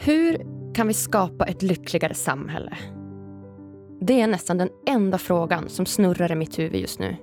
Hur 0.00 0.46
kan 0.74 0.88
vi 0.88 0.94
skapa 0.94 1.44
ett 1.44 1.62
lyckligare 1.62 2.14
samhälle? 2.14 2.78
Det 4.00 4.20
är 4.20 4.26
nästan 4.26 4.58
den 4.58 4.68
enda 4.86 5.18
frågan 5.18 5.68
som 5.68 5.86
snurrar 5.86 6.32
i 6.32 6.34
mitt 6.34 6.58
huvud 6.58 6.80
just 6.80 6.98
nu. 6.98 7.16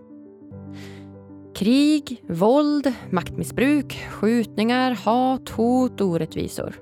Krig, 1.55 2.23
våld, 2.29 2.93
maktmissbruk, 3.09 4.07
skjutningar, 4.11 4.91
hat, 4.91 5.49
hot 5.49 6.01
och 6.01 6.07
orättvisor. 6.07 6.75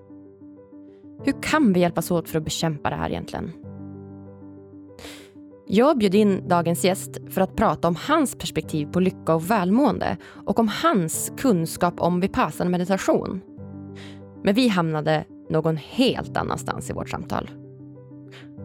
Hur 1.24 1.42
kan 1.42 1.74
vi 1.74 1.80
hjälpas 1.80 2.12
åt 2.12 2.30
för 2.30 2.38
att 2.38 2.46
bekämpa 2.46 2.90
det 2.90 2.96
här 2.96 3.10
egentligen? 3.10 3.52
Jag 5.68 5.98
bjöd 5.98 6.16
in 6.16 6.48
dagens 6.48 6.86
gäst 6.86 7.18
för 7.30 7.42
att 7.42 7.56
prata 7.56 7.88
om 7.88 7.96
hans 7.96 8.36
perspektiv 8.36 8.86
på 8.86 9.00
lycka 9.00 9.36
och 9.36 9.52
välmående 9.52 10.18
och 10.46 10.60
om 10.60 10.68
hans 10.68 11.32
kunskap 11.38 12.02
om 12.02 12.20
vipassana 12.20 12.70
meditation. 12.70 13.42
Men 14.44 14.56
vi 14.56 14.68
hamnade 14.68 15.26
någon 15.50 15.78
helt 15.78 16.38
annanstans 16.38 16.90
i 16.90 16.94
vårt 16.94 17.10
samtal. 17.10 17.50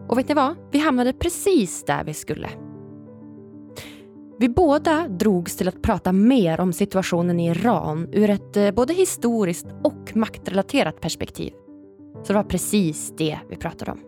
Och 0.07 0.17
vet 0.17 0.27
ni 0.27 0.33
vad? 0.33 0.55
Vi 0.71 0.79
hamnade 0.79 1.13
precis 1.13 1.85
där 1.85 2.03
vi 2.03 2.13
skulle. 2.13 2.49
Vi 4.39 4.49
båda 4.49 5.07
drogs 5.07 5.55
till 5.57 5.67
att 5.67 5.81
prata 5.81 6.11
mer 6.11 6.59
om 6.59 6.73
situationen 6.73 7.39
i 7.39 7.49
Iran 7.49 8.07
ur 8.13 8.29
ett 8.29 8.57
eh, 8.57 8.71
både 8.71 8.93
historiskt 8.93 9.67
och 9.83 10.15
maktrelaterat 10.15 11.01
perspektiv. 11.01 11.53
Så 12.23 12.27
det 12.27 12.33
var 12.33 12.43
precis 12.43 13.13
det 13.17 13.39
vi 13.49 13.55
pratade 13.55 13.91
om. 13.91 13.99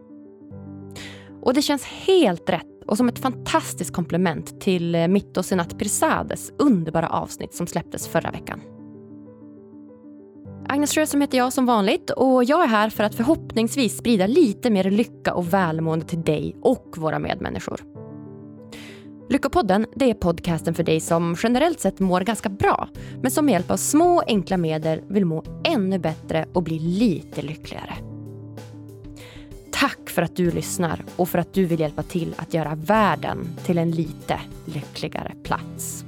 Och 1.41 1.54
det 1.54 1.62
känns 1.62 1.84
helt 1.84 2.49
rätt 2.49 2.84
och 2.85 2.98
som 2.98 3.10
ett 3.10 3.20
fantastiskt 3.20 3.94
komplement 3.94 4.62
till 4.62 4.96
eh, 4.96 5.08
mitt 5.08 5.38
och 5.38 5.46
Senat 5.46 5.80
Pirzades 5.80 6.52
underbara 6.58 7.10
avsnitt 7.10 7.54
som 7.54 7.68
släpptes 7.68 8.08
förra 8.08 8.32
veckan. 8.32 8.62
Agnes 10.72 10.94
Sjöström 10.94 11.22
heter 11.22 11.38
jag 11.38 11.54
som 11.54 11.66
vanligt 11.66 12.10
och 12.10 12.44
jag 12.44 12.64
är 12.64 12.68
här 12.68 12.90
för 12.90 13.04
att 13.04 13.16
förhoppningsvis 13.16 13.98
sprida 13.98 14.28
lite 14.28 14.70
mer 14.70 14.92
lycka 14.92 15.34
och 15.34 15.54
välmående 15.54 16.05
till 16.05 16.22
dig 16.22 16.55
och 16.62 16.96
våra 16.98 17.20
medmänniskor. 17.20 17.82
Lyckopodden 19.30 19.86
det 19.96 20.10
är 20.10 20.13
podcasten 20.13 20.74
för 20.74 20.84
dig 20.84 21.00
som 21.00 21.36
generellt 21.44 21.80
sett 21.80 22.00
mår 22.00 22.22
ganska 22.22 22.50
bra 22.50 22.90
men 23.22 23.32
som 23.32 23.46
med 23.46 23.54
hjälp 23.54 23.72
av 23.72 23.78
små 23.78 24.24
enkla 24.28 24.58
medel 24.58 25.02
vill 25.08 25.26
må 25.26 25.44
ännu 25.63 26.00
bättre 26.00 26.46
och 26.54 26.63
bli 26.63 26.80
lite 26.80 27.41
lyckligare. 27.41 27.94
Tack 29.72 30.10
för 30.10 30.22
att 30.22 30.35
du 30.35 30.52
lyssnar 30.52 31.04
och 31.16 31.30
för 31.30 31.40
att 31.40 31.54
du 31.54 31.66
vill 31.66 31.80
hjälpa 31.80 32.04
till 32.04 32.35
att 32.38 32.54
göra 32.54 32.76
världen 32.76 33.48
till 33.66 33.78
en 33.78 33.91
lite 33.91 34.40
lyckligare 34.66 35.34
plats. 35.44 36.06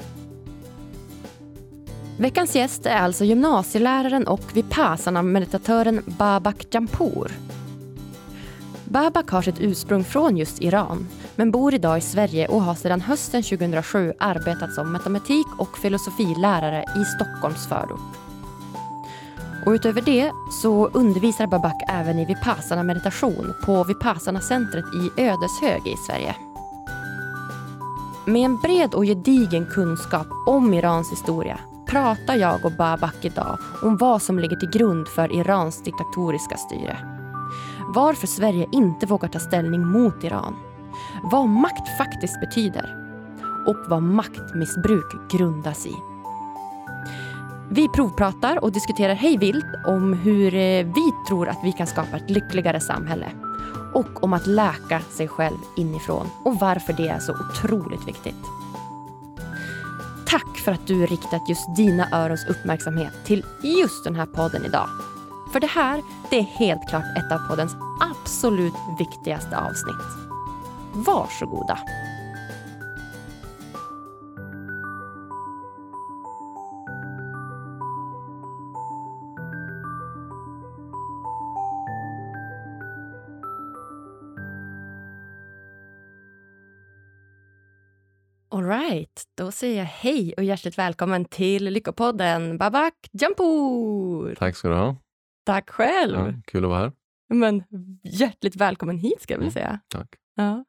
Veckans 2.18 2.56
gäst 2.56 2.86
är 2.86 2.98
alltså 2.98 3.26
gymnasieläraren 3.26 4.28
och 4.28 4.42
vipassana-meditatören 4.54 6.02
Babak 6.06 6.66
Jampour. 6.72 7.32
Babak 8.86 9.30
har 9.30 9.42
sitt 9.42 9.60
ursprung 9.60 10.04
från 10.04 10.38
just 10.38 10.62
Iran 10.62 11.08
men 11.36 11.52
bor 11.52 11.74
idag 11.74 11.98
i 11.98 12.02
Sverige 12.02 12.48
och 12.48 12.62
har 12.62 12.76
sedan 12.76 13.02
hösten 13.02 13.44
2007 13.44 14.14
arbetat 14.20 14.74
som 14.74 14.94
matematik 14.94 15.48
och 15.58 15.78
filosofilärare 15.78 16.84
i 16.84 17.06
Stockholms 17.06 17.68
förort. 17.68 18.18
Och 19.66 19.72
utöver 19.72 20.02
det 20.02 20.32
så 20.62 20.88
undervisar 20.88 21.48
Babak 21.48 21.84
även 21.88 22.20
i 22.20 22.26
vipassana 22.26 22.84
meditation 22.84 23.54
på 23.66 23.84
Vipassana-centret 23.84 24.86
i 24.86 25.22
Ödeshög 25.22 25.88
i 25.88 25.98
Sverige. 26.08 26.36
Med 28.26 28.46
en 28.46 28.58
bred 28.58 28.94
och 28.94 29.04
gedigen 29.04 29.66
kunskap 29.66 30.28
om 30.48 30.74
Irans 30.74 31.12
historia 31.12 31.60
pratar 31.94 32.36
jag 32.36 32.66
och 32.66 32.72
Babak 32.72 33.26
idag 33.26 33.58
om 33.82 33.98
vad 33.98 34.22
som 34.22 34.40
ligger 34.40 34.56
till 34.56 34.70
grund 34.70 35.08
för 35.08 35.36
Irans 35.36 35.84
diktatoriska 35.84 36.58
styre. 36.58 36.98
Varför 37.96 38.28
Sverige 38.28 38.68
inte 38.72 39.06
vågar 39.06 39.30
ta 39.30 39.40
ställning 39.40 39.88
mot 39.88 40.24
Iran. 40.24 40.56
Vad 41.24 41.50
makt 41.50 41.98
faktiskt 41.98 42.40
betyder. 42.40 42.96
Och 43.68 43.78
vad 43.88 44.04
maktmissbruk 44.04 45.32
grundas 45.32 45.86
i. 45.86 45.94
Vi 47.70 47.90
provpratar 47.90 48.64
och 48.64 48.72
diskuterar 48.72 49.14
hej 49.14 49.38
vilt 49.38 49.86
om 49.86 50.14
hur 50.14 50.56
eh, 50.56 50.86
vi 50.86 51.12
tror 51.28 51.50
att 51.50 51.60
vi 51.64 51.72
kan 51.72 51.88
skapa 51.88 52.18
ett 52.18 52.30
lyckligare 52.30 52.80
samhälle. 52.80 53.28
Och 53.94 54.24
om 54.24 54.34
att 54.34 54.48
läka 54.48 55.00
sig 55.00 55.28
själv 55.28 55.58
inifrån 55.78 56.28
och 56.46 56.60
varför 56.60 56.94
det 56.94 57.08
är 57.08 57.20
så 57.20 57.34
otroligt 57.34 58.08
viktigt. 58.08 58.63
Tack 60.26 60.58
för 60.58 60.72
att 60.72 60.88
du 60.88 61.06
riktat 61.06 61.50
just 61.50 61.76
dina 61.76 62.08
örons 62.12 62.46
uppmärksamhet 62.50 63.14
till 63.26 63.46
just 63.64 64.04
den 64.04 64.16
här 64.16 64.26
podden 64.26 64.66
idag. 64.66 64.90
För 65.54 65.60
det 65.60 65.68
här, 65.68 66.02
det 66.30 66.38
är 66.38 66.44
helt 66.44 66.90
klart 66.90 67.18
ett 67.18 67.32
av 67.32 67.48
poddens 67.50 67.76
absolut 68.00 68.74
viktigaste 69.00 69.58
avsnitt. 69.58 70.30
Varsågoda. 70.94 71.80
Right, 88.94 89.24
då 89.38 89.52
säger 89.52 89.78
jag 89.78 89.86
hej 89.86 90.34
och 90.38 90.44
hjärtligt 90.44 90.78
välkommen 90.78 91.26
till 91.26 91.64
Lyckopodden 91.64 92.58
Babak 92.58 92.94
Jampour. 93.12 94.36
Tack 94.36 94.56
ska 94.56 94.68
du 94.68 94.76
ha. 94.76 94.96
Tack 95.46 95.70
själv. 95.70 96.18
Ja, 96.18 96.34
kul 96.46 96.64
att 96.64 96.70
vara 96.70 96.80
här. 96.80 96.92
Men 97.34 97.64
hjärtligt 98.04 98.56
välkommen 98.56 98.98
hit 98.98 99.22
ska 99.22 99.34
jag 99.34 99.40
vilja 99.40 99.52
säga. 99.52 99.80
Tack. 99.88 100.16
Ja. 100.36 100.66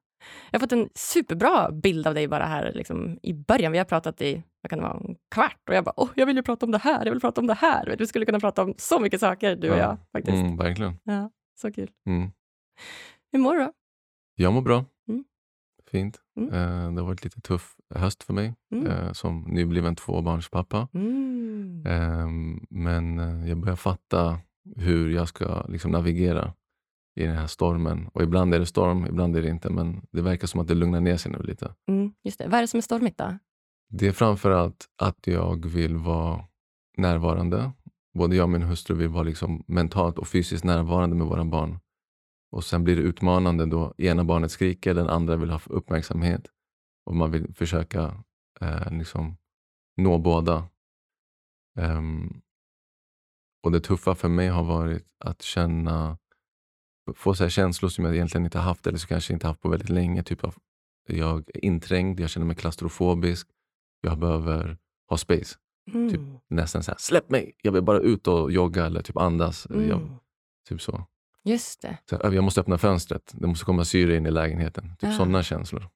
Jag 0.51 0.59
har 0.59 0.61
fått 0.61 0.73
en 0.73 0.89
superbra 0.95 1.71
bild 1.71 2.07
av 2.07 2.15
dig 2.15 2.29
bara 2.29 2.45
här 2.45 2.73
liksom, 2.75 3.19
i 3.23 3.33
början. 3.33 3.73
Vi 3.73 3.79
har 3.79 3.85
pratat 3.85 4.23
i 4.23 4.43
vad 4.63 4.71
kan 4.71 4.79
det 4.79 4.85
vara, 4.85 5.01
en 5.09 5.17
kvart 5.35 5.69
och 5.69 5.75
jag 5.75 5.85
bara, 5.85 5.95
oh, 5.97 6.11
jag 6.15 6.27
vill 6.27 6.37
ju 6.37 6.43
prata 6.43 6.67
om 6.67 6.73
det 6.73 6.79
här, 6.79 7.05
jag 7.05 7.13
vill 7.13 7.21
prata 7.21 7.41
om 7.41 7.47
det 7.47 7.55
här. 7.55 7.97
Du 7.99 8.07
skulle 8.07 8.27
kunna 8.27 8.41
prata 8.41 8.63
om 8.63 8.75
så 8.79 9.01
mycket 9.01 9.21
saker, 9.21 9.57
du 9.57 9.71
och 9.71 9.79
jag. 9.79 9.99
faktiskt. 10.13 10.35
Mm, 10.35 10.57
verkligen. 10.57 10.99
Ja, 11.05 11.31
så 11.61 11.73
kul. 11.73 11.91
Mm. 12.07 12.31
Hur 13.33 13.39
mår 13.39 13.55
du 13.55 13.61
då? 13.61 13.73
Jag 14.35 14.53
mår 14.53 14.63
bra. 14.63 14.85
Fint. 15.95 16.19
Mm. 16.41 16.49
Eh, 16.55 16.93
det 16.95 17.01
har 17.01 17.07
varit 17.07 17.25
lite 17.25 17.41
tuff 17.41 17.75
höst 17.95 18.23
för 18.23 18.33
mig 18.35 18.55
Mm. 18.75 18.87
eh, 18.87 19.13
som 19.13 19.41
nybliven 19.41 19.97
tvåbarnspappa. 19.97 20.89
Mm. 20.95 21.83
Eh, 21.87 22.29
men 22.71 23.19
eh, 23.19 23.49
jag 23.49 23.59
börjar 23.59 23.77
fatta 23.77 24.39
hur 24.77 25.11
jag 25.11 25.29
ska 25.29 25.65
liksom, 25.69 25.91
navigera 25.91 26.53
i 27.21 27.27
den 27.27 27.37
här 27.37 27.47
stormen. 27.47 28.09
Och 28.15 28.23
ibland 28.23 28.55
är 28.55 28.59
det 28.59 28.67
storm, 28.67 29.07
ibland 29.07 29.37
är 29.37 29.43
det 29.43 29.49
inte. 29.49 29.71
Men 29.71 30.07
det 30.13 30.23
verkar 30.23 30.47
som 30.47 30.61
att 30.61 30.69
det 30.69 30.75
lugnar 30.75 31.01
ner 31.01 31.17
sig 31.17 31.33
nu 31.33 31.39
lite. 31.43 31.75
Mm. 31.89 32.13
Just 32.25 32.39
det. 32.39 32.45
Vad 32.49 32.55
är 32.55 32.61
det 32.61 32.69
som 32.69 32.79
är 32.79 32.83
stormigt 32.83 33.19
då? 33.19 33.39
Det 33.91 34.07
är 34.07 34.13
framförallt 34.13 34.87
att 35.03 35.27
jag 35.27 35.67
vill 35.67 35.97
vara 35.97 36.45
närvarande. 36.97 37.71
Både 38.19 38.37
jag 38.37 38.45
och 38.45 38.51
min 38.51 38.63
hustru 38.63 38.97
vill 38.97 39.09
vara 39.09 39.23
liksom 39.23 39.65
mentalt 39.67 40.19
och 40.19 40.29
fysiskt 40.29 40.65
närvarande 40.65 41.17
med 41.17 41.27
våra 41.27 41.45
barn. 41.45 41.79
Och 42.55 42.65
sen 42.65 42.85
blir 42.85 42.97
det 42.97 43.03
utmanande 43.03 43.67
då 43.67 43.95
ena 43.99 44.25
barnet 44.25 44.51
skriker, 44.51 44.95
den 44.95 45.09
andra 45.09 45.37
vill 45.37 45.51
ha 45.51 45.61
uppmärksamhet. 45.67 46.47
Och 47.07 47.17
man 47.17 47.31
vill 47.31 47.55
försöka 47.55 48.25
eh, 48.61 48.93
liksom 48.99 49.37
nå 49.97 50.19
båda. 50.19 50.69
Ehm, 51.79 52.41
och 53.63 53.73
det 53.73 53.81
tuffa 53.81 54.15
för 54.15 54.29
mig 54.29 54.49
har 54.49 54.65
varit 54.65 55.07
att 55.19 55.43
känna, 55.43 56.19
få 57.15 57.35
så 57.35 57.49
känslor 57.49 57.89
som 57.89 58.05
jag 58.05 58.15
egentligen 58.15 58.45
inte 58.45 58.59
haft 58.59 58.87
eller 58.87 58.99
så 58.99 59.07
kanske 59.07 59.33
inte 59.33 59.47
haft 59.47 59.61
på 59.61 59.69
väldigt 59.69 59.91
länge. 59.91 60.23
Typ 60.23 60.45
av, 60.45 60.55
jag 61.09 61.51
är 61.55 61.65
inträngd, 61.65 62.21
jag 62.21 62.31
känner 62.31 62.47
mig 62.47 62.57
klaustrofobisk, 62.57 63.49
jag 64.01 64.19
behöver 64.19 64.79
ha 65.09 65.17
space. 65.17 65.57
Mm. 65.93 66.11
Typ 66.11 66.21
nästan 66.49 66.83
så 66.83 66.91
här, 66.91 66.99
släpp 66.99 67.31
mig, 67.31 67.57
jag 67.63 67.73
vill 67.73 67.83
bara 67.83 67.99
ut 67.99 68.29
och 68.29 68.53
jogga 68.53 68.87
eller 68.87 69.03
typ 69.03 69.17
andas. 69.17 69.67
Mm. 69.67 69.89
Jag, 69.89 70.19
typ 70.69 70.83
så. 70.83 71.07
Just 71.45 71.83
det. 71.83 71.99
så 72.11 72.19
jag 72.23 72.45
måste 72.45 72.61
öppna 72.61 72.79
fönstret, 72.79 73.33
det 73.35 73.47
måste 73.47 73.65
komma 73.65 73.85
syre 73.85 74.17
in 74.17 74.27
i 74.27 74.31
lägenheten. 74.31 74.97
Typ 74.99 75.11
Ah. 75.11 75.13
sådana 75.13 75.43
känslor. 75.43 75.89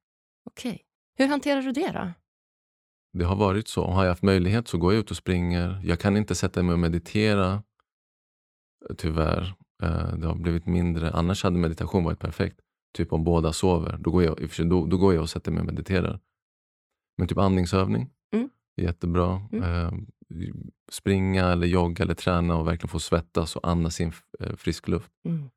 Okej. 0.44 0.80
Hur 1.18 1.26
hanterar 1.28 1.62
du 1.62 1.72
det 1.72 1.90
då? 1.92 2.12
Det 3.18 3.24
har 3.24 3.36
varit 3.36 3.68
så. 3.68 3.86
Har 3.86 4.04
jag 4.04 4.10
haft 4.10 4.22
möjlighet 4.22 4.68
så 4.68 4.78
går 4.78 4.92
jag 4.92 5.00
ut 5.00 5.10
och 5.10 5.16
springer. 5.16 5.80
Jag 5.84 6.00
kan 6.00 6.16
inte 6.16 6.34
sätta 6.34 6.62
mig 6.62 6.72
och 6.72 6.78
meditera, 6.78 7.62
eh, 8.90 8.96
tyvärr. 8.98 9.54
Eh, 9.82 10.12
Det 10.14 10.26
har 10.26 10.34
blivit 10.34 10.66
mindre. 10.66 11.10
Annars 11.10 11.42
hade 11.42 11.58
meditation 11.58 12.04
varit 12.04 12.18
perfekt. 12.18 12.60
Typ 12.96 13.12
om 13.12 13.24
båda 13.24 13.52
sover. 13.52 13.96
Då 14.00 14.10
går 14.10 14.22
jag, 14.24 14.50
då, 14.68 14.86
då 14.86 14.96
går 14.96 15.14
jag 15.14 15.22
och 15.22 15.30
sätter 15.30 15.50
mig 15.52 15.60
och 15.60 15.66
mediterar. 15.66 16.20
Men 17.18 17.28
typ 17.28 17.38
andningsövning 17.38 18.10
Mm. 18.34 18.50
jättebra. 18.76 19.42
Mm. 19.52 20.06
Springa 20.92 21.46
eller 21.52 21.66
jogga 21.66 22.04
eller 22.04 22.14
träna 22.14 22.56
och 22.56 22.66
verkligen 22.66 22.88
få 22.88 22.98
svettas 23.00 23.56
och 23.56 23.69
andas 23.69 24.00
in 24.00 24.12
eh, 24.40 24.56
frisk 24.56 24.88
luft. 24.88 25.10
Mm. 25.26 25.48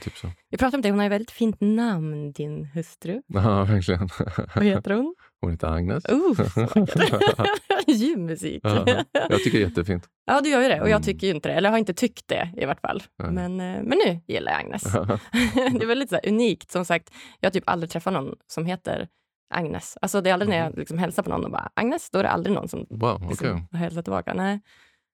typ 0.00 0.16
så. 0.16 0.30
Vi 0.50 0.58
pratade 0.58 0.76
om 0.76 0.82
det, 0.82 0.90
hon 0.90 0.98
har 0.98 1.06
ett 1.06 1.12
väldigt 1.12 1.30
fint 1.30 1.56
namn, 1.60 2.32
din 2.32 2.64
hustru. 2.64 3.22
Ja, 3.26 3.64
verkligen. 3.64 4.08
Vad 4.54 4.64
heter 4.64 4.94
hon? 4.94 5.14
Hon 5.40 5.50
heter 5.50 5.66
Agnes. 5.68 6.04
Oh. 6.04 6.40
Ljudmusik. 7.86 8.60
Ja, 8.64 8.84
jag 9.12 9.38
tycker 9.44 9.58
det 9.58 9.64
är 9.64 9.68
jättefint. 9.68 10.08
Ja, 10.26 10.40
du 10.40 10.48
gör 10.50 10.62
ju 10.62 10.68
det. 10.68 10.80
Och 10.80 10.88
jag 10.88 10.96
Mm. 10.96 11.02
tycker 11.02 11.26
ju 11.26 11.34
inte 11.34 11.48
det. 11.48 11.54
Eller 11.54 11.70
har 11.70 11.78
inte 11.78 11.94
tyckt 11.94 12.28
det 12.28 12.50
i 12.56 12.64
vart 12.64 12.80
fall. 12.80 13.02
Nej. 13.18 13.30
Men, 13.32 13.52
eh, 13.60 13.82
men 13.82 13.98
nu 14.06 14.20
gillar 14.26 14.52
jag 14.52 14.60
Agnes. 14.60 14.82
det 15.54 15.82
är 15.82 15.86
väldigt 15.86 16.08
så 16.08 16.14
här, 16.14 16.28
unikt. 16.28 16.70
Som 16.70 16.84
sagt, 16.84 17.10
jag 17.40 17.46
har 17.48 17.52
typ 17.52 17.64
aldrig 17.66 17.90
träffat 17.90 18.12
någon 18.12 18.34
som 18.46 18.66
heter 18.66 19.08
Agnes. 19.50 19.98
Alltså 20.02 20.20
det 20.20 20.30
är 20.30 20.34
aldrig 20.34 20.48
när 20.50 20.58
jag 20.58 20.78
liksom 20.78 20.98
hälsar 20.98 21.22
på 21.22 21.30
någon 21.30 21.44
och 21.44 21.50
bara 21.50 21.70
Agnes, 21.74 22.10
då 22.10 22.18
är 22.18 22.22
det 22.22 22.30
aldrig 22.30 22.54
någon 22.54 22.68
som 22.68 22.86
Wow, 22.90 23.14
okej. 23.14 23.28
liksom, 23.28 23.66
har 23.72 23.78
hälsat 23.78 24.04
tillbaka. 24.04 24.34
Nej, 24.34 24.60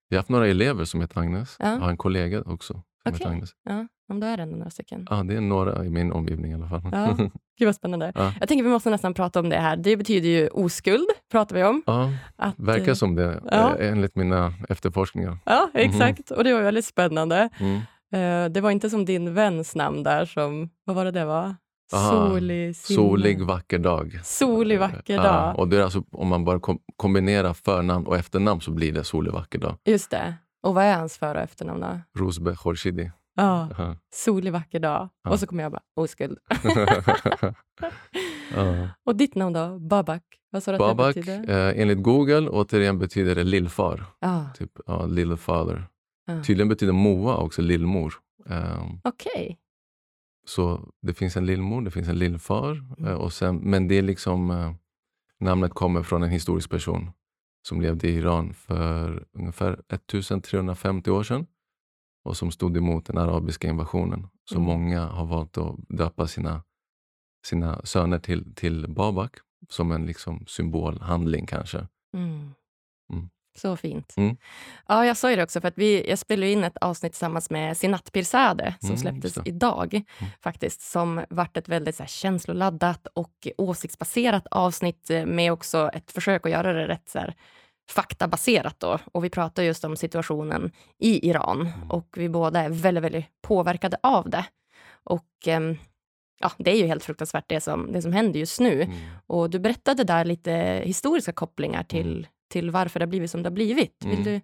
Jag 0.09 0.17
har 0.17 0.19
haft 0.21 0.29
några 0.29 0.47
elever 0.49 0.85
som 0.85 1.01
heter 1.01 1.21
Agnes. 1.21 1.57
Ja. 1.59 1.71
Jag 1.73 1.79
har 1.81 1.91
en 1.91 1.97
kollega 1.97 2.41
också 2.43 2.73
som 2.75 2.83
heter 3.13 3.25
Okej. 3.25 3.33
Agnes. 3.35 3.51
ja, 3.65 3.87
om 4.09 4.21
då 4.21 4.27
är 4.27 4.37
det 4.37 4.43
ändå 4.43 4.57
några 4.57 4.71
stycken. 4.71 5.07
Ja, 5.11 5.23
det 5.23 5.37
är 5.37 5.41
några 5.41 5.85
i 5.85 5.91
min 5.91 6.13
omgivning 6.13 6.51
i 6.53 6.55
alla 6.55 6.69
fall. 6.69 6.83
Ja. 6.93 7.17
Gud 7.59 7.67
vad 7.67 7.75
spännande. 7.75 8.13
Ja. 8.15 8.33
Jag 8.41 8.49
tänker 8.49 8.65
vi 8.65 8.71
måste 8.71 8.91
nästan 8.91 9.15
prata 9.15 9.41
om 9.41 9.49
det 9.49 9.57
här. 9.57 9.77
Det 9.77 9.97
betyder 9.97 10.29
ju 10.29 10.49
oskuld, 10.49 11.07
pratar 11.33 11.57
vi 11.57 11.65
om. 11.65 11.83
Ja, 11.87 12.11
Att, 12.37 12.55
verkar 12.59 12.89
eh, 12.89 12.95
som 12.95 13.15
det 13.15 13.41
Ja. 13.51 13.77
eh, 13.77 13.93
enligt 13.93 14.17
mina 14.17 14.53
efterforskningar. 14.69 15.39
Ja, 15.45 15.71
exakt. 15.75 16.31
Och 16.31 16.45
det 16.45 16.53
var 16.53 16.61
väldigt 16.63 16.85
spännande. 16.85 17.49
Mm. 17.61 17.77
Eh, 18.13 18.53
det 18.53 18.61
var 18.61 18.71
inte 18.71 18.91
som 18.91 19.05
din 19.05 19.35
väns 19.35 19.75
namn 19.77 20.03
där 20.03 20.25
som, 20.25 20.71
vad 20.85 20.97
var 20.97 21.05
det 21.05 21.11
det 21.11 21.25
var? 21.25 21.55
Aha. 21.95 22.11
Solig, 22.29 22.77
simma. 22.77 22.97
Solig 22.97 23.43
vacker 23.43 23.79
dag. 23.79 24.21
Solig 24.25 24.79
vacker 24.81 25.15
Ja, 25.15 25.23
dag. 25.23 25.59
och 25.59 25.69
det 25.69 25.77
är 25.79 25.83
alltså, 25.83 26.03
om 26.13 26.29
man 26.29 26.45
bara 26.45 26.61
kom, 26.61 26.79
kombinerar 26.97 27.53
förnamn 27.55 28.07
och 28.07 28.17
efternamn 28.17 28.61
så 28.61 28.71
blir 28.71 28.93
det 28.93 29.05
solig 29.05 29.33
vacker 29.33 29.59
dag. 29.59 29.77
Just 29.85 30.11
det. 30.11 30.35
Och 30.63 30.75
vad 30.75 30.85
är 30.85 30.97
hans 30.97 31.19
för 31.19 31.35
och 31.35 31.41
efternamn 31.41 31.81
då? 31.81 32.01
Rosbe 32.21 32.57
Khorshidi. 32.57 33.11
Ja, 33.37 33.69
Ja. 33.79 33.97
solig 34.15 34.53
vacker 34.53 34.81
dag. 34.81 35.09
Ja. 35.25 35.31
Och 35.31 35.41
så 35.41 35.47
kommer 35.47 35.63
jag 35.63 35.73
bara, 35.73 35.83
oskuld. 35.97 36.39
ja. 38.55 38.89
och 39.05 39.17
ditt 39.17 39.35
namn 39.35 39.53
då? 39.53 39.79
Babak? 39.79 40.23
Vad 40.51 40.63
sa 40.63 40.71
du 40.73 40.75
att 40.77 40.81
det 40.91 40.95
Babak, 40.95 41.15
betyder? 41.15 41.69
eh, 41.69 41.83
enligt 41.83 42.03
Google, 42.03 42.49
återigen 42.49 42.99
betyder 42.99 43.35
det 43.35 43.45
lillfar. 43.45 44.05
Ja, 44.21 44.47
Typ 44.59 44.71
ja, 44.87 45.07
little 45.07 45.37
father. 45.37 45.85
Ja. 46.27 46.43
Tydligen 46.43 46.69
betyder 46.69 46.93
Moa 46.93 47.37
också 47.37 47.63
lillmor. 47.63 48.15
Um, 48.47 49.01
okej. 49.05 49.59
Så 50.49 50.89
det 51.03 51.15
finns 51.15 51.37
en 51.37 51.47
lillmor, 51.47 51.83
det 51.83 51.91
finns 51.91 52.09
en 52.09 52.19
lillfar. 52.19 52.71
Mm. 52.99 53.05
eh, 53.11 53.15
och 53.15 53.33
sen, 53.33 53.57
men 53.57 53.89
det 53.89 53.95
är 53.99 54.03
liksom, 54.03 54.51
eh, 54.51 54.73
namnet 55.41 55.75
kommer 55.75 56.03
från 56.03 56.23
en 56.23 56.31
historisk 56.31 56.71
person 56.71 57.11
som 57.69 57.81
levde 57.81 58.09
i 58.09 58.15
Iran 58.15 58.55
för 58.55 59.27
ungefär 59.33 59.81
1350 59.89 61.11
år 61.11 61.23
sedan 61.23 61.47
och 62.25 62.37
som 62.37 62.51
stod 62.51 62.77
emot 62.77 63.07
den 63.07 63.19
arabiska 63.19 63.69
invasionen. 63.69 64.29
Så 64.45 64.55
Mm. 64.57 64.67
många 64.67 65.07
har 65.07 65.27
valt 65.27 65.59
att 65.59 65.77
döpa 65.89 66.27
sina, 66.27 66.63
sina 67.47 67.81
söner 67.85 68.19
till, 68.19 68.55
till 68.55 68.87
Babak 68.89 69.37
som 69.69 69.93
en 69.93 70.07
liksom 70.07 70.45
symbolhandling 70.47 71.47
kanske. 71.47 71.89
Mm. 72.15 72.51
Mm. 73.13 73.29
Så 73.57 73.77
fint. 73.77 74.15
Mm. 74.17 74.37
Ja, 74.89 75.07
jag 75.07 75.17
sa 75.17 75.31
ju 75.31 75.37
det 75.37 75.43
också, 75.43 75.61
för 75.61 75.69
att 75.69 75.79
vi, 75.79 76.09
jag 76.09 76.19
spelade 76.19 76.53
in 76.53 76.65
ett 76.65 76.77
avsnitt 76.77 77.13
tillsammans 77.13 77.51
med 77.51 77.77
Sinat 77.77 78.13
Pirzadeh 78.13 78.75
som 78.81 78.89
Mm, 78.89 78.99
släpptes 78.99 79.39
idag, 79.45 80.03
faktiskt, 80.41 80.81
som 80.81 81.25
vart 81.31 81.57
ett 81.57 81.69
väldigt 81.69 81.97
så 81.97 82.03
här, 82.03 82.09
känsloladdat 82.09 83.07
och 83.15 83.49
åsiktsbaserat 83.59 84.47
avsnitt 84.51 85.11
eh, 85.11 85.27
med 85.27 85.53
också 85.53 85.91
ett 85.93 86.13
försök 86.13 86.47
att 86.47 86.53
göra 86.53 86.73
det 86.73 86.89
rätt 86.89 87.09
så 87.09 87.19
här, 87.19 87.35
faktabaserat. 87.91 88.81
Då. 88.81 88.99
Och 89.13 89.25
vi 89.25 89.31
pratar 89.31 89.63
just 89.63 89.85
om 89.85 89.97
situationen 89.97 90.71
i 90.99 91.29
Iran 91.29 91.61
Mm. 91.61 91.91
och 91.91 92.09
vi 92.17 92.29
båda 92.29 92.61
är 92.61 92.69
väldigt, 92.69 93.05
väldigt 93.05 93.27
påverkade 93.43 93.97
av 94.03 94.31
det. 94.31 94.45
Och 95.05 95.27
ehm, 95.47 95.77
ja, 96.41 96.51
det 96.59 96.71
är 96.71 96.77
ju 96.77 96.87
helt 96.87 97.05
fruktansvärt 97.05 97.45
det 97.49 97.61
som, 97.61 97.93
det 97.93 98.03
som 98.03 98.13
händer 98.13 98.41
just 98.41 98.61
nu. 98.61 98.83
Mm. 98.83 98.97
Och 99.27 99.51
du 99.51 99.59
berättade 99.59 100.05
där 100.05 100.25
lite 100.25 100.83
historiska 100.85 101.33
kopplingar 101.33 101.83
till, 101.83 102.07
Mm. 102.19 102.27
Till 102.57 102.71
varför 102.71 103.01
det 103.01 103.05
har 103.05 103.09
blivit 103.11 103.31
som 103.31 103.43
det 103.43 103.49
har 103.49 103.55
blivit. 103.55 104.05
Vill 104.05 104.13
Mm. 104.13 104.25
du 104.25 104.41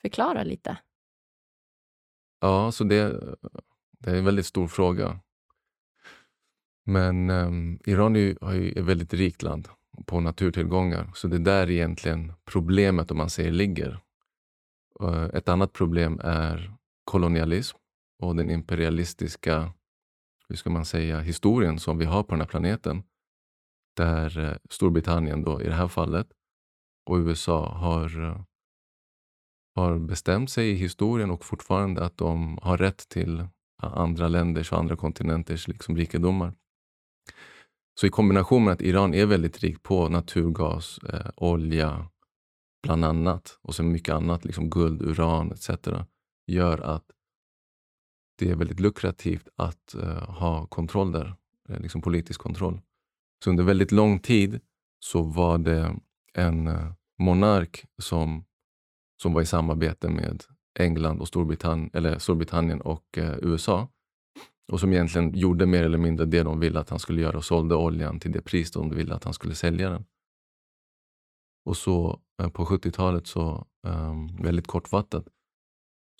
förklara 0.00 0.42
lite? 0.42 0.76
Ja, 2.40 2.72
så 2.72 2.84
det, 2.84 3.20
det 3.98 4.10
är 4.10 4.16
en 4.16 4.24
väldigt 4.24 4.46
stor 4.46 4.68
fråga. 4.68 5.20
Men 6.86 7.30
ehm, 7.30 7.78
Iran 7.84 8.16
är 8.16 8.20
ju, 8.20 8.72
ett 8.72 8.84
väldigt 8.84 9.14
rikt 9.14 9.42
land 9.42 9.68
på 10.06 10.20
naturtillgångar. 10.20 11.10
Så 11.14 11.28
det 11.28 11.36
är 11.36 11.40
där 11.40 11.70
egentligen 11.70 12.32
problemet, 12.44 13.10
om 13.10 13.16
man 13.16 13.30
säger, 13.30 13.52
ligger. 13.52 14.00
Eh, 15.00 15.24
ett 15.24 15.48
annat 15.48 15.72
problem 15.72 16.20
är 16.24 16.72
kolonialism 17.04 17.76
och 18.22 18.36
den 18.36 18.50
imperialistiska 18.50 19.72
hur 20.48 20.56
ska 20.56 20.70
man 20.70 20.84
säga, 20.84 21.20
historien 21.20 21.78
som 21.78 21.98
vi 21.98 22.04
har 22.04 22.22
på 22.22 22.30
den 22.30 22.40
här 22.40 22.48
planeten. 22.48 23.02
Där 23.96 24.38
eh, 24.38 24.56
Storbritannien 24.70 25.42
då, 25.42 25.62
i 25.62 25.66
det 25.66 25.74
här 25.74 25.88
fallet 25.88 26.26
och 27.06 27.16
USA 27.16 27.68
har 27.68 28.24
eh, 28.24 28.40
har 29.74 29.98
bestämt 29.98 30.50
sig 30.50 30.70
i 30.70 30.74
historien 30.74 31.30
och 31.30 31.44
fortfarande 31.44 32.04
att 32.04 32.18
de 32.18 32.58
har 32.62 32.76
rätt 32.76 33.08
till 33.08 33.38
eh, 33.38 33.48
andra 33.82 34.28
länders 34.28 34.72
och 34.72 34.78
andra 34.78 34.96
kontinenters 34.96 35.68
liksom 35.68 35.96
rikedomar. 35.96 36.54
Så 38.00 38.06
i 38.06 38.10
kombination 38.10 38.64
med 38.64 38.72
att 38.72 38.82
Iran 38.82 39.14
är 39.14 39.26
väldigt 39.26 39.60
rik 39.60 39.82
på 39.82 40.08
naturgas, 40.08 40.98
eh, 40.98 41.30
olja 41.36 42.08
bland 42.82 43.04
annat 43.04 43.58
och 43.62 43.74
sen 43.74 43.92
mycket 43.92 44.14
annat, 44.14 44.44
liksom 44.44 44.70
guld, 44.70 45.02
uran 45.02 45.52
etc. 45.52 45.70
gör 46.46 46.78
att 46.78 47.04
det 48.38 48.50
är 48.50 48.56
väldigt 48.56 48.80
lukrativt 48.80 49.48
att 49.56 49.94
eh, 49.94 50.30
ha 50.30 50.66
kontroll 50.66 51.12
där, 51.12 51.34
eh, 51.68 51.80
liksom 51.80 52.02
politisk 52.02 52.40
kontroll. 52.40 52.80
Så 53.44 53.50
under 53.50 53.64
väldigt 53.64 53.92
lång 53.92 54.18
tid 54.18 54.60
så 55.00 55.22
var 55.22 55.58
det 55.58 55.96
en 56.34 56.66
eh, 56.66 56.92
monark 57.18 57.84
som 58.02 58.44
som 59.22 59.32
var 59.32 59.42
i 59.42 59.46
samarbete 59.46 60.08
med 60.08 60.44
England 60.78 61.20
och 61.20 61.28
Storbritannien, 61.28 61.90
eller 61.92 62.18
Storbritannien 62.18 62.80
och 62.80 63.18
eh, 63.18 63.38
USA. 63.42 63.88
Och 64.72 64.80
som 64.80 64.92
egentligen 64.92 65.34
gjorde 65.34 65.66
mer 65.66 65.84
eller 65.84 65.98
mindre 65.98 66.26
det 66.26 66.42
de 66.42 66.60
ville 66.60 66.80
att 66.80 66.90
han 66.90 66.98
skulle 66.98 67.20
göra 67.20 67.36
och 67.36 67.44
sålde 67.44 67.74
oljan 67.74 68.20
till 68.20 68.32
det 68.32 68.42
pris 68.42 68.70
de 68.70 68.90
ville 68.90 69.14
att 69.14 69.24
han 69.24 69.34
skulle 69.34 69.54
sälja 69.54 69.90
den. 69.90 70.04
Och 71.64 71.76
så 71.76 72.20
eh, 72.42 72.48
på 72.48 72.64
70-talet, 72.64 73.26
så 73.26 73.66
eh, 73.86 74.14
väldigt 74.42 74.66
kortfattat, 74.66 75.28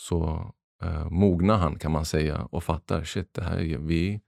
så 0.03 0.51
eh, 0.83 1.11
mognar 1.11 1.59
han 1.59 1.79
kan 1.79 1.93
man 1.93 2.05
säga 2.05 2.45
och 2.45 2.65
fattar, 2.65 3.05
shit, 3.05 3.35
det 3.35 3.43
här 3.43 3.59
är 3.59 3.79
vi, 3.79 4.21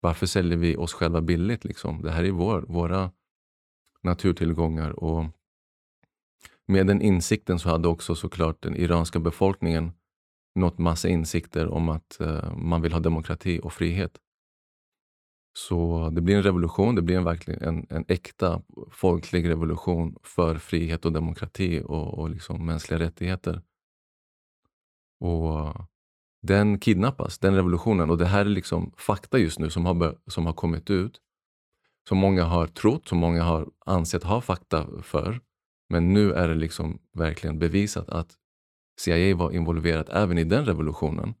varför 0.00 0.26
säljer 0.26 0.58
vi 0.58 0.76
oss 0.76 0.92
själva 0.92 1.20
billigt? 1.20 1.64
Liksom? 1.64 2.02
Det 2.02 2.10
här 2.10 2.24
är 2.24 2.30
vår, 2.30 2.62
våra 2.62 3.12
naturtillgångar 4.04 4.90
och 4.90 5.24
med 6.66 6.86
den 6.86 7.02
insikten 7.02 7.58
så 7.58 7.68
hade 7.68 7.88
också 7.88 8.14
såklart 8.14 8.62
den 8.62 8.76
iranska 8.76 9.18
befolkningen 9.18 9.92
nått 10.54 10.78
massa 10.78 11.08
insikter 11.08 11.68
om 11.68 11.88
att 11.88 12.20
eh, 12.20 12.56
man 12.56 12.82
vill 12.82 12.92
ha 12.92 13.00
demokrati 13.00 13.60
och 13.62 13.72
frihet. 13.72 14.18
Så 15.56 16.10
det 16.10 16.20
blir 16.20 16.36
en 16.36 16.42
revolution, 16.42 16.94
det 16.94 17.02
blir 17.02 17.16
en, 17.16 17.24
verkligen 17.24 17.62
en, 17.62 17.86
en 17.90 18.04
äkta 18.08 18.62
folklig 18.90 19.48
revolution 19.48 20.16
för 20.22 20.58
frihet 20.58 21.04
och 21.04 21.12
demokrati 21.12 21.82
och, 21.84 22.18
och 22.18 22.30
liksom 22.30 22.66
mänskliga 22.66 23.00
rättigheter. 23.00 23.62
Och 25.20 25.76
den 26.42 26.80
kidnappas, 26.80 27.38
den 27.38 27.54
revolutionen. 27.54 28.10
Och 28.10 28.18
det 28.18 28.26
här 28.26 28.40
är 28.40 28.48
liksom 28.50 28.92
fakta 28.96 29.38
just 29.38 29.58
nu 29.58 29.70
som 29.70 29.86
har, 29.86 30.18
som 30.26 30.46
har 30.46 30.52
kommit 30.52 30.90
ut. 30.90 31.20
Som 32.08 32.18
många 32.18 32.44
har 32.44 32.66
trott, 32.66 33.08
som 33.08 33.18
många 33.18 33.42
har 33.42 33.68
ansett 33.86 34.22
ha 34.22 34.40
fakta 34.40 34.86
för. 35.02 35.40
Men 35.88 36.12
nu 36.12 36.32
är 36.32 36.48
det 36.48 36.54
liksom 36.54 36.98
verkligen 37.12 37.58
bevisat 37.58 38.08
att 38.08 38.34
CIA 39.00 39.36
var 39.36 39.50
involverat 39.50 40.08
även 40.08 40.38
i 40.38 40.44
den 40.44 40.64
revolutionen 40.66 41.34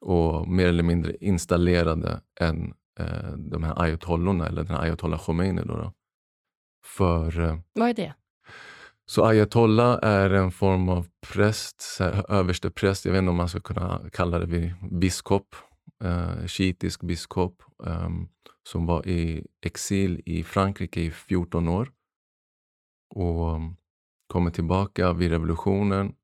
och 0.00 0.48
mer 0.48 0.66
eller 0.68 0.82
mindre 0.82 1.16
installerade 1.20 2.20
en, 2.40 2.74
eh, 2.98 3.32
de 3.36 3.62
här 3.62 3.82
ayatollorna, 3.82 4.46
eller 4.46 4.62
den 4.62 4.76
här 4.76 4.82
ayatollah 4.82 5.20
Khomeini. 5.20 5.62
Då 5.64 5.76
då. 5.76 5.92
För, 6.84 7.40
eh, 7.40 7.58
Vad 7.72 7.88
är 7.88 7.94
det? 7.94 8.14
så 9.06 9.24
ayatollah 9.24 9.98
är 10.02 10.30
en 10.30 10.52
form 10.52 10.88
av 10.88 11.06
präst, 11.32 12.00
överste 12.28 12.70
präst, 12.70 13.04
jag 13.04 13.12
vet 13.12 13.18
inte 13.18 13.30
om 13.30 13.36
man 13.36 13.48
ska 13.48 13.60
kunna 13.60 14.00
kalla 14.12 14.38
det 14.38 14.74
biskop, 14.90 15.56
eh, 16.04 16.46
shiitisk 16.46 17.02
biskop, 17.02 17.62
eh, 17.86 18.08
som 18.68 18.86
var 18.86 19.08
i 19.08 19.46
exil 19.60 20.22
i 20.26 20.42
Frankrike 20.42 21.00
i 21.00 21.10
14 21.10 21.68
år 21.68 21.92
och 23.14 23.56
mm, 23.56 23.76
kommer 24.26 24.50
tillbaka 24.50 25.12
vid 25.12 25.30
revolutionen. 25.30 26.14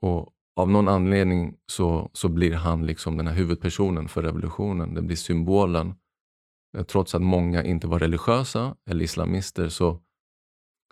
Och 0.00 0.34
av 0.56 0.70
någon 0.70 0.88
anledning 0.88 1.56
så, 1.66 2.10
så 2.12 2.28
blir 2.28 2.54
han 2.54 2.86
liksom 2.86 3.16
den 3.16 3.26
här 3.26 3.34
huvudpersonen 3.34 4.08
för 4.08 4.22
revolutionen. 4.22 4.94
Det 4.94 5.02
blir 5.02 5.16
symbolen. 5.16 5.94
Eh, 6.76 6.84
trots 6.84 7.14
att 7.14 7.22
många 7.22 7.64
inte 7.64 7.86
var 7.86 7.98
religiösa 7.98 8.76
eller 8.86 9.04
islamister 9.04 9.68
så, 9.68 10.02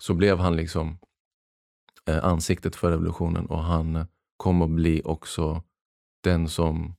så 0.03 0.15
blev 0.15 0.39
han 0.39 0.57
liksom 0.57 0.99
eh, 2.07 2.25
ansiktet 2.25 2.77
för 2.77 2.91
revolutionen 2.91 3.47
och 3.47 3.63
han 3.63 3.97
eh, 3.97 4.07
kom 4.37 4.63
att 4.63 4.71
bli 4.71 5.03
också 5.05 5.63
den 6.23 6.49
som 6.49 6.95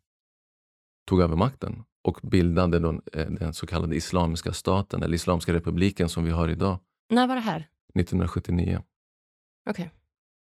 tog 1.05 1.21
över 1.21 1.35
makten 1.35 1.83
och 2.07 2.19
bildade 2.23 2.79
då, 2.79 3.01
eh, 3.13 3.29
den 3.29 3.53
så 3.53 3.67
kallade 3.67 3.95
Islamiska 3.95 4.53
staten, 4.53 5.03
eller 5.03 5.15
Islamiska 5.15 5.53
republiken 5.53 6.09
som 6.09 6.23
vi 6.23 6.31
har 6.31 6.49
idag. 6.49 6.79
När 7.09 7.27
var 7.27 7.35
det 7.35 7.41
här? 7.41 7.69
1979. 7.93 8.83
Okej. 9.69 9.85
Okay. 9.85 9.89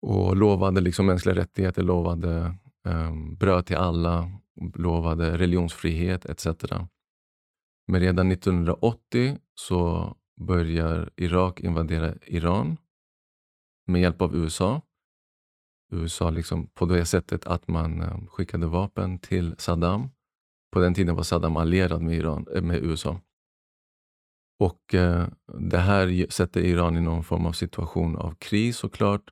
Och 0.01 0.35
lovade 0.35 0.81
liksom 0.81 1.05
mänskliga 1.05 1.35
rättigheter, 1.35 1.83
lovade 1.83 2.55
um, 2.83 3.35
bröd 3.35 3.65
till 3.65 3.75
alla, 3.75 4.31
lovade 4.75 5.37
religionsfrihet 5.37 6.25
etc. 6.25 6.47
Men 7.87 8.01
redan 8.01 8.31
1980 8.31 9.37
så 9.55 10.13
börjar 10.41 11.09
Irak 11.15 11.59
invadera 11.59 12.13
Iran 12.25 12.77
med 13.87 14.01
hjälp 14.01 14.21
av 14.21 14.35
USA. 14.35 14.81
USA 15.91 16.29
liksom 16.29 16.67
på 16.67 16.85
det 16.85 17.05
sättet 17.05 17.45
att 17.45 17.67
man 17.67 18.01
um, 18.01 18.27
skickade 18.27 18.67
vapen 18.67 19.19
till 19.19 19.55
Saddam. 19.57 20.09
På 20.75 20.81
den 20.81 20.93
tiden 20.93 21.15
var 21.15 21.23
Saddam 21.23 21.57
allierad 21.57 22.01
med, 22.01 22.15
Iran, 22.15 22.47
eh, 22.55 22.61
med 22.61 22.83
USA. 22.83 23.21
Och 24.59 24.93
eh, 24.93 25.27
Det 25.71 25.77
här 25.77 26.31
sätter 26.31 26.61
Iran 26.61 26.97
i 26.97 27.01
någon 27.01 27.23
form 27.23 27.45
av 27.45 27.51
situation 27.51 28.15
av 28.15 28.35
kris 28.35 28.77
såklart. 28.77 29.29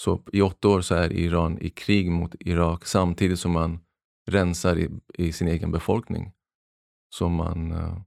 Så 0.00 0.22
i 0.32 0.40
åtta 0.40 0.68
år 0.68 0.80
så 0.80 0.94
är 0.94 1.12
Iran 1.12 1.58
i 1.58 1.70
krig 1.70 2.10
mot 2.10 2.34
Irak 2.40 2.86
samtidigt 2.86 3.38
som 3.38 3.52
man 3.52 3.80
rensar 4.26 4.78
i, 4.78 4.90
i 5.14 5.32
sin 5.32 5.48
egen 5.48 5.72
befolkning. 5.72 6.32
Så 7.14 7.28
man, 7.28 7.72
eh, 7.72 7.98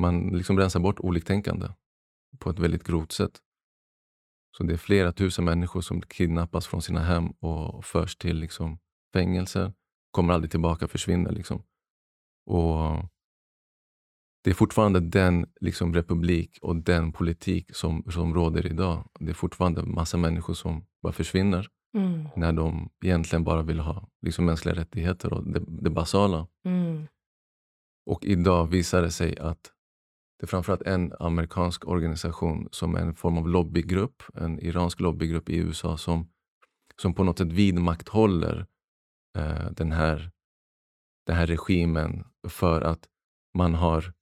man 0.00 0.28
liksom 0.28 0.58
rensar 0.58 0.80
bort 0.80 1.00
oliktänkande 1.00 1.68
på 2.38 2.50
ett 2.50 2.58
väldigt 2.58 2.84
grovt 2.84 3.12
sätt. 3.12 3.40
Så 4.56 4.64
det 4.64 4.72
är 4.72 4.78
flera 4.78 5.12
tusen 5.12 5.44
människor 5.44 5.80
som 5.80 6.02
kidnappas 6.02 6.66
från 6.66 6.82
sina 6.82 7.00
hem 7.00 7.30
och 7.30 7.84
förs 7.84 8.16
till 8.16 8.36
liksom 8.36 8.78
fängelser. 9.12 9.72
Kommer 10.14 10.34
aldrig 10.34 10.50
tillbaka, 10.50 10.88
försvinner. 10.88 11.32
Liksom. 11.32 11.62
Och 12.46 13.04
det 14.44 14.50
är 14.50 14.54
fortfarande 14.54 15.00
den 15.00 15.46
liksom, 15.60 15.94
republik 15.94 16.58
och 16.62 16.76
den 16.76 17.12
politik 17.12 17.76
som, 17.76 18.04
som 18.10 18.34
råder 18.34 18.66
idag. 18.66 19.08
Det 19.20 19.30
är 19.30 19.34
fortfarande 19.34 19.82
massa 19.82 20.16
människor 20.16 20.54
som 20.54 20.86
bara 21.02 21.12
försvinner 21.12 21.68
mm. 21.96 22.28
när 22.36 22.52
de 22.52 22.90
egentligen 23.04 23.44
bara 23.44 23.62
vill 23.62 23.80
ha 23.80 24.08
liksom, 24.22 24.44
mänskliga 24.44 24.74
rättigheter 24.74 25.32
och 25.32 25.46
det, 25.46 25.62
det 25.66 25.90
basala. 25.90 26.46
Mm. 26.64 27.06
Och 28.06 28.24
idag 28.24 28.66
visar 28.66 29.02
det 29.02 29.10
sig 29.10 29.38
att 29.38 29.70
det 30.38 30.44
är 30.44 30.48
framförallt 30.48 30.82
en 30.82 31.12
amerikansk 31.18 31.88
organisation 31.88 32.68
som 32.70 32.94
är 32.94 33.00
en 33.00 33.14
form 33.14 33.38
av 33.38 33.48
lobbygrupp, 33.48 34.22
en 34.34 34.60
iransk 34.60 35.00
lobbygrupp 35.00 35.48
i 35.48 35.56
USA 35.56 35.96
som, 35.96 36.28
som 37.02 37.14
på 37.14 37.24
något 37.24 37.38
sätt 37.38 37.52
vidmakthåller 37.52 38.66
eh, 39.36 39.70
den, 39.70 39.92
här, 39.92 40.30
den 41.26 41.36
här 41.36 41.46
regimen 41.46 42.24
för 42.48 42.80
att 42.80 43.08
man 43.54 43.74
har 43.74 44.12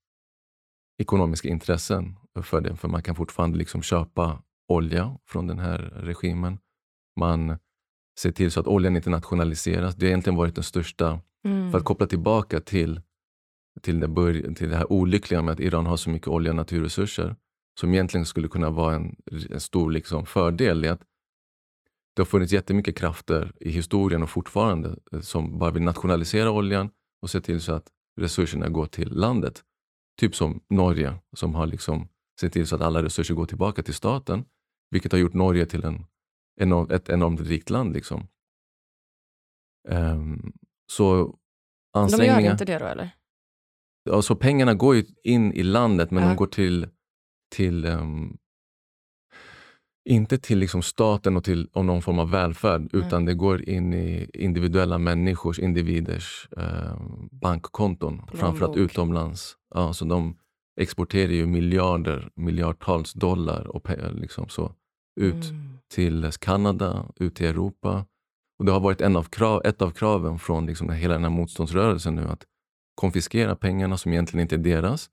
ekonomiska 0.99 1.49
intressen 1.49 2.17
för 2.43 2.61
det. 2.61 2.77
För 2.77 2.89
man 2.89 3.03
kan 3.03 3.15
fortfarande 3.15 3.59
liksom 3.59 3.83
köpa 3.83 4.43
olja 4.69 5.19
från 5.25 5.47
den 5.47 5.59
här 5.59 5.79
regimen. 5.79 6.59
Man 7.21 7.59
ser 8.19 8.33
till 8.33 8.51
så 8.51 8.61
att 8.61 8.67
oljan 8.67 8.97
inte 8.97 9.11
nationaliseras. 9.11 9.95
Det 9.95 10.07
har 10.07 10.09
egentligen 10.09 10.37
varit 10.37 10.55
den 10.55 10.65
största, 10.65 11.21
mm. 11.45 11.71
för 11.71 11.79
att 11.79 11.85
koppla 11.85 12.07
tillbaka 12.07 12.61
till, 12.61 13.01
till, 13.83 14.01
det 14.01 14.09
bör, 14.09 14.55
till 14.55 14.71
det 14.71 14.77
här 14.77 14.93
olyckliga 14.93 15.43
med 15.43 15.53
att 15.53 15.61
Iran 15.61 15.87
har 15.87 15.97
så 15.97 16.11
mycket 16.11 16.29
olja 16.29 16.51
och 16.51 16.57
naturresurser, 16.57 17.37
som 17.81 17.95
egentligen 17.95 18.27
skulle 18.27 18.49
kunna 18.49 18.71
vara 18.71 18.95
en, 18.95 19.17
en 19.51 19.61
stor 19.61 19.91
liksom 19.91 20.27
fördel. 20.27 20.85
i 20.85 20.89
att 20.89 21.03
Det 22.15 22.23
har 22.23 22.27
funnits 22.27 22.53
jättemycket 22.53 22.97
krafter 22.97 23.53
i 23.61 23.71
historien 23.71 24.23
och 24.23 24.31
fortfarande 24.31 24.97
eh, 25.13 25.21
som 25.21 25.59
bara 25.59 25.71
vill 25.71 25.83
nationalisera 25.83 26.51
oljan 26.51 26.91
och 27.23 27.31
se 27.31 27.41
till 27.41 27.61
så 27.61 27.73
att 27.73 27.89
resurserna 28.21 28.69
går 28.69 28.87
till 28.87 29.13
landet. 29.13 29.63
Typ 30.21 30.35
som 30.35 30.61
Norge 30.71 31.15
som 31.37 31.55
har 31.55 31.67
liksom 31.67 32.09
sett 32.41 32.53
till 32.53 32.67
så 32.67 32.77
att 32.77 32.83
alla 32.83 33.03
resurser 33.03 33.35
går 33.35 33.47
tillbaka 33.47 33.83
till 33.83 33.95
staten. 33.95 34.45
Vilket 34.91 35.13
har 35.13 35.19
gjort 35.19 35.35
Norge 35.35 35.67
till 35.67 35.85
en, 35.85 36.05
enorm, 36.61 36.91
ett 36.91 37.09
enormt 37.09 37.41
rikt 37.41 37.71
land. 37.71 37.93
Liksom. 37.93 38.29
Um, 39.89 40.53
så 40.87 41.37
ansträngningar... 41.93 42.37
De 42.37 42.45
gör 42.45 42.53
inte 42.53 42.65
det 42.65 42.79
då 42.79 42.87
eller? 42.87 43.11
Alltså 44.11 44.37
pengarna 44.37 44.75
går 44.75 44.95
ju 44.97 45.05
in 45.25 45.53
i 45.53 45.63
landet 45.63 46.11
men 46.11 46.23
ja. 46.23 46.29
de 46.29 46.37
går 46.37 46.47
till, 46.47 46.89
till 47.55 47.85
um, 47.85 48.39
inte 50.05 50.39
till 50.39 50.59
liksom 50.59 50.83
staten 50.83 51.37
och 51.37 51.45
till 51.45 51.69
och 51.73 51.85
någon 51.85 52.03
form 52.03 52.19
av 52.19 52.31
välfärd, 52.31 52.81
mm. 52.81 53.07
utan 53.07 53.25
det 53.25 53.35
går 53.35 53.69
in 53.69 53.95
i 53.95 54.31
individuella 54.35 54.99
människors, 54.99 55.59
individers 55.59 56.49
eh, 56.57 56.97
bankkonton, 57.31 58.17
Plånbok. 58.17 58.39
framförallt 58.39 58.77
utomlands. 58.77 59.57
Ja, 59.75 59.93
så 59.93 60.05
de 60.05 60.37
exporterar 60.81 61.33
ju 61.33 61.47
miljarder, 61.47 62.31
miljardtals 62.35 63.13
dollar 63.13 63.67
och 63.67 63.89
liksom 64.13 64.49
så, 64.49 64.73
ut 65.21 65.51
mm. 65.51 65.79
till 65.95 66.31
Kanada, 66.41 67.07
ut 67.17 67.35
till 67.35 67.47
Europa. 67.47 68.07
Och 68.59 68.65
Det 68.65 68.73
har 68.73 68.81
varit 68.81 69.01
en 69.01 69.17
av 69.17 69.23
krav, 69.23 69.63
ett 69.65 69.83
av 69.83 69.91
kraven 69.91 70.39
från 70.39 70.67
liksom 70.67 70.91
hela 70.91 71.15
den 71.15 71.23
här 71.23 71.31
motståndsrörelsen 71.31 72.15
nu, 72.15 72.29
att 72.29 72.45
konfiskera 72.95 73.57
pengarna 73.57 73.97
som 73.97 74.13
egentligen 74.13 74.43
inte 74.43 74.55
är 74.55 74.59
deras 74.59 75.11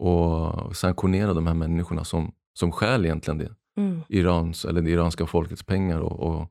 och 0.00 0.76
sanktionera 0.76 1.34
de 1.34 1.46
här 1.46 1.54
människorna 1.54 2.04
som, 2.04 2.32
som 2.58 2.72
stjäl 2.72 3.04
egentligen 3.04 3.38
det 3.38 3.57
mm. 3.78 4.02
Irans, 4.08 4.64
eller 4.64 4.82
det 4.82 4.90
iranska 4.90 5.26
folkets 5.26 5.62
pengar 5.62 6.00
och, 6.00 6.20
och, 6.20 6.48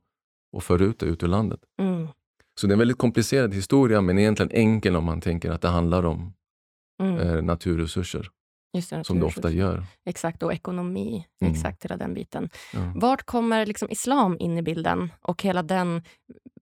och 0.52 0.62
för 0.62 0.82
ut 0.82 0.98
det 0.98 1.06
ut 1.06 1.22
ur 1.22 1.28
landet. 1.28 1.60
Mm. 1.80 2.08
Så 2.60 2.66
det 2.66 2.70
är 2.70 2.74
en 2.74 2.78
väldigt 2.78 2.98
komplicerad 2.98 3.54
historia 3.54 4.00
men 4.00 4.18
egentligen 4.18 4.52
enkel 4.52 4.96
om 4.96 5.04
man 5.04 5.20
tänker 5.20 5.50
att 5.50 5.62
det 5.62 5.68
handlar 5.68 6.06
om 6.06 6.32
mm. 7.02 7.18
eh, 7.18 7.42
naturresurser. 7.42 8.30
Just 8.72 8.90
det, 8.90 9.04
som 9.04 9.20
det 9.20 9.26
ofta 9.26 9.50
gör. 9.50 9.84
Exakt, 10.04 10.42
och 10.42 10.52
ekonomi. 10.52 11.26
Mm. 11.40 11.52
Exakt, 11.52 11.84
hela 11.84 11.96
den 11.96 12.14
biten. 12.14 12.50
Ja. 12.72 12.92
Vart 12.94 13.22
kommer 13.22 13.66
liksom 13.66 13.90
islam 13.90 14.36
in 14.40 14.58
i 14.58 14.62
bilden 14.62 15.12
och 15.20 15.42
hela 15.42 15.62
den 15.62 16.02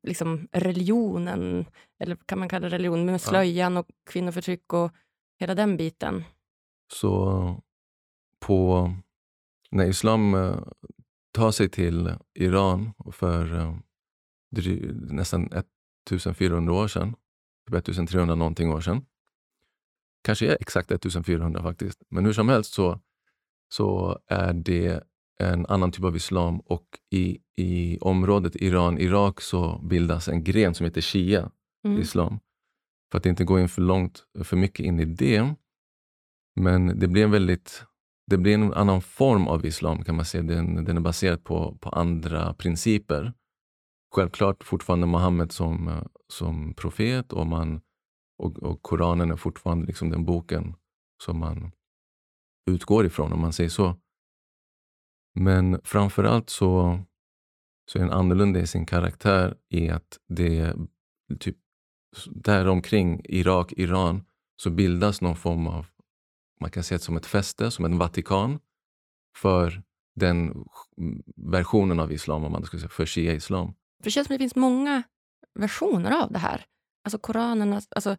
liksom, 0.02 0.48
religionen, 0.52 1.64
eller 2.00 2.16
kan 2.26 2.38
man 2.38 2.48
kalla 2.48 2.68
det 2.68 2.74
religion, 2.74 3.04
med 3.04 3.20
slöjan 3.20 3.72
ja. 3.72 3.80
och 3.80 3.86
kvinnoförtryck 4.10 4.72
och 4.72 4.92
hela 5.40 5.54
den 5.54 5.76
biten? 5.76 6.24
Så 6.92 7.62
på 8.40 8.90
när 9.70 9.86
islam 9.86 10.34
eh, 10.34 10.58
tar 11.32 11.50
sig 11.50 11.68
till 11.68 12.14
Iran 12.34 12.92
för 13.12 13.58
eh, 13.58 13.76
nästan 15.10 15.46
1400 15.46 16.74
år 16.74 16.88
sedan, 16.88 17.14
1300 17.72 18.34
typ 18.34 18.38
någonting 18.38 18.72
år 18.72 18.80
sedan, 18.80 19.06
kanske 20.24 20.46
är 20.46 20.56
exakt 20.60 20.90
1400 20.90 21.62
faktiskt, 21.62 22.02
men 22.10 22.24
hur 22.24 22.32
som 22.32 22.48
helst 22.48 22.72
så, 22.72 23.00
så 23.68 24.18
är 24.26 24.52
det 24.52 25.02
en 25.38 25.66
annan 25.66 25.92
typ 25.92 26.04
av 26.04 26.16
islam 26.16 26.60
och 26.60 26.86
i, 27.10 27.38
i 27.56 27.98
området 27.98 28.56
Iran-Irak 28.56 29.40
så 29.40 29.78
bildas 29.78 30.28
en 30.28 30.44
gren 30.44 30.74
som 30.74 30.84
heter 30.84 31.00
shia 31.00 31.50
mm. 31.84 32.00
islam. 32.00 32.38
För 33.10 33.18
att 33.18 33.26
inte 33.26 33.44
gå 33.44 33.60
in 33.60 33.68
för 33.68 33.82
långt, 33.82 34.24
för 34.44 34.56
mycket 34.56 34.86
in 34.86 35.00
i 35.00 35.04
det. 35.04 35.54
Men 36.56 36.98
det 36.98 37.08
blir 37.08 37.24
en 37.24 37.30
väldigt 37.30 37.84
det 38.26 38.38
blir 38.38 38.54
en 38.54 38.72
annan 38.72 39.02
form 39.02 39.48
av 39.48 39.66
islam 39.66 40.04
kan 40.04 40.16
man 40.16 40.24
säga. 40.24 40.42
Den, 40.42 40.84
den 40.84 40.96
är 40.96 41.00
baserad 41.00 41.44
på, 41.44 41.78
på 41.80 41.88
andra 41.88 42.54
principer. 42.54 43.32
Självklart 44.14 44.64
fortfarande 44.64 45.06
Muhammed 45.06 45.52
som, 45.52 46.08
som 46.28 46.74
profet 46.74 47.32
och, 47.32 47.46
man, 47.46 47.80
och, 48.38 48.58
och 48.58 48.82
Koranen 48.82 49.30
är 49.30 49.36
fortfarande 49.36 49.86
liksom 49.86 50.10
den 50.10 50.24
boken 50.24 50.74
som 51.22 51.38
man 51.38 51.72
utgår 52.70 53.06
ifrån, 53.06 53.32
om 53.32 53.40
man 53.40 53.52
säger 53.52 53.70
så. 53.70 53.96
Men 55.34 55.80
framförallt 55.84 56.50
så, 56.50 56.98
så 57.90 57.98
är 57.98 58.02
den 58.02 58.12
annorlunda 58.12 58.60
i 58.60 58.66
sin 58.66 58.86
karaktär 58.86 59.56
i 59.68 59.88
att 59.88 60.18
det 60.28 60.58
är 60.58 60.76
typ 61.38 61.56
däromkring 62.30 63.20
Irak, 63.24 63.72
Iran, 63.72 64.24
så 64.62 64.70
bildas 64.70 65.20
någon 65.20 65.36
form 65.36 65.66
av 65.66 65.86
man 66.60 66.70
kan 66.70 66.84
se 66.84 66.94
det 66.94 67.02
som 67.02 67.16
ett 67.16 67.26
fäste, 67.26 67.70
som 67.70 67.84
en 67.84 67.98
Vatikan 67.98 68.58
för 69.36 69.82
den 70.14 70.64
versionen 71.36 72.00
av 72.00 72.12
islam, 72.12 72.44
om 72.44 72.52
man 72.52 72.64
ska 72.64 72.78
säga, 72.78 72.88
för 72.88 73.06
shia-islam. 73.06 73.74
Det 74.02 74.10
känns 74.10 74.26
som 74.26 74.34
det 74.34 74.38
finns 74.38 74.56
många 74.56 75.02
versioner 75.54 76.22
av 76.22 76.32
det 76.32 76.38
här. 76.38 76.64
Alltså 77.04 77.18
Koranen, 77.18 77.72
alltså 77.72 78.16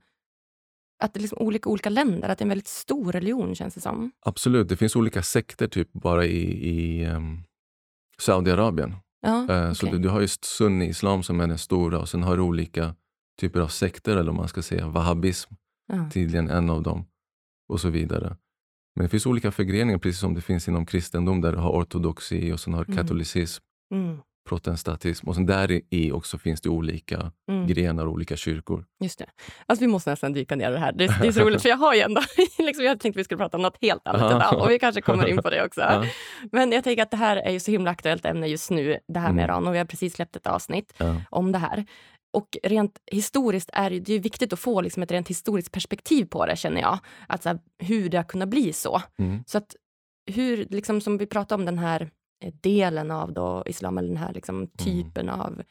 att 1.00 1.14
det 1.14 1.20
är 1.20 1.22
liksom 1.22 1.38
olika 1.38 1.70
olika 1.70 1.90
länder, 1.90 2.30
att 2.30 2.38
det 2.38 2.42
är 2.42 2.46
en 2.46 2.50
väldigt 2.50 2.68
stor 2.68 3.12
religion 3.12 3.56
känns 3.56 3.74
det 3.74 3.82
som. 3.82 4.12
Absolut, 4.20 4.70
det 4.70 4.78
finns 4.78 4.96
olika 4.96 5.24
sekter 5.24 5.68
typ 5.68 5.94
bara 5.94 6.26
i, 6.26 6.70
i 6.70 7.06
um, 7.06 7.44
Saudiarabien. 8.20 8.96
Ja, 9.22 9.30
uh, 9.30 9.44
okay. 9.44 9.76
Så 9.76 9.86
du, 9.86 10.00
du, 10.00 10.10
har 10.10 10.22
just 10.22 10.46
sunni-islam 10.46 11.24
som 11.24 11.42
är 11.42 11.48
den 11.48 11.58
stora 11.58 12.00
och 12.00 12.10
sen 12.10 12.24
har 12.24 12.38
du 12.38 12.44
olika 12.44 12.96
typer 13.40 13.60
av 13.60 13.68
sekter, 13.68 14.18
eller 14.18 14.30
om 14.30 14.38
man 14.38 14.48
ska 14.48 14.62
säga 14.62 14.88
wahhabism, 14.88 15.54
ja. 15.88 16.10
tydligen 16.14 16.50
en 16.50 16.70
av 16.70 16.84
dem 16.84 17.06
och 17.70 17.82
så 17.82 17.90
vidare. 17.90 18.36
Men 18.96 19.04
det 19.06 19.10
finns 19.10 19.26
olika 19.26 19.52
förgreningar, 19.52 19.98
precis 20.00 20.20
som 20.20 20.34
det 20.34 20.42
finns 20.42 20.68
inom 20.68 20.86
kristendom 20.86 21.42
där 21.42 21.52
du 21.52 21.58
har 21.58 21.72
ortodoxi 21.72 22.52
och 22.52 22.60
sen 22.60 22.74
har 22.74 22.84
mm. 22.84 22.98
katolicism. 22.98 23.64
Mm. 23.94 24.18
protestantism 24.50 25.28
och 25.30 25.36
sen 25.36 25.46
där 25.46 25.82
i 25.90 26.12
också 26.12 26.38
finns 26.38 26.62
det 26.62 26.70
olika 26.70 27.32
Mm. 27.52 27.68
grenar 27.68 28.06
och 28.06 28.12
olika 28.14 28.36
kyrkor. 28.38 28.86
Just 29.04 29.20
det. 29.20 29.26
Alltså, 29.66 29.86
vi 29.86 29.88
måste 29.88 30.10
nästan 30.10 30.34
dyka 30.34 30.56
ner 30.56 30.70
i 30.70 30.74
det 30.74 30.80
här. 30.80 30.92
Det, 30.92 31.08
det 31.22 31.28
är 31.28 31.32
så 31.32 31.40
roligt, 31.40 31.62
för 31.62 31.70
jag 31.70 31.78
har 31.78 31.94
ju 31.94 32.02
ändå... 32.02 32.22
liksom, 32.60 32.86
jag 32.86 33.00
tänkte 33.00 33.10
att 33.10 33.20
vi 33.20 33.24
skulle 33.24 33.38
prata 33.38 33.58
om 33.58 33.64
något 33.64 33.78
helt 33.82 34.08
annat 34.08 34.32
idag 34.32 34.62
och 34.62 34.70
vi 34.70 34.80
kanske 34.80 35.02
kommer 35.02 35.28
in 35.28 35.38
på 35.38 35.50
det 35.50 35.66
också. 35.66 35.82
Ja. 35.82 36.06
Men 36.52 36.72
jag 36.72 36.84
tänker 36.84 37.04
att 37.04 37.12
det 37.12 37.18
här 37.18 37.38
är 37.38 37.52
ju 37.52 37.60
så 37.60 37.72
himla 37.72 37.92
aktuellt 37.92 38.26
ämne 38.26 38.48
just 38.48 38.72
nu, 38.72 38.98
det 39.08 39.20
här 39.20 39.34
med 39.34 39.44
Mm. 39.44 39.46
Iran. 39.50 39.68
Och 39.68 39.74
vi 39.74 39.78
har 39.78 39.86
precis 39.86 40.14
släppt 40.14 40.36
ett 40.36 40.48
avsnitt 40.48 40.94
Ja. 40.98 41.16
om 41.30 41.52
det 41.52 41.60
här. 41.60 41.86
Och 42.38 42.58
rent 42.64 43.00
historiskt 43.12 43.70
är 43.74 43.90
det, 43.90 44.10
ju 44.10 44.20
viktigt 44.20 44.54
att 44.54 44.60
få 44.60 44.82
liksom 44.82 45.04
ett 45.04 45.12
rent 45.12 45.28
historiskt 45.28 45.72
perspektiv 45.72 46.26
på 46.26 46.46
det, 46.46 46.56
känner 46.56 46.82
jag. 46.82 47.00
Att 47.28 47.46
här, 47.46 47.60
hur 47.80 48.10
det 48.10 48.18
har 48.18 48.24
kunnat 48.24 48.50
bli 48.50 48.74
så. 48.74 49.02
Mm. 49.20 49.44
Så 49.48 49.58
att 49.58 49.76
hur, 50.32 50.66
liksom 50.70 51.02
som 51.02 51.18
vi 51.18 51.26
pratade 51.26 51.62
om 51.62 51.66
den 51.66 51.78
här 51.78 52.10
eh, 52.44 52.54
delen 52.62 53.12
av 53.12 53.34
då 53.34 53.64
islam, 53.66 53.98
eller 53.98 54.08
den 54.08 54.18
här 54.18 54.34
liksom 54.34 54.68
typen 54.68 55.30
av 55.30 55.64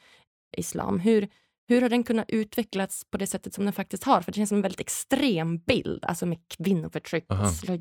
islam. 0.57 1.01
Hur, 1.01 1.29
hur 1.69 1.83
har 1.83 1.89
den 1.89 2.05
kunnat 2.05 2.31
utvecklas 2.31 3.05
på 3.11 3.19
det 3.19 3.27
sättet 3.27 3.55
som 3.55 3.65
den 3.65 3.73
faktiskt 3.73 4.05
har? 4.05 4.21
För 4.21 4.33
det 4.33 4.37
känns 4.37 4.49
som 4.49 4.59
en 4.59 4.63
väldigt 4.63 4.81
extrem 4.81 5.59
bild, 5.59 6.05
alltså 6.05 6.27
med 6.27 6.39
kvinnoförtryck. 6.49 7.25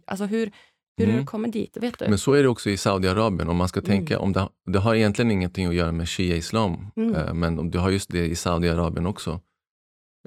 Alltså 0.06 0.26
hur, 0.26 0.52
hur 0.98 1.06
Mm. 1.06 1.18
det 1.20 1.26
kommit 1.26 1.54
dit? 1.54 1.78
Vet 1.78 2.00
du? 2.00 2.08
Men 2.10 2.18
så 2.18 2.34
är 2.34 2.44
det 2.44 2.50
också 2.50 2.70
i 2.70 2.78
Saudiarabien. 2.78 3.50
Om 3.50 3.58
man 3.58 3.68
ska 3.70 3.82
tänka, 3.82 4.14
Mm. 4.16 4.24
om 4.24 4.34
det, 4.34 4.50
det 4.72 4.80
har 4.80 4.96
egentligen 4.96 5.32
ingenting 5.32 5.66
att 5.66 5.76
göra 5.76 5.92
med 5.92 6.10
shia-islam, 6.10 6.88
Mm. 6.96 7.16
eh, 7.16 7.34
men 7.34 7.72
du 7.72 7.80
har 7.80 7.90
just 7.90 8.10
det 8.12 8.26
i 8.28 8.36
Saudiarabien 8.36 9.06
också. 9.06 9.42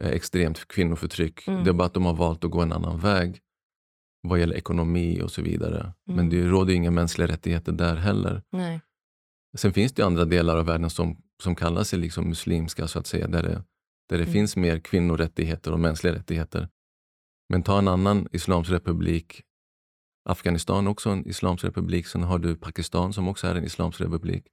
Eh, 0.01 0.11
extremt 0.11 0.69
kvinnoförtryck. 0.69 1.49
Mm. 1.49 1.65
Det 1.65 1.71
är 1.71 1.75
bara 1.75 1.87
att 1.87 1.95
de 1.95 2.07
har 2.07 2.15
valt 2.15 2.45
att 2.45 2.51
gå 2.51 2.61
en 2.61 2.73
annan 2.73 2.99
väg 2.99 3.39
vad 4.23 4.41
gäller 4.41 4.57
ekonomi 4.57 5.23
och 5.23 5.31
så 5.31 5.43
vidare. 5.43 5.93
Men 6.07 6.19
Mm. 6.19 6.31
det 6.31 6.43
råder 6.49 6.75
inga 6.75 6.91
mänskliga 6.91 7.29
rättigheter 7.29 7.73
där 7.73 7.97
heller. 7.97 8.43
Nej. 8.53 8.81
Sen 9.57 9.73
finns 9.73 9.93
det 9.93 10.03
ju 10.03 10.07
andra 10.07 10.25
delar 10.25 10.57
av 10.57 10.67
världen 10.67 10.91
som, 10.91 11.17
som 11.43 11.55
kallar 11.55 11.83
sig 11.85 11.99
liksom 11.99 12.29
muslimska, 12.29 12.89
så 12.89 12.99
att 12.99 13.07
säga, 13.07 13.29
där 13.29 13.43
det, 13.43 13.63
där 14.09 14.19
det 14.19 14.27
finns 14.27 14.57
mer 14.57 14.79
kvinnorättigheter 14.79 15.73
och 15.73 15.81
mänskliga 15.81 16.15
rättigheter. 16.15 16.69
Men 17.49 17.63
ta 17.63 17.79
en 17.79 17.89
annan 17.89 18.29
islamsk 18.33 18.71
republik, 18.71 19.43
Afghanistan 20.29 20.87
också 20.87 21.11
en 21.11 21.29
islamsk 21.29 21.65
republik, 21.65 22.07
sen 22.07 22.23
har 22.23 22.39
du 22.39 22.57
Pakistan 22.57 23.13
som 23.13 23.29
också 23.29 23.47
är 23.47 23.55
en 23.55 23.65
islamsk 23.65 24.01
republik. 24.01 24.47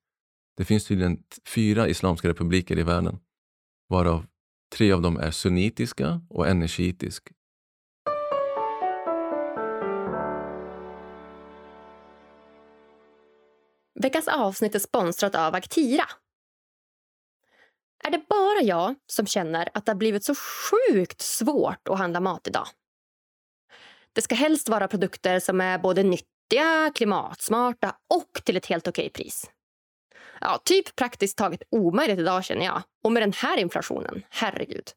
Det 0.57 0.65
finns 0.65 0.85
tydligen 0.85 1.23
fyra 1.55 1.87
islamska 1.87 2.27
republiker 2.27 2.79
i 2.79 2.83
världen, 2.83 3.19
varav 3.89 4.25
tre 4.75 4.91
av 4.91 5.01
dem 5.01 5.17
är 5.17 5.31
sunnitiska 5.31 6.21
och 6.29 6.47
en 6.47 6.63
är 6.63 6.67
shiitisk. 6.67 7.29
Veckans 13.99 14.27
avsnitt 14.27 14.75
är 14.75 14.79
sponsrat 14.79 15.35
av 15.35 15.55
Aktira. 15.55 16.05
Är 18.03 18.11
det 18.11 18.25
bara 18.29 18.61
jag 18.61 18.95
som 19.07 19.25
känner 19.25 19.69
att 19.73 19.85
det 19.85 19.91
har 19.91 19.97
blivit 19.97 20.23
så 20.23 20.35
sjukt 20.35 21.21
svårt 21.21 21.87
att 21.89 21.97
handla 21.97 22.19
mat 22.19 22.47
idag? 22.47 22.67
Det 24.15 24.21
ska 24.21 24.35
helst 24.35 24.69
vara 24.69 24.87
produkter 24.87 25.39
som 25.39 25.61
är 25.61 25.77
både 25.77 26.03
nyttiga, 26.03 26.91
klimatsmarta 26.95 27.95
och 28.13 28.43
till 28.43 28.57
ett 28.57 28.65
helt 28.65 28.87
okej 28.87 29.09
pris. 29.09 29.51
Ja, 30.41 30.61
typ 30.65 30.95
praktiskt 30.95 31.37
taget 31.37 31.63
omöjligt 31.71 32.19
idag 32.19 32.45
känner 32.45 32.65
jag. 32.65 32.81
Och 33.03 33.11
med 33.11 33.23
den 33.23 33.33
här 33.33 33.57
inflationen, 33.57 34.23
herregud. 34.29 34.91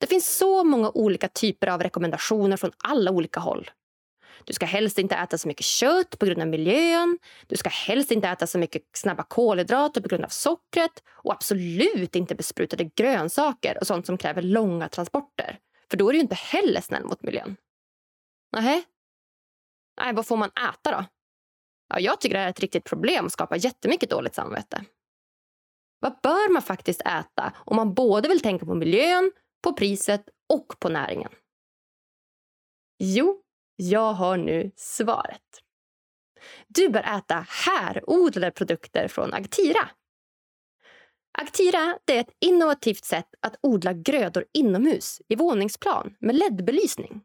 Det 0.00 0.06
finns 0.06 0.36
så 0.36 0.64
många 0.64 0.90
olika 0.90 1.28
typer 1.28 1.66
av 1.66 1.82
rekommendationer 1.82 2.56
från 2.56 2.70
alla 2.84 3.10
olika 3.10 3.40
håll. 3.40 3.70
Du 4.44 4.52
ska 4.52 4.66
helst 4.66 4.98
inte 4.98 5.14
äta 5.14 5.38
så 5.38 5.48
mycket 5.48 5.66
kött 5.66 6.18
på 6.18 6.26
grund 6.26 6.40
av 6.40 6.48
miljön. 6.48 7.18
Du 7.46 7.56
ska 7.56 7.68
helst 7.68 8.10
inte 8.10 8.28
äta 8.28 8.46
så 8.46 8.58
mycket 8.58 8.82
snabba 8.92 9.22
kolhydrater 9.22 10.00
på 10.00 10.08
grund 10.08 10.24
av 10.24 10.28
sockret. 10.28 11.02
Och 11.08 11.32
absolut 11.32 12.16
inte 12.16 12.34
besprutade 12.34 12.84
grönsaker 12.84 13.78
och 13.80 13.86
sånt 13.86 14.06
som 14.06 14.18
kräver 14.18 14.42
långa 14.42 14.88
transporter. 14.88 15.58
För 15.90 15.96
då 15.96 16.08
är 16.08 16.12
du 16.12 16.18
ju 16.18 16.22
inte 16.22 16.34
heller 16.34 16.80
snäll 16.80 17.04
mot 17.04 17.22
miljön. 17.22 17.56
Nähä? 18.52 18.82
Nej, 20.00 20.14
vad 20.14 20.26
får 20.26 20.36
man 20.36 20.50
äta 20.50 20.90
då? 20.90 21.04
Ja, 21.88 22.00
jag 22.00 22.20
tycker 22.20 22.34
det 22.34 22.40
här 22.40 22.46
är 22.46 22.50
ett 22.50 22.60
riktigt 22.60 22.84
problem 22.84 23.24
och 23.24 23.32
skapar 23.32 23.56
jättemycket 23.56 24.10
dåligt 24.10 24.34
samvete. 24.34 24.84
Vad 26.00 26.20
bör 26.22 26.52
man 26.52 26.62
faktiskt 26.62 27.00
äta 27.00 27.52
om 27.56 27.76
man 27.76 27.94
både 27.94 28.28
vill 28.28 28.40
tänka 28.40 28.66
på 28.66 28.74
miljön, 28.74 29.32
på 29.62 29.72
priset 29.72 30.28
och 30.48 30.78
på 30.78 30.88
näringen? 30.88 31.32
Jo, 32.98 33.42
jag 33.76 34.12
har 34.12 34.36
nu 34.36 34.72
svaret. 34.76 35.62
Du 36.68 36.88
bör 36.88 37.18
äta 37.18 37.46
härodlade 37.48 38.50
produkter 38.50 39.08
från 39.08 39.34
Agtira. 39.34 39.88
Aktira 41.40 41.98
det 42.04 42.16
är 42.16 42.20
ett 42.20 42.36
innovativt 42.40 43.04
sätt 43.04 43.28
att 43.40 43.56
odla 43.62 43.92
grödor 43.92 44.44
inomhus 44.52 45.22
i 45.28 45.36
våningsplan 45.36 46.16
med 46.20 46.34
LED-belysning. 46.34 47.20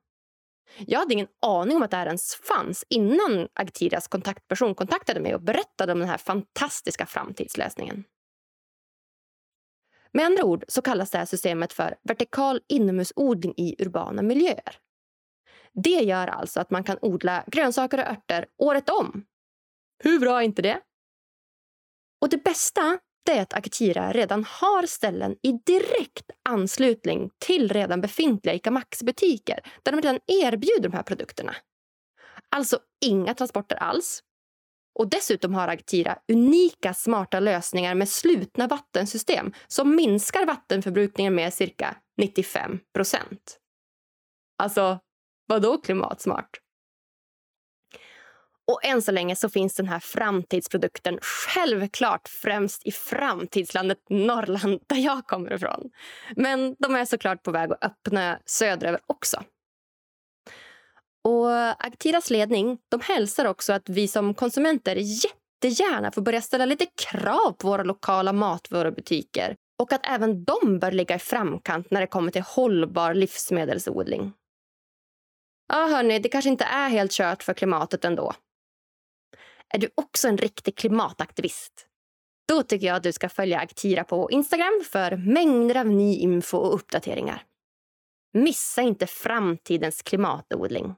Jag 0.77 0.99
hade 0.99 1.13
ingen 1.13 1.27
aning 1.41 1.77
om 1.77 1.83
att 1.83 1.91
det 1.91 1.97
här 1.97 2.05
ens 2.05 2.35
fanns 2.35 2.85
innan 2.89 3.47
Aktiras 3.53 4.07
kontaktperson 4.07 4.75
kontaktade 4.75 5.19
mig 5.19 5.35
och 5.35 5.41
berättade 5.41 5.93
om 5.93 5.99
den 5.99 6.09
här 6.09 6.17
fantastiska 6.17 7.05
framtidslösningen. 7.05 8.03
Med 10.11 10.25
andra 10.25 10.43
ord 10.43 10.63
så 10.67 10.81
kallas 10.81 11.11
det 11.11 11.17
här 11.17 11.25
systemet 11.25 11.73
för 11.73 11.95
vertikal 12.03 12.61
inomhusodling 12.67 13.53
i 13.57 13.75
urbana 13.83 14.21
miljöer. 14.21 14.79
Det 15.73 15.89
gör 16.03 16.27
alltså 16.27 16.59
att 16.59 16.69
man 16.69 16.83
kan 16.83 16.97
odla 17.01 17.43
grönsaker 17.47 17.97
och 17.97 18.07
örter 18.07 18.45
året 18.57 18.89
om. 18.89 19.25
Hur 20.03 20.19
bra 20.19 20.39
är 20.39 20.45
inte 20.45 20.61
det? 20.61 20.81
Och 22.21 22.29
det 22.29 22.43
bästa 22.43 22.99
det 23.25 23.31
är 23.31 23.41
att 23.41 23.53
Akitira 23.53 24.11
redan 24.11 24.43
har 24.43 24.85
ställen 24.85 25.35
i 25.41 25.51
direkt 25.51 26.31
anslutning 26.49 27.29
till 27.39 27.69
redan 27.69 28.01
befintliga 28.01 28.55
ICA 28.55 28.71
Maxi-butiker 28.71 29.59
där 29.83 29.91
de 29.91 30.01
redan 30.01 30.19
erbjuder 30.27 30.89
de 30.89 30.93
här 30.93 31.03
produkterna. 31.03 31.55
Alltså 32.49 32.79
inga 33.05 33.33
transporter 33.33 33.75
alls. 33.75 34.23
Och 34.99 35.09
dessutom 35.09 35.53
har 35.53 35.67
Agtira 35.67 36.19
unika 36.31 36.93
smarta 36.93 37.39
lösningar 37.39 37.95
med 37.95 38.09
slutna 38.09 38.67
vattensystem 38.67 39.53
som 39.67 39.95
minskar 39.95 40.45
vattenförbrukningen 40.45 41.35
med 41.35 41.53
cirka 41.53 41.97
95 42.17 42.79
procent. 42.93 43.59
Alltså, 44.57 44.99
vadå 45.47 45.77
klimatsmart? 45.77 46.62
Och 48.71 48.85
än 48.85 49.01
så 49.01 49.11
länge 49.11 49.35
så 49.35 49.49
finns 49.49 49.75
den 49.75 49.87
här 49.87 49.99
framtidsprodukten 49.99 51.19
självklart 51.21 52.27
främst 52.27 52.87
i 52.87 52.91
framtidslandet 52.91 53.99
Norrland 54.09 54.79
där 54.87 54.97
jag 54.97 55.27
kommer 55.27 55.53
ifrån. 55.53 55.89
Men 56.35 56.75
de 56.79 56.95
är 56.95 57.05
såklart 57.05 57.43
på 57.43 57.51
väg 57.51 57.71
att 57.71 57.83
öppna 57.83 58.39
söderöver 58.45 58.99
också. 59.07 59.43
Och 61.23 61.85
Aktiras 61.85 62.29
ledning 62.29 62.77
de 62.89 62.99
hälsar 63.01 63.45
också 63.45 63.73
att 63.73 63.89
vi 63.89 64.07
som 64.07 64.33
konsumenter 64.33 64.95
jättegärna 64.95 66.11
får 66.11 66.21
börja 66.21 66.41
ställa 66.41 66.65
lite 66.65 66.85
krav 66.85 67.51
på 67.51 67.67
våra 67.67 67.83
lokala 67.83 68.33
matvarubutiker 68.33 69.55
och 69.79 69.93
att 69.93 70.07
även 70.07 70.43
de 70.43 70.79
bör 70.79 70.91
ligga 70.91 71.15
i 71.15 71.19
framkant 71.19 71.91
när 71.91 72.01
det 72.01 72.07
kommer 72.07 72.31
till 72.31 72.41
hållbar 72.41 73.13
livsmedelsodling. 73.13 74.33
Ja, 75.67 75.87
hörni, 75.87 76.19
det 76.19 76.29
kanske 76.29 76.49
inte 76.49 76.63
är 76.63 76.89
helt 76.89 77.11
kört 77.11 77.43
för 77.43 77.53
klimatet 77.53 78.05
ändå. 78.05 78.33
Är 79.75 79.77
du 79.77 79.89
också 79.95 80.27
en 80.27 80.37
riktig 80.37 80.77
klimataktivist? 80.77 81.87
Då 82.47 82.63
tycker 82.63 82.87
jag 82.87 82.95
att 82.95 83.03
du 83.03 83.13
ska 83.13 83.29
följa 83.29 83.59
Aktira 83.59 84.03
på 84.03 84.31
Instagram 84.31 84.83
för 84.91 85.17
mängder 85.17 85.77
av 85.77 85.87
ny 85.87 86.15
info 86.15 86.57
och 86.57 86.73
uppdateringar. 86.73 87.45
Missa 88.33 88.81
inte 88.81 89.07
framtidens 89.07 90.01
klimatodling. 90.01 90.95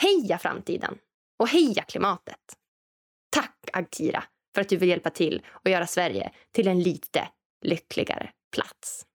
Heja 0.00 0.38
framtiden! 0.38 0.98
Och 1.38 1.48
heja 1.48 1.82
klimatet! 1.82 2.56
Tack 3.30 3.70
Aktira 3.72 4.24
för 4.54 4.60
att 4.60 4.68
du 4.68 4.76
vill 4.76 4.88
hjälpa 4.88 5.10
till 5.10 5.46
och 5.48 5.70
göra 5.70 5.86
Sverige 5.86 6.32
till 6.52 6.68
en 6.68 6.82
lite 6.82 7.28
lyckligare 7.62 8.30
plats. 8.54 9.06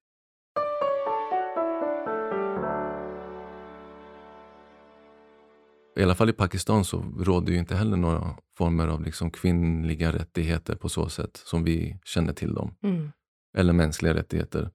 I 5.97 6.03
alla 6.03 6.15
fall 6.15 6.29
i 6.29 6.33
Pakistan 6.33 6.85
så 6.85 7.05
råder 7.17 7.53
ju 7.53 7.59
inte 7.59 7.75
heller 7.75 7.97
några 7.97 8.35
former 8.57 8.87
av 8.87 9.03
liksom 9.03 9.31
kvinnliga 9.31 10.13
rättigheter 10.13 10.75
på 10.75 10.89
så 10.89 11.09
sätt 11.09 11.37
som 11.45 11.63
vi 11.63 11.99
känner 12.05 12.33
till 12.33 12.53
dem. 12.53 12.75
Mm. 12.83 13.11
Eller 13.57 13.73
mänskliga 13.73 14.13
rättigheter. 14.13 14.71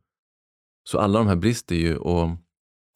Så 0.85 0.99
alla 0.99 1.19
de 1.19 1.29
här 1.29 1.37
brister 1.37 1.75
ju 1.75 1.97
och 1.97 2.29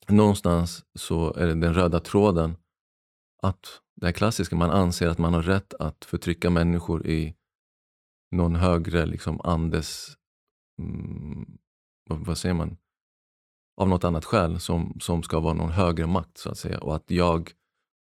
någonstans 0.08 0.84
så 0.94 1.34
är 1.34 1.46
det 1.46 1.54
den 1.54 1.74
röda 1.74 2.00
tråden 2.00 2.56
att 3.42 3.80
det 3.96 4.06
här 4.06 4.12
klassiska, 4.12 4.56
man 4.56 4.70
anser 4.70 5.08
att 5.08 5.18
man 5.18 5.34
har 5.34 5.42
rätt 5.42 5.74
att 5.74 6.04
förtrycka 6.04 6.50
människor 6.50 7.06
i 7.06 7.34
någon 8.30 8.56
högre 8.56 9.06
liksom 9.06 9.40
andes, 9.40 10.16
mm, 10.78 11.58
vad, 12.08 12.38
säger 12.38 12.54
man, 12.54 12.76
av 13.76 13.88
något 13.88 14.04
annat 14.04 14.24
skäl 14.24 14.60
som, 14.60 14.98
som 15.00 15.22
ska 15.22 15.40
vara 15.40 15.54
någon 15.54 15.70
högre 15.70 16.06
makt 16.06 16.38
så 16.38 16.50
att 16.50 16.58
säga. 16.58 16.78
Och 16.78 16.96
att 16.96 17.10
jag 17.10 17.52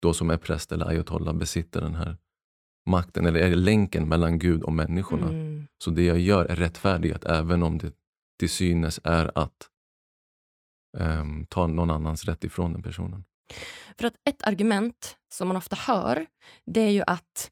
då 0.03 0.13
som 0.13 0.29
är 0.29 0.37
präst 0.37 0.71
eller 0.71 0.85
ayatollah 0.85 1.33
besitter 1.33 1.81
den 1.81 1.95
här 1.95 2.17
makten, 2.85 3.25
eller 3.25 3.39
är 3.39 3.55
länken 3.55 4.09
mellan 4.09 4.39
Gud 4.39 4.63
och 4.63 4.73
människorna. 4.73 5.29
Mm. 5.29 5.67
Så 5.83 5.91
det 5.91 6.03
jag 6.03 6.19
gör 6.19 6.45
är 6.45 6.55
rättfärdigat 6.55 7.25
även 7.25 7.63
om 7.63 7.77
det 7.77 7.93
till 8.39 8.49
synes 8.49 8.99
är 9.03 9.31
att 9.35 9.69
um, 10.97 11.45
ta 11.45 11.67
någon 11.67 11.89
annans 11.89 12.25
rätt 12.25 12.43
ifrån 12.43 12.73
den 12.73 12.83
personen. 12.83 13.23
För 13.97 14.07
att 14.07 14.13
ett 14.29 14.43
argument 14.43 15.17
som 15.33 15.47
man 15.47 15.57
ofta 15.57 15.75
hör, 15.75 16.25
det 16.65 16.81
är 16.81 16.89
ju 16.89 17.03
att, 17.07 17.51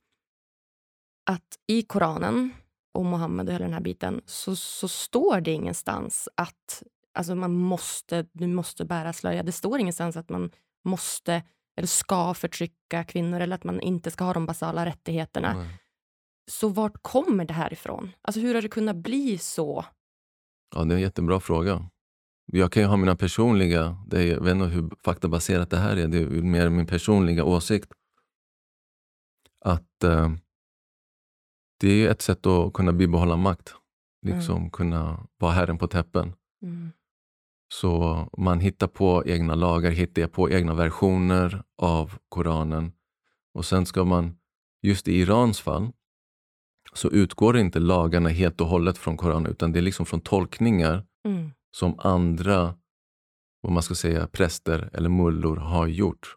att 1.25 1.59
i 1.67 1.81
Koranen 1.81 2.51
och 2.93 3.05
Mohammed 3.05 3.47
och 3.47 3.53
hela 3.53 3.65
den 3.65 3.73
här 3.73 3.81
biten 3.81 4.21
så, 4.25 4.55
så 4.55 4.87
står 4.87 5.41
det 5.41 5.51
ingenstans 5.51 6.29
att 6.35 6.83
alltså 7.13 7.35
man 7.35 7.53
måste, 7.53 8.25
du 8.31 8.47
måste 8.47 8.85
bära 8.85 9.13
slöja. 9.13 9.43
Det 9.43 9.51
står 9.51 9.79
ingenstans 9.79 10.17
att 10.17 10.29
man 10.29 10.51
måste 10.83 11.43
eller 11.77 11.87
ska 11.87 12.33
förtrycka 12.33 13.03
kvinnor 13.03 13.39
eller 13.39 13.55
att 13.55 13.63
man 13.63 13.81
inte 13.81 14.11
ska 14.11 14.23
ha 14.23 14.33
de 14.33 14.45
basala 14.45 14.85
rättigheterna. 14.85 15.53
Nej. 15.53 15.77
Så 16.51 16.69
vart 16.69 17.01
kommer 17.01 17.45
det 17.45 17.53
här 17.53 17.73
ifrån? 17.73 18.11
Alltså 18.21 18.41
hur 18.41 18.55
har 18.55 18.61
det 18.61 18.69
kunnat 18.69 18.95
bli 18.95 19.37
så? 19.37 19.85
Ja, 20.75 20.83
det 20.83 20.93
är 20.93 20.95
en 20.95 21.01
jättebra 21.01 21.39
fråga. 21.39 21.89
Jag 22.45 22.71
kan 22.71 22.83
ju 22.83 22.87
ha 22.87 22.97
mina 22.97 23.15
personliga, 23.15 23.97
det 24.07 24.21
är, 24.21 24.27
jag 24.27 24.43
vet 24.43 24.51
inte 24.55 24.65
hur 24.65 24.89
faktabaserat 25.03 25.69
det 25.69 25.77
här 25.77 25.97
är, 25.97 26.07
det 26.07 26.17
är 26.17 26.27
mer 26.27 26.69
min 26.69 26.87
personliga 26.87 27.43
åsikt. 27.43 27.91
Att 29.65 30.03
eh, 30.03 30.31
det 31.79 32.05
är 32.05 32.11
ett 32.11 32.21
sätt 32.21 32.45
att 32.45 32.73
kunna 32.73 32.93
bibehålla 32.93 33.35
makt. 33.35 33.75
Liksom 34.25 34.57
mm. 34.57 34.69
kunna 34.69 35.27
vara 35.37 35.51
herren 35.51 35.77
på 35.77 35.87
täppen. 35.87 36.33
Mm. 36.61 36.91
Så 37.71 38.27
man 38.37 38.59
hittar 38.59 38.87
på 38.87 39.23
egna 39.25 39.55
lagar, 39.55 39.91
hittar 39.91 40.27
på 40.27 40.49
egna 40.49 40.73
versioner 40.73 41.63
av 41.77 42.17
Koranen. 42.29 42.91
Och 43.53 43.65
sen 43.65 43.85
ska 43.85 44.03
man, 44.03 44.37
just 44.81 45.07
i 45.07 45.13
Irans 45.13 45.59
fall, 45.61 45.91
så 46.93 47.09
utgår 47.11 47.57
inte 47.57 47.79
lagarna 47.79 48.29
helt 48.29 48.61
och 48.61 48.67
hållet 48.67 48.97
från 48.97 49.17
Koranen, 49.17 49.51
utan 49.51 49.71
det 49.71 49.79
är 49.79 49.81
liksom 49.81 50.05
från 50.05 50.21
tolkningar 50.21 51.05
mm. 51.25 51.51
som 51.71 51.99
andra 51.99 52.75
vad 53.61 53.73
man 53.73 53.83
ska 53.83 53.95
säga, 53.95 54.27
präster 54.27 54.89
eller 54.93 55.09
mullor 55.09 55.55
har 55.55 55.87
gjort. 55.87 56.35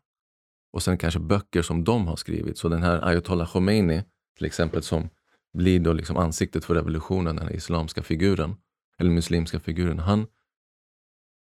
Och 0.72 0.82
sen 0.82 0.98
kanske 0.98 1.20
böcker 1.20 1.62
som 1.62 1.84
de 1.84 2.06
har 2.06 2.16
skrivit. 2.16 2.58
Så 2.58 2.68
den 2.68 2.82
här 2.82 3.08
ayatollah 3.08 3.52
Khomeini, 3.52 4.02
till 4.36 4.46
exempel, 4.46 4.82
som 4.82 5.08
blir 5.52 5.80
då 5.80 5.92
liksom 5.92 6.16
ansiktet 6.16 6.64
för 6.64 6.74
revolutionen, 6.74 7.36
den 7.36 7.54
islamska 7.54 8.02
figuren, 8.02 8.56
eller 8.98 9.10
muslimska 9.10 9.60
figuren. 9.60 9.98
Han, 9.98 10.26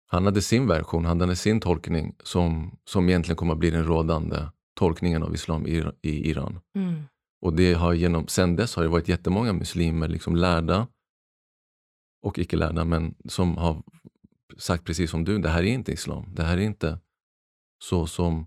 han 0.06 0.24
hade 0.24 0.42
sin 0.42 0.66
version, 0.66 1.04
han 1.04 1.20
hade 1.20 1.36
sin 1.36 1.60
tolkning 1.60 2.14
som, 2.22 2.78
som 2.84 3.08
egentligen 3.08 3.36
kommer 3.36 3.52
att 3.52 3.58
bli 3.58 3.70
den 3.70 3.84
rådande 3.84 4.36
tolkningen 4.74 5.22
av 5.22 5.34
islam 5.34 5.66
i, 5.66 5.84
i 6.02 6.30
Iran. 6.30 6.60
Mm. 6.74 7.02
Och 7.40 7.52
det 7.52 7.74
har 7.74 7.92
genom, 7.92 8.28
sen 8.28 8.56
dess 8.56 8.76
har 8.76 8.82
det 8.82 8.88
varit 8.88 9.08
jättemånga 9.08 9.52
muslimer, 9.52 10.08
liksom 10.08 10.36
lärda 10.36 10.88
och 12.22 12.38
icke 12.38 12.56
lärda, 12.56 12.84
men 12.84 13.14
som 13.28 13.56
har 13.56 13.82
sagt 14.58 14.84
precis 14.84 15.10
som 15.10 15.24
du, 15.24 15.38
det 15.38 15.48
här 15.48 15.62
är 15.62 15.66
inte 15.66 15.92
islam. 15.92 16.34
Det 16.34 16.42
här 16.42 16.58
är 16.58 16.62
inte 16.62 16.98
så 17.84 18.06
som 18.06 18.46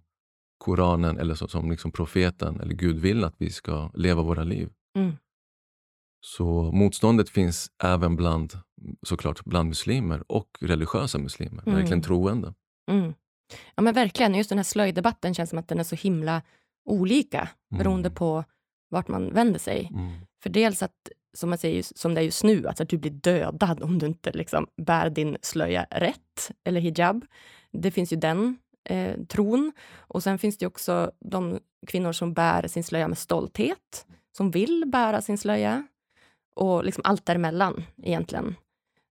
Koranen 0.58 1.18
eller 1.18 1.36
så 1.36 1.48
som 1.48 1.72
liksom 1.72 1.92
profeten 1.92 2.60
eller 2.60 2.74
Gud 2.74 3.00
vill 3.00 3.24
att 3.24 3.36
vi 3.38 3.50
ska 3.50 3.92
leva 3.94 4.22
våra 4.22 4.44
liv. 4.44 4.70
Mm. 4.96 5.18
Så 6.22 6.72
motståndet 6.74 7.30
finns 7.30 7.72
även 7.84 8.16
bland, 8.16 8.54
såklart, 9.04 9.46
bland 9.46 9.70
muslimer 9.70 10.32
och 10.32 10.58
religiösa 10.62 11.18
muslimer, 11.18 11.64
mm. 11.64 11.76
verkligen 11.76 12.02
troende. 12.02 12.54
Mm. 12.92 13.14
Ja 13.76 13.84
men 13.84 13.94
verkligen, 13.94 14.36
just 14.36 14.50
den 14.50 14.60
här 14.60 14.64
slöjdebatten 14.64 15.34
känns 15.34 15.50
som 15.50 15.60
att 15.60 15.68
den 15.68 15.80
är 15.80 15.84
så 15.84 15.96
himla 15.96 16.42
olika 16.86 17.50
beroende 17.70 18.08
mm. 18.08 18.16
på 18.16 18.44
vart 18.90 19.08
man 19.08 19.34
vänder 19.34 19.60
sig. 19.60 19.90
Mm. 19.94 20.12
För 20.44 20.50
dels 20.50 20.84
att, 20.84 21.10
som 21.34 21.50
man 21.50 21.58
säger, 21.58 21.86
som 21.96 22.14
det 22.14 22.22
är 22.22 22.26
just 22.26 22.44
nu, 22.44 22.68
alltså 22.68 22.84
att 22.84 22.90
du 22.90 22.98
blir 22.98 23.12
dödad 23.12 23.84
om 23.84 24.00
du 24.00 24.06
inte 24.06 24.32
liksom 24.32 24.68
bär 24.78 25.10
din 25.10 25.38
slöja 25.42 25.88
rätt, 25.92 26.52
eller 26.64 26.82
hijab. 26.82 27.26
Det 27.72 27.92
finns 27.92 28.14
ju 28.14 28.18
den 28.18 28.58
eh, 28.84 29.18
tron. 29.28 29.72
Och 29.98 30.24
sen 30.24 30.38
finns 30.40 30.58
det 30.58 30.68
också 30.68 31.12
de 31.20 31.60
kvinnor 31.88 32.12
som 32.12 32.34
bär 32.34 32.68
sin 32.68 32.84
slöja 32.84 33.08
med 33.08 33.18
stolthet, 33.18 34.06
som 34.38 34.52
vill 34.52 34.84
bära 34.88 35.22
sin 35.22 35.38
slöja 35.38 35.88
och 36.60 36.84
liksom 36.84 37.02
allt 37.06 37.26
däremellan 37.26 37.84
egentligen. 38.04 38.56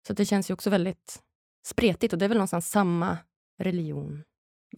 Så 0.07 0.13
det 0.13 0.25
känns 0.25 0.51
ju 0.51 0.55
också 0.55 0.71
väldigt 0.71 1.23
spretigt 1.67 2.13
och 2.13 2.19
det 2.19 2.25
är 2.25 2.29
väl 2.29 2.39
någonstans 2.39 2.71
samma 2.71 3.19
religion. 3.59 4.23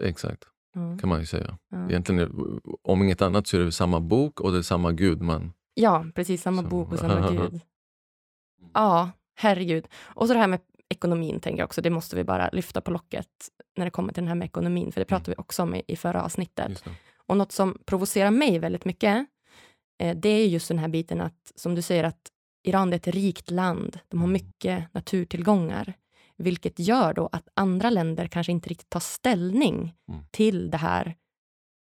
Exakt, 0.01 0.45
mm. 0.77 0.99
kan 0.99 1.09
man 1.09 1.21
ju 1.21 1.27
säga. 1.27 1.59
Ja. 1.71 1.89
Egentligen, 1.89 2.61
om 2.83 3.03
inget 3.03 3.23
annat 3.23 3.47
så 3.47 3.57
är 3.57 3.61
det 3.61 3.73
samma 3.73 4.01
bok 4.01 4.41
och 4.41 4.53
det 4.53 4.59
är 4.59 4.63
samma 4.63 4.93
gud 4.93 5.23
man... 5.23 5.53
Ja, 5.75 6.07
precis. 6.15 6.43
Samma 6.43 6.63
så. 6.63 6.69
bok 6.69 6.93
och 6.93 6.99
samma 6.99 7.31
gud. 7.31 7.61
Ja, 8.75 9.11
herregud. 9.35 9.89
Och 10.03 10.27
så 10.27 10.33
det 10.33 10.41
här 10.41 10.47
med 10.47 10.61
ekonomin, 10.89 11.41
tänker 11.41 11.59
jag 11.59 11.67
också. 11.67 11.83
Det 11.83 11.91
måste 11.91 12.17
vi 12.17 12.25
bara 12.25 12.49
lyfta 12.53 12.81
på 12.81 12.91
locket 12.91 13.29
när 13.77 13.85
det 13.85 13.91
kommer 13.91 14.13
till 14.13 14.23
den 14.23 14.29
här 14.29 14.35
med 14.35 14.47
ekonomin, 14.47 14.93
för 14.93 15.01
det 15.01 15.05
pratade 15.05 15.29
mm. 15.29 15.35
vi 15.39 15.41
också 15.41 15.63
om 15.63 15.75
i, 15.75 15.83
i 15.87 15.97
förra 15.97 16.23
avsnittet. 16.23 16.85
Och 17.27 17.37
något 17.37 17.53
som 17.53 17.79
provocerar 17.87 18.31
mig 18.31 18.59
väldigt 18.59 18.85
mycket, 18.85 19.27
eh, 19.99 20.17
det 20.17 20.29
är 20.29 20.47
just 20.47 20.69
den 20.69 20.79
här 20.79 20.89
biten 20.89 21.21
att, 21.21 21.53
som 21.55 21.75
du 21.75 21.83
säger, 21.83 22.05
att 22.05 22.31
Iran 22.63 22.93
är 22.93 22.97
ett 22.97 23.07
rikt 23.07 23.51
land. 23.51 23.99
De 24.09 24.21
har 24.21 24.27
mm. 24.27 24.33
mycket 24.33 24.95
naturtillgångar, 24.95 25.95
vilket 26.37 26.79
gör 26.79 27.15
då 27.15 27.29
att 27.33 27.49
andra 27.55 27.91
länder 27.91 28.27
kanske 28.27 28.53
inte 28.53 28.69
riktigt 28.69 28.91
tar 28.91 29.01
ställning 29.01 29.95
mm. 30.09 30.23
till 30.31 30.71
det 30.71 30.77
här 30.77 31.17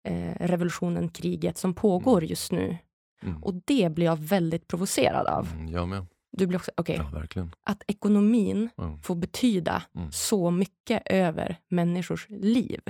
eh, 0.07 0.47
revolutionen, 0.47 1.09
kriget 1.09 1.57
som 1.57 1.73
pågår 1.73 2.17
mm. 2.17 2.29
just 2.29 2.51
nu. 2.51 2.77
Mm. 3.21 3.43
Och 3.43 3.53
det 3.65 3.91
blir 3.91 4.05
jag 4.05 4.19
väldigt 4.19 4.67
provocerad 4.67 5.27
av. 5.27 5.47
Mm, 5.53 5.67
jag 5.67 5.87
med. 5.87 6.05
Du 6.31 6.47
blir 6.47 6.57
också, 6.59 6.71
okay, 6.77 6.95
ja, 6.95 7.09
verkligen. 7.09 7.51
Att 7.63 7.83
ekonomin 7.87 8.69
mm. 8.77 9.01
får 9.01 9.15
betyda 9.15 9.83
så 10.11 10.51
mycket 10.51 11.01
över 11.05 11.57
människors 11.67 12.29
liv. 12.29 12.81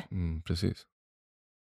precis. 0.46 0.86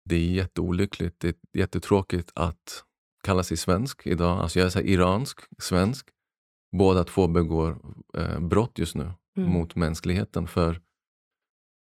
Det 0.05 0.15
är 0.15 0.29
jätteolyckligt. 0.29 1.19
Det 1.19 1.27
är 1.27 1.35
jättetråkigt 1.53 2.31
att 2.35 2.83
kallar 3.27 3.43
sig 3.43 3.57
svensk 3.57 4.07
idag. 4.07 4.39
Alltså 4.39 4.59
jag 4.59 4.65
är 4.65 4.69
så 4.69 4.79
iransk, 4.79 5.39
svensk. 5.57 6.09
Båda 6.77 7.03
två 7.03 7.27
begår 7.27 7.77
eh, 8.17 8.39
brott 8.39 8.79
just 8.79 8.95
nu 8.95 9.11
mm. 9.37 9.49
mot 9.49 9.75
mänskligheten. 9.75 10.47
För 10.47 10.81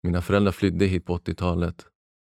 mina 0.03 0.23
föräldrar 0.23 0.53
flydde 0.53 0.87
hit 0.87 1.05
på 1.05 1.19
80-talet 1.19 1.87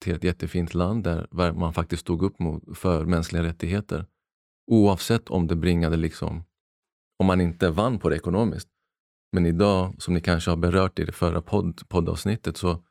till 0.05 0.15
ett 0.15 0.25
jättefint 0.25 0.75
land 0.75 1.05
där 1.05 1.53
man 1.53 1.73
faktiskt 1.73 2.01
stod 2.01 2.23
upp 2.23 2.39
mot, 2.39 2.79
för 2.79 3.05
mänskliga 3.05 3.43
rättigheter. 3.43 4.07
Oavsett 4.71 5.29
om 5.31 5.47
det 5.47 5.57
bringade 5.57 5.97
liksom, 5.97 6.45
om 7.19 7.27
man 7.27 7.41
inte 7.41 7.71
vann 7.71 7.99
på 7.99 8.09
det 8.09 8.17
ekonomiskt. 8.17 8.69
Men 9.33 9.47
idag, 9.47 9.95
som 9.99 10.15
ni 10.15 10.21
kanske 10.21 10.51
har 10.51 10.57
berört 10.57 10.99
i 10.99 11.05
det 11.05 11.13
förra 11.13 11.43
podd, 11.43 11.89
poddavsnittet, 11.89 12.57
så, 12.57 12.85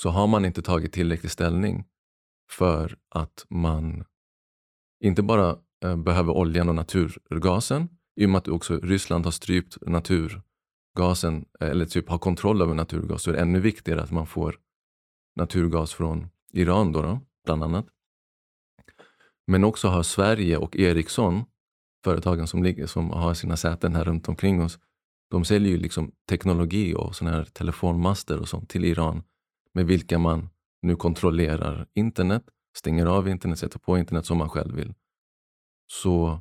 så 0.00 0.08
har 0.10 0.26
man 0.26 0.44
inte 0.44 0.62
tagit 0.62 0.92
tillräcklig 0.92 1.32
ställning 1.32 1.84
för 2.50 2.98
att 3.10 3.46
man 3.48 4.04
inte 5.04 5.22
bara 5.22 5.58
eh, 5.84 5.96
behöver 5.96 6.32
oljan 6.32 6.68
och 6.68 6.74
naturgasen, 6.74 7.88
i 8.16 8.26
och 8.26 8.30
med 8.30 8.38
att 8.38 8.48
också 8.48 8.80
Ryssland 8.82 9.24
har 9.24 9.32
strypt 9.32 9.76
naturgasen, 9.86 11.44
eh, 11.60 11.68
eller 11.68 11.86
typ 11.86 12.08
har 12.08 12.18
kontroll 12.18 12.62
över 12.62 12.74
naturgas, 12.74 13.22
så 13.22 13.30
är 13.30 13.34
det 13.34 13.40
ännu 13.40 13.60
viktigare 13.60 14.02
att 14.02 14.10
man 14.10 14.26
får 14.26 14.56
naturgas 15.36 15.94
från 15.94 16.28
Iran, 16.52 16.92
då, 16.92 17.02
då 17.02 17.20
bland 17.44 17.64
annat. 17.64 17.86
Men 19.46 19.64
också 19.64 19.88
har 19.88 20.02
Sverige 20.02 20.56
och 20.56 20.76
Ericsson, 20.76 21.44
företagen 22.04 22.46
som, 22.46 22.62
ligger, 22.62 22.86
som 22.86 23.10
har 23.10 23.34
sina 23.34 23.56
säten 23.56 23.94
här 23.94 24.04
runt 24.04 24.28
omkring 24.28 24.62
oss, 24.62 24.78
de 25.30 25.44
säljer 25.44 25.72
ju 25.72 25.78
liksom 25.78 26.12
teknologi 26.28 26.94
och 26.94 27.16
såna 27.16 27.30
här 27.30 27.44
telefonmaster 27.44 28.40
och 28.40 28.48
sånt 28.48 28.70
till 28.70 28.84
Iran 28.84 29.22
med 29.74 29.86
vilka 29.86 30.18
man 30.18 30.48
nu 30.82 30.96
kontrollerar 30.96 31.86
internet 31.94 32.44
stänger 32.76 33.06
av 33.06 33.28
internet, 33.28 33.58
sätter 33.58 33.78
på 33.78 33.98
internet 33.98 34.26
som 34.26 34.38
man 34.38 34.48
själv 34.48 34.74
vill. 34.74 34.94
Så 35.86 36.40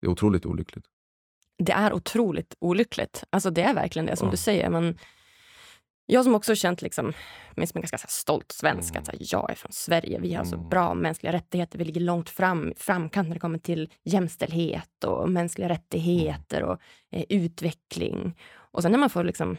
det 0.00 0.06
är 0.06 0.10
otroligt 0.10 0.46
olyckligt. 0.46 0.86
Det 1.58 1.72
är 1.72 1.92
otroligt 1.92 2.54
olyckligt. 2.58 3.24
Alltså 3.30 3.50
det 3.50 3.62
är 3.62 3.74
verkligen 3.74 4.06
det 4.06 4.16
som 4.16 4.26
ja. 4.26 4.30
du 4.30 4.36
säger. 4.36 4.70
Men 4.70 4.98
jag 6.06 6.24
som 6.24 6.34
också 6.34 6.54
känt 6.54 6.82
liksom, 6.82 7.12
mig 7.56 7.66
som 7.66 7.78
en 7.78 7.82
ganska 7.82 8.08
stolt 8.08 8.52
svensk, 8.52 8.90
mm. 8.90 9.02
att 9.02 9.08
här, 9.08 9.16
jag 9.20 9.50
är 9.50 9.54
från 9.54 9.72
Sverige. 9.72 10.18
Vi 10.20 10.34
har 10.34 10.44
mm. 10.44 10.50
så 10.50 10.56
bra 10.56 10.94
mänskliga 10.94 11.32
rättigheter. 11.32 11.78
Vi 11.78 11.84
ligger 11.84 12.00
långt 12.00 12.30
fram, 12.30 12.72
framkant 12.76 13.28
när 13.28 13.34
det 13.34 13.40
kommer 13.40 13.58
till 13.58 13.90
jämställdhet 14.04 15.04
och 15.04 15.30
mänskliga 15.30 15.68
rättigheter 15.68 16.60
mm. 16.60 16.70
och 16.70 16.80
eh, 17.10 17.24
utveckling. 17.28 18.38
Och 18.54 18.82
sen 18.82 18.92
när 18.92 18.98
man 18.98 19.10
får 19.10 19.24
liksom 19.24 19.56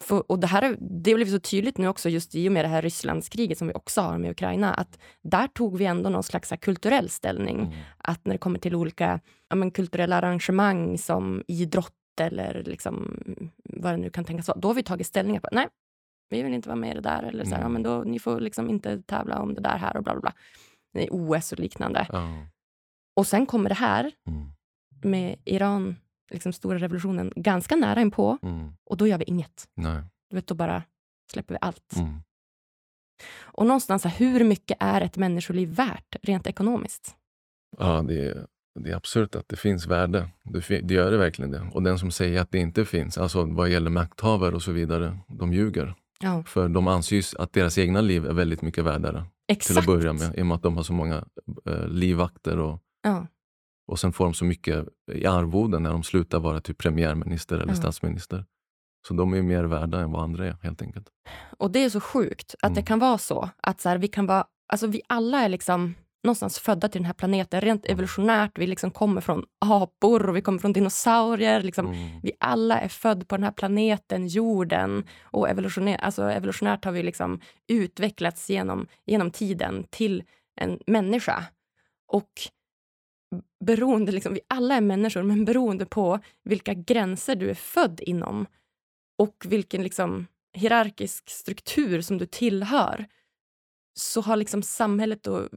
för, 0.00 0.30
och 0.30 0.38
det 0.38 0.46
här 0.46 0.76
det 0.80 1.14
blev 1.14 1.26
så 1.26 1.38
tydligt 1.38 1.78
nu 1.78 1.88
också 1.88 2.08
just 2.08 2.34
i 2.34 2.48
och 2.48 2.52
med 2.52 2.64
det 2.64 2.68
här 2.68 2.82
Rysslandskriget 2.82 3.58
som 3.58 3.68
vi 3.68 3.74
också 3.74 4.00
har 4.00 4.18
med 4.18 4.30
Ukraina, 4.30 4.74
att 4.74 4.98
där 5.22 5.46
tog 5.46 5.78
vi 5.78 5.84
ändå 5.84 6.10
någon 6.10 6.22
slags 6.22 6.52
kulturell 6.60 7.08
ställning. 7.08 7.60
Mm. 7.60 7.72
Att 7.98 8.26
när 8.26 8.34
det 8.34 8.38
kommer 8.38 8.58
till 8.58 8.74
olika 8.74 9.20
ja, 9.48 9.56
men, 9.56 9.70
kulturella 9.70 10.16
arrangemang 10.16 10.98
som 10.98 11.42
idrott 11.46 11.94
eller 12.20 12.62
liksom, 12.66 13.22
vad 13.64 13.92
det 13.92 13.96
nu 13.96 14.10
kan 14.10 14.24
tänkas 14.24 14.48
vara, 14.48 14.58
då 14.58 14.68
har 14.68 14.74
vi 14.74 14.82
tagit 14.82 15.06
ställning 15.06 15.40
på 15.40 15.48
nej, 15.52 15.68
vi 16.30 16.42
vill 16.42 16.54
inte 16.54 16.68
vara 16.68 16.76
med 16.76 16.90
i 16.90 16.94
det 16.94 17.00
där. 17.00 17.22
Eller 17.22 17.44
så 17.44 17.50
här, 17.50 17.56
mm. 17.56 17.62
ja, 17.62 17.68
men 17.68 17.82
då, 17.82 18.02
ni 18.10 18.18
får 18.18 18.40
liksom 18.40 18.70
inte 18.70 19.02
tävla 19.02 19.38
om 19.38 19.54
det 19.54 19.60
där 19.60 19.78
här 19.78 19.96
och 19.96 20.04
bla 20.04 20.12
bla 20.12 20.20
bla. 20.20 20.32
OS 21.10 21.52
och 21.52 21.58
liknande. 21.58 22.06
Oh. 22.12 22.42
Och 23.16 23.26
sen 23.26 23.46
kommer 23.46 23.68
det 23.68 23.74
här 23.74 24.12
Mm. 24.26 24.48
med 25.02 25.36
Iran, 25.44 25.96
liksom 26.30 26.52
stora 26.52 26.78
revolutionen, 26.78 27.32
ganska 27.36 27.76
nära 27.76 28.00
inpå 28.00 28.38
Mm. 28.42 28.72
och 28.84 28.96
då 28.96 29.06
gör 29.06 29.18
vi 29.18 29.24
inget. 29.24 29.68
Nej. 29.74 30.02
Du 30.30 30.36
vet, 30.36 30.46
då 30.46 30.54
bara 30.54 30.82
släpper 31.32 31.54
vi 31.54 31.58
allt. 31.60 31.96
Mm. 31.96 32.20
Och 33.40 33.66
någonstans, 33.66 34.06
hur 34.06 34.44
mycket 34.44 34.76
är 34.80 35.00
ett 35.00 35.16
människoliv 35.16 35.68
värt 35.68 36.16
rent 36.22 36.46
ekonomiskt? 36.46 37.16
Ja, 37.78 38.02
det 38.02 38.24
är, 38.28 38.46
det 38.80 38.90
är 38.90 38.96
absurt 38.96 39.34
att 39.34 39.48
det 39.48 39.56
finns 39.56 39.86
värde. 39.86 40.28
Det, 40.44 40.80
det 40.80 40.94
gör 40.94 41.10
det 41.10 41.16
verkligen 41.18 41.50
det. 41.50 41.70
Och 41.72 41.82
den 41.82 41.98
som 41.98 42.10
säger 42.10 42.40
att 42.40 42.50
det 42.50 42.58
inte 42.58 42.84
finns, 42.84 43.18
alltså 43.18 43.44
vad 43.44 43.68
gäller 43.68 43.90
makthavare 43.90 44.54
och 44.54 44.62
så 44.62 44.72
vidare, 44.72 45.18
de 45.28 45.52
ljuger. 45.52 45.94
Ja, 46.20 46.42
För 46.44 46.68
de 46.68 46.88
anser 46.88 47.16
ju 47.16 47.22
att 47.38 47.52
deras 47.52 47.78
egna 47.78 48.00
liv 48.00 48.26
är 48.26 48.32
väldigt 48.32 48.62
mycket 48.62 48.84
värdare 48.84 49.20
till 49.20 49.56
exakt. 49.56 49.78
att 49.78 49.86
börja 49.86 50.12
med. 50.12 50.38
I 50.38 50.42
och 50.42 50.46
med 50.46 50.54
att 50.54 50.62
de 50.62 50.76
har 50.76 50.82
så 50.82 50.92
många 50.92 51.24
eh, 51.66 51.86
livvakter 51.88 52.58
och, 52.58 52.80
Ja, 53.02 53.26
och 53.88 53.98
sen 53.98 54.12
får 54.12 54.24
de 54.24 54.34
så 54.34 54.44
mycket 54.44 54.84
i 55.12 55.26
arvoden 55.26 55.82
när 55.82 55.90
de 55.90 56.02
slutar 56.02 56.40
vara 56.40 56.60
typ 56.60 56.78
premiärminister 56.78 57.56
eller 57.56 57.72
Ja. 57.72 57.76
statsminister. 57.76 58.44
Så 59.08 59.14
de 59.14 59.34
är 59.34 59.42
mer 59.42 59.64
värda 59.64 60.00
än 60.00 60.12
vad 60.12 60.22
andra 60.22 60.46
är 60.46 60.56
helt 60.62 60.82
enkelt. 60.82 61.08
och 61.58 61.70
det 61.70 61.84
är 61.84 61.90
så 61.90 62.00
sjukt 62.00 62.54
att 62.62 62.74
det 62.74 62.80
Mm. 62.80 62.86
kan 62.86 62.98
vara 62.98 63.18
så. 63.18 63.48
Att 63.62 63.80
så 63.80 63.88
här, 63.88 63.98
vi 63.98 64.08
kan 64.08 64.26
vara, 64.26 64.44
alltså 64.68 64.86
vi 64.86 65.02
alla 65.08 65.38
är 65.44 65.48
liksom 65.48 65.94
någonstans 66.24 66.58
födda 66.58 66.88
till 66.88 66.98
den 67.00 67.06
här 67.06 67.12
planeten, 67.14 67.60
rent 67.60 67.84
Mm. 67.86 67.92
evolutionärt. 67.94 68.58
Vi 68.58 68.66
liksom 68.66 68.90
kommer 68.90 69.20
från 69.20 69.44
apor 69.58 70.28
och 70.28 70.36
vi 70.36 70.42
kommer 70.42 70.58
från 70.58 70.72
dinosaurier. 70.72 71.62
Liksom. 71.62 71.86
Mm. 71.86 72.20
Vi 72.22 72.32
alla 72.40 72.80
är 72.80 72.88
födda 72.88 73.24
på 73.24 73.36
den 73.36 73.44
här 73.44 73.52
planeten, 73.52 74.26
jorden. 74.28 75.04
Och 75.22 75.48
evolutionär, 75.48 75.96
alltså 75.96 76.22
evolutionärt 76.30 76.84
har 76.84 76.92
vi 76.92 77.02
liksom 77.02 77.40
utvecklats 77.68 78.50
genom, 78.50 78.86
genom 79.06 79.30
tiden 79.30 79.84
till 79.90 80.22
en 80.60 80.78
människa. 80.86 81.44
Och 82.12 82.30
beroende, 83.64 84.12
liksom, 84.12 84.34
vi 84.34 84.40
alla 84.48 84.74
är 84.74 84.80
människor, 84.80 85.22
men 85.22 85.44
beroende 85.44 85.86
på 85.86 86.18
vilka 86.44 86.74
gränser 86.74 87.36
du 87.36 87.50
är 87.50 87.54
född 87.54 88.00
inom 88.00 88.46
och 89.18 89.44
vilken 89.48 89.82
liksom, 89.82 90.26
hierarkisk 90.52 91.30
struktur 91.30 92.00
som 92.00 92.18
du 92.18 92.26
tillhör 92.26 93.06
så 93.98 94.20
har 94.20 94.36
liksom 94.36 94.62
samhället 94.62 95.26
och 95.26 95.48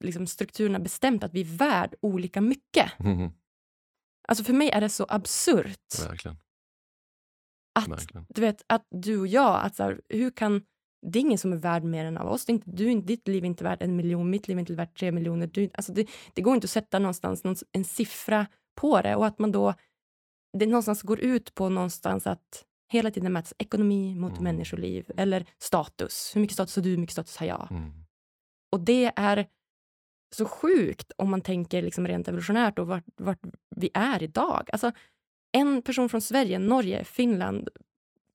liksom, 0.00 0.26
strukturerna 0.26 0.78
bestämt 0.78 1.24
att 1.24 1.34
vi 1.34 1.40
är 1.40 1.56
värd 1.56 1.94
olika 2.00 2.40
mycket. 2.40 3.00
Mm. 3.00 3.32
Alltså 4.28 4.44
för 4.44 4.52
mig 4.52 4.70
är 4.70 4.80
det 4.80 4.88
så 4.88 5.06
absurt 5.08 5.98
Verkligen. 6.08 6.36
att, 7.74 7.88
verkligen. 7.88 8.26
du 8.28 8.40
vet, 8.40 8.62
att 8.66 8.86
du 8.90 9.20
och 9.20 9.26
jag, 9.26 9.64
att 9.64 9.76
så 9.76 9.82
här, 9.82 10.00
hur 10.08 10.30
kan... 10.30 10.62
Det 11.06 11.18
är 11.18 11.20
ingen 11.20 11.38
som 11.38 11.52
är 11.52 11.56
värd 11.56 11.84
mer 11.84 12.04
än 12.04 12.18
av 12.18 12.28
oss. 12.28 12.44
Det 12.44 12.52
är 12.52 12.54
inte, 12.54 12.70
du, 12.70 13.00
ditt 13.00 13.28
liv 13.28 13.44
är 13.44 13.46
inte 13.46 13.64
värt 13.64 13.82
en 13.82 13.96
miljon, 13.96 14.30
mitt 14.30 14.48
liv 14.48 14.56
är 14.56 14.60
inte 14.60 14.72
värt 14.74 14.98
tre 14.98 15.12
miljoner. 15.12 15.46
Du, 15.46 15.70
alltså 15.74 15.92
det, 15.92 16.06
det 16.34 16.42
går 16.42 16.54
inte 16.54 16.64
att 16.64 16.70
sätta 16.70 16.98
någonstans 16.98 17.44
någon, 17.44 17.56
en 17.72 17.84
siffra 17.84 18.46
på 18.76 19.02
det 19.02 19.16
och 19.16 19.26
att 19.26 19.38
man 19.38 19.52
då... 19.52 19.74
Det 20.58 20.66
någonstans 20.66 21.02
går 21.02 21.20
ut 21.20 21.54
på 21.54 21.68
någonstans 21.68 22.26
att 22.26 22.64
hela 22.92 23.10
tiden 23.10 23.32
mäts 23.32 23.54
ekonomi 23.58 24.14
mot 24.14 24.32
Mm. 24.32 24.44
människoliv 24.44 25.10
eller 25.16 25.46
status. 25.58 26.32
Hur 26.34 26.40
mycket 26.40 26.54
status 26.54 26.76
har 26.76 26.82
du, 26.82 26.90
hur 26.90 26.98
mycket 26.98 27.12
status 27.12 27.36
har 27.36 27.46
jag? 27.46 27.68
Mm. 27.70 27.92
Och 28.72 28.80
det 28.80 29.12
är 29.16 29.46
så 30.34 30.44
sjukt 30.44 31.12
om 31.16 31.30
man 31.30 31.40
tänker 31.40 31.82
liksom 31.82 32.06
rent 32.06 32.28
evolutionärt 32.28 32.78
och 32.78 32.86
vart, 32.86 33.04
vart 33.16 33.40
vi 33.76 33.90
är 33.94 34.22
idag. 34.22 34.68
Alltså, 34.72 34.92
en 35.52 35.82
person 35.82 36.08
från 36.08 36.20
Sverige, 36.20 36.58
Norge, 36.58 37.04
Finland, 37.04 37.68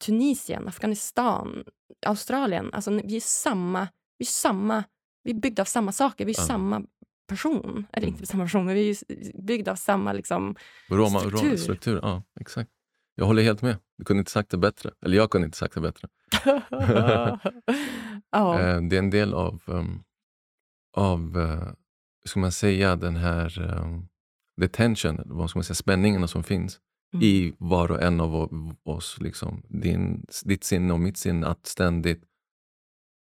Tunisien, 0.05 0.67
Afghanistan, 0.67 1.63
Australien. 2.05 2.73
Alltså, 2.73 2.91
vi 2.91 3.15
är 3.15 3.19
samma. 3.21 3.87
Vi 4.17 4.23
är, 4.23 4.27
samma, 4.27 4.83
vi 5.23 5.31
är 5.31 5.35
byggda 5.35 5.61
av 5.61 5.65
samma 5.65 5.91
saker. 5.91 6.25
Vi 6.25 6.31
är 6.31 6.39
Ja. 6.39 6.45
samma 6.47 6.81
person. 7.27 7.87
Eller 7.91 8.07
Mm. 8.07 8.15
inte 8.15 8.27
samma 8.27 8.43
person, 8.43 8.65
men 8.65 8.75
vi 8.75 8.89
är 8.89 8.95
byggda 9.41 9.71
av 9.71 9.75
samma... 9.75 10.13
Liksom, 10.13 10.55
Roma, 10.89 11.19
Struktur. 11.19 11.37
struktur. 11.37 11.57
struktur. 11.57 11.99
Ja, 12.01 12.23
exakt. 12.39 12.69
Jag 13.15 13.25
håller 13.25 13.43
helt 13.43 13.61
med. 13.61 13.77
Du 13.97 14.05
kunde 14.05 14.19
inte 14.19 14.31
sagt 14.31 14.49
det 14.49 14.57
bättre. 14.57 14.91
Eller 15.05 15.17
jag 15.17 15.29
kunde 15.29 15.45
inte 15.45 15.57
sagt 15.57 15.73
det 15.75 15.81
bättre. 15.81 16.07
Eh, 18.35 18.81
det 18.81 18.95
är 18.95 18.99
en 18.99 19.09
del 19.09 19.33
av, 19.33 19.61
um, 19.65 20.03
av 20.97 21.37
uh, 21.37 21.73
ska 22.25 22.39
man 22.39 22.51
säga, 22.51 22.95
den 22.95 23.15
här 23.15 23.49
tension, 24.71 25.19
eller 25.19 25.33
vad 25.33 25.49
ska 25.49 25.59
man 25.59 25.63
säga, 25.63 25.75
spänningarna 25.75 26.27
som 26.27 26.43
finns 26.43 26.79
Mm. 27.13 27.25
i 27.25 27.53
var 27.57 27.91
och 27.91 28.01
en 28.01 28.21
av 28.21 28.49
oss. 28.83 29.17
Liksom. 29.21 29.63
Din, 29.67 30.25
ditt 30.45 30.63
sinne 30.63 30.93
och 30.93 30.99
mitt 30.99 31.17
sinne 31.17 31.47
att 31.47 31.65
ständigt 31.65 32.23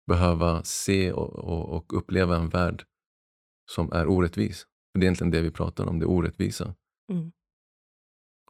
behöva 0.07 0.63
se 0.63 1.11
och, 1.11 1.35
och, 1.35 1.69
och 1.69 1.97
uppleva 1.97 2.35
en 2.35 2.49
värld 2.49 2.85
som 3.71 3.91
är 3.91 4.07
orättvis. 4.07 4.67
För 4.91 4.99
det 4.99 5.03
är 5.03 5.05
egentligen 5.05 5.31
det 5.31 5.41
vi 5.41 5.51
pratar 5.51 5.85
om, 5.85 5.99
det 5.99 6.05
orättvisa. 6.05 6.75
Mm. 7.11 7.31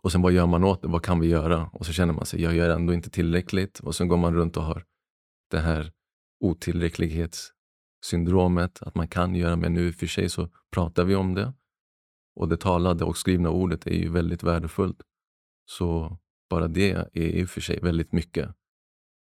Och 0.01 0.11
sen 0.11 0.21
vad 0.21 0.31
gör 0.31 0.45
man 0.45 0.63
åt 0.63 0.81
det? 0.81 0.87
Vad 0.87 1.03
kan 1.03 1.19
vi 1.19 1.27
göra? 1.27 1.69
Och 1.73 1.85
så 1.85 1.93
känner 1.93 2.13
man 2.13 2.25
sig, 2.25 2.41
jag 2.41 2.55
gör 2.55 2.69
ändå 2.69 2.93
inte 2.93 3.09
tillräckligt. 3.09 3.79
Och 3.79 3.95
sen 3.95 4.07
går 4.07 4.17
man 4.17 4.35
runt 4.35 4.57
och 4.57 4.63
har 4.63 4.85
det 5.51 5.59
här 5.59 5.91
otillräcklighetssyndromet, 6.39 8.81
att 8.81 8.95
man 8.95 9.07
kan 9.07 9.35
göra, 9.35 9.55
men 9.55 9.73
nu 9.73 9.87
i 9.87 9.91
och 9.91 9.95
för 9.95 10.07
sig 10.07 10.29
så 10.29 10.49
pratar 10.71 11.05
vi 11.05 11.15
om 11.15 11.33
det. 11.33 11.53
Och 12.35 12.49
det 12.49 12.57
talade 12.57 13.05
och 13.05 13.17
skrivna 13.17 13.49
ordet 13.49 13.87
är 13.87 13.95
ju 13.95 14.09
väldigt 14.09 14.43
värdefullt. 14.43 15.01
Så 15.65 16.17
bara 16.49 16.67
det 16.67 16.91
är 16.91 17.17
i 17.17 17.43
och 17.45 17.49
för 17.49 17.61
sig 17.61 17.79
väldigt 17.79 18.11
mycket. 18.11 18.49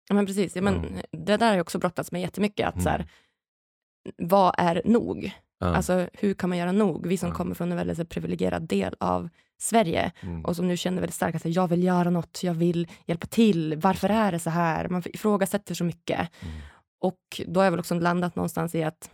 Ja, 0.10 0.16
men 0.16 0.26
precis. 0.26 0.56
Ja, 0.56 0.62
men 0.62 0.98
Det 1.12 1.38
där 1.38 1.48
har 1.48 1.54
jag 1.56 1.62
också 1.62 1.80
brottats 1.80 2.12
med 2.12 2.22
jättemycket. 2.22 2.68
Att, 2.68 2.84
så 2.84 2.90
här, 2.90 3.00
Mm. 3.00 4.30
vad 4.30 4.56
är 4.58 4.82
nog? 4.86 5.32
Ja, 5.60 5.68
Alltså, 5.68 6.10
hur 6.14 6.34
kan 6.34 6.50
man 6.50 6.58
göra 6.58 6.72
nog? 6.72 7.08
Vi 7.08 7.18
som 7.18 7.32
kommer 7.32 7.56
från 7.56 7.72
en 7.72 7.78
väldigt 7.78 8.10
privilegierad 8.10 8.62
del 8.68 8.96
av 9.00 9.30
Sverige 9.60 10.12
mm, 10.22 10.46
och 10.46 10.56
som 10.56 10.68
nu 10.68 10.78
känner 10.78 11.02
väldigt 11.02 11.16
starkt 11.16 11.36
att 11.36 11.46
jag 11.56 11.68
vill 11.68 11.84
göra 11.84 12.10
något, 12.10 12.44
jag 12.44 12.54
vill 12.54 12.88
hjälpa 13.06 13.28
till. 13.28 13.76
Varför 13.78 14.10
är 14.10 14.32
det 14.32 14.40
så 14.40 14.50
här? 14.50 14.90
Man 14.90 15.04
ifrågasätter 15.06 15.76
så 15.76 15.84
mycket. 15.84 16.20
mm, 16.42 16.54
Och 17.00 17.42
då 17.48 17.60
har 17.60 17.66
jag 17.66 17.72
väl 17.72 17.80
också 17.80 17.96
landat 18.00 18.36
någonstans 18.36 18.76
i 18.76 18.84
att 18.84 19.12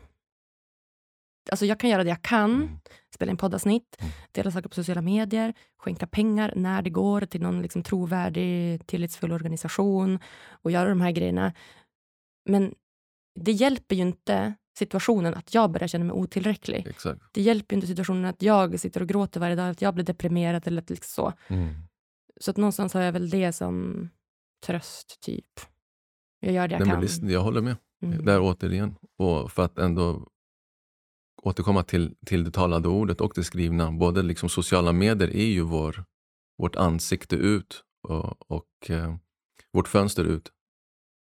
alltså 1.51 1.65
jag 1.65 1.79
kan 1.79 1.89
göra 1.89 2.03
det 2.03 2.09
jag 2.09 2.21
kan, 2.21 2.51
mm, 2.51 2.79
spela 3.15 3.31
in 3.31 3.37
poddavsnitt, 3.37 3.95
Mm. 3.99 4.11
dela 4.31 4.51
saker 4.51 4.69
på 4.69 4.75
sociala 4.75 5.01
medier, 5.01 5.53
skänka 5.77 6.07
pengar 6.07 6.53
när 6.55 6.81
det 6.81 6.89
går 6.89 7.21
till 7.21 7.41
någon 7.41 7.61
liksom 7.61 7.83
trovärdig, 7.83 8.87
tillitsfull 8.87 9.31
organisation 9.31 10.19
och 10.49 10.71
göra 10.71 10.89
de 10.89 11.01
här 11.01 11.11
grejerna. 11.11 11.53
Men 12.49 12.75
det 13.39 13.51
hjälper 13.51 13.95
ju 13.95 14.01
inte 14.01 14.53
situationen 14.77 15.33
att 15.33 15.53
jag 15.53 15.71
börjar 15.71 15.87
känna 15.87 16.05
mig 16.05 16.13
otillräcklig. 16.13 16.87
exakt. 16.87 17.21
Det 17.31 17.41
hjälper 17.41 17.75
ju 17.75 17.77
inte 17.77 17.87
situationen 17.87 18.25
att 18.25 18.41
jag 18.41 18.79
sitter 18.79 19.01
och 19.01 19.07
gråter 19.07 19.39
varje 19.39 19.55
dag, 19.55 19.69
att 19.69 19.81
jag 19.81 19.93
blir 19.93 20.05
deprimerad 20.05 20.67
eller 20.67 20.83
liksom 20.87 21.23
så. 21.23 21.33
Mm. 21.53 21.73
Så 22.41 22.51
att 22.51 22.57
någonstans 22.57 22.93
har 22.93 23.01
jag 23.01 23.11
väl 23.11 23.29
det 23.29 23.53
som 23.53 24.09
tröst, 24.65 25.19
typ. 25.21 25.45
Jag 26.39 26.53
gör 26.53 26.67
det 26.67 26.73
jag 26.73 26.79
Nej, 26.79 26.89
kan. 26.89 27.01
visst, 27.01 27.23
jag 27.23 27.41
håller 27.41 27.61
med. 27.61 27.75
Mm. 28.03 28.25
Där 28.25 28.39
återigen. 28.41 28.95
Och 29.17 29.51
för 29.51 29.65
att 29.65 29.77
ändå 29.77 30.27
återkomma 31.45 31.83
till, 31.83 32.15
till 32.25 32.43
det 32.43 32.51
talade 32.51 32.87
ordet 32.87 33.21
och 33.21 33.31
det 33.35 33.43
skrivna. 33.43 33.91
Både 33.91 34.21
liksom 34.21 34.49
sociala 34.49 34.91
medier 34.93 35.29
är 35.35 35.45
ju 35.45 35.61
vår, 35.61 36.03
vårt 36.57 36.75
ansikte 36.75 37.35
ut 37.35 37.83
och, 38.07 38.51
och 38.51 38.89
eh, 38.89 39.15
vårt 39.73 39.87
fönster 39.87 40.23
ut. 40.23 40.51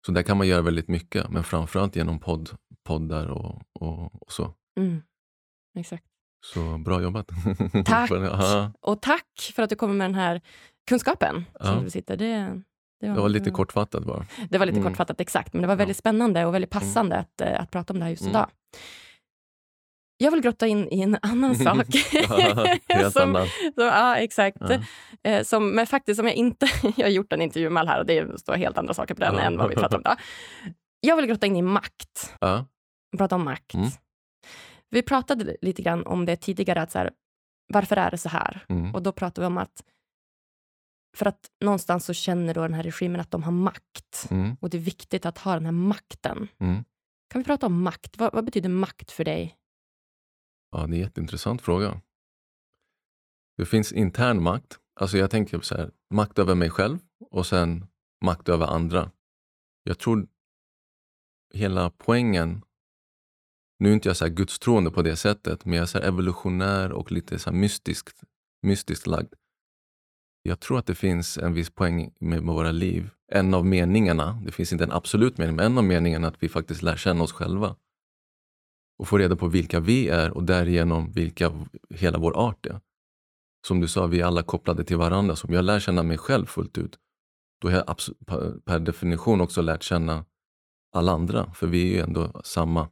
Så 0.06 0.12
där 0.12 0.22
kan 0.22 0.36
man 0.38 0.48
göra 0.48 0.62
väldigt 0.62 0.88
mycket, 0.88 1.30
men 1.30 1.44
framförallt 1.44 1.96
genom 1.96 2.18
podd, 2.20 2.50
poddar 2.84 3.26
och, 3.26 3.62
och, 3.80 4.22
och 4.22 4.32
så. 4.32 4.54
Mm. 4.80 5.02
Exakt. 5.78 6.04
Så 6.44 6.78
bra 6.78 7.02
jobbat. 7.02 7.28
Tack. 7.86 8.10
Ja, 8.10 8.72
Och 8.80 9.02
tack 9.02 9.52
för 9.54 9.62
att 9.62 9.70
du 9.70 9.76
kommer 9.76 9.94
med 9.94 10.04
den 10.04 10.14
här 10.14 10.40
kunskapen 10.88 11.34
som 11.60 11.66
Ja. 11.68 11.74
du 11.74 11.84
besitter. 11.84 12.16
Det, 12.16 12.26
det, 13.00 13.06
det 13.06 13.20
var 13.20 13.28
lite 13.28 13.50
kortfattat 13.50 14.04
bara. 14.04 14.26
Det 14.50 14.58
var 14.58 14.66
lite 14.66 14.78
Mm. 14.78 14.90
kortfattat, 14.90 15.20
exakt. 15.20 15.52
Men 15.52 15.62
det 15.62 15.68
var 15.68 15.74
Ja. 15.74 15.78
väldigt 15.78 15.96
spännande 15.96 16.46
och 16.46 16.54
väldigt 16.54 16.70
passande 16.70 17.16
att, 17.18 17.40
eh, 17.40 17.60
att 17.60 17.70
prata 17.70 17.92
om 17.92 17.98
det 17.98 18.04
här 18.04 18.10
just 18.10 18.22
Mm. 18.22 18.30
idag. 18.30 18.50
Jag 20.22 20.30
vill 20.30 20.40
grotta 20.40 20.66
in 20.66 20.88
i 20.88 21.00
en 21.00 21.18
annan 21.22 21.54
sak. 21.64 21.86
Som, 23.12 23.36
annat. 23.36 23.48
som, 23.74 23.84
ja, 23.84 24.16
exakt. 24.16 24.56
Ja. 24.60 24.80
Eh, 25.30 25.42
som, 25.44 25.70
men 25.70 25.86
faktiskt, 25.86 26.18
som 26.18 26.26
jag 26.26 26.34
inte... 26.34 26.66
jag 26.96 27.06
har 27.06 27.10
gjort 27.10 27.32
en 27.32 27.42
intervju 27.42 27.70
med 27.70 27.80
Al 27.80 27.88
här 27.88 27.98
och 27.98 28.06
det 28.06 28.40
står 28.40 28.54
helt 28.54 28.78
andra 28.78 28.94
saker 28.94 29.14
på 29.14 29.20
den 29.20 29.34
Ja. 29.34 29.40
än 29.40 29.56
vad 29.58 29.68
vi 29.68 29.74
pratar 29.76 29.96
om 29.96 30.00
idag. 30.00 30.16
Jag 31.00 31.16
vill 31.16 31.26
grotta 31.26 31.46
in 31.46 31.56
i 31.56 31.62
makt. 31.62 32.34
Ja. 32.40 32.66
Prata 33.18 33.34
om 33.34 33.44
makt. 33.44 33.74
Mm. 33.74 33.88
Vi 34.90 35.02
pratade 35.02 35.56
lite 35.62 35.82
grann 35.82 36.06
om 36.06 36.26
det 36.26 36.36
tidigare, 36.36 36.82
att 36.82 36.90
så 36.92 36.98
här, 36.98 37.10
varför 37.72 37.96
är 37.96 38.10
det 38.10 38.18
så 38.18 38.28
här? 38.28 38.64
Mm. 38.68 38.94
Och 38.94 39.02
då 39.02 39.12
pratade 39.12 39.40
vi 39.40 39.46
om 39.46 39.58
att 39.58 39.82
för 41.16 41.26
att 41.26 41.40
någonstans 41.64 42.04
så 42.04 42.12
känner 42.14 42.54
då 42.54 42.62
den 42.62 42.74
här 42.74 42.82
regimen 42.82 43.20
att 43.20 43.30
de 43.30 43.42
har 43.42 43.52
makt. 43.52 44.26
Mm. 44.30 44.56
Och 44.60 44.70
det 44.70 44.76
är 44.76 44.82
viktigt 44.82 45.26
att 45.26 45.38
ha 45.38 45.54
den 45.54 45.64
här 45.64 45.72
makten. 45.72 46.48
Mm. 46.60 46.84
Kan 47.32 47.40
vi 47.40 47.44
prata 47.44 47.66
om 47.66 47.82
makt? 47.82 48.18
Vad, 48.18 48.32
vad 48.32 48.44
betyder 48.44 48.68
makt 48.68 49.10
för 49.10 49.24
dig? 49.24 49.56
Ja, 50.70 50.78
det 50.78 50.82
är 50.82 50.84
en 50.84 51.00
jätteintressant 51.00 51.62
fråga. 51.62 52.00
Det 53.56 53.66
finns 53.66 53.92
intern 53.92 54.42
makt. 54.42 54.78
Alltså 55.00 55.18
jag 55.18 55.30
tänker 55.30 55.60
så 55.60 55.76
här, 55.76 55.90
makt 56.10 56.38
över 56.38 56.54
mig 56.54 56.70
själv 56.70 56.98
och 57.30 57.46
sen 57.46 57.86
makt 58.24 58.48
över 58.48 58.66
andra. 58.66 59.10
Jag 59.82 59.98
tror 59.98 60.28
hela 61.54 61.90
poängen 61.90 62.62
nu 63.80 63.88
är 63.88 63.94
inte 63.94 64.08
jag 64.08 64.16
så 64.16 64.24
här 64.24 64.32
gudstroende 64.32 64.90
på 64.90 65.02
det 65.02 65.16
sättet, 65.16 65.64
men 65.64 65.74
jag 65.74 65.82
är 65.82 65.86
så 65.86 65.98
evolutionär 65.98 66.92
och 66.92 67.12
lite 67.12 67.38
så 67.38 67.52
mystiskt, 67.52 68.20
mystiskt 68.62 69.06
lagd. 69.06 69.34
Jag 70.42 70.60
tror 70.60 70.78
att 70.78 70.86
det 70.86 70.94
finns 70.94 71.38
en 71.38 71.54
viss 71.54 71.70
poäng 71.70 72.14
med, 72.20 72.42
med 72.42 72.54
våra 72.54 72.72
liv. 72.72 73.10
En 73.32 73.54
av 73.54 73.66
meningarna, 73.66 74.42
det 74.44 74.52
finns 74.52 74.72
inte 74.72 74.84
en 74.84 74.92
absolut 74.92 75.38
mening, 75.38 75.56
men 75.56 75.66
en 75.66 75.78
av 75.78 75.84
meningarna 75.84 76.26
är 76.26 76.30
att 76.30 76.42
vi 76.42 76.48
faktiskt 76.48 76.82
lär 76.82 76.96
känna 76.96 77.24
oss 77.24 77.32
själva. 77.32 77.76
Och 79.00 79.08
får 79.08 79.18
reda 79.18 79.36
på 79.36 79.48
vilka 79.48 79.80
vi 79.80 80.08
är 80.08 80.30
och 80.30 80.44
därigenom 80.44 81.12
vilka 81.12 81.52
hela 81.90 82.18
vår 82.18 82.36
art 82.36 82.66
är. 82.66 82.80
Som 83.66 83.80
du 83.80 83.88
sa, 83.88 84.06
vi 84.06 84.20
är 84.20 84.24
alla 84.24 84.42
kopplade 84.42 84.84
till 84.84 84.96
varandra. 84.96 85.36
Så 85.36 85.48
om 85.48 85.54
jag 85.54 85.64
lär 85.64 85.80
känna 85.80 86.02
mig 86.02 86.18
själv 86.18 86.46
fullt 86.46 86.78
ut, 86.78 86.98
då 87.60 87.68
har 87.68 87.74
jag 87.74 87.96
per 88.64 88.78
definition 88.78 89.40
också 89.40 89.62
lärt 89.62 89.82
känna 89.82 90.24
alla 90.92 91.12
andra. 91.12 91.52
För 91.52 91.66
vi 91.66 91.90
är 91.90 91.94
ju 91.94 92.00
ändå 92.00 92.40
samma. 92.44 92.88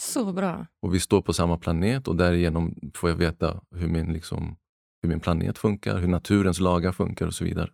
Så 0.00 0.32
bra. 0.32 0.66
Och 0.82 0.94
vi 0.94 1.00
står 1.00 1.22
på 1.22 1.32
samma 1.32 1.58
planet 1.58 2.08
och 2.08 2.16
därigenom 2.16 2.74
får 2.94 3.10
jag 3.10 3.16
veta 3.16 3.60
hur 3.70 3.88
min, 3.88 4.12
liksom, 4.12 4.56
hur 5.02 5.08
min 5.08 5.20
planet 5.20 5.58
funkar, 5.58 5.98
hur 5.98 6.08
naturens 6.08 6.60
lagar 6.60 6.92
funkar 6.92 7.26
och 7.26 7.34
så 7.34 7.44
vidare. 7.44 7.70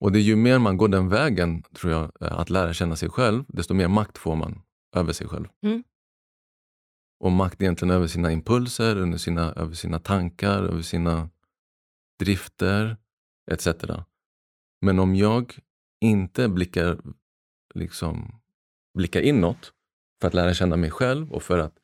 Och 0.00 0.12
det 0.12 0.18
är 0.18 0.22
ju 0.22 0.36
mer 0.36 0.58
man 0.58 0.76
går 0.76 0.88
den 0.88 1.08
vägen, 1.08 1.62
tror 1.62 1.92
jag, 1.92 2.12
eh, 2.20 2.38
att 2.38 2.50
lära 2.50 2.72
känna 2.72 2.96
sig 2.96 3.10
själv, 3.10 3.44
desto 3.48 3.74
mer 3.74 3.88
makt 3.88 4.18
får 4.18 4.36
man 4.36 4.62
över 4.94 5.12
sig 5.12 5.28
själv. 5.28 5.48
Mm. 5.62 5.82
Och 7.20 7.32
makt 7.32 7.62
egentligen 7.62 7.94
över 7.94 8.06
sina 8.06 8.32
impulser, 8.32 8.96
över 8.96 9.16
sina, 9.16 9.52
över 9.52 9.74
sina 9.74 9.98
tankar, 9.98 10.62
över 10.62 10.82
sina 10.82 11.30
drifter 12.18 12.96
etc. 13.50 13.68
Men 14.80 14.98
om 14.98 15.14
jag 15.14 15.58
inte 16.00 16.48
blickar, 16.48 16.98
liksom, 17.74 18.40
blickar 18.98 19.20
inåt 19.20 19.72
för 20.20 20.28
att 20.28 20.34
lära 20.34 20.54
känna 20.54 20.76
mig 20.76 20.90
själv 20.90 21.32
och 21.32 21.42
för 21.42 21.58
att 21.58 21.74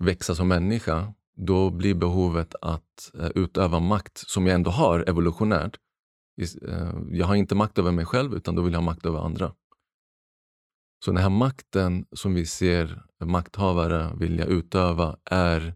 växa 0.00 0.34
som 0.34 0.48
människa, 0.48 1.12
då 1.36 1.70
blir 1.70 1.94
behovet 1.94 2.54
att 2.62 3.10
uh, 3.14 3.30
utöva 3.34 3.80
makt, 3.80 4.18
som 4.18 4.46
jag 4.46 4.54
ändå 4.54 4.70
har 4.70 5.08
evolutionärt. 5.08 5.76
Uh, 6.62 6.94
jag 7.10 7.26
har 7.26 7.34
inte 7.34 7.54
makt 7.54 7.78
över 7.78 7.92
mig 7.92 8.04
själv, 8.04 8.34
utan 8.34 8.54
då 8.54 8.62
vill 8.62 8.72
jag 8.72 8.80
ha 8.80 8.84
makt 8.84 9.06
över 9.06 9.18
andra. 9.18 9.54
Så 11.04 11.10
den 11.12 11.22
här 11.22 11.30
makten 11.30 12.06
som 12.12 12.34
vi 12.34 12.46
ser 12.46 13.02
makthavare 13.24 14.16
vilja 14.16 14.44
utöva 14.44 15.18
är 15.24 15.74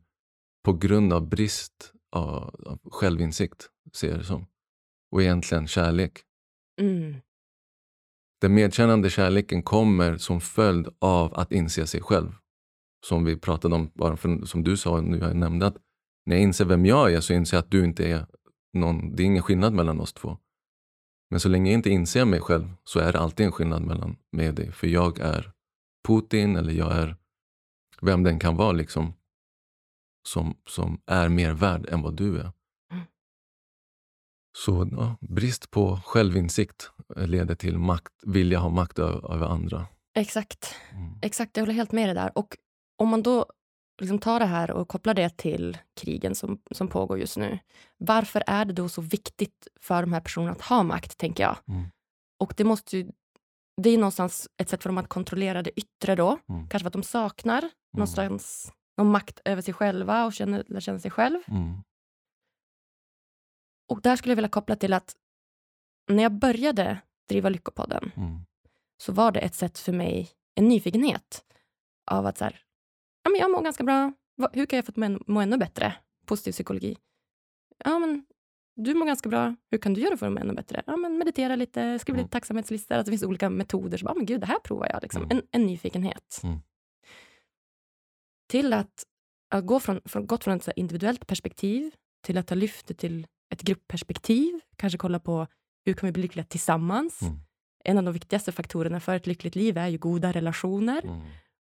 på 0.64 0.72
grund 0.72 1.12
av 1.12 1.28
brist 1.28 1.92
av 2.12 2.78
självinsikt, 2.90 3.68
ser 3.92 4.08
jag 4.08 4.18
det 4.18 4.24
som. 4.24 4.46
Och 5.12 5.22
egentligen 5.22 5.66
kärlek. 5.66 6.18
Mm. 6.80 7.14
Den 8.40 8.54
medkännande 8.54 9.10
kärleken 9.10 9.62
kommer 9.62 10.16
som 10.16 10.40
följd 10.40 10.88
av 10.98 11.34
att 11.34 11.52
inse 11.52 11.86
sig 11.86 12.00
själv. 12.00 12.32
Som 13.06 13.24
vi 13.24 13.36
pratade 13.36 13.74
om, 13.74 13.90
bara 13.94 14.16
för, 14.16 14.46
som 14.46 14.64
du 14.64 14.76
sa, 14.76 15.00
nu 15.00 15.18
jag 15.18 15.36
nämnde 15.36 15.66
att 15.66 15.76
när 16.26 16.36
jag 16.36 16.42
inser 16.42 16.64
vem 16.64 16.86
jag 16.86 17.12
är 17.12 17.20
så 17.20 17.32
inser 17.32 17.56
jag 17.56 17.64
att 17.64 17.70
du 17.70 17.84
inte 17.84 18.08
är 18.08 18.26
någon, 18.72 19.16
det 19.16 19.22
är 19.22 19.24
ingen 19.24 19.42
skillnad 19.42 19.72
mellan 19.72 20.00
oss 20.00 20.12
två. 20.12 20.38
Men 21.30 21.40
så 21.40 21.48
länge 21.48 21.70
jag 21.70 21.78
inte 21.78 21.90
inser 21.90 22.24
mig 22.24 22.40
själv 22.40 22.72
så 22.84 23.00
är 23.00 23.12
det 23.12 23.18
alltid 23.18 23.46
en 23.46 23.52
skillnad 23.52 23.82
mellan 23.82 24.16
mig 24.30 24.48
och 24.48 24.54
dig. 24.54 24.72
För 24.72 24.86
jag 24.86 25.18
är 25.18 25.52
Putin 26.08 26.56
eller 26.56 26.72
jag 26.72 26.92
är 26.92 27.16
vem 28.00 28.22
den 28.22 28.38
kan 28.38 28.56
vara 28.56 28.72
liksom. 28.72 29.14
Som, 30.28 30.56
som 30.66 31.00
är 31.06 31.28
mer 31.28 31.52
värd 31.52 31.88
än 31.88 32.02
vad 32.02 32.14
du 32.14 32.38
är. 32.38 32.52
Mm. 32.92 33.04
Så 34.58 34.88
ja, 34.92 35.16
brist 35.20 35.70
på 35.70 36.00
självinsikt 36.04 36.90
leder 37.16 37.54
till 37.54 37.78
makt, 37.78 38.12
vilja 38.22 38.58
ha 38.58 38.68
makt 38.68 38.98
över, 38.98 39.34
över 39.34 39.46
andra. 39.46 39.86
Exakt. 40.14 40.74
Mm. 40.92 41.18
Exakt, 41.22 41.56
jag 41.56 41.62
håller 41.62 41.74
helt 41.74 41.92
med 41.92 42.08
dig 42.08 42.14
där. 42.14 42.38
Och 42.38 42.56
om 42.96 43.08
man 43.08 43.22
då 43.22 43.46
liksom 44.00 44.18
tar 44.18 44.40
det 44.40 44.46
här 44.46 44.70
och 44.70 44.88
kopplar 44.88 45.14
det 45.14 45.36
till 45.36 45.78
krigen 46.00 46.34
som, 46.34 46.62
som 46.70 46.88
pågår 46.88 47.18
just 47.18 47.36
nu. 47.36 47.58
Varför 47.96 48.42
är 48.46 48.64
det 48.64 48.72
då 48.72 48.88
så 48.88 49.02
viktigt 49.02 49.68
för 49.80 50.02
de 50.02 50.12
här 50.12 50.20
personerna 50.20 50.52
att 50.52 50.60
ha 50.62 50.82
makt, 50.82 51.18
tänker 51.18 51.42
jag? 51.42 51.56
Mm. 51.68 51.86
Och 52.40 52.54
det 52.56 52.64
måste 52.64 52.96
ju, 52.98 53.10
det 53.82 53.90
är 53.90 53.98
någonstans 53.98 54.48
ett 54.62 54.68
sätt 54.68 54.82
för 54.82 54.88
dem 54.88 54.98
att 54.98 55.08
kontrollera 55.08 55.62
det 55.62 55.70
yttre 55.80 56.14
då. 56.14 56.38
Mm. 56.48 56.68
Kanske 56.68 56.78
för 56.78 56.86
att 56.86 56.92
de 56.92 57.02
saknar 57.02 57.70
någonstans 57.92 58.72
någon 58.98 59.10
makt 59.10 59.40
över 59.44 59.62
sig 59.62 59.74
själva 59.74 60.24
och 60.24 60.32
känner, 60.32 60.80
känna 60.80 60.98
sig 60.98 61.10
själv. 61.10 61.40
Mm. 61.48 61.82
Och 63.88 64.00
där 64.02 64.16
skulle 64.16 64.32
jag 64.32 64.36
vilja 64.36 64.48
koppla 64.48 64.76
till 64.76 64.92
att 64.92 65.16
när 66.10 66.22
jag 66.22 66.32
började 66.32 66.98
driva 67.28 67.48
Lyckopodden 67.48 68.12
Mm. 68.16 68.40
så 69.02 69.12
var 69.12 69.32
det 69.32 69.40
ett 69.40 69.54
sätt 69.54 69.78
för 69.78 69.92
mig, 69.92 70.30
en 70.54 70.68
nyfikenhet 70.68 71.44
av 72.10 72.26
att 72.26 72.38
så 72.38 72.44
här, 72.44 72.60
ja, 73.22 73.30
men 73.30 73.40
jag 73.40 73.50
mår 73.50 73.62
ganska 73.62 73.84
bra. 73.84 74.12
Hur 74.52 74.66
kan 74.66 74.76
jag 74.76 74.86
få 74.86 74.92
må, 74.96 75.18
må 75.26 75.40
ännu 75.40 75.56
bättre? 75.56 75.94
Positiv 76.26 76.52
psykologi. 76.52 76.96
Ja, 77.84 77.98
men 77.98 78.24
du 78.76 78.94
mår 78.94 79.06
ganska 79.06 79.28
bra. 79.28 79.56
Hur 79.70 79.78
kan 79.78 79.94
du 79.94 80.00
göra 80.00 80.16
för 80.16 80.26
att 80.26 80.32
må 80.32 80.40
ännu 80.40 80.52
bättre? 80.54 80.82
Ja, 80.86 80.96
men 80.96 81.18
meditera 81.18 81.56
lite, 81.56 81.98
skriva 81.98 82.16
Mm. 82.16 82.24
lite 82.24 82.32
tacksamhetslistor. 82.32 82.94
Alltså, 82.94 83.10
det 83.10 83.12
finns 83.16 83.22
olika 83.28 83.50
metoder. 83.50 83.98
Så 83.98 84.04
bara, 84.04 84.14
men 84.14 84.26
gud, 84.26 84.40
det 84.40 84.46
här 84.46 84.58
provar 84.58 84.88
jag. 84.92 85.02
Liksom. 85.02 85.22
Mm. 85.22 85.36
En, 85.36 85.42
en 85.50 85.66
nyfikenhet. 85.66 86.40
Mm. 86.42 86.58
Till 88.48 88.72
att, 88.72 89.04
att 89.50 89.66
gå 89.66 89.80
från, 89.80 90.00
från, 90.04 90.26
gått 90.26 90.44
från 90.44 90.56
ett 90.56 90.68
individuellt 90.76 91.26
perspektiv 91.26 91.94
till 92.22 92.38
att 92.38 92.48
ha 92.50 92.54
lyft 92.56 92.86
det 92.86 92.94
till 92.94 93.26
ett 93.52 93.62
gruppperspektiv. 93.62 94.60
Kanske 94.76 94.98
kolla 94.98 95.20
på 95.20 95.46
hur 95.84 95.94
kan 95.94 96.06
vi 96.06 96.12
bli 96.12 96.22
lyckliga 96.22 96.44
tillsammans? 96.44 97.22
Mm. 97.22 97.34
En 97.84 97.98
av 97.98 98.04
de 98.04 98.12
viktigaste 98.14 98.52
faktorerna 98.52 99.00
för 99.00 99.16
ett 99.16 99.26
lyckligt 99.26 99.54
liv 99.54 99.78
är 99.78 99.88
ju 99.88 99.98
goda 99.98 100.32
relationer. 100.32 101.02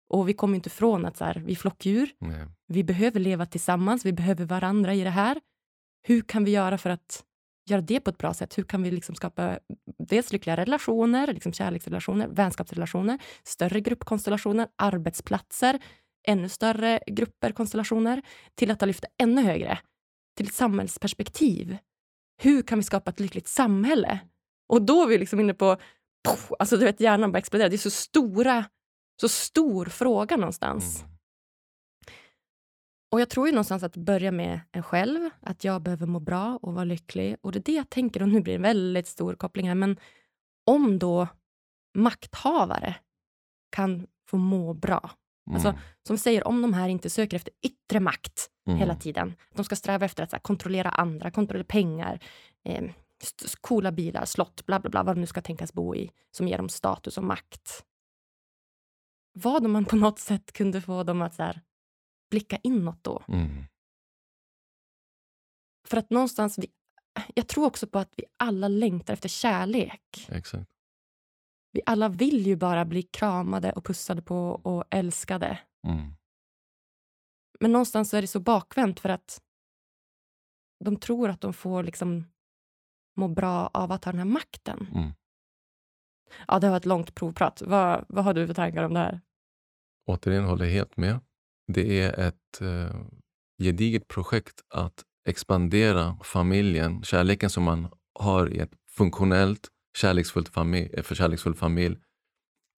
Och 0.09 0.29
vi 0.29 0.35
kommer 0.35 0.55
inte 0.57 0.69
ifrån 0.69 1.05
att 1.05 1.17
så 1.17 1.25
här, 1.25 1.43
vi 1.47 1.53
är 1.53 1.57
flockdjur. 1.57 2.11
Nej. 2.19 2.47
Vi 2.67 2.85
behöver 2.85 3.21
leva 3.21 3.47
tillsammans, 3.47 4.07
vi 4.07 4.13
behöver 4.13 4.45
varandra 4.45 4.95
i 4.95 5.05
det 5.05 5.11
här. 5.11 5.41
Hur 6.03 6.23
kan 6.23 6.45
vi 6.45 6.51
göra 6.51 6.79
för 6.79 6.91
att 6.91 7.25
göra 7.71 7.81
det 7.81 8.01
på 8.01 8.11
ett 8.11 8.19
bra 8.19 8.35
sätt? 8.35 8.59
Hur 8.59 8.65
kan 8.65 8.83
vi 8.83 8.91
liksom 8.91 9.15
skapa 9.15 9.59
dels 9.99 10.33
lyckliga 10.33 10.57
relationer, 10.57 11.33
liksom 11.33 11.53
kärleksrelationer, 11.53 12.29
vänskapsrelationer, 12.29 13.19
större 13.43 13.81
gruppkonstellationer, 13.81 14.69
arbetsplatser, 14.77 15.79
ännu 16.29 16.49
större 16.49 17.01
grupper, 17.07 17.53
konstellationer, 17.53 18.23
till 18.55 18.71
att 18.71 18.81
ha 18.81 18.87
lyft 18.87 19.05
ännu 19.23 19.43
högre, 19.43 19.79
till 20.37 20.47
ett 20.47 20.55
samhällsperspektiv. 20.55 21.77
Hur 22.43 22.63
kan 22.63 22.79
vi 22.79 22.83
skapa 22.83 23.11
ett 23.11 23.21
lyckligt 23.21 23.49
samhälle? 23.49 24.19
Och 24.69 24.83
då 24.83 25.03
är 25.03 25.07
vi 25.07 25.19
liksom 25.19 25.41
inne 25.41 25.55
på, 25.55 25.77
poff, 26.29 26.53
alltså 26.59 26.77
du 26.77 26.85
vet 26.85 27.01
hjärnan 27.01 27.33
bara 27.33 27.39
exploderar. 27.39 27.69
Det 27.69 27.77
är 27.77 27.79
så 27.79 27.91
stora, 27.91 28.65
så 29.21 29.29
stor 29.29 29.85
fråga 29.87 30.37
någonstans. 30.37 31.01
Mm. 31.03 31.15
Och 33.13 33.21
jag 33.21 33.29
tror 33.31 33.47
ju 33.47 33.53
någonstans 33.53 33.83
att 33.83 33.97
börja 33.97 34.33
med 34.33 34.61
en 34.73 34.83
själv, 34.83 35.31
att 35.41 35.65
jag 35.65 35.83
behöver 35.83 36.07
må 36.07 36.21
bra 36.21 36.59
och 36.63 36.75
vara 36.75 36.85
lycklig. 36.85 37.37
Och 37.41 37.53
det 37.53 37.59
är 37.59 37.63
det 37.63 37.73
jag 37.73 37.91
tänker, 37.91 38.23
och 38.23 38.29
nu 38.29 38.41
blir 38.41 38.53
det 38.53 38.57
en 38.59 38.63
väldigt 38.63 39.07
stor 39.07 39.35
koppling 39.35 39.69
här, 39.69 39.75
men 39.75 39.97
om 40.67 40.99
då 40.99 41.29
makthavare 41.99 42.97
kan 43.77 44.07
få 44.29 44.37
må 44.37 44.75
bra. 44.75 45.11
Alltså, 45.53 45.69
Mm. 45.69 45.81
som 46.07 46.17
vi 46.17 46.21
säger, 46.21 46.47
om 46.47 46.63
de 46.63 46.73
här 46.75 46.89
inte 46.89 47.11
söker 47.11 47.37
efter 47.37 47.53
yttre 47.63 48.01
makt 48.01 48.51
Mm. 48.67 48.79
hela 48.79 48.95
tiden. 48.95 49.35
De 49.55 49.65
ska 49.65 49.77
sträva 49.77 50.05
efter 50.07 50.23
att 50.23 50.33
här, 50.33 50.39
kontrollera 50.39 50.91
andra, 50.91 51.31
kontrollera 51.31 51.65
pengar, 51.65 52.21
eh, 52.65 52.85
coola 53.61 53.93
bilar, 53.93 54.25
slott, 54.25 54.67
bla 54.67 54.81
bla 54.81 54.91
bla, 54.91 55.03
vad 55.03 55.17
de 55.17 55.21
nu 55.21 55.27
ska 55.27 55.41
tänkas 55.43 55.73
bo 55.73 55.95
i, 55.95 56.11
som 56.31 56.49
ger 56.49 56.57
dem 56.59 56.69
status 56.69 57.19
och 57.19 57.25
makt. 57.25 57.85
Vad 59.43 59.67
om 59.67 59.73
man 59.73 59.85
på 59.85 59.97
något 59.97 60.19
sätt 60.19 60.53
kunde 60.53 60.81
få 60.81 61.03
dem 61.03 61.23
att 61.23 61.35
så 61.35 61.43
här, 61.43 61.61
blicka 62.31 62.57
inåt 62.63 63.05
då? 63.05 63.23
Mm. 63.29 63.65
För 65.89 65.97
att 65.97 66.11
någonstans, 66.11 66.59
vi, 66.59 66.67
jag 67.35 67.49
tror 67.49 67.67
också 67.67 67.87
på 67.87 67.99
att 67.99 68.13
vi 68.17 68.25
alla 68.37 68.69
längtar 68.69 69.13
efter 69.15 69.29
kärlek. 69.29 70.27
Exakt. 70.29 70.71
Vi 71.73 71.81
alla 71.87 72.09
vill 72.09 72.47
ju 72.47 72.57
bara 72.57 72.85
bli 72.85 73.03
kramade 73.03 73.73
och 73.73 73.85
pussade 73.85 74.23
på 74.23 74.49
och 74.51 74.85
älskade. 74.91 75.59
Mm. 75.87 76.13
Men 77.61 77.73
någonstans 77.73 78.11
så 78.11 78.17
är 78.17 78.21
det 78.21 78.29
så 78.29 78.41
bakvänt 78.41 79.01
för 79.01 79.09
att 79.09 79.43
de 80.85 80.97
tror 80.97 81.29
att 81.29 81.41
de 81.41 81.53
får 81.53 81.83
liksom 81.83 82.25
må 83.17 83.29
bra 83.29 83.71
av 83.75 83.93
att 83.93 84.05
ha 84.05 84.13
den 84.13 84.19
här 84.19 84.25
makten. 84.25 84.89
Mm. 84.95 85.13
Ja, 86.47 86.59
det 86.59 86.71
var 86.71 86.77
ett 86.77 86.87
långt 86.87 87.15
provprat. 87.15 87.63
Vad, 87.63 88.05
vad 88.09 88.25
har 88.25 88.35
du 88.35 88.47
för 88.47 88.55
tankar 88.55 88.85
om 88.85 88.95
det 88.95 89.01
här? 89.01 89.21
Återigen 90.09 90.45
håller 90.45 90.65
jag 90.65 90.73
helt 90.73 90.97
med. 90.97 91.21
Det 91.73 92.01
är 92.01 92.21
ett 92.29 92.61
eh, 92.61 93.01
gediget 93.63 94.09
projekt 94.09 94.61
att 94.69 95.05
expandera 95.29 96.19
familjen, 96.23 97.03
kärleken 97.03 97.51
som 97.51 97.65
man 97.65 97.89
har 98.15 98.53
i 98.53 98.59
ett 98.59 98.73
funktionellt, 98.91 99.69
kärleksfullt 99.99 100.49
familj, 100.49 100.91
eh, 100.93 101.03
för 101.03 101.15
kärleksfull 101.15 101.55
familj 101.55 101.97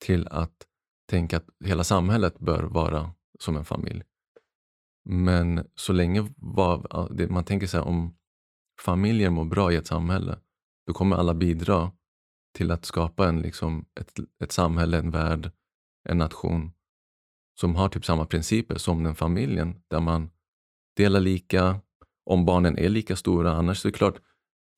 till 0.04 0.28
att 0.28 0.66
tänka 1.10 1.36
att 1.36 1.46
hela 1.64 1.84
samhället 1.84 2.38
bör 2.38 2.62
vara 2.62 3.14
som 3.38 3.56
en 3.56 3.64
familj. 3.64 4.02
Men 5.04 5.66
så 5.74 5.92
länge 5.92 6.32
var, 6.36 7.08
det, 7.14 7.28
man 7.28 7.44
tänker 7.44 7.66
så 7.66 7.76
här, 7.76 7.84
om 7.84 8.16
familjer 8.80 9.30
mår 9.30 9.44
bra 9.44 9.72
i 9.72 9.76
ett 9.76 9.86
samhälle, 9.86 10.38
då 10.86 10.92
kommer 10.92 11.16
alla 11.16 11.34
bidra 11.34 11.92
till 12.54 12.70
att 12.70 12.84
skapa 12.84 13.28
en, 13.28 13.42
liksom, 13.42 13.86
ett, 14.00 14.18
ett 14.42 14.52
samhälle, 14.52 14.98
en 14.98 15.10
värld, 15.10 15.50
en 16.08 16.18
nation 16.18 16.72
som 17.60 17.76
har 17.76 17.88
typ 17.88 18.04
samma 18.04 18.26
principer 18.26 18.78
som 18.78 19.02
den 19.02 19.14
familjen 19.14 19.82
där 19.88 20.00
man 20.00 20.30
delar 20.96 21.20
lika, 21.20 21.80
om 22.24 22.44
barnen 22.44 22.78
är 22.78 22.88
lika 22.88 23.16
stora. 23.16 23.52
Annars 23.52 23.78
så 23.78 23.88
är 23.88 23.92
det 23.92 23.98
klart, 23.98 24.20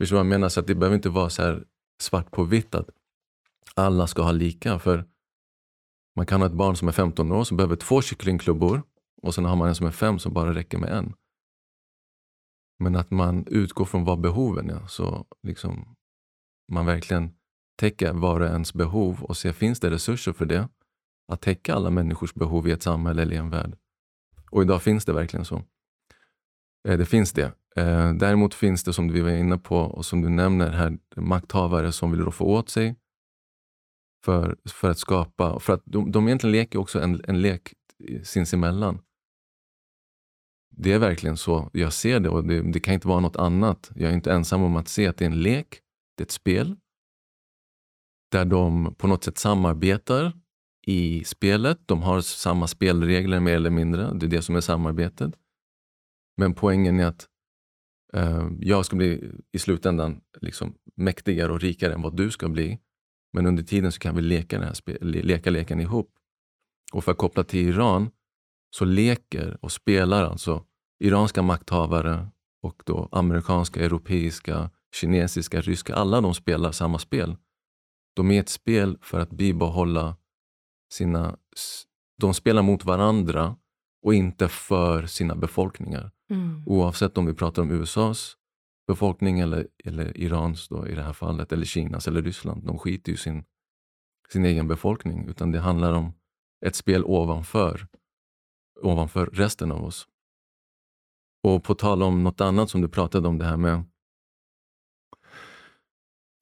förstår 0.01 0.17
vad 0.17 0.27
jag 0.27 0.31
menar? 0.31 0.49
Så 0.49 0.61
att 0.61 0.67
det 0.67 0.75
behöver 0.75 0.97
inte 0.97 1.09
vara 1.09 1.31
så 1.31 1.43
här 1.43 1.65
svart 2.01 2.31
på 2.31 2.45
vitt 2.45 2.75
att 2.75 2.89
alla 3.75 4.07
ska 4.07 4.23
ha 4.23 4.33
lika. 4.33 4.79
För 4.79 5.05
man 6.17 6.27
kan 6.27 6.41
ha 6.41 6.47
ett 6.47 6.55
barn 6.55 6.77
som 6.77 6.89
är 6.89 6.93
15 6.93 7.33
år 7.33 7.45
som 7.45 7.57
behöver 7.57 7.77
två 7.77 8.03
kycklingklubbor 8.03 8.83
och 9.23 9.35
sen 9.35 9.45
har 9.45 9.57
man 9.57 9.69
en 9.69 9.75
som 9.75 9.87
är 9.87 9.91
fem 9.91 10.19
som 10.19 10.33
bara 10.33 10.55
räcker 10.55 10.79
med 10.79 10.91
en. 10.91 11.15
Men 12.79 12.97
att 12.97 13.11
man 13.11 13.47
utgår 13.47 13.85
från 13.85 14.05
vad 14.05 14.21
behoven 14.21 14.71
är. 14.71 14.87
Så 14.87 15.27
liksom 15.43 15.97
man 16.73 16.87
verkligen 16.87 17.31
täcker 17.77 18.13
var 18.13 18.41
och 18.41 18.47
ens 18.47 18.75
behov 18.75 19.23
och 19.23 19.37
ser 19.37 19.53
finns 19.53 19.81
det 19.81 19.91
resurser 19.91 20.33
för 20.33 20.47
det. 20.47 20.69
Att 21.33 21.41
täcka 21.41 21.75
alla 21.75 21.91
människors 21.91 22.35
behov 22.35 22.69
i 22.69 22.71
ett 22.71 22.83
samhälle 22.83 23.23
eller 23.23 23.35
i 23.35 23.39
en 23.39 23.51
värld. 23.51 23.77
Och 24.51 24.63
idag 24.63 24.83
finns 24.83 25.05
det 25.05 25.13
verkligen 25.13 25.45
så. 25.45 25.63
Eh, 26.89 26.99
det 26.99 27.07
finns 27.07 27.33
det. 27.33 27.53
Eh, 27.77 28.13
däremot 28.15 28.55
finns 28.55 28.85
det 28.85 28.93
som 28.93 29.13
vi 29.13 29.21
var 29.21 29.31
inne 29.31 29.59
på 29.59 29.77
och 29.77 30.07
som 30.07 30.23
du 30.23 30.29
nämner 30.29 30.71
här, 30.71 30.99
makthavare 31.17 31.93
som 31.93 32.11
vill 32.11 32.21
roffa 32.21 32.45
åt 32.45 32.69
sig 32.69 32.97
för, 34.25 34.57
för 34.69 34.91
att 34.91 34.99
skapa, 34.99 35.61
för 35.61 35.73
att 35.73 35.83
de, 35.85 36.13
de 36.13 36.27
egentligen 36.29 36.53
leker 36.53 36.79
också 36.79 37.01
en, 37.01 37.21
en 37.29 37.43
lek 37.43 37.75
sinsemellan. 38.23 38.99
Det 40.71 40.93
är 40.93 40.99
verkligen 40.99 41.37
så 41.37 41.71
jag 41.73 41.93
ser 41.93 42.21
det 42.21 42.29
och 42.29 42.45
det, 42.45 42.73
det, 42.73 42.81
kan 42.81 42.95
inte 42.95 43.09
vara 43.09 43.21
något 43.21 43.37
annat. 43.37 43.91
Jag 43.95 44.11
är 44.11 44.15
inte 44.15 44.33
ensam 44.33 44.63
om 44.63 44.77
att 44.77 44.89
se 44.89 45.07
att 45.07 45.17
det 45.17 45.25
är 45.25 45.31
en 45.31 45.43
lek, 45.43 45.81
det 46.17 46.23
är 46.23 46.27
ett 46.27 46.31
spel. 46.31 46.77
Där 48.31 48.45
de 48.45 48.95
på 48.95 49.07
något 49.07 49.25
sätt 49.25 49.39
samarbetar 49.39 50.42
i 50.87 51.25
spelet. 51.25 51.79
De 51.87 52.03
har 52.03 52.21
samma 52.21 52.67
spelregler 52.67 53.41
mer 53.41 53.55
eller 53.55 53.71
mindre. 53.71 54.15
Det 54.15 54.27
är 54.27 54.31
det 54.31 54.43
som 54.43 54.57
är 54.57 54.61
samarbetet. 54.61 55.35
Men 56.37 56.55
poängen 56.55 57.01
är 57.01 57.07
att 57.07 57.29
eh, 58.13 58.49
jag 58.61 58.87
ska 58.87 58.97
bli 58.97 59.31
i 59.53 59.59
slutändan 59.59 60.21
liksom 60.41 60.75
mäktigare 60.97 61.53
och 61.53 61.61
rikare 61.61 61.95
än 61.95 62.03
vad 62.03 62.17
du 62.17 62.31
ska 62.31 62.49
bli. 62.49 62.79
Men 63.33 63.47
under 63.47 63.63
tiden 63.63 63.93
så 63.93 63.99
kan 63.99 64.17
vi 64.17 64.23
leka, 64.23 64.59
den 64.59 64.69
här 64.69 65.05
leka 65.05 65.51
leken 65.51 65.81
ihop. 65.81 66.11
Och 66.93 67.05
för 67.05 67.13
att 67.13 67.19
koppla 67.19 67.45
till 67.45 67.69
Iran 67.69 68.11
så 68.77 68.85
leker 68.85 69.59
och 69.61 69.73
spelar 69.73 70.25
alltså 70.25 70.65
iranska 71.05 71.43
makthavare 71.43 72.29
och 72.63 72.83
då 72.87 73.09
amerikanska, 73.13 73.85
europeiska, 73.85 74.71
kinesiska, 74.95 75.61
ryska. 75.61 75.95
Alla 75.95 76.21
de 76.21 76.35
spelar 76.35 76.73
samma 76.73 76.99
spel. 76.99 77.37
De 78.17 78.31
är 78.31 78.41
ett 78.41 78.49
spel 78.49 78.99
för 79.01 79.21
att 79.21 79.31
bibehålla 79.31 80.17
sina... 80.93 81.37
De 82.19 82.35
spelar 82.35 82.63
mot 82.63 82.85
varandra 82.85 83.57
och 84.03 84.15
inte 84.15 84.49
för 84.49 85.07
sina 85.07 85.37
befolkningar. 85.37 86.11
Mm. 86.31 86.63
Oavsett 86.67 87.19
om 87.19 87.27
vi 87.27 87.35
pratar 87.35 87.63
om 87.63 87.71
USAs 87.71 88.37
befolkning 88.87 89.41
eller, 89.41 89.69
eller 89.85 90.19
Irans 90.19 90.69
då, 90.69 90.89
i 90.89 90.95
det 90.95 91.03
här 91.03 91.13
fallet, 91.13 91.53
eller 91.53 91.65
Kinas 91.65 92.09
eller 92.09 92.23
Ryssland. 92.23 92.67
De 92.67 92.79
skiter 92.79 93.13
ju 93.13 93.17
sin, 93.17 93.45
sin 94.33 94.45
egen 94.45 94.69
befolkning, 94.69 95.29
utan 95.29 95.53
det 95.53 95.61
handlar 95.61 95.93
om 95.93 96.13
ett 96.67 96.77
spel 96.77 97.05
ovanför, 97.05 97.87
ovanför 98.81 99.27
resten 99.27 99.73
av 99.73 99.85
oss. 99.85 100.09
Och 101.43 101.65
på 101.65 101.75
tal 101.75 102.03
om 102.03 102.23
något 102.23 102.41
annat 102.41 102.71
som 102.71 102.81
du 102.81 102.89
pratade 102.89 103.29
om, 103.29 103.39
det 103.39 103.45
här 103.45 103.57
med 103.57 103.85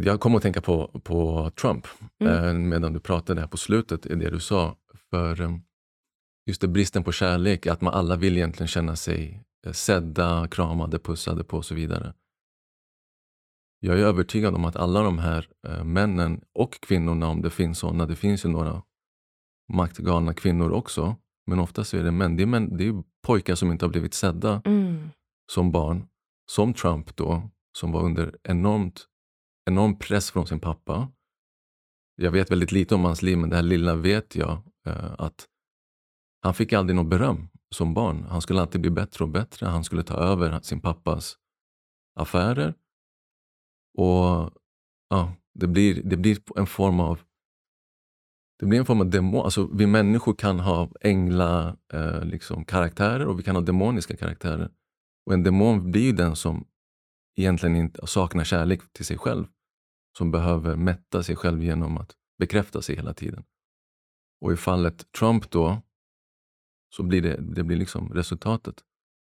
jag 0.05 0.20
kom 0.20 0.34
att 0.34 0.42
tänka 0.42 0.61
på, 0.61 1.01
på 1.05 1.51
Trump 1.51 1.86
mm. 2.20 2.44
eh, 2.44 2.55
medan 2.55 2.92
du 2.92 3.01
pratade 3.01 3.40
här 3.40 3.48
på 3.48 3.57
slutet, 3.57 4.07
i 4.07 4.14
det 4.14 4.30
du 4.30 4.40
sa. 4.40 4.76
För 5.11 5.40
eh, 5.40 5.57
just 6.46 6.61
det, 6.61 6.68
bristen 6.68 7.05
på 7.05 7.12
kärlek, 7.12 7.66
att 7.66 7.80
man 7.80 7.94
alla 7.94 8.16
vill 8.16 8.36
egentligen 8.36 8.68
känna 8.68 8.96
sig 8.96 9.44
eh, 9.66 9.72
sedda, 9.72 10.48
kramade, 10.48 10.98
pussade 10.98 11.44
på 11.44 11.57
och 11.57 11.64
så 11.64 11.74
vidare. 11.74 12.14
Jag 13.82 13.98
är 13.98 14.05
övertygad 14.05 14.55
om 14.55 14.64
att 14.64 14.76
alla 14.76 15.03
de 15.03 15.18
här 15.18 15.48
männen 15.84 16.40
och 16.55 16.80
kvinnorna, 16.80 17.28
om 17.28 17.42
det 17.42 17.51
finns 17.51 17.78
sådana, 17.78 18.07
det 18.07 18.16
finns 18.16 18.44
ju 18.44 18.48
några 18.48 18.82
maktgalna 19.72 20.34
kvinnor 20.34 20.70
också, 20.70 21.16
men 21.46 21.59
oftast 21.59 21.94
är 21.94 22.05
det 22.05 22.11
män. 22.11 22.36
Det 22.36 22.42
är, 22.42 22.46
män, 22.46 22.76
det 22.76 22.86
är 22.86 23.03
pojkar 23.26 23.55
som 23.55 23.72
inte 23.72 23.84
har 23.84 23.90
blivit 23.90 24.14
sedda 24.14 24.62
mm. 24.64 25.11
som 25.53 25.72
barn, 25.72 26.07
som 26.51 26.74
Trump 26.74 27.16
då, 27.16 27.51
som 27.78 27.92
var 27.92 28.03
under 28.03 28.36
enormt, 28.42 29.07
enorm 29.65 29.99
press 29.99 30.31
från 30.31 30.47
sin 30.47 30.61
pappa. 30.61 31.13
Jag 32.17 32.31
vet 32.31 32.51
väldigt 32.51 32.73
lite 32.73 32.95
om 32.95 33.05
hans 33.05 33.23
liv, 33.23 33.39
men 33.39 33.51
det 33.51 33.57
här 33.57 33.63
lilla 33.63 33.95
vet 33.95 34.37
jag 34.37 34.63
eh, 34.87 35.15
att 35.19 35.47
han 36.43 36.55
fick 36.55 36.73
aldrig 36.73 36.97
något 36.97 37.11
beröm 37.11 37.49
som 37.75 37.95
barn. 37.95 38.25
Han 38.25 38.43
skulle 38.43 38.61
alltid 38.61 38.81
bli 38.81 38.91
bättre 38.91 39.25
och 39.25 39.31
bättre. 39.31 39.67
Han 39.67 39.85
skulle 39.85 40.03
ta 40.03 40.15
över 40.15 40.61
sin 40.61 40.81
pappas 40.81 41.37
affärer. 42.17 42.75
Och 43.99 44.51
ja, 45.09 45.33
det 45.55 45.67
blir, 45.67 46.03
det 46.03 46.17
blir 46.17 46.39
en 46.57 46.67
form 46.67 47.01
av 47.01 47.21
det 48.59 48.67
blir 48.67 48.79
en 48.79 48.87
form 48.87 49.01
av 49.01 49.11
demon. 49.11 49.45
Alltså, 49.45 49.69
vi 49.73 49.87
människor 49.87 50.35
kan 50.35 50.61
ha 50.61 50.91
ängla 51.01 51.77
eh, 51.93 52.25
liksom, 52.25 52.65
karaktärer 52.65 53.27
och 53.27 53.39
vi 53.39 53.43
kan 53.43 53.57
ha 53.57 53.63
demoniska 53.63 54.17
karaktärer. 54.17 54.71
Och 55.27 55.35
en 55.35 55.43
demon 55.43 55.91
blir 55.91 56.03
ju 56.03 56.13
den 56.13 56.37
som 56.37 56.65
egentligen 57.41 57.76
inte 57.76 58.07
saknar 58.07 58.45
kärlek 58.45 58.80
till 58.93 59.05
sig 59.05 59.18
själv. 59.18 59.47
Som 60.18 60.30
behöver 60.30 60.76
mätta 60.76 61.22
sig 61.22 61.36
själv 61.36 61.62
genom 61.62 61.99
att 61.99 62.16
bekräfta 62.38 62.82
sig 62.82 62.97
hela 62.97 63.14
tiden. 63.14 63.45
Och 64.41 64.53
i 64.53 64.57
fallet 64.57 65.12
Trump 65.12 65.51
då, 65.51 65.82
så 66.97 67.03
blir 67.03 67.22
det, 67.22 67.36
det 67.36 67.64
blir 67.64 67.76
liksom 67.76 68.12
resultatet 68.14 68.74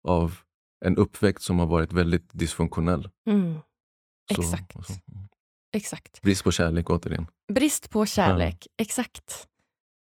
av 0.09 0.39
en 0.85 0.97
uppväxt 0.97 1.45
som 1.45 1.59
har 1.59 1.67
varit 1.67 1.93
väldigt 1.93 2.31
dysfunktionell. 2.33 3.11
Mm. 3.27 3.59
Exakt. 4.31 4.73
Så, 4.73 4.83
så. 4.83 5.01
Exakt. 5.73 6.23
Brist 6.23 6.45
på 6.45 6.53
kärlek 6.53 6.91
återigen. 6.91 7.27
Brist 7.53 7.91
på 7.91 8.07
kärlek, 8.07 8.67
ja. 8.67 8.83
exakt. 8.83 9.49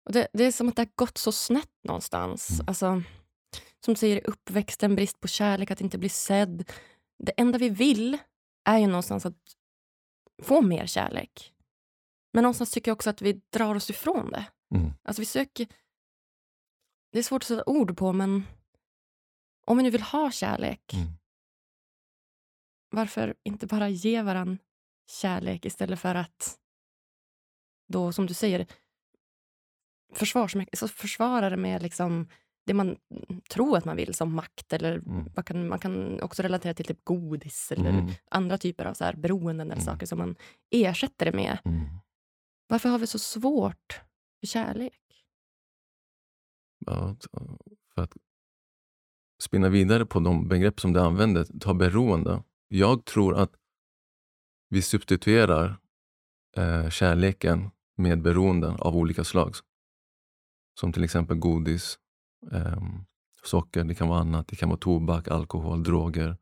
Och 0.05 0.13
det, 0.13 0.29
det, 0.33 0.45
är 0.45 0.53
som 0.53 0.69
att 0.69 0.77
det 0.77 0.83
har 0.83 0.91
gått 0.95 1.19
så 1.19 1.33
snett 1.33 1.71
någonstans. 1.85 2.51
Mm. 2.51 2.65
Alltså, 2.69 3.03
som 3.85 3.95
du 3.95 3.99
säger, 3.99 4.29
uppväxten, 4.29 4.95
brist 4.95 5.21
på 5.21 5.29
kärlek, 5.29 5.71
att 5.71 5.81
inte 5.81 5.99
bli 5.99 6.09
sedd. 6.09 6.71
Det 7.19 7.33
enda 7.37 7.59
vi 7.59 7.69
vill 7.69 8.19
är 8.65 8.79
ju 8.79 8.87
någonstans 8.87 9.27
att 9.27 9.57
få 10.43 10.63
mer 10.63 10.87
kärlek. 10.87 11.55
Men 12.33 12.43
någonstans 12.43 12.71
tycker 12.71 12.91
jag 12.91 12.97
också 12.97 13.11
att 13.11 13.23
vi 13.23 13.33
drar 13.33 13.75
oss 13.75 13.91
ifrån 13.91 14.31
det. 14.31 14.47
Mm. 14.75 14.93
Alltså 15.03 15.23
vi 15.23 15.27
söker... 15.27 15.67
Det 17.13 17.19
är 17.19 17.23
svårt 17.23 17.43
att 17.43 17.47
sätta 17.49 17.71
ord 17.71 17.97
på, 17.97 18.13
men 18.13 18.43
om 19.67 19.77
vi 19.77 19.83
nu 19.83 19.91
vill 19.91 20.03
ha 20.03 20.31
kärlek, 20.31 20.95
mm. 20.95 21.09
varför 22.91 23.35
inte 23.43 23.67
bara 23.67 23.89
ge 23.89 24.23
varandra 24.23 24.59
kärlek 25.11 25.65
istället 25.65 26.01
för 26.01 26.15
att 26.15 26.59
då, 27.89 28.13
som 28.13 28.27
du 28.27 28.35
säger, 28.35 28.67
försvars, 30.15 30.57
försvara 30.91 31.51
det 31.51 31.57
med 31.57 31.83
liksom 31.83 32.29
det 32.69 32.75
man 32.75 32.97
tror 33.51 33.77
att 33.77 33.85
man 33.85 33.97
vill 33.97 34.15
som 34.15 34.35
makt. 34.35 34.73
Eller 34.73 34.95
mm. 34.95 35.29
man, 35.35 35.45
kan, 35.45 35.69
man 35.69 35.79
kan 35.79 36.21
också 36.21 36.43
relatera 36.43 36.75
till 36.75 36.85
typ 36.85 37.05
godis 37.05 37.73
eller 37.73 37.91
mm. 37.91 38.11
andra 38.31 38.59
typer 38.59 38.85
av 38.85 38.95
så 38.95 39.05
här 39.05 39.17
beroenden 39.17 39.67
eller 39.67 39.83
mm. 39.83 39.85
saker 39.85 40.07
som 40.07 40.19
man 40.19 40.37
ersätter 40.71 41.27
det 41.27 41.33
med. 41.33 41.59
Mm. 41.65 41.87
Varför 42.69 42.89
har 42.89 42.99
vi 42.99 43.07
så 43.07 43.19
svårt 43.19 44.01
för 44.41 44.47
kärlek? 44.47 45.01
Ja, 46.87 47.17
för 47.95 48.03
att 48.03 48.17
spinna 49.43 49.69
vidare 49.69 50.07
på 50.07 50.21
de 50.21 50.49
begrepp 50.49 50.81
som 50.81 50.93
du 50.93 51.01
använder, 51.01 51.45
ta 51.61 51.75
beroende. 51.75 52.43
Jag 52.69 53.05
tror 53.05 53.37
att 53.37 53.53
vi 54.69 54.83
substituerar 54.83 55.77
eh, 56.57 56.91
kärleken 56.91 57.71
med 57.97 58.23
beroenden 58.23 58.77
av 58.81 58.97
olika 58.97 59.25
slag. 59.25 59.55
Som 60.81 60.93
till 60.93 61.05
exempel 61.05 61.37
godis, 61.37 61.99
eh, 62.53 62.83
socker, 63.45 63.85
det 63.85 63.95
kan 63.95 64.09
vara 64.09 64.21
annat. 64.21 64.49
Det 64.49 64.57
kan 64.57 64.69
vara 64.69 64.79
tobak, 64.79 65.29
alkohol, 65.29 65.83
droger. 65.83 66.37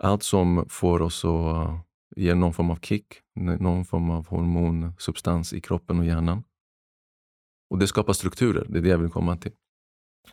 Allt 0.00 0.22
som 0.22 0.66
får 0.68 1.02
oss 1.02 1.24
att 1.24 1.86
ge 2.16 2.34
någon 2.34 2.52
form 2.52 2.70
av 2.70 2.76
kick, 2.76 3.20
någon 3.34 3.84
form 3.84 4.10
av 4.10 4.26
hormonsubstans 4.26 5.52
i 5.52 5.60
kroppen 5.60 5.98
och 5.98 6.04
hjärnan. 6.04 6.44
Och 7.70 7.78
det 7.78 7.86
skapar 7.86 8.12
strukturer, 8.12 8.66
det 8.68 8.78
är 8.78 8.82
det 8.82 8.88
jag 8.88 8.98
vill 8.98 9.10
komma 9.10 9.36
till. 9.36 9.52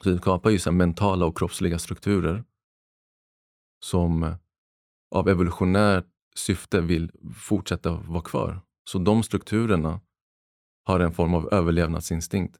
Så 0.03 0.09
det 0.09 0.17
skapar 0.17 0.49
ju 0.49 0.59
så 0.59 0.71
mentala 0.71 1.25
och 1.25 1.37
kroppsliga 1.37 1.79
strukturer 1.79 2.43
som 3.85 4.35
av 5.15 5.29
evolutionärt 5.29 6.05
syfte 6.35 6.81
vill 6.81 7.11
fortsätta 7.35 7.91
vara 7.91 8.21
kvar. 8.21 8.61
Så 8.89 8.99
de 8.99 9.23
strukturerna 9.23 10.01
har 10.85 10.99
en 10.99 11.11
form 11.11 11.33
av 11.33 11.53
överlevnadsinstinkt. 11.53 12.57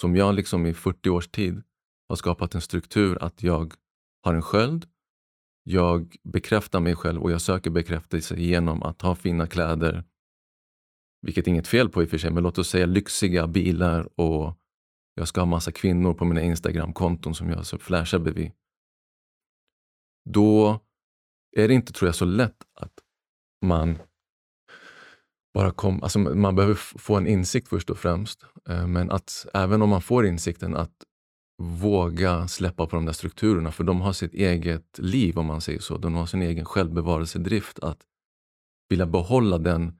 Som 0.00 0.16
jag 0.16 0.34
liksom 0.34 0.66
i 0.66 0.74
40 0.74 1.10
års 1.10 1.28
tid 1.28 1.62
har 2.08 2.16
skapat 2.16 2.54
en 2.54 2.60
struktur 2.60 3.22
att 3.22 3.42
jag 3.42 3.74
har 4.22 4.34
en 4.34 4.42
sköld, 4.42 4.86
jag 5.62 6.16
bekräftar 6.24 6.80
mig 6.80 6.96
själv 6.96 7.22
och 7.22 7.30
jag 7.30 7.40
söker 7.40 7.70
bekräftelse 7.70 8.36
genom 8.36 8.82
att 8.82 9.02
ha 9.02 9.14
fina 9.14 9.46
kläder, 9.46 10.04
vilket 11.22 11.46
är 11.46 11.50
inget 11.50 11.68
fel 11.68 11.88
på 11.88 12.02
i 12.02 12.06
och 12.06 12.10
för 12.10 12.18
sig, 12.18 12.30
men 12.30 12.42
låt 12.42 12.58
oss 12.58 12.68
säga 12.68 12.86
lyxiga 12.86 13.46
bilar 13.46 14.20
och 14.20 14.58
Jag 15.18 15.28
ska 15.28 15.40
ha 15.40 15.46
massa 15.46 15.72
kvinnor 15.72 16.14
på 16.14 16.24
mina 16.24 16.42
Instagram-konton 16.42 17.34
som 17.34 17.50
jag 17.50 17.66
så 17.66 17.78
flashar 17.78 18.18
bredvid. 18.18 18.52
Då 20.24 20.80
är 21.56 21.68
det 21.68 21.74
inte, 21.74 21.92
tror 21.92 22.08
jag, 22.08 22.14
så 22.14 22.24
lätt 22.24 22.64
att 22.74 22.92
man 23.62 23.98
bara 25.56 25.70
kom, 25.70 26.02
alltså 26.02 26.18
man 26.18 26.54
behöver 26.54 26.74
få 26.74 27.16
en 27.16 27.26
insikt 27.26 27.68
först 27.68 27.90
och 27.90 27.98
främst. 27.98 28.44
Eh, 28.68 28.86
men 28.86 29.10
att 29.10 29.46
även 29.54 29.82
om 29.82 29.88
man 29.88 30.02
får 30.02 30.26
insikten, 30.26 30.76
att 30.76 31.04
våga 31.62 32.48
släppa 32.48 32.86
på 32.86 32.96
de 32.96 33.04
där 33.06 33.12
strukturerna. 33.12 33.72
För 33.72 33.84
de 33.84 34.00
har 34.00 34.12
sitt 34.12 34.34
eget 34.34 34.98
liv, 34.98 35.38
om 35.38 35.46
man 35.46 35.60
säger 35.60 35.80
så. 35.80 35.98
De 35.98 36.14
har 36.14 36.26
sin 36.26 36.42
egen 36.42 36.64
självbevarelsedrift. 36.64 37.78
Att 37.78 37.98
vilja 38.88 39.06
behålla 39.06 39.58
den, 39.58 39.98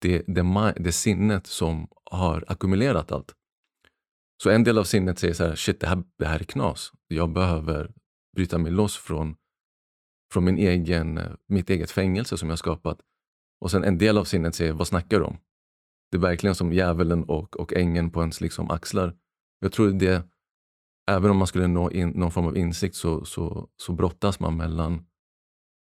det, 0.00 0.22
det, 0.26 0.74
det 0.76 0.92
sinnet 0.92 1.46
som 1.46 1.88
har 2.10 2.44
ackumulerat 2.48 3.12
allt. 3.12 3.34
Så 4.42 4.50
en 4.50 4.64
del 4.64 4.78
av 4.78 4.84
sinnet 4.84 5.18
säger 5.18 5.34
så 5.34 5.44
här, 5.44 5.56
shit 5.56 5.80
det 5.80 5.86
här, 5.86 6.02
det 6.18 6.26
här 6.26 6.40
är 6.40 6.44
knas. 6.44 6.92
Jag 7.08 7.32
behöver 7.32 7.92
bryta 8.36 8.58
mig 8.58 8.72
loss 8.72 8.96
från, 8.96 9.36
från 10.32 10.44
min 10.44 10.58
egen, 10.58 11.20
mitt 11.48 11.70
eget 11.70 11.90
fängelse 11.90 12.36
som 12.38 12.48
jag 12.50 12.58
skapat. 12.58 12.98
Och 13.64 13.70
sen 13.70 13.84
en 13.84 13.98
del 13.98 14.18
av 14.18 14.24
sinnet 14.24 14.54
säger, 14.54 14.72
vad 14.72 14.86
snackar 14.86 15.18
du 15.18 15.24
om? 15.24 15.36
Det 16.10 16.16
är 16.16 16.20
verkligen 16.20 16.54
som 16.54 16.72
djävulen 16.72 17.24
och, 17.24 17.56
och 17.56 17.72
ängeln 17.72 18.10
på 18.10 18.20
ens 18.20 18.40
liksom 18.40 18.70
axlar. 18.70 19.16
Jag 19.60 19.72
tror 19.72 19.90
det, 19.90 20.28
även 21.10 21.30
om 21.30 21.36
man 21.36 21.46
skulle 21.46 21.66
nå 21.66 21.90
in, 21.90 22.08
någon 22.08 22.30
form 22.30 22.46
av 22.46 22.56
insikt 22.56 22.96
så, 22.96 23.24
så, 23.24 23.68
så 23.76 23.92
brottas 23.92 24.40
man 24.40 24.56
mellan 24.56 25.06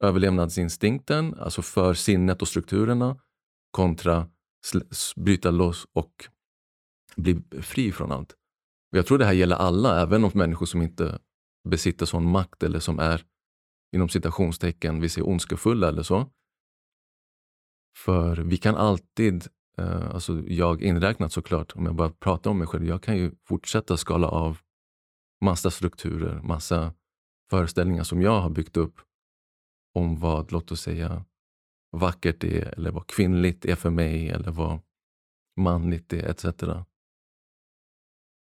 överlevnadsinstinkten, 0.03 1.33
alltså 1.39 1.61
för 1.61 1.93
sinnet 1.93 2.41
och 2.41 2.47
strukturerna, 2.47 3.19
kontra 3.71 4.29
bryta 5.15 5.51
loss 5.51 5.87
och 5.93 6.13
bli 7.15 7.41
fri 7.61 7.91
från 7.91 8.11
allt. 8.11 8.31
Och 8.91 8.97
jag 8.97 9.05
tror 9.05 9.17
det 9.17 9.25
här 9.25 9.33
gäller 9.33 9.55
alla, 9.55 10.01
även 10.01 10.23
om 10.23 10.31
människor 10.33 10.65
som 10.65 10.81
inte 10.81 11.19
besitter 11.69 12.05
sån 12.05 12.31
makt 12.31 12.63
eller 12.63 12.79
som 12.79 12.99
är 12.99 13.25
inom 13.95 14.09
citationstecken, 14.09 15.01
vi 15.01 15.09
säger 15.09 15.27
ondskefulla 15.27 15.87
eller 15.87 16.03
så. 16.03 16.31
För 17.95 18.37
vi 18.37 18.57
kan 18.57 18.75
alltid, 18.75 19.47
eh, 19.77 20.09
alltså 20.11 20.43
jag 20.47 20.81
inräknat 20.81 21.33
såklart, 21.33 21.75
om 21.75 21.85
jag 21.85 21.95
bara 21.95 22.09
pratar 22.09 22.51
om 22.51 22.57
mig 22.57 22.67
själv, 22.67 22.85
jag 22.85 23.03
kan 23.03 23.17
ju 23.17 23.31
fortsätta 23.47 23.97
skala 23.97 24.27
av 24.27 24.57
massa 25.41 25.71
strukturer, 25.71 26.41
massa 26.41 26.93
föreställningar 27.49 28.03
som 28.03 28.21
jag 28.21 28.41
har 28.41 28.49
byggt 28.49 28.77
upp 28.77 29.01
om 29.93 30.19
vad, 30.19 30.51
låt 30.51 30.71
oss 30.71 30.81
säga, 30.81 31.25
vackert 31.91 32.43
är 32.43 32.73
eller 32.77 32.91
vad 32.91 33.07
kvinnligt 33.07 33.65
är 33.65 33.75
för 33.75 33.89
mig 33.89 34.29
eller 34.29 34.51
vad 34.51 34.79
manligt 35.57 36.13
är 36.13 36.29
etc. 36.29 36.45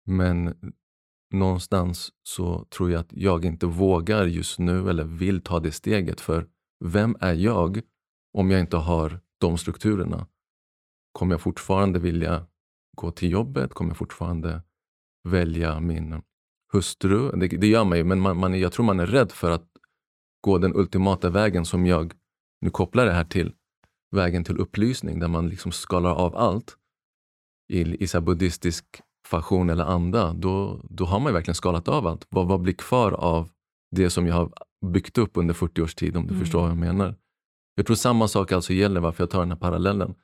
Men 0.07 0.55
någonstans 1.35 2.13
så 2.23 2.65
tror 2.65 2.91
jag 2.91 3.01
att 3.01 3.13
jag 3.13 3.45
inte 3.45 3.67
vågar 3.67 4.27
just 4.27 4.59
nu 4.59 4.91
eller 4.91 5.05
vill 5.05 5.41
ta 5.41 5.61
det 5.61 5.73
steget. 5.73 6.21
För 6.21 6.49
vem 6.85 7.17
är 7.21 7.35
jag 7.35 7.81
om 8.33 8.51
jag 8.51 8.61
inte 8.61 8.77
har 8.77 9.21
de 9.39 9.59
strukturerna? 9.59 10.27
Kommer 11.13 11.35
jag 11.35 11.41
fortfarande 11.41 11.99
vilja 11.99 12.47
gå 12.97 13.11
till 13.11 13.31
jobbet? 13.31 13.75
Kommer 13.75 13.91
jag 13.91 13.97
fortfarande 13.97 14.63
välja 15.29 15.81
min 15.81 16.23
hustru? 16.73 17.31
Det, 17.31 17.49
det 17.49 17.67
gör 17.67 17.85
man 17.85 17.99
ju, 17.99 18.05
men 18.05 18.21
man, 18.21 18.37
man, 18.37 18.61
jag 18.61 18.73
tror 18.73 18.85
man 18.87 19.01
är 19.01 19.07
rädd 19.07 19.33
för 19.33 19.51
att 19.51 19.67
gå 20.41 20.59
den 20.59 20.77
ultimata 20.77 21.31
vägen 21.31 21.65
som 21.65 21.87
jag 21.87 22.13
nu 22.61 22.71
kopplar 22.71 23.07
det 23.07 23.13
här 23.13 23.25
till 23.25 23.53
vägen 24.11 24.45
till 24.45 24.59
upplysning 24.59 25.19
där 25.19 25.29
man 25.29 25.49
liksom 25.49 25.73
skalar 25.73 26.15
av 26.15 26.37
allt 26.37 26.77
i, 27.73 28.05
i 28.05 28.07
så 28.07 28.21
buddhistisk 28.21 28.85
fashion 29.27 29.71
eller 29.71 29.85
anda, 29.85 30.33
då, 30.33 30.81
då 30.91 31.05
har 31.05 31.21
man 31.21 31.33
verkligen 31.33 31.55
skalat 31.55 31.89
av 31.89 32.07
allt. 32.07 32.27
Vad, 32.29 32.49
vad 32.49 32.61
blir 32.61 32.73
kvar 32.73 33.13
av 33.13 33.51
det 33.97 34.11
som 34.11 34.27
jag 34.27 34.35
har 34.35 34.53
byggt 34.87 35.19
upp 35.19 35.31
under 35.35 35.55
40 35.55 35.83
års 35.83 35.95
tid, 35.95 36.17
om 36.17 36.27
du 36.27 36.33
mm. 36.33 36.41
förstår 36.41 36.61
vad 36.61 36.71
jag 36.71 36.77
menar? 36.77 37.15
Jag 37.79 37.87
tror 37.87 37.97
samma 37.97 38.29
sak 38.29 38.53
alltså 38.53 38.73
gäller, 38.73 39.01
varför 39.01 39.23
jag 39.23 39.31
tar 39.31 39.41
den 39.41 39.51
här 39.51 39.59
parallellen, 39.59 40.15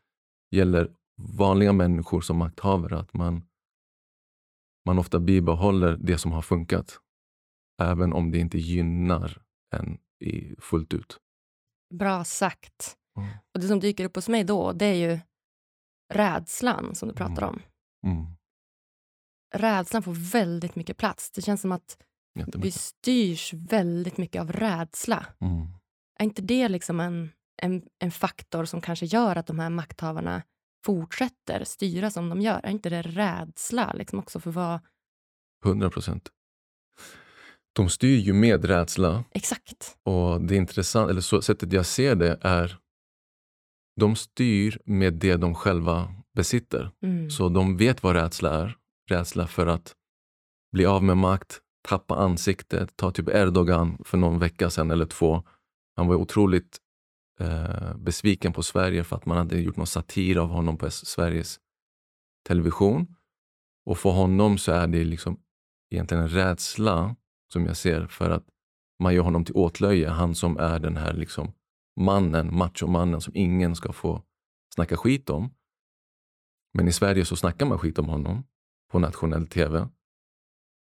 gäller 0.50 0.94
vanliga 1.38 1.72
människor 1.72 2.20
som 2.20 2.36
makthavare. 2.36 2.98
Att 2.98 3.14
man, 3.14 3.42
man 4.86 4.98
ofta 4.98 5.18
bibehåller 5.18 5.96
det 5.96 6.18
som 6.18 6.32
har 6.32 6.42
funkat, 6.42 6.98
även 7.82 8.12
om 8.12 8.30
det 8.30 8.38
inte 8.38 8.58
gynnar 8.58 9.42
en 9.76 9.98
i, 10.20 10.56
fullt 10.58 10.94
ut. 10.94 11.18
Bra 11.94 12.24
sagt. 12.24 12.96
Mm. 13.18 13.28
Och 13.54 13.60
Det 13.60 13.68
som 13.68 13.80
dyker 13.80 14.04
upp 14.04 14.16
hos 14.16 14.28
mig 14.28 14.44
då, 14.44 14.72
det 14.72 14.86
är 14.86 15.10
ju 15.10 15.18
rädslan 16.14 16.94
som 16.94 17.08
du 17.08 17.14
pratar 17.14 17.42
mm. 17.42 17.48
om. 17.48 17.60
Mm. 18.10 18.26
Rädslan 19.54 20.02
får 20.02 20.32
väldigt 20.32 20.76
mycket 20.76 20.96
plats. 20.96 21.30
Det 21.30 21.42
känns 21.42 21.60
som 21.60 21.72
att 21.72 21.98
vi 22.56 22.70
styrs 22.70 23.52
väldigt 23.52 24.18
mycket 24.18 24.40
av 24.40 24.52
rädsla. 24.52 25.26
Mm. 25.40 25.66
Är 26.18 26.24
inte 26.24 26.42
det 26.42 26.68
liksom 26.68 27.00
en, 27.00 27.30
en, 27.62 27.82
en 27.98 28.10
faktor 28.10 28.64
som 28.64 28.80
kanske 28.80 29.06
gör 29.06 29.36
att 29.36 29.46
de 29.46 29.58
här 29.58 29.70
makthavarna 29.70 30.42
fortsätter 30.84 31.64
styra 31.64 32.10
som 32.10 32.28
de 32.28 32.40
gör? 32.40 32.60
Är 32.64 32.70
inte 32.70 32.90
det 32.90 33.02
rädsla 33.02 33.92
liksom 33.92 34.18
också 34.18 34.40
för 34.40 34.50
vad... 34.50 34.80
100 35.64 35.90
procent. 35.90 36.30
De 37.72 37.88
styr 37.88 38.18
ju 38.18 38.32
med 38.32 38.64
rädsla. 38.64 39.24
Exakt. 39.30 39.96
Och 40.02 40.40
det 40.40 40.56
intressanta, 40.56 41.10
eller 41.10 41.20
så, 41.20 41.42
sättet 41.42 41.72
jag 41.72 41.86
ser 41.86 42.14
det 42.14 42.38
är 42.40 42.78
de 44.00 44.16
styr 44.16 44.78
med 44.84 45.14
det 45.14 45.36
de 45.36 45.54
själva 45.54 46.14
besitter. 46.34 46.90
Mm. 47.02 47.30
Så 47.30 47.48
de 47.48 47.76
vet 47.76 48.02
vad 48.02 48.16
rädsla 48.16 48.50
är. 48.50 48.76
Rädsla 49.10 49.46
för 49.46 49.66
att 49.66 49.94
bli 50.72 50.86
av 50.86 51.02
med 51.02 51.16
makt, 51.16 51.60
tappa 51.88 52.14
ansiktet. 52.14 52.96
Ta 52.96 53.10
typ 53.10 53.28
Erdogan 53.28 53.98
för 54.04 54.18
någon 54.18 54.38
vecka 54.38 54.70
sedan 54.70 54.90
eller 54.90 55.06
två. 55.06 55.42
Han 55.96 56.06
var 56.06 56.14
otroligt 56.14 56.78
eh, 57.40 57.96
besviken 57.96 58.52
på 58.52 58.62
Sverige 58.62 59.04
för 59.04 59.16
att 59.16 59.26
man 59.26 59.36
hade 59.36 59.60
gjort 59.60 59.76
någon 59.76 59.86
satir 59.86 60.36
av 60.36 60.48
honom 60.48 60.78
på 60.78 60.90
Sveriges 60.90 61.60
television. 62.46 63.14
Och 63.86 63.98
för 63.98 64.10
honom 64.10 64.58
så 64.58 64.72
är 64.72 64.86
det 64.86 65.04
liksom 65.04 65.40
egentligen 65.90 66.22
en 66.22 66.28
rädsla 66.28 67.16
som 67.52 67.66
jag 67.66 67.76
ser 67.76 68.06
för 68.06 68.30
att 68.30 68.44
man 69.02 69.14
gör 69.14 69.22
honom 69.22 69.44
till 69.44 69.54
åtlöje. 69.54 70.08
Han 70.08 70.34
som 70.34 70.56
är 70.56 70.78
den 70.78 70.96
här 70.96 71.12
liksom 71.12 71.52
mannen, 72.00 72.56
machomannen 72.56 73.20
som 73.20 73.36
ingen 73.36 73.76
ska 73.76 73.92
få 73.92 74.22
snacka 74.74 74.96
skit 74.96 75.30
om. 75.30 75.54
Men 76.74 76.88
i 76.88 76.92
Sverige 76.92 77.24
så 77.24 77.36
snackar 77.36 77.66
man 77.66 77.78
skit 77.78 77.98
om 77.98 78.08
honom 78.08 78.44
på 78.90 78.98
nationell 78.98 79.46
tv. 79.46 79.88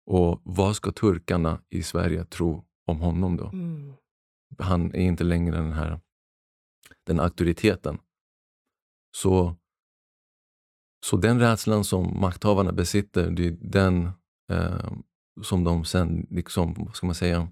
Och 0.07 0.41
vad 0.45 0.77
ska 0.77 0.93
turkarna 0.93 1.63
i 1.69 1.83
Sverige 1.83 2.25
tro 2.25 2.65
om 2.87 3.01
honom 3.01 3.37
då? 3.37 3.49
Mm. 3.49 3.93
Han 4.59 4.95
är 4.95 5.01
inte 5.01 5.25
längre 5.25 5.57
den 5.57 5.73
här 5.73 6.01
den 7.11 7.21
auktoriteten. 7.21 7.99
Så, 9.17 9.57
så 11.07 11.17
den 11.17 11.41
rädslan 11.41 11.85
som 11.85 12.21
makthavarna 12.21 12.73
besitter, 12.73 13.31
det 13.31 13.47
är 13.47 13.57
den 13.61 14.11
eh, 14.53 14.93
som 15.43 15.65
de 15.65 15.85
sen, 15.85 16.27
liksom, 16.31 16.75
vad 16.79 16.97
ska 16.97 17.07
man 17.07 17.15
säga, 17.15 17.49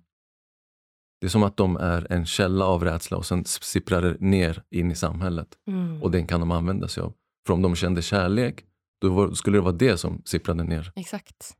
det 1.21 1.27
är 1.27 1.29
som 1.29 1.43
att 1.43 1.57
de 1.57 1.77
är 1.77 2.13
en 2.13 2.27
källa 2.27 2.65
av 2.65 2.85
rädsla 2.85 3.17
och 3.17 3.27
sen 3.27 3.45
sipprar 3.45 4.03
det 4.03 4.17
ner 4.21 4.63
in 4.71 4.91
i 4.91 4.95
samhället. 4.95 5.59
Mm. 5.67 6.03
Och 6.03 6.11
den 6.11 6.27
kan 6.27 6.41
de 6.41 6.51
använda 6.51 6.89
sig 6.89 7.03
av. 7.03 7.15
För 7.47 7.55
om 7.55 7.63
de 7.63 7.77
kände 7.77 8.03
kärlek, 8.03 8.65
då 9.01 9.15
var, 9.15 9.33
skulle 9.33 9.57
det 9.57 9.63
vara 9.63 9.73
det 9.73 9.99
som 9.99 10.23
sipprade 10.25 10.65
ner. 10.65 10.93
Exakt. 10.97 11.57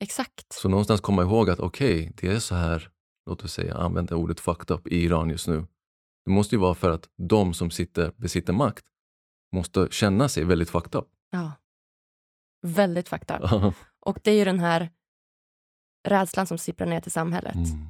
Exakt. 0.00 0.52
Så 0.52 0.68
någonstans 0.68 1.00
komma 1.00 1.22
ihåg 1.22 1.50
att 1.50 1.60
okej, 1.60 2.00
okay, 2.00 2.12
det 2.16 2.36
är 2.36 2.38
så 2.38 2.54
här, 2.54 2.90
låt 3.26 3.44
oss 3.44 3.52
säga, 3.52 3.74
använda 3.74 4.16
ordet 4.16 4.40
fucked 4.40 4.76
up 4.76 4.88
i 4.88 5.04
Iran 5.04 5.30
just 5.30 5.48
nu. 5.48 5.66
Det 6.24 6.30
måste 6.30 6.54
ju 6.54 6.60
vara 6.60 6.74
för 6.74 6.90
att 6.90 7.08
de 7.16 7.54
som 7.54 7.70
sitter, 7.70 8.12
besitter 8.16 8.52
makt 8.52 8.84
måste 9.52 9.88
känna 9.90 10.28
sig 10.28 10.44
väldigt 10.44 10.70
fucked 10.70 10.94
up. 10.94 11.08
Ja. 11.30 11.52
Väldigt 12.62 13.08
fucked 13.08 13.36
up. 13.36 13.74
och 14.00 14.18
det 14.22 14.30
är 14.30 14.34
ju 14.34 14.44
den 14.44 14.60
här 14.60 14.90
rädslan 16.08 16.46
som 16.46 16.58
sipprar 16.58 16.86
ner 16.86 17.00
till 17.00 17.12
samhället. 17.12 17.54
Mm. 17.54 17.86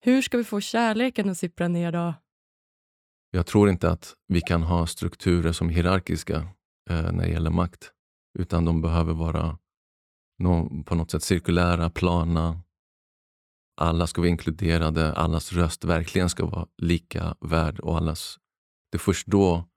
Hur 0.00 0.22
ska 0.22 0.38
vi 0.38 0.44
få 0.44 0.60
kärleken 0.60 1.30
att 1.30 1.38
sippra 1.38 1.68
ner 1.68 1.92
då? 1.92 2.14
Jag 3.30 3.46
tror 3.46 3.70
inte 3.70 3.90
att 3.90 4.14
vi 4.26 4.40
kan 4.40 4.62
ha 4.62 4.86
strukturer 4.86 5.52
som 5.52 5.68
är 5.68 5.72
hierarkiska 5.72 6.36
eh, 6.90 7.12
när 7.12 7.24
det 7.24 7.28
gäller 7.28 7.50
makt. 7.50 7.92
Utan 8.38 8.64
de 8.64 8.82
behöver 8.82 9.14
vara 9.14 9.58
no 10.38 10.82
på 10.84 10.94
något 10.94 11.10
sätt 11.10 11.22
cirkulära, 11.22 11.90
plana. 11.90 12.60
Alla 13.80 14.06
ska 14.06 14.20
vara 14.20 14.28
inkluderade, 14.28 15.12
allas 15.12 15.52
röst 15.52 15.84
verkligen 15.84 16.30
ska 16.30 16.46
vara 16.46 16.66
lika 16.76 17.36
värd 17.40 17.80
och 17.80 17.96
allas... 17.96 18.38
Det 18.90 18.96
är 18.96 18.98
först 18.98 19.26
då 19.26 19.68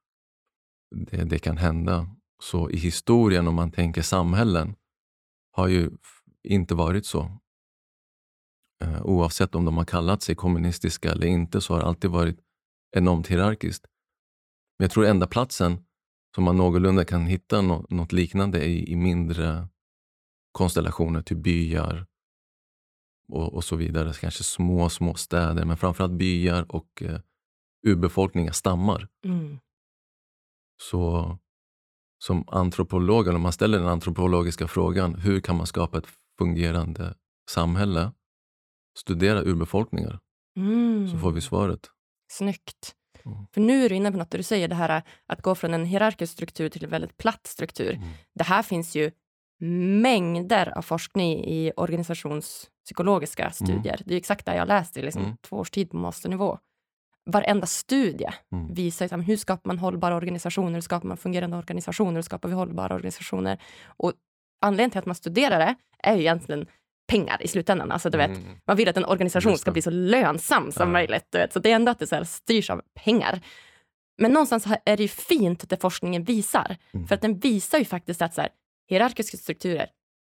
det, 0.94 1.24
det 1.24 1.38
kan 1.38 1.56
hända. 1.56 2.16
Så 2.42 2.70
i 2.70 2.76
historien, 2.76 3.48
om 3.48 3.54
man 3.54 3.70
tänker 3.70 4.02
samhällen, 4.02 4.74
har 5.52 5.68
ju 5.68 5.90
inte 6.48 6.74
varit 6.74 7.06
så. 7.06 7.40
Eh, 8.84 9.02
oavsett 9.02 9.54
om 9.54 9.64
de 9.64 9.76
har 9.76 9.84
kallat 9.84 10.22
sig 10.22 10.34
kommunistiska 10.34 11.12
eller 11.12 11.26
inte 11.26 11.60
så 11.60 11.74
har 11.74 11.80
det 11.80 11.86
alltid 11.86 12.10
varit 12.10 12.38
enormt 12.96 13.28
hierarkiskt. 13.28 13.86
Men 14.78 14.84
jag 14.84 14.90
tror 14.90 15.06
enda 15.06 15.26
platsen 15.26 15.84
som 16.34 16.44
man 16.44 16.56
någorlunda 16.56 17.04
kan 17.04 17.26
hitta 17.26 17.60
något, 17.60 18.12
liknande 18.12 18.58
är 18.58 18.68
i, 18.68 18.92
i 18.92 18.96
mindre 18.96 19.68
konstellationer, 20.52 21.22
till 21.22 21.36
byar 21.36 22.06
och, 23.28 23.54
och 23.54 23.64
så 23.64 23.76
vidare. 23.76 24.12
Kanske 24.12 24.44
små, 24.44 24.88
små 24.88 25.14
städer, 25.14 25.64
men 25.64 25.76
framförallt 25.76 26.12
byar 26.12 26.66
och 26.68 27.02
eh, 27.02 27.20
urbefolkningar, 27.86 28.52
stammar. 28.52 29.08
Mm. 29.24 29.58
Så 30.82 31.38
som 32.18 32.44
antropolog, 32.48 33.28
om 33.28 33.40
man 33.40 33.52
ställer 33.52 33.78
den 33.78 33.88
antropologiska 33.88 34.68
frågan, 34.68 35.14
hur 35.14 35.40
kan 35.40 35.56
man 35.56 35.66
skapa 35.66 35.98
ett 35.98 36.06
fungerande 36.38 37.14
samhälle? 37.50 38.12
Studera 38.98 39.42
urbefolkningar, 39.42 40.20
Mm. 40.56 41.08
så 41.08 41.18
får 41.18 41.32
vi 41.32 41.40
svaret. 41.40 41.90
Snyggt. 42.32 42.94
Mm. 43.24 43.46
För 43.54 43.60
nu 43.60 43.84
är 43.84 43.88
du 43.88 43.94
inne 43.94 44.12
på 44.12 44.18
något 44.18 44.30
du 44.30 44.42
säger, 44.42 44.68
det 44.68 44.74
här 44.74 45.02
att 45.26 45.42
gå 45.42 45.54
från 45.54 45.74
en 45.74 45.84
hierarkisk 45.84 46.32
struktur 46.32 46.68
till 46.68 46.84
en 46.84 46.90
väldigt 46.90 47.16
platt 47.16 47.46
struktur. 47.46 47.94
Mm. 47.94 48.08
Det 48.34 48.44
här 48.44 48.62
finns 48.62 48.94
ju 48.94 49.10
mängder 49.60 50.78
av 50.78 50.82
forskning 50.82 51.44
i 51.44 51.72
organisationspsykologiska 51.76 53.50
studier. 53.50 54.00
Det 54.04 54.14
är 54.14 54.18
exakt 54.18 54.46
det 54.46 54.56
jag 54.56 54.68
läst 54.68 54.96
i 54.96 55.02
liksom, 55.02 55.22
Mm. 55.22 55.36
två 55.48 55.56
års 55.56 55.70
tid 55.70 55.90
på 55.90 55.96
masternivå. 55.96 56.58
Varenda 57.30 57.66
studie 57.66 58.28
Mm. 58.52 58.74
visar 58.74 59.04
liksom, 59.04 59.20
hur 59.20 59.36
skapar 59.36 59.68
man 59.68 59.78
hållbara 59.78 60.16
organisationer, 60.16 60.72
hur 60.74 60.80
skapar 60.80 61.08
man 61.08 61.16
fungerande 61.16 61.56
organisationer, 61.56 62.14
hur 62.14 62.22
skapar 62.22 62.48
vi 62.48 62.54
hållbara 62.54 62.94
organisationer. 62.94 63.58
Och 63.86 64.12
anledningen 64.60 64.90
till 64.90 64.98
att 64.98 65.06
man 65.06 65.14
studerar 65.14 65.58
det 65.58 65.74
är 66.02 66.14
ju 66.14 66.20
egentligen 66.20 66.66
pengar 67.08 67.42
i 67.42 67.48
slutändan. 67.48 67.92
Alltså, 67.92 68.10
du 68.10 68.18
vet, 68.18 68.30
Mm. 68.30 68.42
man 68.66 68.76
vill 68.76 68.88
att 68.88 68.96
en 68.96 69.04
organisation 69.04 69.58
ska 69.58 69.70
bli 69.70 69.82
så 69.82 69.90
lönsam 69.90 70.72
som 70.72 70.88
Ja. 70.88 70.92
möjligt. 70.92 71.26
Du 71.30 71.38
vet. 71.38 71.52
Så 71.52 71.58
det 71.58 71.70
är 71.70 71.74
ändå 71.74 71.90
att 71.92 71.98
det 71.98 72.06
så 72.06 72.14
här 72.16 72.24
styrs 72.24 72.70
av 72.70 72.82
pengar. 73.04 73.40
Men 74.18 74.32
någonstans 74.32 74.66
är 74.84 74.96
det 74.96 75.02
ju 75.02 75.08
fint 75.08 75.68
det 75.68 75.80
forskningen 75.80 76.24
visar. 76.24 76.76
Mm. 76.94 77.06
För 77.06 77.14
att 77.14 77.20
den 77.22 77.38
visar 77.38 77.78
ju 77.78 77.84
faktiskt 77.84 78.22
att 78.22 78.34
så 78.34 78.40
här, 78.40 78.50
hierarkiska 78.88 79.36
strukturer, 79.36 79.86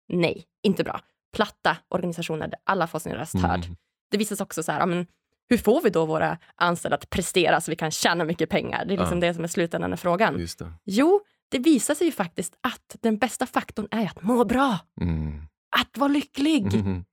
nej, 0.09 0.45
inte 0.63 0.85
bra. 0.85 1.01
Platta 1.33 1.77
organisationer 1.89 2.49
där 2.49 2.59
alla 2.65 2.87
får 2.87 2.99
sin 2.99 3.13
röst 3.13 3.35
hörd. 3.39 3.65
Mm. 3.65 3.77
Det 4.11 4.17
visas 4.19 4.41
också 4.41 4.63
så 4.63 4.73
här, 4.73 4.87
men, 4.87 5.07
hur 5.49 5.59
får 5.59 5.81
vi 5.83 5.91
då 5.91 6.07
våra 6.07 6.39
anställda 6.55 6.97
att 6.97 7.11
prestera 7.11 7.61
så 7.61 7.71
vi 7.71 7.77
kan 7.77 7.91
tjäna 7.91 8.25
mycket 8.25 8.49
pengar? 8.51 8.85
Det 8.85 8.95
är 8.95 8.99
liksom 8.99 9.19
Ja. 9.23 9.27
det 9.29 9.35
som 9.35 9.45
är 9.45 9.49
slutändan 9.49 9.93
av 9.93 9.97
frågan. 9.97 10.39
Just 10.41 10.59
det. 10.59 10.73
Jo, 10.85 11.21
det 11.49 11.59
visar 11.59 11.95
sig 11.95 12.07
ju 12.07 12.13
faktiskt 12.13 12.55
att 12.61 12.97
den 13.01 13.19
bästa 13.19 13.47
faktorn 13.47 13.89
är 13.91 14.07
att 14.07 14.23
må 14.23 14.45
bra. 14.45 14.79
Mm. 15.01 15.43
Att 15.77 15.99
vara 15.99 16.09
lycklig. 16.09 16.65
Mhm. 16.75 17.05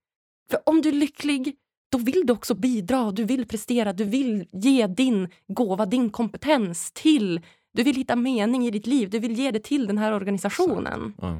För 0.50 0.60
om 0.66 0.82
du 0.82 0.88
är 0.88 0.92
lycklig, 0.92 1.56
då 1.92 1.98
vill 1.98 2.26
du 2.26 2.32
också 2.32 2.54
bidra, 2.54 3.10
du 3.10 3.24
vill 3.24 3.48
prestera, 3.48 3.92
du 3.92 4.04
vill 4.04 4.46
ge 4.52 4.86
din 4.86 5.28
gåva, 5.48 5.86
din 5.86 6.10
kompetens 6.10 6.92
till... 6.92 7.40
Du 7.72 7.82
vill 7.82 7.96
hitta 7.96 8.16
mening 8.16 8.66
i 8.66 8.70
ditt 8.70 8.86
liv, 8.86 9.10
du 9.10 9.18
vill 9.18 9.32
ge 9.32 9.50
det 9.50 9.64
till 9.64 9.86
den 9.86 9.98
här 9.98 10.12
organisationen. 10.12 11.14
Ja. 11.18 11.36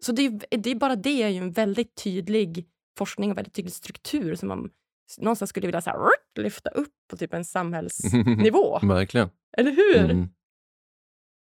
Så 0.00 0.12
det 0.12 0.22
är, 0.22 0.58
det 0.58 0.70
är 0.70 0.74
bara 0.74 0.96
det 0.96 1.22
är 1.22 1.28
ju 1.28 1.38
en 1.38 1.52
väldigt 1.52 1.94
tydlig 1.94 2.66
forskning 2.98 3.30
och 3.30 3.36
väldigt 3.36 3.54
tydlig 3.54 3.72
struktur 3.72 4.34
som 4.34 4.48
man 4.48 4.70
någonstans 5.18 5.48
skulle 5.48 5.66
vilja 5.66 5.80
så 5.80 5.90
här, 5.90 5.98
lyfta 6.38 6.70
upp 6.70 6.94
på 7.10 7.16
typ 7.16 7.34
en 7.34 7.44
samhällsnivå. 7.44 8.78
Verkligen. 8.82 9.28
Eller 9.56 9.70
hur? 9.70 10.10
Mm. 10.10 10.28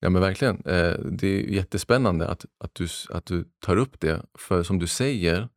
Ja 0.00 0.10
men 0.10 0.22
verkligen. 0.22 0.56
Eh, 0.56 0.98
det 0.98 1.26
är 1.26 1.40
jättespännande 1.40 2.28
att, 2.28 2.46
att, 2.58 2.74
du, 2.74 2.86
att 3.10 3.26
du 3.26 3.44
tar 3.58 3.76
upp 3.76 4.00
det. 4.00 4.22
För 4.38 4.62
som 4.62 4.78
du 4.78 4.86
säger, 4.86 5.48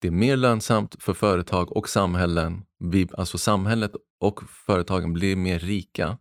det 0.00 0.08
är 0.08 0.12
mer 0.12 0.36
lönsamt 0.36 1.02
för 1.02 1.14
företag 1.14 1.76
och 1.76 1.88
samhällen. 1.88 2.64
Vi, 2.78 3.08
alltså 3.12 3.38
samhället 3.38 3.92
och 4.20 4.42
företagen 4.66 5.12
blir 5.12 5.36
mer 5.36 5.58
rika 5.58 6.18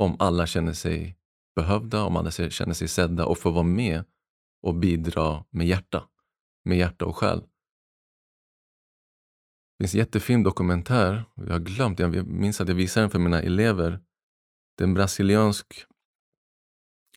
om 0.00 0.16
alla 0.18 0.46
känner 0.46 0.72
sig 0.72 1.16
behövda, 1.56 2.02
om 2.02 2.16
alla 2.16 2.30
känner 2.30 2.74
sig 2.74 2.88
sedda 2.88 3.24
och 3.24 3.38
får 3.38 3.52
vara 3.52 3.62
med 3.62 4.04
och 4.62 4.74
bidra 4.74 5.44
med 5.50 5.66
hjärta. 5.66 6.08
Med 6.64 6.78
hjärta 6.78 7.06
och 7.06 7.16
själ. 7.16 7.40
Det 9.78 9.84
finns 9.84 9.94
en 9.94 9.98
jättefin 9.98 10.42
dokumentär, 10.42 11.24
jag 11.34 11.52
har 11.52 11.58
glömt, 11.58 11.98
jag 11.98 12.26
minns 12.26 12.60
att 12.60 12.68
jag 12.68 12.74
visade 12.74 13.04
den 13.04 13.10
för 13.10 13.18
mina 13.18 13.42
elever. 13.42 14.00
Det 14.76 14.84
är 14.84 14.88
en 14.88 14.94
brasiliansk 14.94 15.84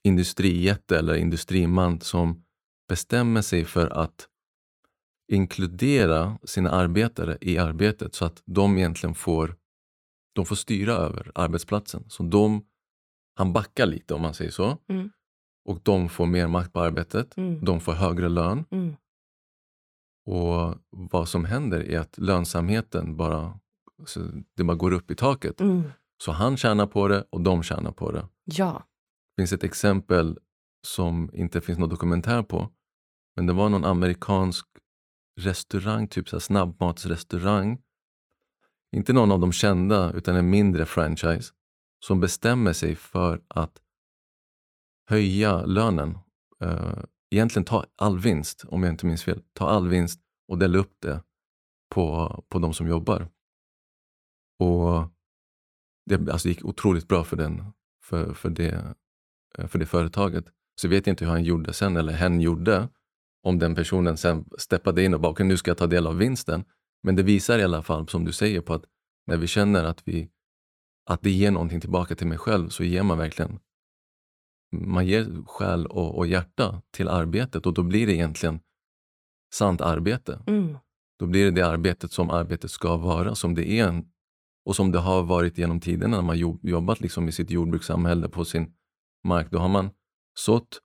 industrijätte 0.04 0.98
eller 0.98 1.16
industriman 1.16 2.02
som 2.02 2.44
bestämmer 2.88 3.42
sig 3.42 3.66
för 3.66 3.88
att 3.90 4.28
inkludera 5.32 6.40
sina 6.44 6.72
arbetare 6.72 7.38
i 7.42 7.58
arbetet 7.58 8.16
så 8.16 8.26
att 8.26 8.42
de 8.46 8.78
egentligen 8.78 9.16
får, 9.16 9.56
de 10.36 10.46
får 10.46 10.56
styra 10.56 10.94
över 10.94 11.32
arbetsplatsen. 11.36 12.06
Så 12.10 12.24
de, 12.24 12.66
han 13.36 13.54
backar 13.54 13.86
lite 13.86 14.14
om 14.14 14.22
man 14.22 14.34
säger 14.34 14.52
så. 14.52 14.78
Mm. 14.88 15.10
Och 15.66 15.80
de 15.84 16.10
får 16.10 16.26
mer 16.26 16.48
makt 16.48 16.74
på 16.74 16.80
arbetet. 16.80 17.38
Mm. 17.38 17.66
De 17.66 17.80
får 17.80 17.94
högre 17.94 18.30
lön. 18.30 18.66
Mm. 18.72 18.96
Och 20.26 20.76
vad 20.90 21.30
som 21.30 21.46
händer 21.46 21.90
är 21.90 22.00
att 22.00 22.18
lönsamheten 22.18 23.18
bara, 23.18 23.60
så 24.06 24.20
det 24.56 24.64
bara 24.64 24.78
går 24.78 24.92
upp 24.92 25.12
i 25.12 25.16
taket. 25.16 25.62
Mm. 25.62 25.84
Så 26.24 26.32
han 26.32 26.58
tjänar 26.58 26.88
på 26.88 27.08
det 27.08 27.26
och 27.30 27.42
de 27.42 27.64
tjänar 27.64 27.92
på 27.92 28.12
det. 28.12 28.28
Ja. 28.44 28.84
Det 29.36 29.42
finns 29.42 29.54
ett 29.54 29.64
exempel 29.64 30.40
som 30.86 31.30
inte 31.34 31.62
finns 31.62 31.80
någon 31.80 31.90
dokumentär 31.90 32.44
på. 32.44 32.70
Men 33.36 33.46
det 33.46 33.54
var 33.54 33.70
någon 33.70 33.86
amerikansk 33.86 34.68
restaurang, 35.40 36.08
typ 36.08 36.30
så 36.30 36.40
snabbmatsrestaurang. 36.40 37.82
Inte 38.96 39.14
någon 39.14 39.32
av 39.32 39.40
de 39.40 39.52
kända, 39.52 40.14
utan 40.14 40.36
en 40.36 40.50
mindre 40.50 40.86
franchise. 40.86 41.54
Som 42.04 42.20
bestämmer 42.20 42.74
sig 42.74 42.96
för 42.96 43.42
att 43.48 43.82
höja 45.10 45.66
lönen. 45.66 46.18
Eh, 46.62 47.04
egentligen 47.32 47.66
ta 47.66 47.86
all 47.96 48.20
vinst, 48.20 48.66
om 48.68 48.84
jag 48.84 48.94
inte 48.94 49.06
minns 49.06 49.24
fel. 49.24 49.42
Ta 49.54 49.70
all 49.70 49.88
vinst 49.88 50.22
och 50.48 50.58
dela 50.58 50.78
upp 50.78 50.96
det 51.00 51.24
på, 51.96 52.44
på 52.50 52.60
de 52.60 52.74
som 52.74 52.88
jobbar. 52.88 53.28
Och 54.60 55.10
det, 56.06 56.32
alltså, 56.32 56.48
gick 56.48 56.66
otroligt 56.66 57.08
bra 57.08 57.24
för, 57.24 57.38
den, 57.38 57.74
för, 58.04 58.34
för, 58.34 58.50
det, 58.50 58.96
eh, 59.58 59.68
för 59.68 59.80
det 59.80 59.86
företaget. 59.86 60.46
Så 60.82 60.88
vet 60.88 61.08
jag 61.08 61.14
inte 61.14 61.26
hur 61.26 61.32
han 61.32 61.44
gjorde 61.44 61.74
sen, 61.74 61.98
eller 61.98 62.14
hen 62.14 62.42
gjorde. 62.42 62.90
Om 63.44 63.60
den 63.60 63.76
personen 63.76 64.18
sen 64.18 64.46
steppade 64.58 65.04
in 65.04 65.14
och 65.14 65.20
bara, 65.20 65.32
okay, 65.32 65.46
nu 65.46 65.58
ska 65.58 65.72
jag 65.72 65.78
ta 65.78 65.88
del 65.88 66.08
av 66.08 66.18
vinsten. 66.18 66.64
Men 67.04 67.16
det 67.16 67.24
visar 67.24 67.60
i 67.60 67.64
alla 67.64 67.84
fall, 67.84 68.08
som 68.08 68.26
du 68.26 68.32
säger, 68.32 68.62
på 68.62 68.74
att 68.74 68.86
när 69.28 69.38
vi 69.38 69.48
känner 69.48 69.84
att, 69.84 70.02
vi, 70.08 70.30
att 71.10 71.22
det 71.22 71.32
ger 71.32 71.52
någonting 71.52 71.82
tillbaka 71.82 72.16
till 72.16 72.28
mig 72.28 72.38
själv, 72.38 72.70
så 72.70 72.84
ger 72.84 73.04
man 73.04 73.18
verkligen 73.18 73.60
man 74.74 75.08
ger 75.08 75.46
själ 75.46 75.86
och, 75.86 76.18
och 76.18 76.28
hjärta 76.28 76.82
till 76.92 77.10
arbetet 77.10 77.66
och 77.66 77.74
då 77.74 77.84
blir 77.84 78.08
det 78.08 78.14
egentligen 78.14 78.60
sant 79.54 79.82
arbete. 79.82 80.44
Mm. 80.48 80.78
Då 81.20 81.26
blir 81.26 81.46
det 81.46 81.52
det 81.52 81.68
arbetet 81.68 82.12
som 82.12 82.30
arbetet 82.30 82.72
ska 82.72 82.98
vara, 82.98 83.36
som 83.36 83.56
det 83.56 83.70
är 83.70 83.88
en, 83.88 84.06
och 84.66 84.76
som 84.76 84.92
det 84.92 85.00
har 85.00 85.24
varit 85.24 85.58
genom 85.58 85.80
tiderna 85.80 86.16
när 86.16 86.24
man 86.24 86.38
jo- 86.38 86.60
jobbat 86.62 87.02
liksom 87.02 87.28
i 87.28 87.32
sitt 87.32 87.50
jordbrukssamhälle 87.50 88.30
på 88.30 88.46
sin 88.46 88.74
mark. 89.24 89.48
Då 89.52 89.58
har 89.58 89.70
man 89.70 89.90
sått 90.40 90.80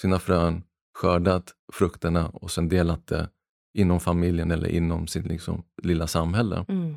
sina 0.00 0.18
frön, 0.18 0.62
skördat 0.98 1.52
frukterna 1.72 2.28
och 2.28 2.50
sen 2.50 2.68
delat 2.68 3.06
det 3.06 3.30
inom 3.74 4.00
familjen 4.00 4.50
eller 4.50 4.68
inom 4.68 5.06
sitt 5.06 5.26
liksom, 5.26 5.62
lilla 5.82 6.06
samhälle. 6.06 6.64
Mm. 6.68 6.96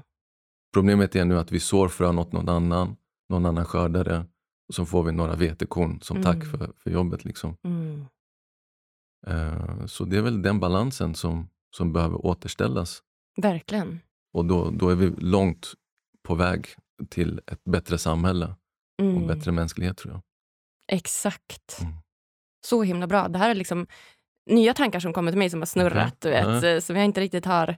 Problemet 0.77 1.15
är 1.15 1.25
nu 1.25 1.39
att 1.39 1.51
vi 1.51 1.59
sår 1.59 1.87
frön 1.87 2.19
åt 2.19 2.31
någon 2.31 2.49
annan, 2.49 2.95
någon 3.29 3.45
annan 3.45 3.65
skördar 3.65 4.03
det 4.03 4.25
och 4.67 4.75
så 4.75 4.85
får 4.85 5.03
vi 5.03 5.11
några 5.11 5.35
vetekorn 5.35 6.01
som 6.01 6.23
tack 6.23 6.35
Mm. 6.35 6.49
för, 6.49 6.71
för 6.77 6.91
jobbet. 6.91 7.25
Liksom. 7.25 7.57
Mm. 7.63 8.05
Eh, 9.27 9.85
så 9.85 10.05
det 10.05 10.17
är 10.17 10.21
väl 10.21 10.41
den 10.41 10.59
balansen 10.59 11.15
som, 11.15 11.49
som 11.75 11.93
behöver 11.93 12.25
återställas. 12.25 13.03
Verkligen. 13.37 13.99
Och 14.33 14.45
då, 14.45 14.69
då 14.71 14.89
är 14.89 14.95
vi 14.95 15.09
långt 15.17 15.73
på 16.27 16.35
väg 16.35 16.67
till 17.09 17.41
ett 17.47 17.63
bättre 17.63 17.97
samhälle 17.97 18.45
och 18.45 19.05
Mm. 19.05 19.27
bättre 19.27 19.51
mänsklighet 19.51 19.97
tror 19.97 20.13
jag. 20.13 20.21
Exakt. 20.97 21.77
Mm. 21.81 21.93
Så 22.65 22.83
himla 22.83 23.07
bra. 23.07 23.27
Det 23.27 23.37
här 23.39 23.49
är 23.49 23.55
liksom 23.55 23.87
nya 24.49 24.73
tankar 24.73 24.99
som 24.99 25.13
kommer 25.13 25.31
till 25.31 25.39
mig 25.39 25.49
som 25.49 25.61
har 25.61 25.65
snurrat, 25.65 26.13
Okej. 26.25 26.43
du 26.43 26.51
vet, 26.51 26.63
eh, 26.63 26.79
som 26.85 26.95
jag 26.95 27.05
inte 27.05 27.21
riktigt 27.21 27.45
har 27.45 27.77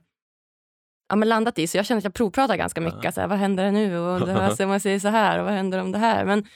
ja, 1.10 1.16
men 1.16 1.28
landat 1.28 1.58
i. 1.58 1.66
Så 1.66 1.76
jag 1.76 1.86
känner 1.86 1.98
att 1.98 2.04
jag 2.04 2.14
provpratar 2.14 2.56
ganska 2.56 2.80
mycket. 2.80 3.04
Ja. 3.04 3.12
Så 3.12 3.20
här, 3.20 3.28
vad 3.28 3.38
händer 3.38 3.72
nu? 3.72 3.98
Och 3.98 4.26
det 4.26 4.32
här, 4.32 4.50
så 4.54 4.66
man 4.66 4.80
säger 4.80 4.98
så 4.98 5.08
här, 5.08 5.38
och 5.38 5.44
vad 5.44 5.54
händer 5.54 5.78
om 5.78 5.92
det 5.92 5.98
här? 5.98 6.24
Men 6.24 6.46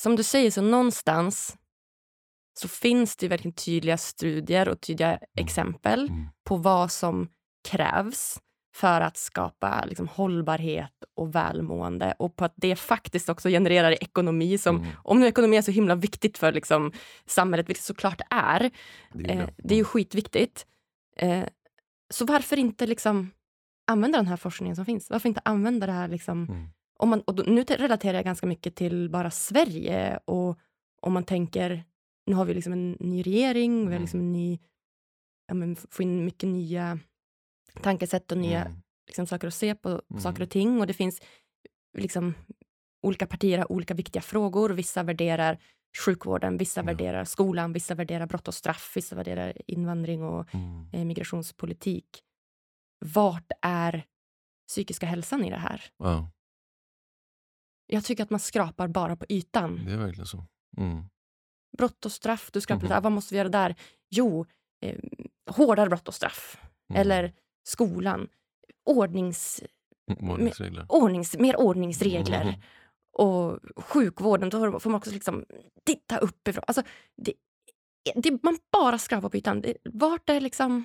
som 0.00 0.16
du 0.16 0.22
säger, 0.22 0.50
så 0.50 0.62
någonstans 0.62 1.56
så 2.58 2.68
finns 2.68 3.16
det 3.16 3.28
verkligen 3.28 3.54
tydliga 3.54 3.96
studier 3.96 4.68
och 4.68 4.80
tydliga 4.80 5.18
exempel 5.36 6.08
Mm. 6.08 6.28
på 6.44 6.56
vad 6.56 6.90
som 6.92 7.28
krävs 7.68 8.38
för 8.74 9.00
att 9.00 9.16
skapa 9.16 9.84
liksom, 9.84 10.08
hållbarhet 10.08 10.92
och 11.16 11.34
välmående 11.34 12.14
och 12.18 12.36
på 12.36 12.44
att 12.44 12.52
det 12.56 12.76
faktiskt 12.76 13.28
också 13.28 13.48
genererar 13.48 13.92
ekonomi 14.02 14.58
som 14.58 14.76
Mm. 14.76 14.88
om 15.04 15.20
nu 15.20 15.26
ekonomi 15.26 15.56
är 15.56 15.62
så 15.62 15.70
himla 15.70 15.94
viktigt 15.94 16.38
för 16.38 16.52
liksom, 16.52 16.92
samhället, 17.26 17.68
vilket 17.68 17.84
såklart 17.84 18.20
är, 18.30 18.70
Det 19.12 19.32
är 19.32 19.40
eh, 19.42 19.48
det 19.56 19.74
är 19.74 19.78
ju 19.78 19.84
skitviktigt. 19.84 20.66
Eh, 21.16 21.44
så 22.12 22.24
varför 22.24 22.56
inte 22.58 22.86
liksom 22.86 23.30
använda 23.86 24.18
den 24.18 24.26
här 24.26 24.36
forskningen 24.36 24.76
som 24.76 24.84
finns? 24.84 25.10
Varför 25.10 25.28
inte 25.28 25.40
använda 25.44 25.86
det 25.86 25.92
här 25.92 26.08
liksom, 26.08 26.42
Mm. 26.50 26.68
om 26.98 27.08
man, 27.08 27.20
och 27.20 27.34
då, 27.34 27.42
nu 27.42 27.64
te- 27.64 27.76
relaterar 27.76 28.14
jag 28.14 28.24
ganska 28.24 28.46
mycket 28.46 28.74
till 28.74 29.10
bara 29.10 29.30
Sverige 29.30 30.18
och 30.24 30.58
om 31.02 31.12
man 31.12 31.24
tänker 31.24 31.84
nu 32.26 32.34
har 32.34 32.44
vi 32.44 32.54
liksom 32.54 32.72
en 32.72 32.96
ny 33.00 33.22
regering, 33.22 33.78
vi 33.80 33.84
har 33.84 33.90
Mm. 33.92 34.02
liksom 34.02 34.20
en 34.20 34.32
ny, 34.32 34.58
ja, 35.46 35.54
men, 35.54 35.76
får 35.76 36.02
in 36.02 36.24
mycket 36.24 36.48
nya 36.48 36.98
tankesätt 37.82 38.32
och 38.32 38.38
nya 38.38 38.60
Mm. 38.64 38.78
liksom, 39.06 39.26
saker 39.26 39.48
att 39.48 39.54
se 39.54 39.74
på 39.74 39.88
Mm. 40.10 40.20
saker 40.22 40.42
och 40.42 40.50
ting. 40.50 40.80
Och 40.80 40.86
det 40.86 40.94
finns 40.94 41.20
liksom 41.98 42.34
olika 43.02 43.26
partier 43.26 43.58
har 43.58 43.72
olika 43.72 43.94
viktiga 43.94 44.22
frågor. 44.22 44.70
Vissa 44.70 45.02
värderar 45.02 45.58
sjukvården, 45.98 46.56
vissa 46.56 46.80
Ja. 46.80 46.84
värderar 46.84 47.24
skolan, 47.24 47.72
vissa 47.72 47.94
värderar 47.94 48.26
brott 48.26 48.48
och 48.48 48.54
straff, 48.54 48.92
vissa 48.96 49.16
värderar 49.16 49.52
invandring 49.66 50.22
och 50.22 50.54
Mm. 50.54 50.88
eh, 50.92 51.04
migrationspolitik. 51.04 52.22
Vart 53.04 53.50
är 53.62 54.04
psykiska 54.68 55.06
hälsan 55.06 55.44
i 55.44 55.50
det 55.50 55.56
här? 55.58 55.84
Ja, 55.96 56.30
Jag 57.86 58.04
tycker 58.04 58.22
att 58.22 58.30
man 58.30 58.40
skrapar 58.40 58.88
bara 58.88 59.16
på 59.16 59.26
ytan. 59.28 59.84
det 59.86 59.92
är 59.92 59.96
verkligen 59.96 60.26
så. 60.26 60.44
Mm. 60.76 61.04
Brott 61.78 62.06
och 62.06 62.12
straff, 62.12 62.50
du 62.52 62.60
skrapar 62.60 62.92
ah, 62.92 63.00
vad 63.00 63.12
måste 63.12 63.34
vi 63.34 63.38
göra 63.38 63.48
där? 63.48 63.74
Jo, 64.10 64.46
eh, 64.84 64.98
hårdare 65.50 65.88
brott 65.88 66.08
och 66.08 66.14
straff. 66.14 66.60
Mm. 66.90 67.00
Eller 67.00 67.32
skolan. 67.62 68.28
Ordnings, 68.84 69.62
Mm, 70.10 70.30
Ordningsregler. 70.30 70.86
ordnings, 70.88 71.38
mer 71.38 71.56
ordningsregler. 71.60 72.62
Mm. 73.18 73.30
Och 73.30 73.58
sjukvården, 73.76 74.50
då 74.50 74.80
får 74.80 74.90
man 74.90 74.98
också 74.98 75.10
liksom 75.10 75.44
titta 75.84 76.18
uppifrån. 76.18 76.64
Alltså, 76.66 76.82
det, 77.16 77.32
det, 78.14 78.42
man 78.42 78.58
bara 78.72 78.98
skrapar 78.98 79.28
på 79.28 79.36
ytan. 79.36 79.60
Det, 79.60 79.76
vart 79.84 80.30
är 80.30 80.40
liksom 80.40 80.84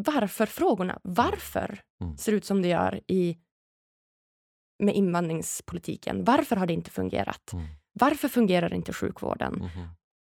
varför-frågorna? 0.00 1.00
Varför 1.02 1.80
Mm. 2.02 2.16
ser 2.16 2.32
det 2.32 2.38
ut 2.38 2.44
som 2.44 2.62
det 2.62 2.68
gör 2.68 3.00
i, 3.06 3.38
med 4.82 4.94
invandringspolitiken? 4.94 6.24
Varför 6.24 6.56
har 6.56 6.66
det 6.66 6.72
inte 6.72 6.90
fungerat? 6.90 7.52
Mm. 7.52 7.66
Varför 7.92 8.28
fungerar 8.28 8.74
inte 8.74 8.92
sjukvården? 8.92 9.54
Mhm. 9.54 9.88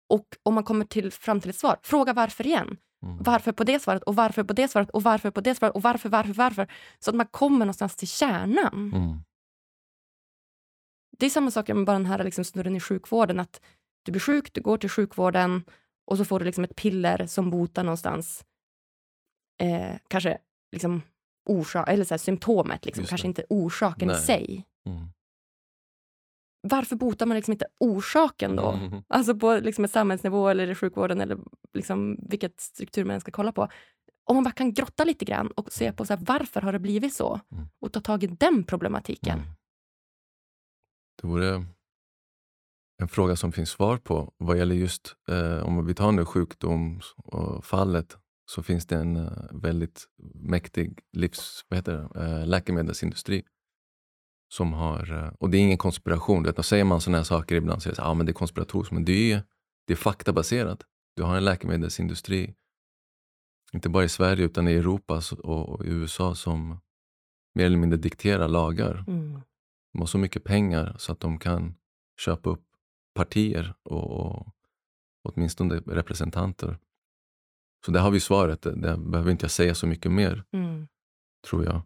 Och 0.09 0.25
om 0.43 0.53
man 0.53 0.63
kommer 0.63 0.85
till, 0.85 1.11
fram 1.11 1.41
till 1.41 1.49
ett 1.49 1.55
svar, 1.55 1.77
fråga 1.83 2.13
varför 2.13 2.47
igen. 2.47 2.77
Mm. 3.05 3.17
Varför 3.23 3.51
på 3.51 3.63
det 3.63 3.79
svaret 3.79 4.03
och 4.03 4.15
varför 4.15 4.43
på 4.43 4.53
det 4.53 4.67
svaret 4.67 4.89
och 4.89 5.03
varför 5.03 5.31
på 5.31 5.41
det 5.41 5.55
svaret 5.55 5.75
och 5.75 5.81
varför, 5.81 6.09
varför, 6.09 6.33
varför. 6.33 6.67
Så 6.99 7.09
att 7.09 7.15
man 7.15 7.27
kommer 7.27 7.59
någonstans 7.59 7.95
till 7.95 8.07
kärnan. 8.07 8.91
Mm. 11.15 11.19
Det 11.19 11.25
är 11.25 11.29
samma 11.29 11.51
sak 11.51 11.67
med 11.67 11.85
bara 11.85 11.97
den 11.97 12.05
här 12.05 12.23
liksom 12.23 12.43
snurren 12.43 12.75
i 12.75 12.79
sjukvården. 12.79 13.39
Att 13.39 13.61
du 14.03 14.11
blir 14.11 14.21
sjuk, 14.21 14.53
du 14.53 14.61
går 14.61 14.77
till 14.77 14.89
sjukvården 14.89 15.63
och 16.05 16.17
så 16.17 16.25
får 16.25 16.39
du 16.39 16.45
liksom 16.45 16.63
ett 16.63 16.75
piller 16.75 17.25
som 17.27 17.49
botar 17.49 17.83
någonstans. 17.83 18.45
Eh, 19.61 19.95
kanske 20.07 20.37
liksom 20.71 21.01
orsak, 21.49 21.89
eller 21.89 22.03
så 22.03 22.13
här, 22.13 22.19
symptomet, 22.19 22.85
liksom. 22.85 23.05
Kanske 23.05 23.27
inte 23.27 23.45
orsaken 23.49 24.09
i 24.09 24.13
Nej. 24.13 24.21
sig. 24.21 24.65
Mm. 24.89 25.07
Varför 26.67 26.95
botar 26.95 27.25
man 27.25 27.35
liksom 27.35 27.51
inte 27.51 27.67
orsaken 27.79 28.55
då? 28.55 28.71
Mhm. 28.71 29.03
Alltså 29.07 29.35
på 29.35 29.59
liksom 29.59 29.85
ett 29.85 29.91
samhällsnivå 29.91 30.49
eller 30.49 30.67
i 30.67 30.75
sjukvården 30.75 31.21
eller 31.21 31.37
liksom 31.73 32.17
vilket 32.29 32.61
struktur 32.61 33.05
man 33.05 33.21
ska 33.21 33.31
kolla 33.31 33.51
på. 33.51 33.67
Om 34.23 34.35
man 34.35 34.43
bara 34.43 34.51
kan 34.51 34.73
grotta 34.73 35.03
lite 35.03 35.25
grann 35.25 35.47
och 35.47 35.71
se 35.71 35.91
på 35.91 36.05
så 36.05 36.13
här, 36.13 36.21
varför 36.25 36.61
har 36.61 36.73
det 36.73 36.79
blivit 36.79 37.13
så? 37.13 37.39
Mm. 37.51 37.67
Och 37.79 37.93
ta 37.93 38.01
tag 38.01 38.23
i 38.23 38.27
den 38.27 38.63
problematiken. 38.63 39.39
Det 41.25 41.29
vore 41.29 41.65
en 43.01 43.07
fråga 43.07 43.35
som 43.35 43.51
finns 43.51 43.69
svar 43.69 43.97
på. 43.97 44.33
Vad 44.37 44.57
gäller 44.57 44.75
just, 44.75 45.15
eh, 45.27 45.59
om 45.59 45.85
vi 45.85 45.93
tar 45.93 46.11
nu 46.11 46.25
sjukdomsfallet, 46.25 48.17
så 48.51 48.63
finns 48.63 48.85
det 48.85 48.95
en 48.95 49.15
eh, 49.15 49.31
väldigt 49.51 50.07
mäktig 50.33 50.99
livs, 51.13 51.65
vad 51.67 51.77
heter 51.77 51.93
det, 51.93 52.25
eh, 52.25 52.47
läkemedelsindustri. 52.47 53.43
Som 54.53 54.73
har, 54.73 55.13
eh, 55.13 55.33
och 55.39 55.49
det 55.49 55.57
är 55.57 55.61
ingen 55.61 55.77
konspiration, 55.77 56.43
vet, 56.43 56.55
då 56.55 56.63
säger 56.63 56.83
man 56.83 57.01
sådana 57.01 57.17
här 57.17 57.23
saker 57.23 57.55
ibland, 57.55 57.81
så 57.81 57.89
är 57.89 57.91
det 57.91 57.95
så, 57.95 58.01
ah, 58.01 58.13
men 58.13 58.25
det 58.25 58.31
är 58.31 58.33
konspiratoriskt, 58.33 58.93
men 58.93 59.05
det 59.05 59.31
är, 59.31 59.43
det 59.87 59.93
är 59.93 59.97
faktabaserat. 59.97 60.83
Du 61.15 61.23
har 61.23 61.37
en 61.37 61.45
läkemedelsindustri, 61.45 62.53
inte 63.73 63.89
bara 63.89 64.03
i 64.03 64.09
Sverige 64.09 64.45
utan 64.45 64.67
i 64.67 64.73
Europa 64.73 65.21
och, 65.43 65.69
och 65.69 65.85
i 65.85 65.89
USA 65.89 66.35
som 66.35 66.79
mer 67.55 67.65
eller 67.65 67.77
mindre 67.77 67.97
dikterar 67.97 68.47
lagar. 68.47 69.03
Mm. 69.07 69.41
De 69.95 69.99
har 70.01 70.05
så 70.07 70.17
mycket 70.17 70.43
pengar 70.43 70.95
så 70.99 71.11
att 71.11 71.19
de 71.19 71.39
kan 71.39 71.75
köpa 72.19 72.49
upp 72.49 72.63
partier 73.13 73.73
och, 73.83 74.11
och 74.11 74.47
åtminstone 75.23 75.75
representanter. 75.75 76.77
Så 77.85 77.91
där 77.91 77.99
har 78.01 78.11
vi 78.11 78.19
svaret. 78.19 78.61
Det, 78.61 78.75
det 78.75 78.97
behöver 78.97 79.31
inte 79.31 79.43
jag 79.43 79.51
säga 79.51 79.75
så 79.75 79.87
mycket 79.87 80.11
mer, 80.11 80.43
Mm. 80.53 80.87
tror 81.49 81.65
jag. 81.65 81.81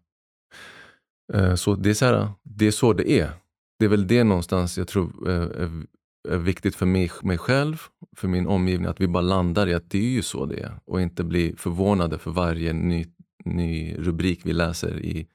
Eh, 1.33 1.55
Så 1.55 1.75
det 1.75 1.89
är, 1.89 1.93
så 1.93 2.05
här, 2.05 2.31
det 2.43 2.67
är 2.67 2.71
så 2.71 2.93
det 2.93 3.11
är. 3.11 3.31
Det 3.79 3.85
är 3.85 3.89
väl 3.89 4.07
det 4.07 4.23
någonstans 4.23 4.77
jag 4.77 4.87
tror 4.87 5.29
eh, 5.29 5.35
är, 5.35 5.85
är 6.29 6.37
viktigt 6.37 6.75
för 6.75 6.85
mig, 6.85 7.11
mig 7.23 7.37
själv, 7.37 7.77
för 8.15 8.27
min 8.27 8.47
omgivning, 8.47 8.89
att 8.89 9.01
vi 9.01 9.07
bara 9.07 9.21
landar 9.23 9.67
i 9.67 9.73
att 9.73 9.89
det 9.91 9.97
är 9.97 10.09
ju 10.11 10.21
så 10.21 10.45
det 10.45 10.59
är 10.59 10.79
och 10.85 11.01
inte 11.01 11.23
blir 11.23 11.55
förvånade 11.55 12.17
för 12.17 12.31
varje 12.31 12.73
ny, 12.73 13.05
ny 13.45 13.95
rubrik 13.97 14.45
vi 14.45 14.53
läser 14.53 14.99
i 14.99 15.27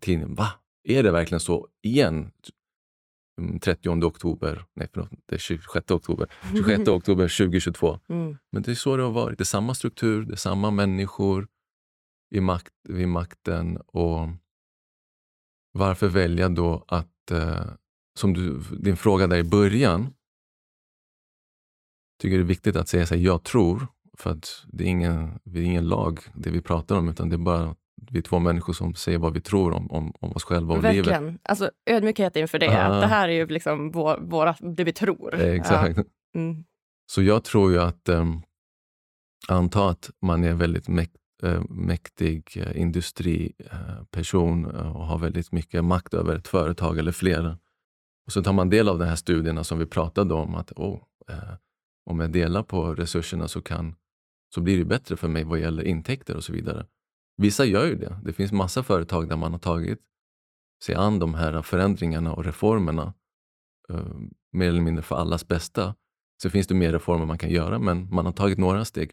tidningen. 0.00 0.34
Va? 0.34 0.48
Är 0.88 1.02
det 1.02 1.10
verkligen 1.10 1.40
så 1.40 1.68
igen? 1.82 2.30
Mm, 3.40 3.60
30 3.60 3.88
oktober, 4.04 4.64
nej 4.74 4.88
förlåt, 4.92 5.10
det 5.26 5.34
är 5.34 5.38
26 5.38 5.90
oktober, 5.90 6.32
26 6.52 6.88
oktober 6.88 7.24
2022. 7.38 8.00
Mm. 8.08 8.36
Men 8.52 8.62
det 8.62 8.70
är 8.70 8.74
så 8.74 8.96
det 8.96 9.02
har 9.02 9.10
varit. 9.10 9.38
Det 9.38 9.42
är 9.42 9.46
samma 9.46 9.74
struktur, 9.74 10.24
det 10.24 10.34
är 10.34 10.36
samma 10.36 10.70
människor 10.70 11.48
i 12.34 12.40
makt, 12.40 12.72
vid 12.88 13.08
makten. 13.08 13.76
Och 13.76 14.28
varför 15.72 16.08
välja 16.08 16.48
då 16.48 16.84
att, 16.88 17.30
eh, 17.30 17.66
som 18.18 18.32
du, 18.32 18.60
din 18.78 18.96
fråga 18.96 19.26
där 19.26 19.36
i 19.36 19.44
början, 19.44 20.14
tycker 22.22 22.36
det 22.36 22.42
är 22.42 22.46
viktigt 22.46 22.76
att 22.76 22.88
säga 22.88 23.06
så 23.06 23.14
här, 23.14 23.22
jag 23.22 23.42
tror, 23.42 23.86
för 24.18 24.30
att 24.30 24.64
det 24.66 24.84
är, 24.84 24.88
ingen, 24.88 25.38
det 25.44 25.58
är 25.58 25.62
ingen 25.64 25.88
lag 25.88 26.20
det 26.34 26.50
vi 26.50 26.60
pratar 26.60 26.96
om, 26.96 27.08
utan 27.08 27.28
det 27.28 27.36
är 27.36 27.38
bara 27.38 27.76
vi 28.10 28.18
är 28.18 28.22
två 28.22 28.38
människor 28.38 28.72
som 28.72 28.94
säger 28.94 29.18
vad 29.18 29.32
vi 29.34 29.40
tror 29.40 29.72
om, 29.72 29.90
om, 29.90 30.12
om 30.20 30.32
oss 30.32 30.44
själva 30.44 30.74
och 30.74 30.82
livet. 30.82 31.06
Verkligen. 31.06 31.38
Alltså, 31.42 31.70
ödmjukhet 31.86 32.36
inför 32.36 32.58
det. 32.58 32.86
Att 32.86 33.00
det 33.00 33.06
här 33.06 33.28
är 33.28 33.32
ju 33.32 33.46
liksom 33.46 33.90
vår, 33.90 34.18
våra, 34.20 34.56
det 34.60 34.84
vi 34.84 34.92
tror. 34.92 35.34
Eh, 35.34 35.54
Exakt. 35.54 35.96
Ja. 35.96 36.04
Mm. 36.34 36.64
Så 37.06 37.22
jag 37.22 37.44
tror 37.44 37.72
ju 37.72 37.78
att, 37.80 38.08
um, 38.08 38.42
anta 39.48 39.88
att 39.88 40.10
man 40.22 40.44
är 40.44 40.54
väldigt 40.54 40.88
eh, 41.42 41.62
mäktig 41.68 42.56
eh, 42.56 42.80
industriperson 42.80 44.66
och 44.66 45.06
har 45.06 45.18
väldigt 45.18 45.52
mycket 45.52 45.84
makt 45.84 46.14
över 46.14 46.36
ett 46.36 46.48
företag 46.48 46.98
eller 46.98 47.12
flera. 47.12 47.58
Och 48.26 48.32
så 48.32 48.42
tar 48.42 48.52
man 48.52 48.70
del 48.70 48.88
av 48.88 48.98
de 48.98 49.04
här 49.04 49.16
studierna 49.16 49.64
som 49.64 49.78
vi 49.78 49.86
pratade 49.86 50.34
om, 50.34 50.54
att 50.54 50.72
oh, 50.72 51.02
eh, 51.28 51.54
om 52.10 52.20
jag 52.20 52.30
delar 52.30 52.62
på 52.62 52.94
resurserna 52.94 53.48
så, 53.48 53.62
kan, 53.62 53.94
så 54.54 54.60
blir 54.60 54.78
det 54.78 54.84
bättre 54.84 55.16
för 55.16 55.28
mig 55.28 55.44
vad 55.44 55.58
gäller 55.58 55.82
intäkter 55.82 56.36
och 56.36 56.44
så 56.44 56.52
vidare. 56.52 56.86
Vissa 57.36 57.64
gör 57.64 57.86
ju 57.86 57.94
det. 57.94 58.20
Det 58.24 58.32
finns 58.32 58.52
massa 58.52 58.82
företag 58.82 59.28
där 59.28 59.36
man 59.36 59.52
har 59.52 59.58
tagit 59.58 60.00
sig 60.84 60.94
an 60.94 61.18
de 61.18 61.34
här 61.34 61.62
förändringarna 61.62 62.34
och 62.34 62.44
reformerna 62.44 63.14
eh, 63.88 64.16
mer 64.52 64.68
eller 64.68 64.80
mindre 64.80 65.02
för 65.02 65.16
allas 65.16 65.48
bästa. 65.48 65.94
Sen 66.42 66.50
finns 66.50 66.66
det 66.66 66.74
mer 66.74 66.92
reformer 66.92 67.26
man 67.26 67.38
kan 67.38 67.50
göra, 67.50 67.78
men 67.78 68.14
man 68.14 68.26
har 68.26 68.32
tagit 68.32 68.58
några 68.58 68.84
steg. 68.84 69.12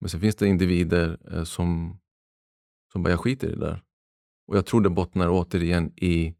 Men 0.00 0.08
sen 0.08 0.20
finns 0.20 0.36
det 0.36 0.48
individer 0.48 1.18
eh, 1.32 1.44
som, 1.44 2.00
som 2.92 3.02
bara, 3.02 3.10
jag 3.10 3.20
skiter 3.20 3.48
i 3.48 3.50
det 3.50 3.60
där. 3.60 3.82
Och 4.46 4.56
jag 4.56 4.66
tror 4.66 4.80
det 4.80 4.90
bottnar 4.90 5.28
återigen 5.28 5.92
i 5.96 6.34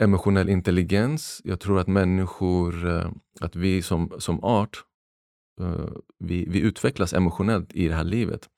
emotionell 0.00 0.48
intelligens. 0.48 1.40
Jag 1.44 1.60
tror 1.60 1.80
att 1.80 1.88
människor, 1.88 2.86
eh, 2.86 3.10
att 3.40 3.56
vi 3.56 3.82
som, 3.82 4.12
som 4.18 4.44
art, 4.44 4.84
eh, 5.60 5.88
vi, 6.18 6.44
vi 6.48 6.60
utvecklas 6.60 7.12
emotionellt 7.12 7.72
i 7.72 7.88
det 7.88 7.94
här 7.94 8.04
livet. 8.04 8.48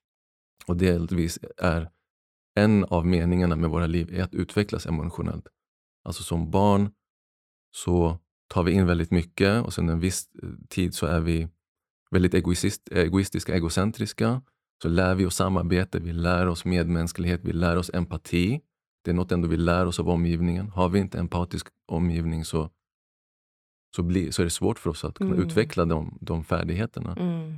Och 0.71 0.77
delvis 0.77 1.39
är 1.57 1.91
en 2.55 2.85
av 2.85 3.07
meningarna 3.07 3.57
med 3.57 3.71
våra 3.71 3.87
liv 3.87 4.15
är 4.15 4.23
att 4.23 4.35
utvecklas 4.35 4.87
emotionellt. 4.87 5.47
Alltså 6.05 6.23
som 6.23 6.51
barn 6.51 6.91
så 7.77 8.19
tar 8.49 8.63
vi 8.63 8.73
in 8.73 8.87
väldigt 8.87 9.11
mycket 9.11 9.65
och 9.65 9.73
sen 9.73 9.89
en 9.89 10.01
viss 10.01 10.29
eh, 10.43 10.49
tid 10.69 10.95
så 10.95 11.07
är 11.07 11.21
vi 11.21 11.49
väldigt 12.11 12.35
egoist, 12.35 12.89
egoistiska, 12.93 13.55
egocentriska. 13.55 14.43
Så 14.83 14.89
lär 14.89 15.15
vi 15.15 15.27
oss 15.27 15.37
samarbete, 15.37 15.99
vi 16.01 16.13
lär 16.13 16.47
oss 16.47 16.65
medmänsklighet, 16.65 17.41
vi 17.45 17.53
lär 17.53 17.77
oss 17.77 17.91
empati. 17.95 18.61
Det 19.05 19.11
är 19.11 19.15
något 19.15 19.33
ändå 19.33 19.49
vi 19.49 19.57
lär 19.57 19.87
oss 19.87 20.01
av 20.01 20.09
omgivningen. 20.09 20.69
Har 20.69 20.89
vi 20.89 20.99
inte 20.99 21.19
empatisk 21.19 21.67
omgivning 21.87 22.45
så, 22.45 22.71
så, 23.97 24.03
blir, 24.03 24.31
så 24.31 24.43
är 24.43 24.45
det 24.45 24.51
svårt 24.51 24.79
för 24.79 24.91
oss 24.91 25.05
att 25.05 25.15
kunna 25.15 25.35
Mm. 25.35 25.47
utveckla 25.47 25.85
de, 25.85 26.19
de 26.21 26.45
färdigheterna. 26.45 27.17
Mm. 27.17 27.57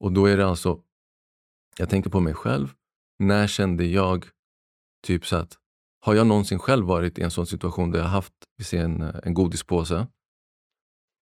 Och 0.00 0.12
då 0.12 0.26
är 0.26 0.36
det 0.36 0.46
alltså, 0.46 0.80
jag 1.76 1.90
tänker 1.90 2.10
på 2.10 2.20
mig 2.20 2.34
själv. 2.34 2.72
När 3.18 3.46
kände 3.46 3.84
jag 3.84 4.26
typ 5.06 5.26
så 5.26 5.36
att, 5.36 5.58
har 6.00 6.14
jag 6.14 6.26
någonsin 6.26 6.58
själv 6.58 6.86
varit 6.86 7.18
i 7.18 7.22
en 7.22 7.30
sån 7.30 7.46
situation 7.46 7.90
där 7.90 7.98
jag 7.98 8.06
haft, 8.06 8.34
vi 8.56 8.64
ser 8.64 8.84
en, 8.84 9.02
eh, 9.02 9.14
en 9.22 9.34
godispåse 9.34 10.06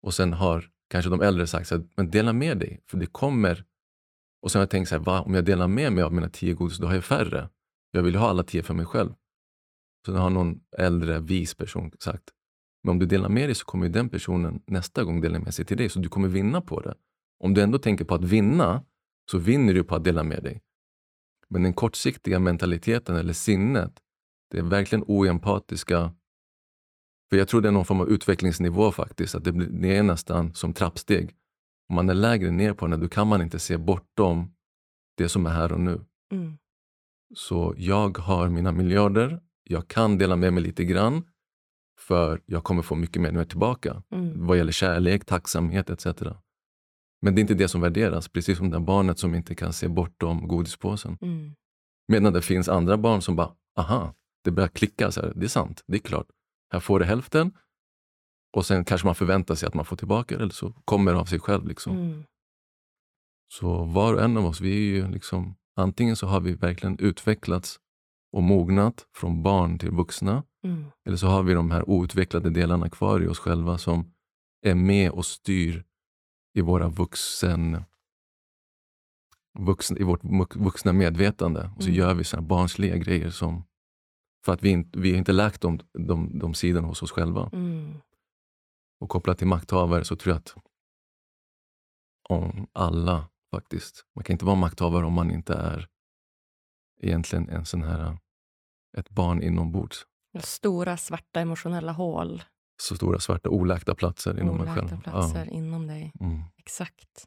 och 0.02 0.14
sen 0.14 0.32
har 0.32 0.70
kanske 0.90 1.10
de 1.10 1.20
äldre 1.20 1.46
sagt 1.46 1.68
så 1.68 1.74
här, 1.74 1.84
men 1.96 2.10
dela 2.10 2.32
med 2.32 2.58
dig, 2.58 2.80
för 2.86 2.98
det 2.98 3.06
kommer. 3.06 3.64
Och 4.42 4.50
sen 4.50 4.58
har 4.58 4.62
jag 4.62 4.70
tänkt 4.70 4.88
så 4.88 4.94
här, 4.94 5.02
va, 5.02 5.20
om 5.20 5.34
jag 5.34 5.44
delar 5.44 5.68
med 5.68 5.92
mig 5.92 6.04
av 6.04 6.12
mina 6.12 6.28
tio 6.28 6.54
godis, 6.54 6.78
då 6.78 6.86
har 6.86 6.94
jag 6.94 7.04
färre. 7.04 7.48
Jag 7.90 8.02
vill 8.02 8.16
ha 8.16 8.28
alla 8.28 8.42
tio 8.42 8.62
för 8.62 8.74
mig 8.74 8.86
själv. 8.86 9.14
Så 10.06 10.16
har 10.16 10.30
någon 10.30 10.60
äldre 10.78 11.20
vis 11.20 11.54
person 11.54 11.90
sagt, 11.98 12.30
Men 12.82 12.90
om 12.90 12.98
du 12.98 13.06
delar 13.06 13.28
med 13.28 13.48
dig 13.48 13.54
så 13.54 13.64
kommer 13.64 13.86
ju 13.86 13.92
den 13.92 14.08
personen 14.08 14.62
nästa 14.66 15.04
gång 15.04 15.20
dela 15.20 15.38
med 15.38 15.54
sig 15.54 15.64
till 15.64 15.76
dig, 15.76 15.88
så 15.88 15.98
du 15.98 16.08
kommer 16.08 16.28
vinna 16.28 16.60
på 16.60 16.80
det. 16.80 16.94
Om 17.44 17.54
du 17.54 17.60
ändå 17.60 17.78
tänker 17.78 18.04
på 18.04 18.14
att 18.14 18.24
vinna, 18.24 18.84
så 19.30 19.38
vinner 19.38 19.74
du 19.74 19.84
på 19.84 19.94
att 19.94 20.04
dela 20.04 20.22
med 20.22 20.42
dig. 20.42 20.62
Men 21.48 21.62
den 21.62 21.72
kortsiktiga 21.74 22.38
mentaliteten 22.38 23.16
eller 23.16 23.32
sinnet, 23.32 24.00
det 24.50 24.58
är 24.58 24.62
verkligen 24.62 25.04
oempatiska. 25.06 26.14
För 27.30 27.36
jag 27.36 27.48
tror 27.48 27.60
det 27.60 27.68
är 27.68 27.72
någon 27.72 27.84
form 27.84 28.00
av 28.00 28.08
utvecklingsnivå 28.08 28.92
faktiskt, 28.92 29.34
att 29.34 29.44
det, 29.44 29.52
blir, 29.52 29.66
det 29.66 29.96
är 29.96 30.02
nästan 30.02 30.54
som 30.54 30.72
trappsteg. 30.72 31.34
Om 31.88 31.94
man 31.94 32.10
är 32.10 32.14
lägre 32.14 32.50
ner 32.50 32.74
på 32.74 32.86
den, 32.86 33.00
då 33.00 33.08
kan 33.08 33.28
man 33.28 33.42
inte 33.42 33.58
se 33.58 33.76
bortom 33.76 34.54
det 35.16 35.28
som 35.28 35.46
är 35.46 35.50
här 35.50 35.72
och 35.72 35.80
nu. 35.80 36.04
Mm. 36.32 36.58
Så 37.34 37.74
jag 37.76 38.18
har 38.18 38.48
mina 38.48 38.72
miljarder, 38.72 39.40
jag 39.64 39.88
kan 39.88 40.18
dela 40.18 40.36
med 40.36 40.52
mig 40.52 40.62
lite 40.62 40.84
grann, 40.84 41.28
för 41.98 42.42
jag 42.46 42.64
kommer 42.64 42.82
få 42.82 42.94
mycket 42.94 43.22
mer 43.22 43.44
tillbaka 43.44 44.02
Mm. 44.10 44.46
vad 44.46 44.56
gäller 44.56 44.72
kärlek, 44.72 45.24
tacksamhet 45.24 45.90
etc. 45.90 46.06
Men 47.24 47.34
det 47.34 47.38
är 47.38 47.42
inte 47.42 47.54
det 47.54 47.68
som 47.68 47.80
värderas, 47.80 48.28
precis 48.28 48.58
som 48.58 48.70
det 48.70 48.76
där 48.76 48.84
barnet 48.84 49.18
som 49.18 49.34
inte 49.34 49.54
kan 49.54 49.72
se 49.72 49.88
bortom 49.88 50.48
godispåsen. 50.48 51.18
Mm. 51.20 51.54
Medan 52.08 52.32
det 52.32 52.42
finns 52.42 52.68
andra 52.68 52.96
barn 52.96 53.22
som 53.22 53.36
bara, 53.36 53.54
aha, 53.78 54.14
det 54.44 54.50
börjar 54.50 54.68
klicka. 54.68 55.10
Så 55.10 55.20
här, 55.20 55.32
det 55.36 55.44
är 55.46 55.48
sant, 55.48 55.82
det 55.86 55.96
är 55.96 56.00
klart. 56.00 56.26
Här 56.72 56.80
får 56.80 56.98
du 56.98 57.04
hälften 57.04 57.52
och 58.56 58.66
sen 58.66 58.84
kanske 58.84 59.06
man 59.06 59.14
förväntar 59.14 59.54
sig 59.54 59.66
att 59.66 59.74
man 59.74 59.84
får 59.84 59.96
tillbaka 59.96 60.36
det, 60.36 60.42
eller 60.42 60.52
så 60.52 60.72
kommer 60.84 61.12
det 61.12 61.18
av 61.18 61.24
sig 61.24 61.40
själv. 61.40 61.66
Liksom. 61.66 61.96
Mm. 61.96 62.24
Så 63.52 63.84
var 63.84 64.14
och 64.14 64.22
en 64.22 64.36
av 64.36 64.46
oss, 64.46 64.60
vi 64.60 64.70
är 64.70 64.94
ju 64.94 65.08
liksom, 65.08 65.54
antingen 65.76 66.16
så 66.16 66.26
har 66.26 66.40
vi 66.40 66.54
verkligen 66.54 66.98
utvecklats 66.98 67.80
och 68.32 68.42
mognat 68.42 69.06
från 69.16 69.42
barn 69.42 69.78
till 69.78 69.90
vuxna, 69.90 70.42
Mm. 70.64 70.84
eller 71.06 71.16
så 71.16 71.26
har 71.26 71.42
vi 71.42 71.54
de 71.54 71.70
här 71.70 71.90
outvecklade 71.90 72.50
delarna 72.50 72.88
kvar 72.90 73.20
i 73.20 73.26
oss 73.26 73.38
själva 73.38 73.78
som 73.78 74.12
är 74.66 74.74
med 74.74 75.10
och 75.10 75.26
styr 75.26 75.84
i 76.54 76.60
våra 76.60 76.88
vuxen, 76.88 77.84
vuxen, 79.58 79.98
i 79.98 80.02
vårt 80.02 80.54
vuxna 80.54 80.92
medvetande. 80.92 81.70
Och 81.76 81.82
så 81.82 81.88
Mm. 81.88 81.98
gör 81.98 82.14
vi 82.14 82.24
såna 82.24 82.42
barnsliga 82.42 82.96
grejer 82.96 83.30
som 83.30 83.64
för 84.44 84.52
att 84.52 84.62
vi, 84.62 84.88
vi 84.92 85.10
har 85.10 85.18
inte 85.18 85.32
läkt 85.32 85.60
de, 85.60 85.78
de, 85.92 86.38
de 86.38 86.54
sidorna 86.54 86.88
hos 86.88 87.02
oss 87.02 87.10
själva. 87.12 87.50
Mm. 87.52 87.94
Och 89.00 89.08
kopplat 89.10 89.38
till 89.38 89.46
makthavare 89.46 90.04
så 90.04 90.16
tror 90.16 90.32
jag 90.32 90.38
att 90.40 90.54
om 92.28 92.66
alla 92.72 93.28
faktiskt, 93.50 94.06
man 94.14 94.24
kan 94.24 94.34
inte 94.34 94.44
vara 94.44 94.56
makthavare 94.56 95.04
om 95.06 95.12
man 95.12 95.30
inte 95.30 95.54
är 95.54 95.88
egentligen 97.02 97.48
en 97.48 97.64
sån 97.64 97.82
här, 97.82 98.18
ett 98.96 99.10
barn 99.10 99.42
inombords. 99.42 100.06
Stora 100.40 100.96
svarta 100.96 101.40
emotionella 101.40 101.92
hål. 101.92 102.42
Så 102.82 102.96
stora 102.96 103.20
svarta 103.20 103.48
oläkta 103.48 103.94
platser 103.94 104.40
inom 104.40 104.60
en 104.60 104.74
själv. 104.74 104.86
Oläkta 104.88 105.10
platser 105.10 105.50
inom 105.50 105.86
dig. 105.86 106.10
Ja. 106.14 106.26
Mm. 106.26 106.42
Exakt. 106.56 107.24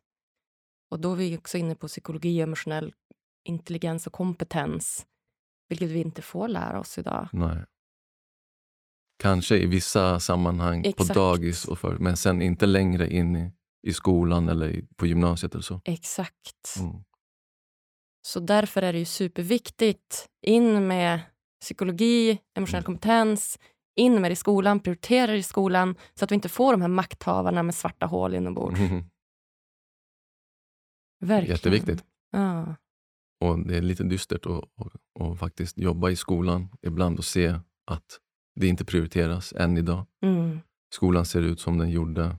Och 0.91 0.99
då 0.99 1.11
är 1.11 1.15
vi 1.15 1.37
också 1.37 1.57
inne 1.57 1.75
på 1.75 1.87
psykologi, 1.87 2.41
emotionell 2.41 2.93
intelligens 3.43 4.07
och 4.07 4.13
kompetens. 4.13 5.05
Vilket 5.69 5.89
vi 5.89 5.99
inte 5.99 6.21
får 6.21 6.47
lära 6.47 6.79
oss 6.79 6.97
idag. 6.97 7.29
Nej. 7.31 7.65
Kanske 9.19 9.57
i 9.57 9.65
vissa 9.65 10.19
sammanhang 10.19 10.85
Exakt. 10.85 11.07
på 11.07 11.13
dagis, 11.13 11.65
och 11.65 11.79
för, 11.79 11.97
men 11.97 12.17
sen 12.17 12.41
inte 12.41 12.65
längre 12.65 13.13
in 13.13 13.35
i, 13.35 13.51
i 13.87 13.93
skolan 13.93 14.49
eller 14.49 14.69
i, 14.69 14.87
på 14.95 15.05
gymnasiet 15.07 15.53
eller 15.53 15.61
så. 15.63 15.81
Exakt. 15.85 16.75
Mm. 16.79 17.03
Så 18.21 18.39
därför 18.39 18.81
är 18.81 18.93
det 18.93 18.99
ju 18.99 19.05
superviktigt. 19.05 20.29
In 20.41 20.87
med 20.87 21.19
psykologi, 21.61 22.39
emotionell 22.57 22.83
Mm. 22.83 22.85
kompetens. 22.85 23.59
In 23.97 24.21
med 24.21 24.31
det 24.31 24.33
i 24.33 24.35
skolan, 24.35 24.79
prioritera 24.79 25.31
det 25.31 25.37
i 25.37 25.43
skolan 25.43 25.95
så 26.13 26.25
att 26.25 26.31
vi 26.31 26.35
inte 26.35 26.49
får 26.49 26.71
de 26.71 26.81
här 26.81 26.87
makthavarna 26.87 27.63
med 27.63 27.75
svarta 27.75 28.05
hål 28.05 28.35
inombords. 28.35 28.79
Verkligen. 31.19 31.55
Jätteviktigt. 31.55 32.03
Ja. 32.31 32.75
Och 33.45 33.59
det 33.67 33.77
är 33.77 33.81
lite 33.81 34.03
dystert 34.03 34.45
att, 34.45 34.63
att, 34.85 34.93
att 35.21 35.39
faktiskt 35.39 35.77
jobba 35.77 36.09
i 36.09 36.15
skolan 36.15 36.69
ibland 36.81 37.17
och 37.17 37.25
se 37.25 37.59
att 37.91 38.19
det 38.55 38.67
inte 38.67 38.85
prioriteras 38.85 39.53
än 39.53 39.77
idag. 39.77 40.05
Mm. 40.21 40.59
Skolan 40.93 41.25
ser 41.25 41.41
ut 41.41 41.59
som 41.59 41.77
den 41.77 41.89
gjorde 41.89 42.37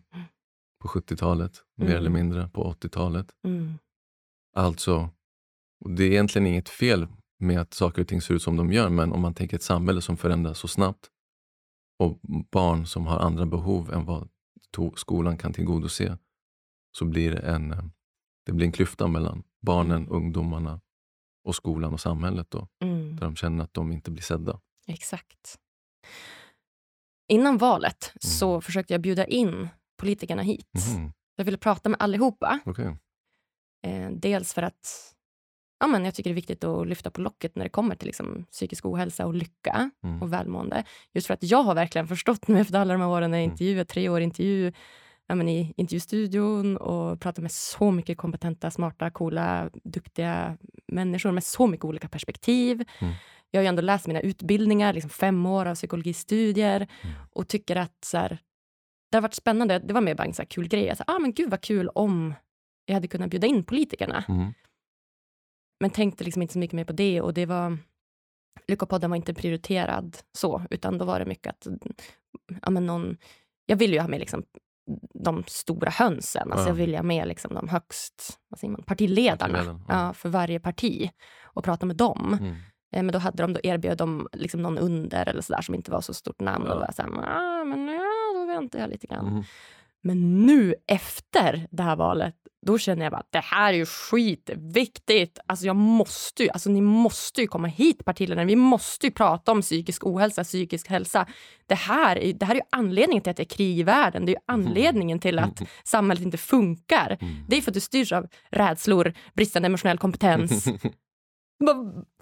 på 0.82 0.88
70-talet, 0.88 1.62
mer 1.76 1.86
Mm. 1.86 1.98
eller 1.98 2.10
mindre 2.10 2.48
på 2.48 2.72
80-talet. 2.72 3.26
Mm. 3.44 3.74
Alltså, 4.56 5.10
och 5.84 5.90
det 5.90 6.04
är 6.04 6.10
egentligen 6.10 6.46
inget 6.46 6.68
fel 6.68 7.06
med 7.38 7.60
att 7.60 7.74
saker 7.74 8.02
och 8.02 8.08
ting 8.08 8.20
ser 8.20 8.34
ut 8.34 8.42
som 8.42 8.56
de 8.56 8.72
gör, 8.72 8.88
men 8.88 9.12
om 9.12 9.20
man 9.20 9.34
tänker 9.34 9.56
ett 9.56 9.62
samhälle 9.62 10.00
som 10.00 10.16
förändras 10.16 10.58
så 10.58 10.68
snabbt 10.68 11.10
och 11.98 12.18
barn 12.50 12.86
som 12.86 13.06
har 13.06 13.18
andra 13.18 13.46
behov 13.46 13.92
än 13.92 14.04
vad 14.04 14.28
skolan 14.96 15.36
kan 15.38 15.52
tillgodose, 15.52 16.18
så 16.98 17.04
blir 17.04 17.30
det 17.32 17.38
en, 17.38 17.72
eh, 17.72 17.84
det 18.46 18.52
blir 18.52 18.66
en 18.66 18.72
klyfta 18.72 19.06
mellan 19.08 19.42
barnen, 19.62 20.08
ungdomarna 20.08 20.80
och 21.44 21.54
skolan 21.54 21.92
och 21.92 22.00
samhället 22.00 22.50
då, 22.50 22.68
Mm. 22.84 23.16
där 23.16 23.24
de 23.26 23.36
känner 23.36 23.64
att 23.64 23.74
de 23.74 23.92
inte 23.92 24.10
blir 24.10 24.22
sedda. 24.22 24.60
Exakt. 24.86 25.58
Innan 27.28 27.58
valet 27.58 28.04
Mm. 28.12 28.18
så 28.20 28.60
försökte 28.60 28.94
jag 28.94 29.00
bjuda 29.00 29.26
in 29.26 29.68
politikerna 29.98 30.42
hit. 30.42 30.70
Mhm, 30.96 31.12
Jag 31.36 31.44
ville 31.44 31.58
prata 31.58 31.88
med 31.88 32.02
allihopa. 32.02 32.60
okej. 32.64 32.96
Eh, 33.86 34.10
dels 34.10 34.54
för 34.54 34.62
att 34.62 35.14
ja, 35.80 35.86
men 35.86 36.04
jag 36.04 36.14
tycker 36.14 36.30
det 36.30 36.32
är 36.32 36.34
viktigt 36.34 36.64
att 36.64 36.88
lyfta 36.88 37.10
på 37.10 37.20
locket 37.20 37.56
när 37.56 37.64
det 37.64 37.68
kommer 37.70 37.94
till 37.94 38.06
liksom, 38.06 38.44
psykisk 38.50 38.86
ohälsa 38.86 39.26
och 39.26 39.34
lycka 39.34 39.90
Mm. 40.04 40.22
och 40.22 40.32
välmående. 40.32 40.84
Just 41.14 41.26
för 41.26 41.34
att 41.34 41.42
jag 41.42 41.62
har 41.62 41.74
verkligen 41.74 42.08
förstått 42.08 42.48
nu 42.48 42.60
efter 42.60 42.78
alla 42.78 42.92
de 42.94 43.00
här 43.00 43.08
åren 43.08 43.30
när 43.30 43.38
jag 43.38 43.44
Mm. 43.44 43.52
intervjuat, 43.52 43.88
tre 43.88 44.08
år 44.08 44.20
intervju, 44.20 44.72
ja, 45.26 45.34
men 45.34 45.48
i 45.48 45.74
intervjustudion 45.76 46.76
och 46.76 47.20
pratat 47.20 47.42
med 47.42 47.52
så 47.52 47.90
mycket 47.90 48.18
kompetenta, 48.18 48.70
smarta, 48.70 49.10
coola, 49.10 49.70
duktiga 49.84 50.56
människor 50.92 51.32
med 51.32 51.44
så 51.44 51.66
mycket 51.66 51.84
olika 51.84 52.08
perspektiv. 52.08 52.84
Mm. 53.00 53.14
Jag 53.50 53.58
har 53.60 53.62
ju 53.62 53.68
ändå 53.68 53.82
läst 53.82 54.06
mina 54.06 54.20
utbildningar, 54.20 54.92
liksom 54.92 55.10
fem 55.10 55.46
år 55.46 55.66
av 55.66 55.74
psykologistudier 55.74 56.88
Mm. 57.02 57.14
och 57.32 57.48
tycker 57.48 57.76
att 57.76 58.04
så 58.04 58.18
här, 58.18 58.38
det 59.10 59.16
har 59.16 59.22
varit 59.22 59.34
spännande. 59.34 59.78
Det 59.78 59.92
var 59.94 60.00
mer 60.00 60.14
bara 60.14 60.24
en 60.24 60.34
så 60.34 60.46
kul 60.46 60.68
grej. 60.68 60.88
Alltså, 60.90 61.04
ah, 61.06 61.18
men 61.18 61.32
gud 61.32 61.50
vad 61.50 61.60
kul 61.60 61.88
om 61.88 62.34
jag 62.86 62.94
hade 62.94 63.08
kunnat 63.08 63.30
bjuda 63.30 63.46
in 63.46 63.64
politikerna. 63.64 64.24
Mm. 64.28 64.52
Men 65.80 65.90
tänkte 65.90 66.24
liksom 66.24 66.42
inte 66.42 66.52
så 66.52 66.58
mycket 66.58 66.74
mer 66.74 66.84
på 66.84 66.92
det 66.92 67.20
och 67.20 67.34
det 67.34 67.46
var 67.46 67.78
Lyckopodden 68.68 69.10
var 69.10 69.16
inte 69.16 69.34
prioriterad 69.34 70.16
så, 70.32 70.62
utan 70.70 70.98
då 70.98 71.04
var 71.04 71.18
det 71.18 71.26
mycket 71.26 71.50
att 71.50 71.66
ja, 72.62 72.70
men 72.70 72.86
någon, 72.86 73.16
jag 73.66 73.76
vill 73.76 73.92
ju 73.92 74.00
ha 74.00 74.08
med 74.08 74.20
liksom 74.20 74.44
de 75.14 75.44
stora 75.46 75.90
hönsen, 75.90 76.52
alltså 76.52 76.64
Ja. 76.66 76.68
jag 76.70 76.74
vill 76.74 76.90
ju 76.90 76.96
ha 76.96 77.02
med 77.02 77.28
liksom 77.28 77.54
de 77.54 77.68
högst, 77.68 78.38
vad 78.48 78.60
säger 78.60 78.72
man, 78.72 78.82
partiledarna 78.82 79.58
ja. 79.64 79.80
ja, 79.88 80.12
för 80.12 80.28
varje 80.28 80.60
parti 80.60 81.10
och 81.42 81.64
prata 81.64 81.86
med 81.86 81.96
dem. 81.96 82.38
Mm. 82.40 82.52
Eh, 82.92 83.02
Men 83.02 83.12
då 83.12 83.18
hade 83.18 83.42
de 83.42 83.52
då 83.52 83.60
erbjöd 83.62 83.98
de 83.98 84.28
liksom 84.32 84.62
någon 84.62 84.78
under 84.78 85.28
eller 85.28 85.42
sådär 85.42 85.62
som 85.62 85.74
inte 85.74 85.90
var 85.90 86.00
så 86.00 86.14
stort 86.14 86.40
namn. 86.40 86.64
Och 86.64 86.70
då 86.70 86.74
var 86.78 86.84
jag 86.86 86.94
så 86.94 87.02
här, 87.02 87.10
ah, 87.10 87.64
men 87.64 87.88
ja, 87.88 88.32
då 88.34 88.46
väntar 88.46 88.78
jag 88.78 88.90
lite 88.90 89.06
grann. 89.06 89.26
Mm. 89.28 89.42
Men 90.02 90.46
nu 90.46 90.74
efter 90.86 91.66
det 91.70 91.82
här 91.82 91.96
valet, 91.96 92.34
då 92.66 92.78
känner 92.78 93.04
jag 93.04 93.12
bara 93.12 93.20
att 93.20 93.32
det 93.32 93.38
här 93.38 93.72
är 93.72 93.76
ju 93.76 93.86
skitviktigt. 93.86 95.38
Alltså 95.46 95.66
jag 95.66 95.76
måste 95.76 96.42
ju, 96.42 96.50
alltså 96.50 96.70
ni 96.70 96.80
måste 96.80 97.40
ju 97.40 97.46
komma 97.46 97.68
hit 97.68 98.04
partiledarna. 98.04 98.44
Vi 98.44 98.56
måste 98.56 99.06
ju 99.06 99.12
prata 99.12 99.52
om 99.52 99.62
psykisk 99.62 100.06
ohälsa, 100.06 100.44
psykisk 100.44 100.88
hälsa. 100.88 101.26
Det 101.66 101.74
här, 101.74 102.18
är, 102.18 102.32
det 102.32 102.46
här 102.46 102.54
är 102.54 102.58
ju 102.58 102.64
anledningen 102.70 103.22
till 103.22 103.30
att 103.30 103.36
det 103.36 103.42
är 103.42 103.56
krig 103.56 103.78
i 103.78 103.82
världen. 103.82 104.26
Det 104.26 104.32
är 104.32 104.34
ju 104.34 104.40
anledningen 104.46 105.18
till 105.18 105.38
att 105.38 105.62
samhället 105.84 106.24
inte 106.24 106.38
funkar. 106.38 107.18
Mm. 107.20 107.34
Det 107.48 107.56
är 107.56 107.60
för 107.60 107.70
att 107.70 107.74
du 107.74 107.80
styrs 107.80 108.12
av 108.12 108.26
rädslor, 108.50 109.14
bristande 109.34 109.66
emotionell 109.66 109.98
kompetens. 109.98 110.64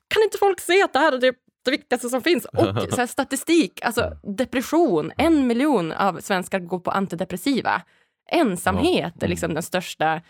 Kan 0.08 0.22
inte 0.22 0.38
folk 0.38 0.60
se 0.60 0.82
att 0.82 0.92
det 0.92 0.98
här 0.98 1.12
är 1.12 1.34
det, 1.70 1.76
viktigaste 1.76 2.08
som 2.08 2.22
finns? 2.22 2.44
Och 2.44 2.92
så 2.94 3.06
statistik, 3.06 3.80
alltså 3.84 4.12
depression. 4.36 5.12
En 5.16 5.46
miljon 5.46 5.92
av 5.92 6.20
svenskar 6.20 6.58
går 6.58 6.78
på 6.78 6.90
antidepressiva. 6.90 7.82
Ensamhet 8.30 9.22
är 9.22 9.28
liksom 9.28 9.54
den 9.54 9.62
största 9.62 10.22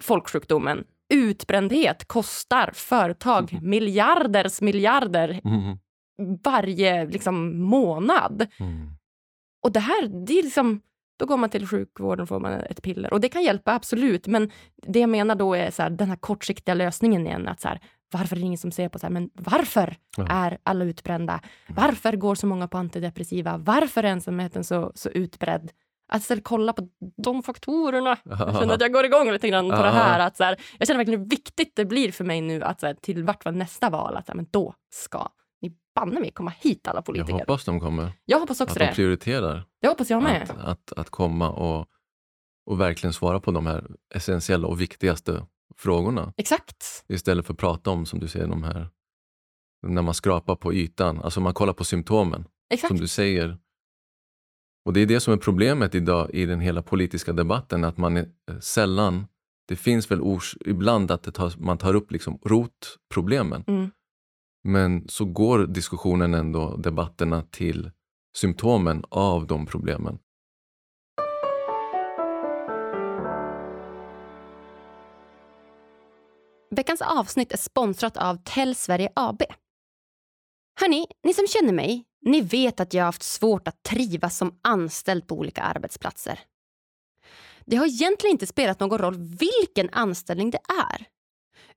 folksjukdomen. 0.00 0.84
Utbrändhet 1.12 2.08
kostar 2.08 2.70
företag 2.74 3.58
miljarders 3.62 4.60
miljarder 4.60 5.40
Mm. 5.44 5.78
varje 6.44 7.06
liksom, 7.06 7.62
månad. 7.62 8.46
Mm. 8.58 8.88
Och 9.62 9.72
det 9.72 9.80
här, 9.80 10.26
det 10.26 10.38
är 10.38 10.42
liksom... 10.42 10.80
Då 11.18 11.26
går 11.26 11.36
man 11.36 11.50
till 11.50 11.66
sjukvården 11.66 12.22
och 12.22 12.28
får 12.28 12.40
man 12.40 12.52
ett 12.52 12.82
piller. 12.82 13.12
Och 13.12 13.20
det 13.20 13.28
kan 13.28 13.42
hjälpa, 13.42 13.74
absolut. 13.74 14.26
Men 14.26 14.50
det 14.86 15.00
jag 15.00 15.10
menar 15.10 15.34
då 15.34 15.54
är 15.54 15.70
så 15.70 15.82
här, 15.82 15.90
den 15.90 16.08
här 16.08 16.16
kortsiktiga 16.16 16.74
lösningen 16.74 17.26
igen. 17.26 17.48
Att 17.48 17.60
så 17.60 17.68
här, 17.68 17.80
varför 18.12 18.36
är 18.36 18.40
det 18.40 18.46
ingen 18.46 18.58
som 18.58 18.72
ser 18.72 18.88
på 18.88 18.98
så 18.98 19.06
här, 19.06 19.10
men 19.12 19.30
varför 19.34 19.96
Ja. 20.16 20.26
är 20.26 20.58
alla 20.62 20.84
utbrända? 20.84 21.40
Varför 21.68 22.12
går 22.16 22.34
så 22.34 22.46
många 22.46 22.68
på 22.68 22.78
antidepressiva? 22.78 23.56
Varför 23.58 24.02
är 24.04 24.08
ensamheten 24.08 24.64
så, 24.64 24.92
så 24.94 25.08
utbredd? 25.08 25.70
Att 26.12 26.20
istället 26.20 26.44
kolla 26.44 26.72
på 26.72 26.88
de 27.16 27.42
faktorerna. 27.42 28.16
Jag 28.24 28.38
känner 28.58 28.74
att 28.74 28.80
jag 28.80 28.92
går 28.92 29.04
igång 29.04 29.30
lite 29.32 29.48
grann 29.48 29.70
på 29.70 29.76
det 29.82 29.90
här. 29.90 30.18
Att 30.26 30.36
så 30.36 30.44
här, 30.44 30.56
jag 30.78 30.86
känner 30.88 30.98
verkligen 30.98 31.20
hur 31.20 31.28
viktigt 31.28 31.76
det 31.76 31.84
blir 31.84 32.12
för 32.12 32.24
mig 32.24 32.40
nu 32.40 32.62
att 32.62 32.80
så 32.80 32.86
här, 32.86 32.94
till 32.94 33.24
vart 33.24 33.42
fall 33.42 33.54
nästa 33.56 33.90
val, 33.90 34.16
att 34.16 34.26
så 34.26 34.32
här, 34.32 34.36
men 34.36 34.46
då 34.50 34.74
ska 34.94 35.28
ni 35.62 35.72
banne 35.94 36.20
mig 36.20 36.30
komma 36.30 36.52
hit 36.60 36.88
alla 36.88 37.02
politiker. 37.02 37.32
Jag 37.32 37.38
hoppas 37.38 37.64
de 37.64 37.80
kommer. 37.80 38.12
Jag 38.24 38.40
hoppas 38.40 38.60
också 38.60 38.72
att 38.72 38.78
de 38.78 38.86
det. 38.86 38.94
prioriterar 38.94 39.64
Jag 39.80 39.90
hoppas 39.90 40.10
jag 40.10 40.22
med. 40.22 40.42
att, 40.50 40.58
att, 40.58 40.92
att 40.98 41.10
komma 41.10 41.50
och, 41.50 41.86
och 42.66 42.80
verkligen 42.80 43.12
svara 43.12 43.40
på 43.40 43.50
de 43.50 43.66
här 43.66 43.90
essentiella 44.14 44.68
och 44.68 44.80
viktigaste 44.80 45.46
frågorna. 45.76 46.32
Exakt. 46.36 47.04
Istället 47.08 47.46
för 47.46 47.52
att 47.52 47.58
prata 47.58 47.90
om, 47.90 48.06
som 48.06 48.18
du 48.18 48.28
säger, 48.28 48.46
de 48.46 48.62
här 48.62 48.88
när 49.86 50.02
man 50.02 50.14
skrapar 50.14 50.56
på 50.56 50.74
ytan. 50.74 51.20
Alltså 51.20 51.40
man 51.40 51.54
kollar 51.54 51.72
på 51.72 51.84
symptomen, 51.84 52.44
Exakt. 52.70 52.88
som 52.88 52.96
du 52.96 53.08
säger. 53.08 53.58
Och 54.84 54.92
det 54.92 55.00
är 55.00 55.06
det 55.06 55.20
som 55.20 55.32
är 55.34 55.38
problemet 55.38 55.94
idag 55.94 56.30
i 56.34 56.46
den 56.46 56.60
hela 56.60 56.82
politiska 56.82 57.32
debatten, 57.32 57.84
att 57.84 57.98
man 57.98 58.16
är 58.16 58.28
eh, 58.50 58.58
sällan, 58.58 59.26
det 59.68 59.76
finns 59.76 60.10
väl 60.10 60.20
ors, 60.20 60.56
ibland 60.60 61.10
att 61.10 61.34
tar, 61.34 61.52
man 61.58 61.78
tar 61.78 61.94
upp 61.94 62.12
liksom 62.12 62.38
rotproblemen. 62.44 63.64
Mm. 63.66 63.90
Men 64.64 65.08
så 65.08 65.24
går 65.24 65.66
diskussionen 65.66 66.34
ändå, 66.34 66.76
debatterna 66.76 67.42
till 67.42 67.90
symptomen 68.36 69.04
av 69.08 69.46
de 69.46 69.66
problemen. 69.66 70.18
Veckans 76.76 77.02
avsnitt 77.02 77.52
är 77.52 77.56
sponsrat 77.56 78.16
av 78.16 78.36
Tell 78.44 78.74
Sverige 78.74 79.12
AB. 79.14 79.42
Hörni, 80.80 81.06
ni 81.22 81.34
som 81.34 81.46
känner 81.46 81.72
mig, 81.72 82.04
ni 82.26 82.40
vet 82.40 82.80
att 82.80 82.94
jag 82.94 83.02
har 83.02 83.06
haft 83.06 83.22
svårt 83.22 83.68
att 83.68 83.82
trivas 83.82 84.36
som 84.36 84.58
anställd 84.62 85.26
på 85.26 85.34
olika 85.34 85.62
arbetsplatser. 85.62 86.40
Det 87.66 87.76
har 87.76 87.86
egentligen 87.86 88.34
inte 88.34 88.46
spelat 88.46 88.80
någon 88.80 88.98
roll 88.98 89.16
vilken 89.16 89.88
anställning 89.92 90.50
det 90.50 90.60
är. 90.90 91.06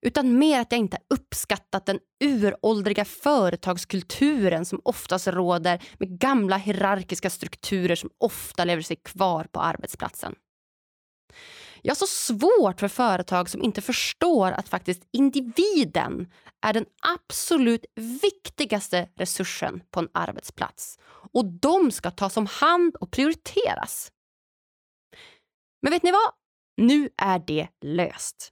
Utan 0.01 0.39
mer 0.39 0.59
att 0.59 0.71
jag 0.71 0.79
inte 0.79 0.97
har 0.97 1.17
uppskattat 1.17 1.85
den 1.85 1.99
uråldriga 2.23 3.05
företagskulturen 3.05 4.65
som 4.65 4.81
oftast 4.83 5.27
råder 5.27 5.83
med 5.97 6.19
gamla 6.19 6.57
hierarkiska 6.57 7.29
strukturer 7.29 7.95
som 7.95 8.09
ofta 8.17 8.65
lever 8.65 8.81
sig 8.81 8.95
kvar 8.95 9.47
på 9.51 9.59
arbetsplatsen. 9.59 10.35
Jag 11.85 11.91
har 11.91 11.95
så 11.95 12.07
svårt 12.07 12.79
för 12.79 12.87
företag 12.87 13.49
som 13.49 13.63
inte 13.63 13.81
förstår 13.81 14.51
att 14.51 14.69
faktiskt 14.69 15.03
individen 15.11 16.31
är 16.65 16.73
den 16.73 16.85
absolut 17.15 17.85
viktigaste 17.95 19.09
resursen 19.15 19.83
på 19.91 19.99
en 19.99 20.09
arbetsplats. 20.13 20.99
Och 21.33 21.45
de 21.45 21.91
ska 21.91 22.11
tas 22.11 22.37
om 22.37 22.45
hand 22.45 22.95
och 22.95 23.11
prioriteras. 23.11 24.11
Men 25.81 25.91
vet 25.91 26.03
ni 26.03 26.11
vad? 26.11 26.31
Nu 26.77 27.09
är 27.17 27.39
det 27.39 27.67
löst. 27.81 28.49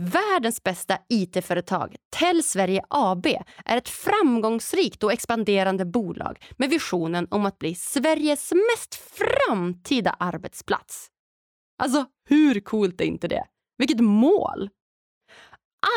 Världens 0.00 0.62
bästa 0.62 0.98
IT-företag, 1.08 1.96
Tell 2.10 2.42
Sverige 2.42 2.82
AB, 2.90 3.26
är 3.64 3.76
ett 3.76 3.88
framgångsrikt 3.88 5.02
och 5.02 5.12
expanderande 5.12 5.84
bolag 5.84 6.44
med 6.56 6.70
visionen 6.70 7.28
om 7.30 7.46
att 7.46 7.58
bli 7.58 7.74
Sveriges 7.74 8.52
mest 8.52 8.94
framtida 8.94 10.16
arbetsplats. 10.18 11.10
Alltså, 11.80 12.06
hur 12.28 12.60
coolt 12.60 13.00
är 13.00 13.04
inte 13.04 13.28
det? 13.28 13.44
Vilket 13.78 14.00
mål! 14.00 14.70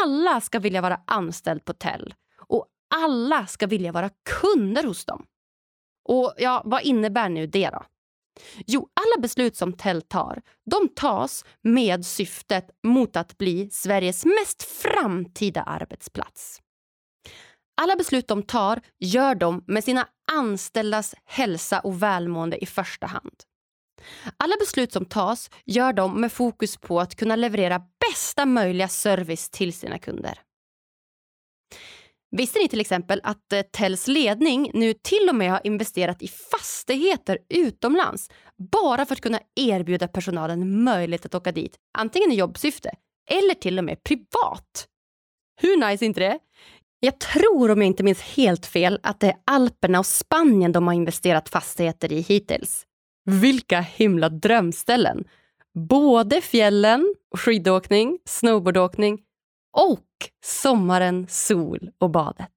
Alla 0.03 0.41
ska 0.41 0.59
vilja 0.59 0.81
vara 0.81 1.01
anställd 1.07 1.65
på 1.65 1.73
Tell 1.73 2.13
och 2.47 2.67
alla 2.95 3.47
ska 3.47 3.67
vilja 3.67 3.91
vara 3.91 4.09
kunder 4.41 4.83
hos 4.83 5.05
dem. 5.05 5.25
Och 6.09 6.33
ja, 6.37 6.61
vad 6.65 6.81
innebär 6.81 7.29
nu 7.29 7.47
det 7.47 7.69
då? 7.69 7.83
Jo, 8.67 8.89
alla 8.93 9.21
beslut 9.21 9.55
som 9.55 9.73
Tell 9.73 10.01
tar, 10.01 10.41
de 10.65 10.89
tas 10.95 11.45
med 11.61 12.05
syftet 12.05 12.69
mot 12.83 13.15
att 13.15 13.37
bli 13.37 13.69
Sveriges 13.69 14.25
mest 14.25 14.63
framtida 14.63 15.63
arbetsplats. 15.63 16.61
Alla 17.81 17.95
beslut 17.95 18.27
de 18.27 18.43
tar 18.43 18.81
gör 18.99 19.35
de 19.35 19.63
med 19.67 19.83
sina 19.83 20.07
anställdas 20.31 21.15
hälsa 21.25 21.79
och 21.79 22.03
välmående 22.03 22.63
i 22.63 22.65
första 22.65 23.07
hand. 23.07 23.43
Alla 24.37 24.55
beslut 24.59 24.91
som 24.91 25.05
tas 25.05 25.49
gör 25.65 25.93
de 25.93 26.21
med 26.21 26.31
fokus 26.31 26.77
på 26.77 26.99
att 26.99 27.15
kunna 27.15 27.35
leverera 27.35 27.81
bästa 28.09 28.45
möjliga 28.45 28.87
service 28.87 29.49
till 29.49 29.73
sina 29.73 29.99
kunder. 29.99 30.39
Visste 32.35 32.59
ni 32.59 32.67
till 32.67 32.81
exempel 32.81 33.21
att 33.23 33.53
eh, 33.53 33.61
Tells 33.61 34.07
ledning 34.07 34.71
nu 34.73 34.93
till 34.93 35.29
och 35.29 35.35
med 35.35 35.51
har 35.51 35.61
investerat 35.63 36.21
i 36.21 36.27
fastigheter 36.27 37.37
utomlands 37.49 38.29
bara 38.71 39.05
för 39.05 39.15
att 39.15 39.21
kunna 39.21 39.39
erbjuda 39.55 40.07
personalen 40.07 40.83
möjlighet 40.83 41.25
att 41.25 41.35
åka 41.35 41.51
dit, 41.51 41.75
antingen 41.97 42.31
i 42.31 42.35
jobbsyfte 42.35 42.91
eller 43.29 43.53
till 43.53 43.79
och 43.79 43.85
med 43.85 44.03
privat? 44.03 44.87
Hur 45.61 45.89
nice 45.89 46.05
är 46.05 46.07
inte 46.07 46.19
det? 46.19 46.39
Jag 46.99 47.19
tror, 47.19 47.71
om 47.71 47.81
jag 47.81 47.87
inte 47.87 48.03
minns 48.03 48.21
helt 48.21 48.65
fel, 48.65 48.99
att 49.03 49.19
det 49.19 49.27
är 49.27 49.35
Alperna 49.45 49.99
och 49.99 50.05
Spanien 50.05 50.71
de 50.71 50.87
har 50.87 50.93
investerat 50.93 51.49
fastigheter 51.49 52.13
i 52.13 52.21
hittills. 52.21 52.85
Vilka 53.25 53.81
himla 53.81 54.29
drömställen! 54.29 55.23
Både 55.89 56.41
fjällen, 56.41 57.15
skidåkning, 57.37 58.19
snowboardåkning 58.25 59.19
och 59.77 60.07
sommaren, 60.45 61.27
sol 61.29 61.91
och 61.99 62.09
badet. 62.09 62.49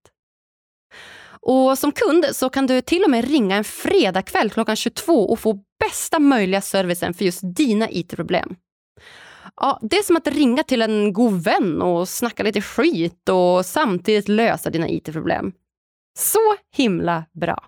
Och 1.41 1.79
som 1.79 1.93
kund 1.93 2.27
så 2.33 2.51
kan 2.51 2.67
du 2.67 2.81
till 2.81 3.05
och 3.05 3.11
med 3.11 3.31
ringa 3.31 3.57
en 3.57 3.64
fredagkväll 3.64 4.51
klockan 4.51 4.77
22 4.77 5.12
och 5.12 5.39
få 5.39 5.59
bästa 5.85 6.19
möjliga 6.19 6.61
servicen 6.61 7.14
för 7.14 7.25
just 7.25 7.41
dina 7.43 7.91
IT-problem. 7.91 8.57
Ja, 9.57 9.79
det 9.83 9.97
är 9.97 10.03
som 10.03 10.17
att 10.17 10.27
ringa 10.27 10.62
till 10.62 10.83
en 10.83 11.12
god 11.12 11.45
vän 11.45 11.83
och 11.83 12.09
snacka 12.09 12.43
lite 12.43 12.62
skit 12.62 13.29
och 13.29 13.67
samtidigt 13.67 14.29
lösa 14.29 14.71
dina 14.71 14.89
IT-problem. 14.89 15.53
Så 16.19 16.39
himla 16.77 17.25
bra. 17.33 17.64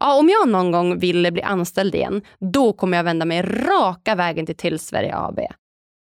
Ja, 0.00 0.18
om 0.18 0.28
jag 0.28 0.48
någon 0.48 0.72
gång 0.72 0.98
vill 0.98 1.32
bli 1.32 1.42
anställd 1.42 1.94
igen, 1.94 2.22
då 2.52 2.72
kommer 2.72 2.96
jag 2.96 3.04
vända 3.04 3.24
mig 3.24 3.42
raka 3.42 4.14
vägen 4.14 4.46
till 4.46 4.56
Till 4.56 4.78
Sverige 4.78 5.16
AB. 5.16 5.38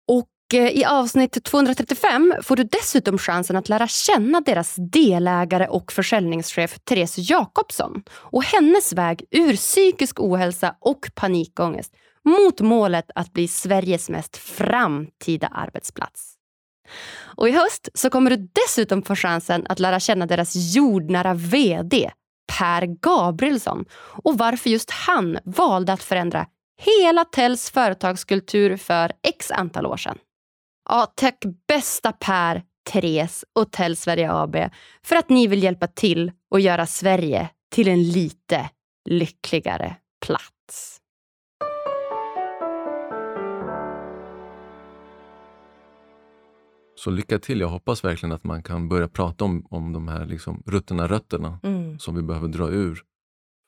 Och 0.08 0.54
eh, 0.54 0.68
i 0.68 0.84
avsnitt 0.84 1.44
235 1.44 2.34
får 2.42 2.56
du 2.56 2.64
dessutom 2.64 3.18
chansen 3.18 3.56
att 3.56 3.68
lära 3.68 3.86
känna 3.86 4.40
deras 4.40 4.74
delägare 4.78 5.66
och 5.66 5.92
försäljningschef 5.92 6.78
Therese 6.84 7.30
Jakobsson 7.30 8.02
och 8.10 8.44
hennes 8.44 8.92
väg 8.92 9.24
ur 9.30 9.56
psykisk 9.56 10.20
ohälsa 10.20 10.74
och 10.80 11.10
panikångest 11.14 11.94
mot 12.24 12.60
målet 12.60 13.10
att 13.14 13.32
bli 13.32 13.48
Sveriges 13.48 14.10
mest 14.10 14.36
framtida 14.36 15.46
arbetsplats. 15.46 16.34
Och 17.36 17.48
i 17.48 17.52
höst 17.52 17.88
så 17.94 18.10
kommer 18.10 18.30
du 18.30 18.48
dessutom 18.64 19.02
få 19.02 19.16
chansen 19.16 19.66
att 19.68 19.78
lära 19.78 20.00
känna 20.00 20.26
deras 20.26 20.74
jordnära 20.74 21.34
VD 21.34 22.10
Per 22.58 22.86
Gabrielsson 22.86 23.84
och 24.24 24.38
varför 24.38 24.70
just 24.70 24.90
han 24.90 25.38
valde 25.44 25.92
att 25.92 26.02
förändra 26.02 26.46
hela 26.82 27.24
Tells 27.24 27.70
företagskultur 27.70 28.76
för 28.76 29.12
x 29.28 29.50
antal 29.50 29.86
år 29.86 29.96
sedan. 29.96 30.18
Ja, 30.88 31.12
tack 31.14 31.44
bästa 31.68 32.12
Per, 32.12 32.62
Therese 32.90 33.44
och 33.54 33.72
Tell 33.72 33.96
Sverige 33.96 34.32
AB 34.32 34.56
för 35.04 35.16
att 35.16 35.28
ni 35.28 35.46
vill 35.46 35.62
hjälpa 35.62 35.86
till 35.86 36.32
och 36.50 36.60
göra 36.60 36.86
Sverige 36.86 37.48
till 37.74 37.88
en 37.88 38.02
lite 38.02 38.70
lyckligare 39.08 39.96
plats. 40.26 41.00
Så 46.94 47.10
lycka 47.10 47.38
till. 47.38 47.60
Jag 47.60 47.68
hoppas 47.68 48.04
verkligen 48.04 48.32
att 48.32 48.44
man 48.44 48.62
kan 48.62 48.88
börja 48.88 49.08
prata 49.08 49.44
om, 49.44 49.66
om 49.70 49.92
de 49.92 50.08
här 50.08 50.26
liksom 50.26 50.62
ruttna 50.66 51.08
rötterna 51.08 51.58
Mm. 51.62 51.79
Som 52.00 52.14
vi 52.14 52.22
behöver 52.22 52.48
dra 52.48 52.68
ur 52.70 53.02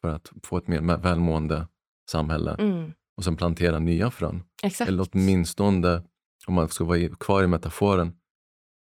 för 0.00 0.08
att 0.08 0.32
få 0.42 0.56
ett 0.56 0.68
mer 0.68 0.96
välmående 0.96 1.68
samhälle 2.10 2.56
Mm. 2.58 2.92
och 3.16 3.24
sen 3.24 3.36
plantera 3.36 3.78
nya 3.78 4.10
frön. 4.10 4.42
Exakt. 4.62 4.88
Eller 4.88 5.08
åtminstone, 5.12 6.02
om 6.46 6.54
man 6.54 6.68
ska 6.68 6.84
vara 6.84 7.08
kvar 7.08 7.42
i 7.42 7.46
metaforen, 7.46 8.12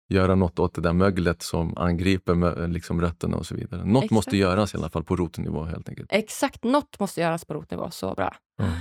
göra 0.09 0.35
något 0.35 0.59
åt 0.59 0.73
det 0.75 0.81
där 0.81 0.93
möglet 0.93 1.41
som 1.41 1.77
angriper 1.77 2.67
liksom 2.67 3.01
rötterna 3.01 3.37
och 3.37 3.45
så 3.45 3.55
vidare. 3.55 3.85
Något 3.85 4.03
Exakt. 4.03 4.11
måste 4.11 4.37
göras 4.37 4.73
i 4.73 4.77
alla 4.77 4.89
fall 4.89 5.03
på 5.03 5.15
rotnivå 5.15 5.63
helt 5.63 5.89
enkelt. 5.89 6.09
Exakt, 6.13 6.63
något 6.63 6.99
måste 6.99 7.21
göras 7.21 7.45
på 7.45 7.53
rotnivå. 7.53 7.91
Så 7.91 8.13
bra. 8.13 8.35
Mm. 8.59 8.71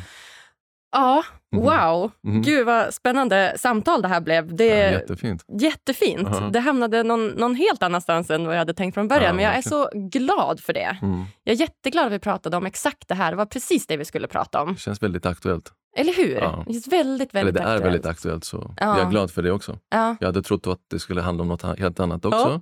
Ja, 0.95 1.23
Mhm. 1.53 1.63
wow. 1.65 2.11
Mhm. 2.23 2.43
Gud 2.43 2.67
vad 2.67 2.95
spännande 2.95 3.55
samtal 3.59 4.03
det 4.03 4.09
här 4.09 4.21
blev. 4.21 4.55
Det 4.57 4.67
Ja, 4.67 4.75
är 4.75 4.93
jättefint. 4.93 5.45
jättefint. 5.61 6.29
Ja. 6.33 6.41
Det 6.53 6.61
hamnade 6.61 7.03
någon, 7.03 7.27
någon 7.29 7.55
helt 7.55 7.83
annanstans 7.83 8.31
än 8.31 8.45
vad 8.47 8.55
jag 8.55 8.59
hade 8.59 8.75
tänkt 8.75 8.95
från 8.95 9.09
början. 9.09 9.25
Ja, 9.25 9.33
men 9.33 9.45
jag 9.45 9.57
är 9.57 9.63
så 9.63 9.89
glad 9.95 10.61
för 10.61 10.73
det. 10.73 10.99
Mm. 11.03 11.25
Jag 11.45 11.53
är 11.55 11.61
jätteglad 11.61 12.07
att 12.07 12.13
vi 12.13 12.19
pratade 12.19 12.57
om 12.57 12.67
exakt 12.67 13.09
det 13.09 13.15
här. 13.15 13.31
Det 13.31 13.37
var 13.37 13.47
precis 13.47 13.87
det 13.87 13.97
vi 13.97 14.05
skulle 14.05 14.29
prata 14.29 14.63
om. 14.63 14.73
Det 14.73 14.81
känns 14.81 15.03
väldigt 15.03 15.27
aktuellt. 15.27 15.73
Eller 15.97 16.13
hur? 16.15 16.35
Ja. 16.35 16.65
Det 16.67 16.73
känns 16.73 16.89
väldigt, 16.89 17.31
Eller 17.35 17.45
väldigt 17.45 17.55
det 17.55 17.61
är 17.61 17.65
aktuellt. 17.75 17.85
väldigt 17.85 18.07
aktuellt. 18.07 18.45
Så 18.45 18.75
Ja. 18.81 18.99
jag 18.99 19.07
är 19.07 19.11
glad 19.11 19.31
för 19.31 19.43
det 19.43 19.51
också. 19.51 19.79
Ja. 19.91 20.17
Jag 20.21 20.29
hade 20.29 20.43
trott 20.43 20.67
att 20.67 20.81
det 20.91 20.99
skulle 20.99 21.21
handla 21.21 21.43
om 21.43 21.49
något 21.49 21.79
helt 21.79 22.01
annat 22.01 22.25
också. 22.25 22.39
Ja. 22.39 22.61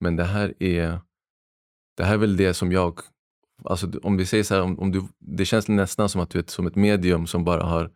Men 0.00 0.16
det 0.16 0.24
här 0.24 0.62
är 0.62 0.98
det 1.96 2.04
här 2.04 2.14
är 2.14 2.18
väl 2.18 2.36
det 2.36 2.54
som 2.54 2.72
jag, 2.72 3.00
alltså 3.64 3.90
om 4.02 4.16
vi 4.16 4.26
säger 4.26 4.44
så 4.44 4.54
här, 4.54 4.62
om, 4.62 4.78
om 4.78 4.92
du, 4.92 5.02
det 5.18 5.44
känns 5.44 5.68
nästan 5.68 6.08
som 6.08 6.20
att 6.20 6.30
du 6.30 6.38
är 6.38 6.44
som 6.46 6.66
ett 6.66 6.76
medium 6.76 7.26
som 7.26 7.44
bara 7.44 7.62
har 7.62 7.90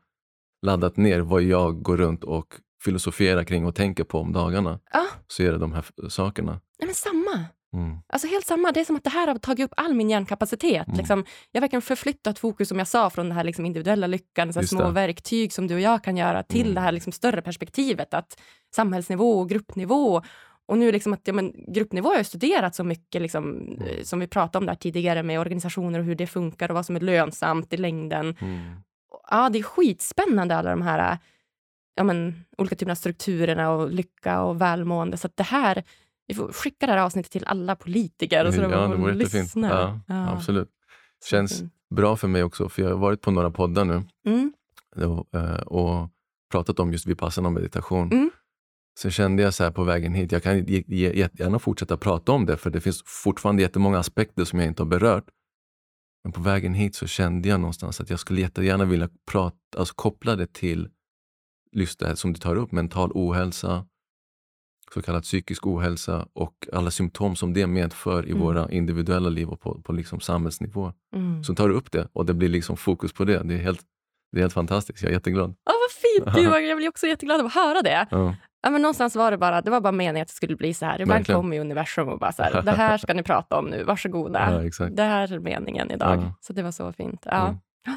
laddat 0.62 0.96
ner 0.96 1.20
vad 1.20 1.42
jag 1.42 1.82
går 1.82 1.96
runt 1.96 2.24
och 2.24 2.54
filosoferar 2.84 3.44
kring 3.44 3.66
och 3.66 3.74
tänker 3.74 4.04
på 4.04 4.18
om 4.18 4.32
dagarna. 4.32 4.80
Ja. 4.92 5.06
Så 5.26 5.42
är 5.42 5.52
det 5.52 5.58
de 5.58 5.72
här 5.72 5.84
sakerna. 6.08 6.52
Nej, 6.52 6.86
men 6.86 6.94
samma. 6.94 7.44
Mm. 7.74 7.98
Alltså 8.06 8.28
helt 8.28 8.46
samma, 8.46 8.72
det 8.72 8.80
är 8.80 8.84
som 8.84 8.96
att 8.96 9.04
det 9.04 9.10
här 9.10 9.26
har 9.26 9.38
tagit 9.38 9.64
upp 9.64 9.74
all 9.76 9.94
min 9.94 10.10
hjärnkapacitet. 10.10 10.86
Mm. 10.86 10.98
Liksom, 10.98 11.24
jag 11.50 11.60
har 11.60 11.62
verkligen 11.62 11.82
förflyttat 11.82 12.38
fokus, 12.38 12.68
som 12.68 12.78
jag 12.78 12.88
sa, 12.88 13.10
från 13.10 13.28
den 13.28 13.36
här 13.36 13.44
liksom 13.44 13.66
individuella 13.66 14.06
lyckan, 14.06 14.52
så 14.52 14.62
små 14.62 14.82
det. 14.82 14.90
verktyg 14.90 15.52
som 15.52 15.66
du 15.66 15.74
och 15.74 15.80
jag 15.80 16.04
kan 16.04 16.16
göra, 16.16 16.42
till 16.42 16.60
Mm. 16.62 16.74
det 16.74 16.80
här 16.80 16.92
liksom 16.92 17.12
större 17.12 17.42
perspektivet, 17.42 18.14
att 18.14 18.40
samhällsnivå 18.74 19.40
och 19.40 19.48
gruppnivå. 19.48 20.22
Och 20.66 20.78
nu 20.78 20.92
liksom 20.92 21.12
att 21.12 21.20
ja, 21.24 21.32
men, 21.32 21.52
gruppnivå 21.74 22.08
har 22.08 22.16
jag 22.16 22.26
studerat 22.26 22.74
så 22.74 22.84
mycket, 22.84 23.22
liksom, 23.22 23.68
eh, 23.86 24.02
som 24.02 24.20
vi 24.20 24.26
pratade 24.26 24.58
om 24.58 24.66
där 24.66 24.74
tidigare, 24.74 25.22
med 25.22 25.40
organisationer 25.40 25.98
och 25.98 26.04
hur 26.04 26.14
det 26.14 26.26
funkar 26.26 26.68
och 26.68 26.74
vad 26.74 26.86
som 26.86 26.96
är 26.96 27.00
lönsamt 27.00 27.72
i 27.72 27.76
längden. 27.76 28.36
Mm. 28.40 28.60
Ja, 29.30 29.48
det 29.48 29.58
är 29.58 29.62
skitspännande 29.62 30.56
alla 30.56 30.70
de 30.70 30.82
här 30.82 31.12
eh, 31.12 31.18
ja, 31.94 32.04
men, 32.04 32.44
olika 32.58 32.76
typerna 32.76 32.92
av 32.92 32.96
strukturerna 32.96 33.70
och 33.70 33.90
lycka 33.90 34.42
och 34.42 34.60
välmående. 34.60 35.16
Så 35.16 35.26
att 35.26 35.36
det 35.36 35.42
här, 35.42 35.82
vi 36.26 36.34
får 36.34 36.52
skicka 36.52 36.86
det 36.86 36.92
här 36.92 36.98
avsnittet 37.00 37.32
till 37.32 37.44
alla 37.46 37.76
politiker. 37.76 38.46
Och 38.46 38.54
så 38.54 38.60
Ja, 38.60 38.68
de 38.68 38.90
det 38.90 38.96
vore 38.96 39.12
jättefint. 39.14 39.44
lyssna. 39.44 40.00
Ja, 40.06 40.28
absolut. 40.32 40.68
Känns 41.30 41.58
fint. 41.58 41.72
bra 41.94 42.16
för 42.16 42.28
mig 42.28 42.42
också, 42.42 42.68
för 42.68 42.82
jag 42.82 42.88
har 42.88 42.96
varit 42.96 43.20
på 43.20 43.30
några 43.30 43.50
poddar 43.50 43.84
nu 43.84 44.02
Mm, 44.26 44.52
och, 44.96 45.34
eh, 45.40 45.56
och 45.60 46.08
pratat 46.52 46.78
om 46.80 46.92
just 46.92 47.06
vipassana 47.06 47.50
meditation. 47.50 48.30
Sen 48.98 49.10
kände 49.10 49.42
jag 49.42 49.54
så 49.54 49.64
här 49.64 49.70
på 49.70 49.84
vägen 49.84 50.14
hit, 50.14 50.32
jag 50.32 50.42
kan 50.42 50.64
jättegärna 50.88 51.58
fortsätta 51.58 51.96
prata 51.96 52.32
om 52.32 52.46
det, 52.46 52.56
för 52.56 52.70
det 52.70 52.80
finns 52.80 53.02
fortfarande 53.06 53.62
jättemånga 53.62 53.98
aspekter 53.98 54.44
som 54.44 54.58
jag 54.58 54.68
inte 54.68 54.82
har 54.82 54.88
berört. 54.88 55.24
Men 56.24 56.32
på 56.32 56.40
vägen 56.40 56.74
hit 56.74 56.94
så 56.94 57.06
kände 57.06 57.48
jag 57.48 57.60
någonstans 57.60 58.00
att 58.00 58.10
jag 58.10 58.20
skulle 58.20 58.40
jättegärna 58.40 58.84
vilja 58.84 59.08
prata, 59.30 59.56
alltså 59.76 59.94
koppla 59.94 60.36
det 60.36 60.52
till 60.52 60.88
just 61.72 61.98
det 61.98 62.06
här 62.06 62.14
som 62.14 62.32
du 62.32 62.40
tar 62.40 62.56
upp, 62.56 62.72
mental 62.72 63.10
ohälsa, 63.14 63.86
så 64.94 65.02
kallad 65.02 65.22
psykisk 65.22 65.66
ohälsa 65.66 66.28
och 66.32 66.68
alla 66.72 66.90
symptom 66.90 67.36
som 67.36 67.52
det 67.52 67.66
medför 67.66 68.26
i 68.26 68.30
Mm. 68.30 68.42
våra 68.42 68.70
individuella 68.70 69.28
liv 69.28 69.48
och 69.48 69.60
på, 69.60 69.82
på 69.82 69.92
liksom 69.92 70.20
samhällsnivå. 70.20 70.92
mm. 71.16 71.44
Så 71.44 71.54
tar 71.54 71.68
du 71.68 71.74
upp 71.74 71.92
det 71.92 72.08
och 72.12 72.26
det 72.26 72.34
blir 72.34 72.48
liksom 72.48 72.76
fokus 72.76 73.12
på 73.12 73.24
det. 73.24 73.42
Det 73.42 73.54
är 73.54 73.58
helt, 73.58 73.80
det 74.32 74.38
är 74.38 74.40
helt 74.42 74.52
fantastiskt. 74.52 75.02
Jag 75.02 75.10
är 75.10 75.14
jätteglad. 75.14 75.54
Ja, 75.64 75.72
vad 75.72 75.90
fint! 75.90 76.36
Gud, 76.54 76.64
jag 76.68 76.76
blir 76.76 76.88
också 76.88 77.06
jätteglad 77.06 77.40
av 77.40 77.46
att 77.46 77.54
höra 77.54 77.82
det. 77.82 78.06
Ja. 78.10 78.36
Ja, 78.64 78.70
men 78.70 78.82
någonstans 78.82 79.16
var 79.16 79.30
det 79.30 79.36
bara, 79.38 79.60
det 79.60 79.70
var 79.70 79.80
bara 79.80 79.92
meningen 79.92 80.22
att 80.22 80.28
det 80.28 80.34
skulle 80.34 80.56
bli 80.56 80.74
så 80.74 80.86
här. 80.86 81.00
Ibland 81.00 81.26
kommer 81.26 81.60
universum 81.60 82.08
och 82.08 82.18
bara 82.18 82.32
så 82.32 82.42
här, 82.42 82.62
det 82.62 82.70
här 82.72 82.98
ska 82.98 83.14
ni 83.14 83.22
prata 83.22 83.58
om 83.58 83.66
nu, 83.66 83.84
varsågoda. 83.84 84.70
Ja. 84.78 84.86
Det 84.88 85.02
här 85.02 85.32
är 85.32 85.38
meningen 85.38 85.90
idag. 85.90 86.16
Ja. 86.22 86.34
Så 86.40 86.52
det 86.52 86.62
var 86.62 86.70
så 86.70 86.92
fint. 86.92 87.22
Ja. 87.30 87.46
Mm. 87.46 87.56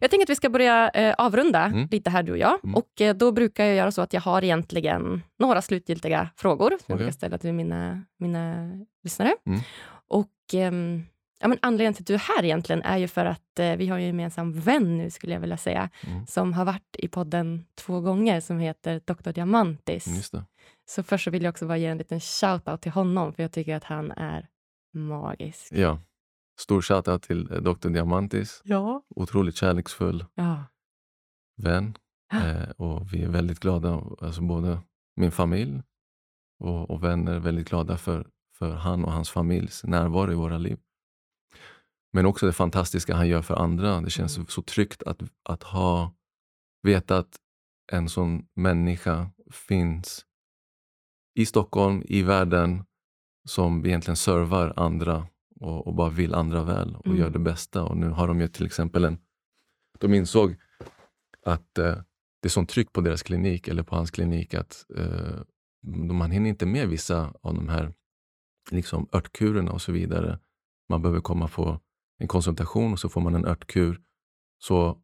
Jag 0.00 0.10
tänker 0.10 0.24
att 0.26 0.30
vi 0.30 0.36
ska 0.36 0.50
börja 0.50 0.88
eh, 0.90 1.14
avrunda 1.18 1.64
Mm. 1.64 1.88
lite 1.90 2.10
här 2.10 2.22
du 2.22 2.32
och 2.32 2.38
jag. 2.38 2.58
Mm. 2.64 2.74
Och 2.74 3.00
eh, 3.00 3.14
då 3.14 3.32
brukar 3.32 3.64
jag 3.64 3.74
göra 3.76 3.90
så 3.90 4.02
att 4.02 4.12
jag 4.12 4.20
har 4.20 4.44
egentligen 4.44 5.22
några 5.38 5.62
slutgiltiga 5.62 6.28
frågor 6.36 6.70
som 6.70 6.76
jag 6.86 6.94
Okej. 6.94 6.96
brukar 6.96 7.12
ställa 7.12 7.38
till 7.38 7.52
mina, 7.52 8.02
mina 8.18 8.70
lyssnare. 9.04 9.34
Mm. 9.46 9.60
Och 10.08 10.30
ehm, 10.54 11.04
ja, 11.38 11.48
men 11.48 11.58
anledningen 11.62 11.94
till 11.94 12.02
att 12.02 12.06
du 12.06 12.14
är 12.14 12.18
här 12.36 12.44
egentligen 12.44 12.82
är 12.82 12.96
ju 12.98 13.08
för 13.08 13.24
att 13.24 13.58
eh, 13.58 13.76
vi 13.76 13.86
har 13.88 13.98
ju 13.98 14.02
en 14.02 14.06
gemensam 14.06 14.52
vän 14.52 14.98
nu 14.98 15.10
skulle 15.10 15.32
jag 15.32 15.40
vilja 15.40 15.56
säga, 15.56 15.90
Mm. 16.06 16.26
som 16.26 16.52
har 16.52 16.64
varit 16.64 16.96
i 16.98 17.08
podden 17.08 17.66
två 17.74 18.00
gånger 18.00 18.40
som 18.40 18.58
heter 18.58 19.00
Dr. 19.06 19.30
Diamantis. 19.32 20.06
Just 20.06 20.32
det. 20.32 20.44
Så 20.88 21.02
först 21.02 21.24
så 21.24 21.30
vill 21.30 21.42
jag 21.42 21.50
också 21.50 21.66
bara 21.66 21.76
ge 21.78 21.86
en 21.86 21.98
liten 21.98 22.20
shout-out 22.20 22.76
till 22.80 22.92
honom, 22.92 23.32
för 23.32 23.42
jag 23.42 23.52
tycker 23.52 23.76
att 23.76 23.84
han 23.84 24.10
är 24.10 24.48
magisk. 24.94 25.72
Ja. 25.72 25.98
Stor 26.60 26.82
shoutout 26.82 27.22
till 27.22 27.52
eh, 27.52 27.58
Dr. 27.58 27.88
Diamantis. 27.88 28.60
Ja. 28.64 29.02
Otroligt 29.16 29.56
kärleksfull 29.56 30.24
Ja. 30.34 30.64
vän. 31.56 31.94
Eh, 32.32 32.70
och 32.70 33.12
vi 33.14 33.22
är 33.22 33.28
väldigt 33.28 33.60
glada, 33.60 34.02
alltså 34.20 34.42
både 34.42 34.78
min 35.16 35.30
familj 35.32 35.82
och, 36.60 36.90
och 36.90 37.04
vänner 37.04 37.32
är 37.34 37.38
väldigt 37.38 37.68
glada 37.68 37.96
för, 37.96 38.26
för 38.58 38.74
han 38.74 39.04
och 39.04 39.12
hans 39.12 39.30
familjs 39.30 39.84
närvaro 39.84 40.32
i 40.32 40.34
våra 40.34 40.58
liv. 40.58 40.78
Men 42.12 42.26
också 42.26 42.46
det 42.46 42.52
fantastiska 42.52 43.14
han 43.14 43.28
gör 43.28 43.42
för 43.42 43.54
andra. 43.54 44.00
Det 44.00 44.10
känns 44.10 44.36
Mm. 44.36 44.46
så 44.46 44.62
tryggt 44.62 45.02
att, 45.02 45.22
att 45.42 45.62
ha 45.62 46.14
veta 46.82 47.18
att 47.18 47.36
en 47.92 48.08
sån 48.08 48.46
människa 48.54 49.30
finns 49.50 50.24
i 51.34 51.46
Stockholm, 51.46 52.02
i 52.06 52.22
världen, 52.22 52.84
som 53.48 53.86
egentligen 53.86 54.16
servar 54.16 54.72
andra 54.76 55.26
och, 55.60 55.86
och 55.86 55.94
bara 55.94 56.10
vill 56.10 56.34
andra 56.34 56.64
väl 56.64 56.96
och 56.96 57.06
Mm. 57.06 57.18
gör 57.18 57.30
det 57.30 57.38
bästa. 57.38 57.84
Och 57.84 57.96
nu 57.96 58.08
har 58.08 58.28
de 58.28 58.40
ju 58.40 58.48
till 58.48 58.66
exempel 58.66 59.04
en... 59.04 59.18
De 59.98 60.14
insåg 60.14 60.56
att 61.46 61.78
eh, 61.78 61.96
det 62.42 62.46
är 62.46 62.50
sånt 62.50 62.68
tryck 62.70 62.92
på 62.92 63.00
deras 63.00 63.22
klinik, 63.22 63.68
eller 63.68 63.82
på 63.82 63.96
hans 63.96 64.10
klinik, 64.10 64.54
att 64.54 64.86
eh, 64.96 65.40
man 66.12 66.30
hinner 66.30 66.48
inte 66.50 66.66
med 66.66 66.88
vissa 66.88 67.34
av 67.42 67.54
de 67.54 67.68
här 67.68 67.94
liksom, 68.70 69.08
örtkurerna 69.12 69.72
och 69.72 69.82
så 69.82 69.92
vidare. 69.92 70.38
Man 70.88 71.02
behöver 71.02 71.20
komma 71.20 71.48
på 71.48 71.80
en 72.18 72.28
konsultation 72.28 72.92
och 72.92 73.00
så 73.00 73.08
får 73.08 73.20
man 73.20 73.34
en 73.34 73.44
örtkur. 73.44 74.00
Så 74.58 74.98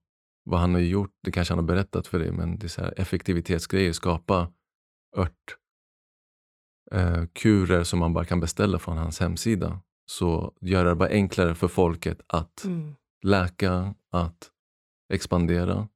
vad 0.44 0.60
han 0.60 0.74
har 0.74 0.80
gjort, 0.80 1.10
det 1.22 1.32
kanske 1.32 1.54
han 1.54 1.58
har 1.58 1.66
berättat 1.66 2.06
för 2.06 2.18
dig, 2.18 2.32
men 2.32 2.58
det 2.58 2.66
är 2.66 2.68
så 2.68 2.80
här 2.80 2.94
effektivitetsgrejer, 2.96 3.92
skapa 3.92 4.52
ört 5.16 5.56
eh, 7.70 7.82
som 7.82 7.98
man 7.98 8.12
bara 8.12 8.24
kan 8.24 8.40
beställa 8.40 8.78
från 8.78 8.98
hans 8.98 9.20
hemsida. 9.20 9.80
Så 10.06 10.54
göra 10.60 10.88
det 10.88 10.94
bara 10.94 11.08
enklare 11.08 11.54
för 11.54 11.68
folket 11.68 12.20
att 12.26 12.64
Mm. 12.64 12.94
läka, 13.22 13.94
att 14.10 14.50
expandera. 15.12 15.88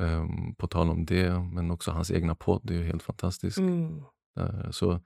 Ehm, 0.00 0.54
på 0.54 0.66
tal 0.66 0.90
om 0.90 1.04
det, 1.04 1.40
men 1.52 1.70
också 1.70 1.90
hans 1.90 2.10
egna 2.10 2.34
podd 2.34 2.70
är 2.70 2.74
ju 2.74 2.84
helt 2.84 3.02
fantastisk. 3.02 3.58
Mm. 3.58 4.02
Eh, 4.38 4.70
så 4.70 5.00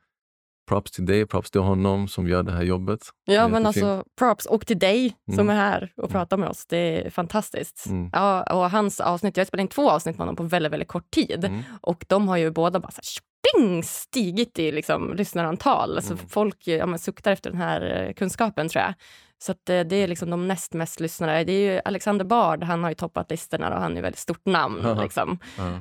props 0.68 0.90
till 0.90 1.06
dig, 1.06 1.26
props 1.26 1.50
till 1.50 1.60
honom 1.60 2.08
som 2.08 2.28
gör 2.28 2.42
det 2.42 2.52
här 2.52 2.62
jobbet. 2.62 3.00
Ja, 3.24 3.48
men 3.48 3.66
alltså 3.66 4.04
props. 4.18 4.46
Och 4.46 4.66
till 4.66 4.78
dig 4.78 5.16
som 5.24 5.34
Mm. 5.34 5.48
är 5.50 5.54
här 5.60 5.92
och 5.96 6.04
Mm. 6.04 6.12
pratar 6.12 6.36
med 6.36 6.48
oss. 6.48 6.66
Det 6.66 7.06
är 7.06 7.10
fantastiskt. 7.10 7.86
Mm. 7.86 8.10
Ja, 8.12 8.42
och 8.42 8.70
hans 8.70 9.00
avsnitt, 9.00 9.36
jag 9.36 9.46
spelat 9.46 9.62
in 9.62 9.68
två 9.68 9.90
avsnitt 9.90 10.16
med 10.16 10.22
honom 10.22 10.36
på 10.36 10.42
väldigt, 10.42 10.72
väldigt 10.72 10.88
kort 10.88 11.10
tid. 11.10 11.44
Mm. 11.44 11.62
Och 11.80 12.04
de 12.08 12.28
har 12.28 12.36
ju 12.36 12.50
båda 12.50 12.80
bara 12.80 12.90
så 12.90 12.96
här, 12.96 13.82
stigit 13.82 14.58
i 14.58 14.72
liksom, 14.72 15.14
lyssnarantal. 15.16 15.96
Alltså, 15.96 16.12
Mm. 16.12 16.28
Folk 16.28 16.56
ja, 16.66 16.86
men, 16.86 16.98
suktar 16.98 17.32
efter 17.32 17.50
den 17.50 17.60
här 17.60 18.06
eh, 18.06 18.12
kunskapen, 18.12 18.68
tror 18.68 18.82
jag. 18.84 18.94
Så 19.38 19.52
att, 19.52 19.68
eh, 19.70 19.80
det 19.80 19.96
är 19.96 20.08
liksom 20.08 20.30
de 20.30 20.48
näst 20.48 20.72
mest 20.72 21.00
lyssnare. 21.00 21.44
Det 21.44 21.52
är 21.52 21.74
ju 21.74 21.80
Alexander 21.84 22.24
Bard, 22.24 22.62
han 22.64 22.82
har 22.82 22.90
ju 22.90 22.94
toppat 22.94 23.30
listorna 23.30 23.74
och 23.74 23.80
han 23.80 23.92
är 23.92 23.96
ett 23.96 24.04
väldigt 24.04 24.18
stort 24.18 24.46
namn. 24.46 24.98
Liksom. 25.02 25.38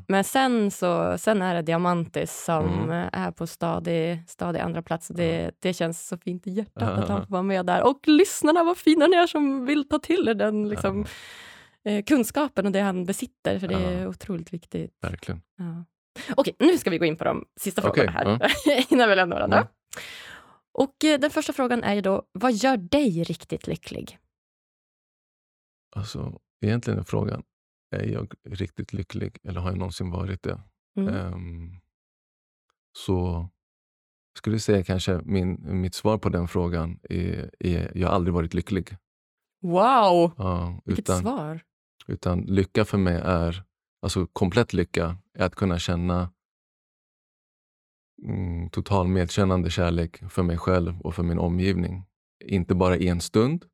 Men 0.07 0.23
sen, 0.23 0.71
så, 0.71 1.17
sen 1.17 1.41
är 1.41 1.55
det 1.55 1.61
Diamantis 1.61 2.43
som 2.43 2.65
Mm. 2.83 3.09
är 3.13 3.31
på 3.31 3.47
stadig, 3.47 4.23
stadig 4.27 4.59
andra 4.59 4.81
plats. 4.81 5.07
Det, 5.07 5.51
det 5.59 5.73
känns 5.73 6.07
så 6.07 6.17
fint 6.17 6.47
i 6.47 6.51
hjärtat 6.51 6.83
att 6.99 7.09
han 7.09 7.21
får 7.25 7.31
vara 7.31 7.41
med 7.43 7.65
där. 7.65 7.83
Och 7.83 7.99
lyssnarna, 8.07 8.63
vad 8.63 8.77
fina 8.77 9.07
ni 9.07 9.15
är 9.17 9.27
som 9.27 9.65
vill 9.65 9.89
ta 9.89 9.99
till 9.99 10.27
er 10.27 10.33
den 10.33 10.69
liksom, 10.69 11.05
eh, 11.85 12.03
kunskapen 12.03 12.65
och 12.65 12.71
det 12.71 12.79
han 12.81 13.05
besitter. 13.05 13.59
För 13.59 13.67
det 13.67 13.75
är 13.75 14.07
otroligt 14.07 14.53
viktigt. 14.53 14.91
Verkligen. 15.01 15.41
Ja. 15.57 15.85
Okej, 16.35 16.55
nu 16.59 16.77
ska 16.77 16.89
vi 16.89 16.97
gå 16.97 17.05
in 17.05 17.15
på 17.15 17.23
de 17.23 17.45
sista 17.59 17.81
frågorna 17.81 18.11
här 18.11 18.41
innan 18.93 19.09
vi 19.09 19.15
lämnar 19.15 19.35
varandra. 19.37 19.67
Och 20.77 21.03
eh, 21.03 21.19
den 21.19 21.31
första 21.31 21.53
frågan 21.53 21.83
är 21.83 21.93
ju 21.93 22.01
då, 22.01 22.23
vad 22.31 22.53
gör 22.53 22.77
dig 22.77 23.23
riktigt 23.23 23.67
lycklig? 23.67 24.19
Alltså, 25.95 26.39
egentligen 26.61 26.99
är 26.99 27.03
frågan, 27.03 27.43
är 27.95 28.03
jag 28.03 28.33
riktigt 28.43 28.93
lycklig 28.93 29.37
eller 29.43 29.59
har 29.61 29.69
jag 29.69 29.77
någonsin 29.77 30.11
varit 30.11 30.43
det? 30.43 30.61
Mm. 30.97 31.15
Ehm, 31.15 31.81
så 32.97 33.49
skulle 34.37 34.53
jag 34.55 34.61
säga 34.61 34.83
kanske 34.83 35.21
min, 35.25 35.81
mitt 35.81 35.93
svar 35.95 36.17
på 36.17 36.29
den 36.29 36.47
frågan 36.47 36.99
är, 37.03 37.51
är 37.59 37.97
jag 37.97 38.07
har 38.07 38.15
aldrig 38.15 38.33
varit 38.33 38.53
lycklig. 38.53 38.97
Wow, 39.61 40.31
Ja, 40.37 40.81
vilket 40.85 41.05
utan, 41.05 41.21
svar! 41.21 41.63
utan 42.07 42.41
lycka 42.41 42.85
för 42.85 42.97
mig 42.97 43.21
är, 43.23 43.63
alltså 44.01 44.27
komplett 44.27 44.73
lycka, 44.73 45.17
är 45.33 45.45
att 45.45 45.55
kunna 45.55 45.79
känna 45.79 46.31
mm, 48.23 48.69
total 48.69 49.07
medkännande 49.07 49.69
kärlek 49.69 50.23
för 50.29 50.43
mig 50.43 50.57
själv 50.57 51.01
och 51.01 51.15
för 51.15 51.23
min 51.23 51.39
omgivning. 51.39 52.05
Inte 52.45 52.75
bara 52.75 52.97
i 52.97 53.07
en 53.07 53.21
stund. 53.21 53.65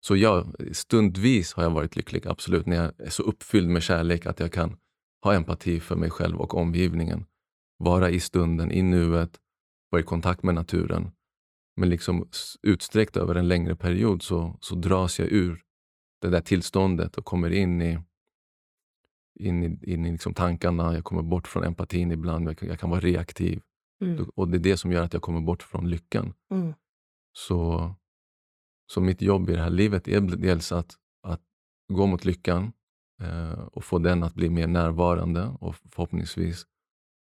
Så 0.00 0.16
ja, 0.16 0.46
stundvis 0.72 1.52
har 1.52 1.62
jag 1.62 1.70
varit 1.70 1.96
lycklig, 1.96 2.26
absolut, 2.26 2.66
när 2.66 2.76
jag 2.76 2.92
är 3.00 3.10
så 3.10 3.22
uppfylld 3.22 3.68
med 3.68 3.82
kärlek 3.82 4.26
att 4.26 4.40
jag 4.40 4.52
kan 4.52 4.76
ha 5.24 5.34
empati 5.34 5.80
för 5.80 5.96
mig 5.96 6.10
själv 6.10 6.40
och 6.40 6.54
omgivningen. 6.54 7.24
Vara 7.78 8.10
i 8.10 8.20
stunden, 8.20 8.72
i 8.72 8.82
nuet, 8.82 9.38
vara 9.90 10.00
i 10.00 10.04
kontakt 10.04 10.42
med 10.42 10.54
naturen. 10.54 11.10
Men 11.76 11.88
liksom 11.88 12.28
utsträckt 12.62 13.16
över 13.16 13.34
en 13.34 13.48
längre 13.48 13.76
period 13.76 14.22
så, 14.22 14.58
så 14.60 14.74
dras 14.74 15.18
jag 15.18 15.28
ur 15.28 15.62
det 16.20 16.28
där 16.28 16.40
tillståndet 16.40 17.18
och 17.18 17.24
kommer 17.24 17.50
in 17.50 17.82
i, 17.82 17.98
in 19.40 19.62
i, 19.62 19.92
in 19.92 20.06
i 20.06 20.12
liksom 20.12 20.34
tankarna. 20.34 20.94
Jag 20.94 21.04
kommer 21.04 21.22
bort 21.22 21.48
från 21.48 21.64
empatin 21.64 22.12
ibland. 22.12 22.48
Jag 22.48 22.58
kan, 22.58 22.68
jag 22.68 22.80
kan 22.80 22.90
vara 22.90 23.00
reaktiv. 23.00 23.62
Mm. 24.00 24.30
Och 24.34 24.48
det 24.48 24.56
är 24.56 24.60
det 24.60 24.76
som 24.76 24.92
gör 24.92 25.02
att 25.02 25.12
jag 25.12 25.22
kommer 25.22 25.40
bort 25.40 25.62
från 25.62 25.90
lyckan. 25.90 26.34
Mm. 26.50 26.74
Så, 27.32 27.90
så 28.92 29.00
mitt 29.00 29.22
jobb 29.22 29.50
i 29.50 29.52
det 29.52 29.62
här 29.62 29.70
livet 29.70 30.08
är 30.08 30.20
dels 30.20 30.72
att, 30.72 30.94
att 31.22 31.42
gå 31.92 32.06
mot 32.06 32.24
lyckan 32.24 32.72
eh, 33.22 33.52
och 33.52 33.84
få 33.84 33.98
den 33.98 34.22
att 34.22 34.34
bli 34.34 34.50
mer 34.50 34.66
närvarande 34.66 35.56
och 35.60 35.76
förhoppningsvis 35.76 36.66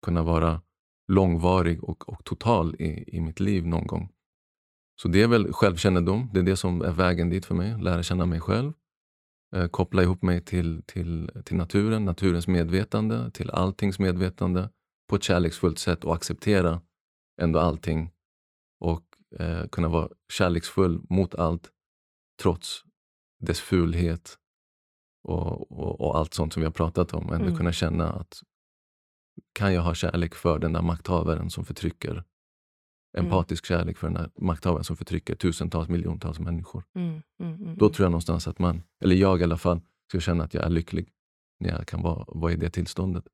kunna 0.06 0.24
vara 0.24 0.62
långvarig 1.08 1.84
och, 1.84 2.10
och 2.10 2.24
total 2.24 2.76
i, 2.76 3.18
i 3.18 3.22
mitt 3.22 3.40
liv 3.40 3.68
någon 3.68 3.88
gång. 3.88 4.12
Så 5.02 5.08
det 5.08 5.22
är 5.22 5.28
väl 5.28 5.54
självkännedom, 5.54 6.30
det 6.34 6.40
är 6.40 6.44
det 6.44 6.56
som 6.56 6.82
är 6.82 6.92
vägen 6.92 7.30
dit 7.30 7.46
för 7.46 7.56
mig. 7.56 7.82
Lära 7.82 8.04
känna 8.04 8.26
mig 8.26 8.40
själv. 8.40 8.74
Eh, 9.56 9.68
koppla 9.68 10.04
ihop 10.04 10.22
mig 10.22 10.42
till, 10.42 10.84
till, 10.86 11.32
till 11.46 11.58
naturen, 11.58 12.06
naturens 12.06 12.48
medvetande, 12.48 13.32
till 13.32 13.50
alltings 13.50 14.00
medvetande 14.00 14.70
på 15.08 15.16
ett 15.16 15.24
kärleksfullt 15.24 15.80
sätt 15.80 16.04
och 16.04 16.16
acceptera 16.16 16.82
ändå 17.42 17.60
allting. 17.60 18.12
Och 18.80 19.04
eh, 19.40 19.68
kunna 19.68 19.88
vara 19.88 20.10
kärleksfull 20.34 21.02
mot 21.10 21.36
allt 21.36 21.72
trots 22.42 22.84
dess 23.40 23.60
fulhet 23.60 24.38
och, 25.24 25.72
och, 25.72 26.02
och, 26.02 26.18
allt 26.18 26.34
sånt 26.34 26.54
som 26.54 26.62
vi 26.62 26.66
har 26.66 26.74
pratat 26.74 27.14
om. 27.14 27.34
Ändå 27.34 27.46
mm. 27.46 27.58
kunna 27.58 27.72
känna 27.72 28.14
att 28.14 28.42
kan 29.54 29.74
jag 29.74 29.82
ha 29.82 29.94
kärlek 29.94 30.36
för 30.36 30.60
den 30.60 30.74
där 30.74 30.82
makthavaren 30.82 31.50
som 31.50 31.66
förtrycker 31.66 32.24
Mm. 33.16 33.26
empatisk 33.26 33.70
mm. 33.70 33.80
kärlek 33.80 33.98
för 33.98 34.08
den 34.08 34.18
här 34.18 34.30
makthavaren 34.38 34.84
som 34.84 34.98
förtrycker 34.98 35.36
tusentals, 35.36 35.90
miljontals 35.90 36.40
människor. 36.40 36.84
Mm, 36.96 37.22
mm, 37.40 37.54
mm, 37.56 37.78
Då 37.78 37.90
tror 37.90 38.06
jag 38.06 38.12
någonstans 38.12 38.48
att 38.48 38.60
man, 38.60 38.84
eller 39.04 39.16
jag 39.16 39.42
i 39.42 39.44
alla 39.44 39.58
fall, 39.58 39.82
ska 40.10 40.20
känna 40.20 40.44
att 40.44 40.54
jag 40.54 40.64
är 40.64 40.70
lycklig 40.70 41.10
när 41.60 41.70
jag 41.70 41.88
kan 41.88 42.02
vara, 42.02 42.26
vara 42.28 42.52
i 42.52 42.56
det 42.56 42.70
tillståndet. 42.70 43.28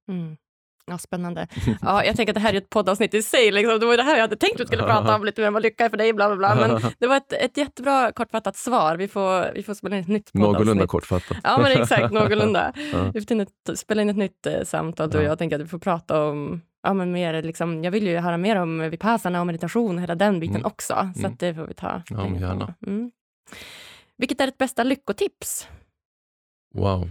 Ja, 0.86 0.98
spännande. 0.98 1.48
Ja, 1.82 2.06
jag 2.06 2.16
tänker 2.16 2.34
att 2.34 2.36
det 2.36 2.40
här 2.40 2.54
är 2.54 2.58
ett 2.58 2.70
poddavsnitt 2.70 3.14
i 3.14 3.22
sig. 3.22 3.52
Liksom. 3.52 3.80
Det 3.80 3.86
var 3.86 3.98
det 3.98 4.04
här 4.04 4.16
jag 4.16 4.22
hade 4.22 4.36
tänkt 4.36 4.56
att 4.56 4.62
vi 4.62 4.66
skulle 4.66 4.84
prata 4.84 5.16
om, 5.16 5.26
lite 5.26 5.42
mer 5.42 5.52
vad 5.52 5.64
lycka 5.64 5.86
är 5.86 5.90
för 5.90 5.98
dig, 5.98 6.14
bla 6.14 6.28
bla 6.28 6.38
bla. 6.38 6.56
Men 6.56 6.82
det 7.00 7.08
var 7.08 7.18
ett, 7.18 7.34
ett 7.34 7.58
jättebra 7.58 8.12
kortfattat 8.12 8.56
svar. 8.56 8.96
Vi 8.98 9.08
får, 9.08 9.54
vi 9.54 9.64
får 9.64 9.74
spela 9.74 9.96
in 9.96 10.02
ett 10.02 10.08
nytt 10.08 10.32
poddavsnitt. 10.32 10.54
Någorlunda 10.54 10.88
kortfattat. 10.88 11.38
Ja, 11.44 11.58
men 11.58 11.82
exakt, 11.82 12.14
någorlunda. 12.14 12.74
ja. 12.94 13.12
Vi 13.14 13.22
får 13.22 13.76
spela 13.76 14.02
in 14.02 14.10
ett 14.10 14.18
nytt 14.18 14.46
eh, 14.46 14.64
samtal, 14.64 15.10
du 15.10 15.18
och 15.18 15.24
jag. 15.24 15.38
tänker 15.38 15.56
att 15.56 15.62
vi 15.62 15.68
får 15.68 15.80
prata 15.80 16.26
om 16.26 16.62
ja, 16.84 16.94
men 16.94 17.12
mer 17.12 17.44
liksom, 17.44 17.84
jag 17.84 17.92
vill 17.92 18.08
ju 18.08 18.18
höra 18.18 18.38
mer 18.38 18.56
om 18.56 18.90
vipassana 18.90 19.40
och 19.40 19.48
meditation, 19.48 19.98
hela 19.98 20.16
den 20.16 20.40
biten 20.40 20.56
mm. 20.56 20.66
också. 20.66 21.10
Så 21.16 21.20
mm. 21.26 21.36
det 21.40 21.56
får 21.56 21.68
vi 21.68 21.74
ta. 21.74 22.04
Ja, 22.10 22.28
gärna. 22.28 22.74
Mm. 22.88 23.12
Vilket 24.18 24.42
är 24.42 24.46
ditt 24.46 24.58
bästa 24.58 24.84
lyckotips? 24.84 25.68
Wow. 26.74 27.10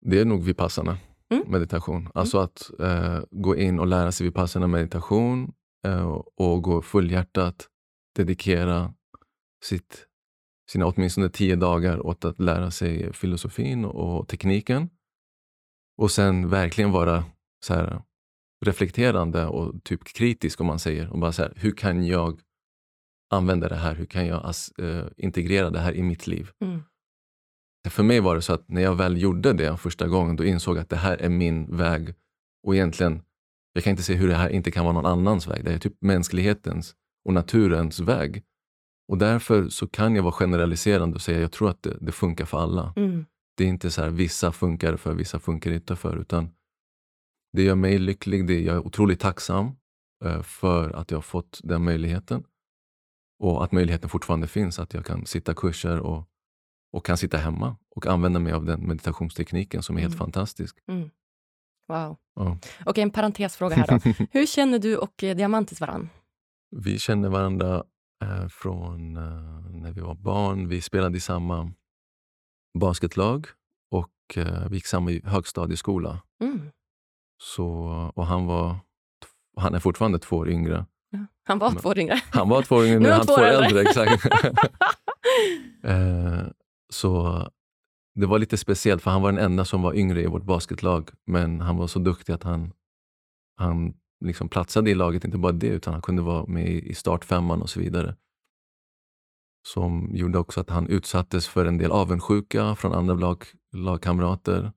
Det 0.00 0.20
är 0.20 0.24
nog 0.24 0.44
vipassana 0.44 0.98
mm. 1.32 1.50
meditation. 1.50 2.08
Alltså 2.14 2.38
att 2.38 2.70
eh, 2.80 3.20
gå 3.30 3.56
in 3.56 3.80
och 3.80 3.86
lära 3.86 4.12
sig 4.12 4.26
vipassana 4.26 4.66
meditation 4.66 5.52
eh, 5.86 6.20
och 6.36 6.62
gå 6.62 6.82
fullhjärtat 6.82 7.68
dedikera 8.14 8.94
sitt, 9.64 10.06
sina 10.70 10.86
åtminstone 10.86 11.28
tio 11.28 11.56
dagar 11.56 12.06
åt 12.06 12.24
att 12.24 12.40
lära 12.40 12.70
sig 12.70 13.12
filosofin 13.12 13.84
och 13.84 14.28
tekniken. 14.28 14.90
Och 15.98 16.10
sen 16.10 16.48
verkligen 16.48 16.90
vara 16.90 17.24
så 17.64 17.74
här, 17.74 18.02
reflekterande 18.64 19.46
och 19.46 19.84
typ 19.84 20.04
kritisk 20.04 20.60
om 20.60 20.66
man 20.66 20.78
säger. 20.78 21.10
Och 21.10 21.18
bara 21.18 21.32
så 21.32 21.42
här, 21.42 21.52
hur 21.56 21.72
kan 21.72 22.06
jag 22.06 22.40
använda 23.30 23.68
det 23.68 23.76
här? 23.76 23.94
Hur 23.94 24.06
kan 24.06 24.26
jag 24.26 24.46
as, 24.46 24.72
äh, 24.78 25.06
integrera 25.16 25.70
det 25.70 25.80
här 25.80 25.92
i 25.92 26.02
mitt 26.02 26.26
liv? 26.26 26.50
Mm. 26.64 26.82
För 27.90 28.02
mig 28.02 28.20
var 28.20 28.34
det 28.34 28.42
så 28.42 28.52
att 28.52 28.68
när 28.68 28.82
jag 28.82 28.94
väl 28.94 29.22
gjorde 29.22 29.52
det 29.52 29.76
första 29.76 30.08
gången, 30.08 30.36
då 30.36 30.44
insåg 30.44 30.76
jag 30.76 30.82
att 30.82 30.88
det 30.88 30.96
här 30.96 31.16
är 31.16 31.28
min 31.28 31.76
väg. 31.76 32.14
Och 32.66 32.74
egentligen, 32.74 33.22
jag 33.72 33.84
kan 33.84 33.90
inte 33.90 34.02
se 34.02 34.14
hur 34.14 34.28
det 34.28 34.34
här 34.34 34.48
inte 34.48 34.70
kan 34.70 34.84
vara 34.84 34.94
någon 34.94 35.06
annans 35.06 35.46
väg. 35.46 35.64
Det 35.64 35.72
är 35.72 35.78
typ 35.78 35.96
mänsklighetens 36.00 36.94
och 37.24 37.34
naturens 37.34 38.00
väg. 38.00 38.42
Och 39.08 39.18
därför 39.18 39.68
så 39.68 39.86
kan 39.86 40.16
jag 40.16 40.22
vara 40.22 40.32
generaliserande 40.32 41.14
och 41.14 41.22
säga 41.22 41.40
jag 41.40 41.52
tror 41.52 41.70
att 41.70 41.82
det, 41.82 41.96
det 42.00 42.12
funkar 42.12 42.44
för 42.44 42.58
alla. 42.58 42.92
Mm. 42.96 43.24
Det 43.56 43.64
är 43.64 43.68
inte 43.68 43.90
så 43.90 44.02
här, 44.02 44.10
vissa 44.10 44.52
funkar 44.52 44.96
för, 44.96 45.14
vissa 45.14 45.38
funkar 45.38 45.72
inte 45.72 45.96
för. 45.96 46.16
Utan 46.16 46.50
det 47.52 47.62
gör 47.62 47.74
mig 47.74 47.98
lycklig. 47.98 48.46
Det, 48.46 48.60
jag 48.60 48.76
är 48.76 48.86
otroligt 48.86 49.20
tacksam 49.20 49.70
eh, 50.24 50.42
för 50.42 50.90
att 50.90 51.10
jag 51.10 51.18
har 51.18 51.22
fått 51.22 51.60
den 51.62 51.84
möjligheten. 51.84 52.44
Och 53.38 53.64
att 53.64 53.72
möjligheten 53.72 54.10
fortfarande 54.10 54.46
finns, 54.46 54.78
att 54.78 54.94
jag 54.94 55.04
kan 55.04 55.26
sitta 55.26 55.54
kurser 55.54 56.00
och, 56.00 56.28
och 56.92 57.06
kan 57.06 57.16
sitta 57.16 57.36
hemma 57.38 57.76
och 57.96 58.06
använda 58.06 58.40
mig 58.40 58.52
av 58.52 58.64
den 58.64 58.88
meditationstekniken 58.88 59.82
som 59.82 59.96
är 59.96 60.00
helt 60.00 60.14
mm. 60.14 60.18
fantastisk. 60.18 60.76
Mm. 60.88 61.10
Wow. 61.88 62.16
Ja. 62.34 62.58
Okej, 62.86 63.02
en 63.02 63.10
parentesfråga 63.10 63.76
här 63.76 63.86
då. 63.86 64.24
Hur 64.30 64.46
känner 64.46 64.78
du 64.78 64.96
och 64.96 65.24
eh, 65.24 65.36
Diamantis 65.36 65.80
varandra? 65.80 66.08
Vi 66.70 66.98
känner 66.98 67.28
varandra 67.28 67.84
eh, 68.22 68.48
från 68.48 69.16
eh, 69.16 69.70
när 69.70 69.92
vi 69.92 70.00
var 70.00 70.14
barn. 70.14 70.68
Vi 70.68 70.80
spelade 70.80 71.16
i 71.16 71.20
samma 71.20 71.72
basketlag 72.78 73.46
och 73.90 74.36
eh, 74.36 74.68
vi 74.68 74.76
gick 74.76 74.86
samma 74.86 75.10
högstadieskola. 75.24 76.22
Mm. 76.40 76.70
Så, 77.42 77.66
och 78.14 78.26
han, 78.26 78.46
var, 78.46 78.76
han 79.56 79.74
är 79.74 79.78
fortfarande 79.78 80.18
två 80.18 80.36
år 80.36 80.50
yngre. 80.50 80.86
Ja, 81.10 81.26
han 81.44 81.58
var 81.58 81.70
två 81.70 81.88
år 81.88 81.98
yngre. 81.98 82.20
Han 82.30 82.48
var 82.48 82.62
två 82.62 82.76
år 82.76 82.86
yngre, 82.86 82.98
nu 82.98 83.08
är 83.08 83.12
han 83.12 83.26
två 83.26 83.32
år 83.32 83.46
äldre. 83.46 83.80
exakt. 83.82 84.26
så 86.92 87.42
det 88.14 88.26
var 88.26 88.38
lite 88.38 88.56
speciellt, 88.56 89.02
för 89.02 89.10
han 89.10 89.22
var 89.22 89.32
den 89.32 89.44
enda 89.44 89.64
som 89.64 89.82
var 89.82 89.94
yngre 89.94 90.22
i 90.22 90.26
vårt 90.26 90.44
basketlag. 90.44 91.10
Men 91.26 91.60
han 91.60 91.76
var 91.76 91.86
så 91.86 91.98
duktig 91.98 92.32
att 92.32 92.42
han, 92.42 92.72
han 93.56 93.94
liksom 94.24 94.48
platsade 94.48 94.90
i 94.90 94.94
laget, 94.94 95.24
inte 95.24 95.38
bara 95.38 95.52
det, 95.52 95.66
utan 95.66 95.92
han 95.92 96.02
kunde 96.02 96.22
vara 96.22 96.46
med 96.46 96.68
i 96.68 96.94
startfemman 96.94 97.62
och 97.62 97.70
så 97.70 97.80
vidare. 97.80 98.16
Som 99.68 100.10
gjorde 100.16 100.38
också 100.38 100.60
att 100.60 100.70
han 100.70 100.86
utsattes 100.86 101.48
för 101.48 101.66
en 101.66 101.78
del 101.78 101.90
avundsjuka 101.90 102.74
från 102.74 102.92
andra 102.92 103.14
lag, 103.14 103.44
lagkamrater. 103.72 104.72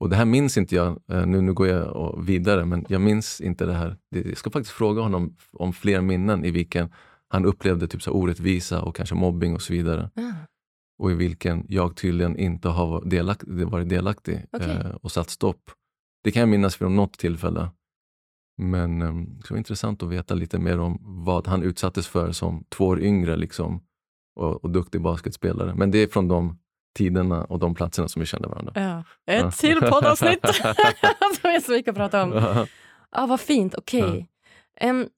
Och 0.00 0.10
det 0.10 0.16
här 0.16 0.24
minns 0.24 0.58
inte 0.58 0.74
jag, 0.74 1.00
eh, 1.08 1.26
nu, 1.26 1.40
nu 1.40 1.52
går 1.52 1.66
jag 1.66 2.24
vidare, 2.24 2.64
men 2.64 2.84
jag 2.88 3.00
minns 3.00 3.40
inte 3.40 3.66
det 3.66 3.72
här. 3.72 3.96
Jag 4.08 4.36
ska 4.36 4.50
faktiskt 4.50 4.74
fråga 4.74 5.02
honom 5.02 5.36
om 5.52 5.72
fler 5.72 6.00
minnen 6.00 6.44
i 6.44 6.50
vilken 6.50 6.92
han 7.28 7.44
upplevde 7.44 7.88
typ 7.88 8.02
så 8.02 8.10
orättvisa 8.10 8.82
och 8.82 8.96
kanske 8.96 9.14
mobbing 9.14 9.54
och 9.54 9.62
så 9.62 9.72
vidare. 9.72 10.10
Mm. 10.16 10.32
Och 10.98 11.10
i 11.10 11.14
vilken 11.14 11.66
jag 11.68 11.96
tydligen 11.96 12.36
inte 12.36 12.68
har 12.68 13.04
delakt, 13.04 13.42
varit 13.46 13.88
delaktig 13.88 14.46
okay. 14.52 14.70
eh, 14.70 14.86
och 14.86 15.12
satt 15.12 15.30
stopp. 15.30 15.70
Det 16.24 16.30
kan 16.30 16.40
jag 16.40 16.48
minnas 16.48 16.76
från 16.76 16.96
något 16.96 17.18
tillfälle. 17.18 17.68
Men 18.56 19.02
eh, 19.02 19.14
det 19.14 19.50
vara 19.50 19.58
intressant 19.58 20.02
att 20.02 20.08
veta 20.08 20.34
lite 20.34 20.58
mer 20.58 20.80
om 20.80 20.98
vad 21.24 21.46
han 21.46 21.62
utsattes 21.62 22.08
för 22.08 22.32
som 22.32 22.64
två 22.68 22.86
år 22.86 23.00
yngre 23.00 23.36
liksom, 23.36 23.80
och, 24.36 24.64
och 24.64 24.70
duktig 24.70 25.00
basketspelare. 25.00 25.74
Men 25.74 25.90
det 25.90 25.98
är 25.98 26.06
från 26.06 26.28
de 26.28 26.58
tiderna 26.94 27.44
och 27.44 27.58
de 27.58 27.74
platserna 27.74 28.08
som 28.08 28.20
vi 28.20 28.26
kände 28.26 28.48
varandra. 28.48 28.72
Ja. 28.74 29.04
Ett 29.32 29.42
ja. 29.42 29.50
till 29.50 29.80
poddavsnitt 29.80 30.40
som 31.40 31.50
är 31.50 31.60
så 31.60 31.72
mycket 31.72 31.90
att 31.90 31.96
prata 31.96 32.22
om. 32.22 32.32
Ja, 32.32 32.66
ah, 33.10 33.26
vad 33.26 33.40
fint, 33.40 33.74
okej. 33.74 34.02
Okay. 34.02 34.24
Ja. 34.80 34.90
Um, 34.90 35.08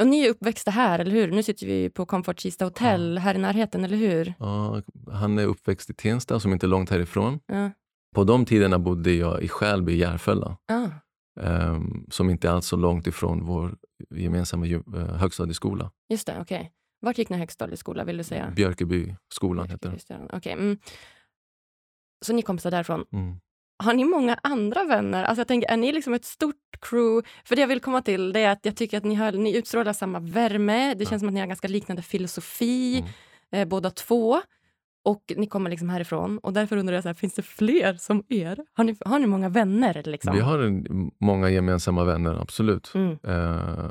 och 0.00 0.06
ni 0.06 0.24
är 0.24 0.30
uppväxta 0.30 0.70
här, 0.70 0.98
eller 0.98 1.10
hur? 1.10 1.30
Nu 1.30 1.42
sitter 1.42 1.66
vi 1.66 1.90
på 1.90 2.06
Comfort 2.06 2.40
Kista 2.40 2.64
hotell 2.64 3.14
ja. 3.14 3.20
här 3.20 3.34
i 3.34 3.38
närheten, 3.38 3.84
eller 3.84 3.96
hur? 3.96 4.34
Ja, 4.38 4.82
han 5.12 5.38
är 5.38 5.46
uppväxt 5.46 5.90
i 5.90 5.94
Tensta, 5.94 6.40
som 6.40 6.52
inte 6.52 6.66
är 6.66 6.68
långt 6.68 6.90
härifrån. 6.90 7.40
Ja. 7.46 7.70
På 8.14 8.24
de 8.24 8.44
tiderna 8.44 8.78
bodde 8.78 9.12
jag 9.12 9.42
i 9.42 9.48
Skälby, 9.48 9.92
i 9.92 9.96
Järfälla. 9.96 10.56
Ja. 10.66 10.90
Um, 11.40 12.06
som 12.10 12.30
inte 12.30 12.48
är 12.48 12.52
alls 12.52 12.66
så 12.66 12.76
långt 12.76 13.06
ifrån 13.06 13.44
vår 13.44 13.76
gemensamma 14.10 14.66
uh, 14.66 14.82
högstadieskola. 15.16 15.90
Just 16.08 16.26
det, 16.26 16.40
okej. 16.40 16.58
Okay. 16.58 16.70
Vart 17.00 17.18
gick 17.18 17.28
ni 17.28 17.36
högstadieskola 17.36 18.04
vill 18.04 18.16
du 18.16 18.24
säga? 18.24 18.52
Björkebyskolan 18.56 19.68
heter 19.68 19.98
den. 20.08 20.24
Okay. 20.32 20.52
Mm. 20.52 20.78
Så 22.24 22.32
ni 22.32 22.42
kompisar 22.42 22.70
därifrån. 22.70 23.04
Mm. 23.12 23.40
Har 23.78 23.94
ni 23.94 24.04
många 24.04 24.38
andra 24.42 24.84
vänner? 24.84 25.24
Alltså 25.24 25.40
jag 25.40 25.48
tänker, 25.48 25.70
är 25.70 25.76
ni 25.76 25.92
liksom 25.92 26.14
ett 26.14 26.24
stort 26.24 26.56
crew? 26.80 27.28
För 27.44 27.56
det 27.56 27.60
jag 27.60 27.68
vill 27.68 27.80
komma 27.80 28.02
till 28.02 28.32
det 28.32 28.40
är 28.40 28.50
att 28.50 28.66
jag 28.66 28.76
tycker 28.76 28.98
att 28.98 29.04
ni, 29.04 29.14
har, 29.14 29.32
ni 29.32 29.56
utstrålar 29.56 29.92
samma 29.92 30.20
värme. 30.20 30.94
Det 30.94 31.06
känns 31.06 31.20
som 31.20 31.28
att 31.28 31.34
ni 31.34 31.40
har 31.40 31.46
ganska 31.46 31.68
liknande 31.68 32.02
filosofi, 32.02 32.98
mm. 32.98 33.10
eh, 33.52 33.68
båda 33.68 33.90
två. 33.90 34.40
Och 35.04 35.32
ni 35.36 35.46
kommer 35.46 35.70
liksom 35.70 35.88
härifrån. 35.88 36.38
Och 36.38 36.52
därför 36.52 36.76
undrar 36.76 36.94
jag, 36.94 37.02
så 37.02 37.08
här, 37.08 37.14
finns 37.14 37.34
det 37.34 37.42
fler 37.42 37.94
som 37.94 38.24
er? 38.28 38.58
Har 38.74 38.84
ni, 38.84 38.96
har 39.00 39.18
ni 39.18 39.26
många 39.26 39.48
vänner? 39.48 40.02
Liksom? 40.06 40.34
Vi 40.34 40.40
har 40.40 40.58
en, 40.58 41.10
många 41.20 41.50
gemensamma 41.50 42.04
vänner, 42.04 42.34
absolut. 42.42 42.92
Mm. 42.94 43.18
Eh, 43.22 43.90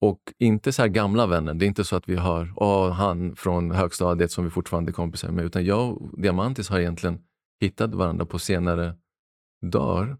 och 0.00 0.20
inte 0.38 0.72
så 0.72 0.86
gamla 0.86 1.26
vänner. 1.26 1.54
Det 1.54 1.64
är 1.64 1.66
inte 1.66 1.84
så 1.84 1.96
att 1.96 2.08
vi 2.08 2.16
har 2.16 2.52
oh, 2.56 2.90
han 2.90 3.36
från 3.36 3.70
högstadiet 3.70 4.30
som 4.30 4.44
vi 4.44 4.50
fortfarande 4.50 4.90
är 4.90 4.92
kompisar 4.92 5.28
med. 5.28 5.44
Utan 5.44 5.64
jag 5.64 6.02
och 6.02 6.20
Diamantis 6.20 6.68
har 6.68 6.78
egentligen 6.78 7.18
hittat 7.60 7.94
varandra 7.94 8.26
på 8.26 8.38
senare 8.38 8.94
dagar. 9.62 10.18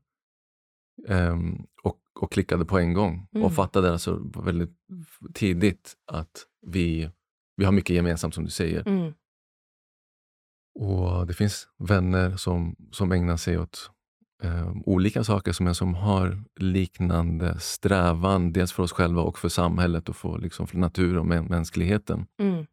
Um, 1.09 1.67
och, 1.83 2.01
och 2.21 2.33
klickade 2.33 2.65
på 2.65 2.79
en 2.79 2.93
gång. 2.93 3.29
Mm. 3.33 3.47
Och 3.47 3.55
fattade 3.55 3.93
alltså 3.93 4.31
väldigt 4.35 4.77
tidigt 5.35 5.97
att 6.07 6.47
vi, 6.67 7.11
vi 7.57 7.65
har 7.65 7.73
mycket 7.73 7.97
gemensamt 7.97 8.35
som 8.35 8.45
du 8.45 8.51
säger. 8.51 8.89
Mm. 8.89 9.15
Och 10.79 11.27
Det 11.27 11.35
finns 11.35 11.69
vänner 11.79 12.37
som, 12.37 12.77
som 12.91 13.13
ägnar 13.13 13.37
sig 13.37 13.59
åt 13.59 13.91
eh, 14.43 14.73
olika 14.85 15.25
saker 15.25 15.53
som, 15.53 15.67
är, 15.67 15.73
som 15.73 15.95
har 15.95 16.45
liknande 16.57 17.61
strävan, 17.61 18.53
dels 18.53 18.73
för 18.73 18.83
oss 18.83 18.93
själva 18.93 19.23
och 19.23 19.39
för 19.39 19.49
samhället 19.49 20.09
och 20.09 20.17
för, 20.17 20.39
liksom, 20.39 20.67
för 20.67 20.79
natur 20.79 21.19
och 21.19 21.27
mänskligheten 21.27 22.27
mm. 22.39 22.67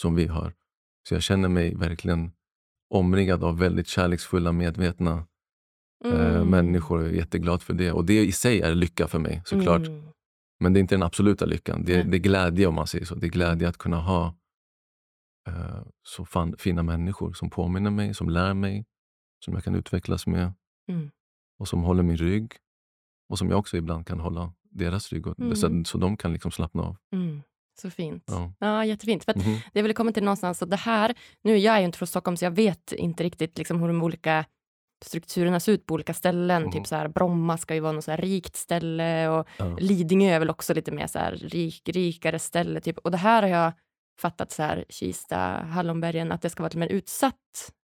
som 0.00 0.14
vi 0.14 0.26
har. 0.26 0.54
Så 1.08 1.14
jag 1.14 1.22
känner 1.22 1.48
mig 1.48 1.74
verkligen 1.74 2.32
omringad 2.90 3.44
av 3.44 3.58
väldigt 3.58 3.86
kärleksfulla, 3.86 4.52
medvetna 4.52 5.26
mm. 6.04 6.16
eh, 6.20 6.44
människor. 6.44 7.00
Jag 7.02 7.10
är 7.10 7.14
jätteglad 7.14 7.62
för 7.62 7.74
det. 7.74 7.92
Och 7.92 8.04
det 8.04 8.24
i 8.24 8.32
sig 8.32 8.60
är 8.60 8.74
lycka 8.74 9.08
för 9.08 9.18
mig 9.18 9.42
såklart. 9.44 9.86
Mm. 9.86 10.02
Men 10.60 10.72
det 10.72 10.78
är 10.78 10.80
inte 10.80 10.94
den 10.94 11.02
absoluta 11.02 11.44
lyckan. 11.46 11.84
Det 11.84 12.02
det 12.02 12.16
är 12.16 12.18
glädje 12.18 12.66
om 12.66 12.74
man 12.74 12.86
säger 12.86 13.04
så. 13.04 13.14
Det 13.14 13.26
är 13.26 13.30
glädje 13.30 13.68
att 13.68 13.78
kunna 13.78 14.00
ha 14.00 14.34
eh, 15.48 15.82
så 16.02 16.24
fan, 16.24 16.54
fina 16.58 16.82
människor 16.82 17.32
som 17.32 17.50
påminner 17.50 17.90
mig, 17.90 18.14
som 18.14 18.28
lär 18.28 18.54
mig, 18.54 18.84
som 19.44 19.54
jag 19.54 19.64
kan 19.64 19.74
utvecklas 19.74 20.26
med 20.26 20.52
Mm. 20.88 21.10
och 21.58 21.68
som 21.68 21.82
håller 21.82 22.02
min 22.02 22.16
rygg. 22.16 22.52
Och 23.28 23.38
som 23.38 23.50
jag 23.50 23.58
också 23.58 23.76
ibland 23.76 24.06
kan 24.06 24.20
hålla 24.20 24.52
deras 24.70 25.12
rygg, 25.12 25.26
Mm. 25.26 25.56
så, 25.56 25.82
så 25.84 25.98
de 25.98 26.16
kan 26.16 26.32
liksom 26.32 26.50
slappna 26.50 26.82
av. 26.82 26.96
Mm. 27.12 27.42
Så 27.80 27.90
fint. 27.90 28.24
Ja. 28.26 28.52
Ja, 28.58 28.84
jättefint. 28.84 29.24
För 29.24 29.34
Mhm. 29.38 29.58
det 29.72 29.82
vill 29.82 29.94
komma 29.94 30.12
till 30.12 30.24
någonstans 30.24 30.62
att 30.62 30.70
det 30.70 30.76
här, 30.76 31.14
nu 31.42 31.56
jag 31.56 31.74
är 31.74 31.78
ju 31.78 31.84
inte 31.84 31.98
från 31.98 32.06
Stockholm 32.06 32.36
så 32.36 32.44
jag 32.44 32.50
vet 32.50 32.92
inte 32.92 33.22
riktigt 33.24 33.58
liksom 33.58 33.80
hur 33.80 33.88
de 33.88 34.02
olika 34.02 34.44
strukturerna 35.04 35.60
ser 35.60 35.72
ut 35.72 35.86
på 35.86 35.94
olika 35.94 36.14
ställen. 36.14 36.62
Mhm. 36.62 36.72
Typ 36.72 36.86
så 36.86 36.96
här, 36.96 37.08
Bromma 37.08 37.58
ska 37.58 37.74
ju 37.74 37.80
vara 37.80 37.92
något 37.92 38.04
så 38.04 38.10
här 38.10 38.18
rikt 38.18 38.56
ställe 38.56 39.28
och 39.28 39.48
Ja. 39.56 39.76
Lidingö 39.78 40.28
är 40.34 40.38
väl 40.38 40.50
också 40.50 40.74
lite 40.74 40.92
mer 40.92 41.06
så 41.06 41.18
här 41.18 41.32
rik, 41.32 41.88
rikare 41.88 42.38
ställe. 42.38 42.80
Typ. 42.80 42.98
Och 42.98 43.10
det 43.10 43.16
här 43.16 43.42
har 43.42 43.48
jag 43.48 43.72
fattat 44.20 44.50
så 44.52 44.62
här, 44.62 44.84
Kista, 44.88 45.36
Hallonbergen, 45.70 46.32
att 46.32 46.42
det 46.42 46.50
ska 46.50 46.62
vara 46.62 46.68
ett 46.70 46.74
mer 46.74 46.86
utsatt 46.92 47.34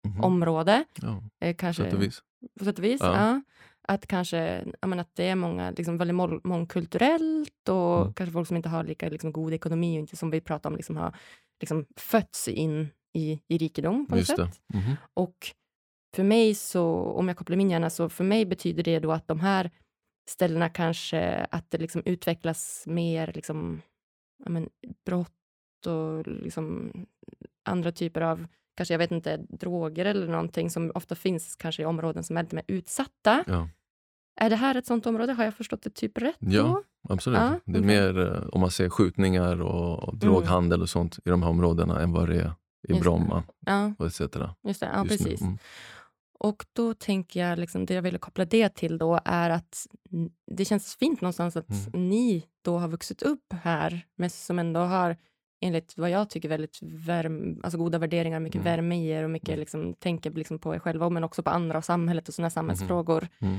Mhm. 0.09 0.25
område. 0.25 0.85
Ja, 1.03 1.23
Eh, 1.41 1.57
kanske, 1.57 1.83
sätt 1.85 1.93
och 1.95 2.03
vis. 2.03 2.23
På 2.59 2.65
sätt 2.65 2.79
och 2.79 2.85
vis, 2.85 3.01
Ja. 3.01 3.15
ja. 3.17 3.43
Att 3.89 4.07
kanske 4.07 4.65
ja, 4.81 4.87
men 4.89 5.01
att 5.01 5.11
det 5.15 5.25
är 5.29 5.35
många, 5.35 5.71
liksom, 5.71 5.99
väldigt 5.99 6.15
mång- 6.15 6.41
mångkulturellt 6.45 7.69
och 7.69 8.01
Mm. 8.03 8.15
kanske 8.15 8.33
folk 8.33 8.49
som 8.49 8.57
inte 8.57 8.69
har 8.69 8.85
lika 8.85 9.09
liksom, 9.09 9.33
god 9.33 9.53
ekonomi 9.53 9.97
och 9.97 10.01
inte 10.01 10.17
som 10.17 10.31
vi 10.31 10.41
pratar 10.41 10.71
om 10.71 10.77
liksom, 10.77 10.97
har 10.97 11.15
liksom, 11.61 11.87
fötts 11.97 12.49
in 12.49 12.89
i, 13.15 13.41
i 13.49 13.59
rikedom 13.59 14.07
på 14.07 14.15
något 14.15 14.19
Just 14.29 14.37
sätt. 14.37 14.61
Mhm. 14.75 14.97
Och 15.15 15.37
för 16.17 16.23
mig, 16.23 16.55
så, 16.55 16.85
om 16.95 17.29
jag 17.29 17.37
kopplar 17.37 17.57
min 17.57 17.71
hjärna, 17.71 17.91
så 17.91 18.09
för 18.09 18.25
mig 18.25 18.47
betyder 18.47 18.83
det 18.83 18.99
då 18.99 19.13
att 19.13 19.29
de 19.29 19.41
här 19.41 19.71
ställena 20.31 20.69
kanske, 20.69 21.47
att 21.51 21.71
det 21.71 21.79
liksom 21.79 22.03
utvecklas 22.05 22.85
mer 22.87 23.33
liksom, 23.35 23.83
ja, 24.45 24.51
men, 24.51 24.69
brott 25.07 25.87
och 25.87 26.27
liksom 26.27 26.93
andra 27.69 27.93
typer 27.93 28.21
av, 28.21 28.47
kanske 28.77 28.95
jag 28.95 28.99
vet 28.99 29.11
inte, 29.11 29.37
droger 29.37 30.05
eller 30.05 30.29
någonting 30.29 30.71
som 30.71 30.93
ofta 30.95 31.15
finns 31.15 31.57
kanske 31.57 31.83
i 31.83 31.85
områden 31.85 32.25
som 32.25 32.37
är 32.37 32.43
lite 32.43 32.55
mer 32.57 32.65
utsatta. 32.69 33.45
Ja, 33.47 33.69
Är 34.41 34.51
det 34.51 34.57
här 34.57 34.75
ett 34.75 34.87
sånt 34.87 35.07
område? 35.07 35.33
Har 35.33 35.45
jag 35.45 35.55
förstått 35.55 35.83
det 35.83 35.91
typ 35.91 36.19
rätt? 36.19 36.37
Ja. 36.39 36.63
då? 36.63 36.83
absolut. 37.09 37.41
Ja, 37.41 37.61
Det 37.65 37.79
är 37.79 37.83
mer 37.83 38.19
eh, 38.19 38.49
om 38.49 38.61
man 38.61 38.71
ser 38.71 38.89
skjutningar 38.89 39.63
och, 39.63 40.09
och 40.09 40.17
droghandel 40.17 40.83
och 40.83 40.89
sånt 40.91 41.19
i 41.25 41.31
de 41.31 41.43
här 41.43 41.51
områdena 41.51 42.03
än 42.03 42.13
vad 42.13 42.29
det 42.29 42.37
är 42.37 42.53
i 42.89 42.91
Mm. 42.91 43.03
Bromma 43.03 43.43
Ja, 43.67 43.93
och 43.99 44.07
etc. 44.07 44.21
just 44.21 44.33
det. 44.81 44.91
Ja, 44.93 45.05
just 45.05 45.25
precis. 45.25 45.41
Mm. 45.41 45.59
Och 46.41 46.65
då 46.73 46.95
tänker 46.95 47.41
jag, 47.49 47.59
liksom, 47.59 47.87
det 47.87 47.95
jag 47.95 48.03
ville 48.03 48.19
koppla 48.19 48.45
det 48.45 48.69
till 48.75 48.99
då 48.99 49.21
är 49.25 49.51
att 49.51 49.87
det 50.57 50.65
känns 50.65 50.97
fint 50.97 51.21
någonstans 51.21 51.57
att 51.57 51.71
Mm. 51.95 52.09
ni 52.09 52.45
då 52.65 52.79
har 52.79 52.89
vuxit 52.89 53.23
upp 53.23 53.53
här, 53.63 54.07
men 54.17 54.31
som 54.31 54.59
ändå 54.59 54.81
har 54.81 55.17
enligt 55.61 55.95
vad 55.97 56.11
jag 56.11 56.31
tycker 56.31 56.49
väldigt 56.49 56.79
värm, 56.83 57.61
alltså 57.63 57.79
goda 57.79 57.99
värderingar, 57.99 58.41
mycket 58.41 58.61
Mm. 58.61 58.65
värme 58.65 58.97
i 59.05 59.09
er 59.09 59.25
och 59.25 59.31
mycket 59.31 59.49
Mm. 59.49 59.61
liksom, 59.61 59.95
tänker 59.95 60.31
liksom 60.31 60.59
på 60.59 60.75
er 60.75 60.79
själva 60.79 61.11
men 61.11 61.25
också 61.25 61.43
på 61.43 61.51
andra 61.51 61.79
och 61.79 61.85
samhället 61.85 62.29
och 62.29 62.35
sådana 62.35 62.51
samhällsfrågor. 62.51 63.29
Mm. 63.41 63.59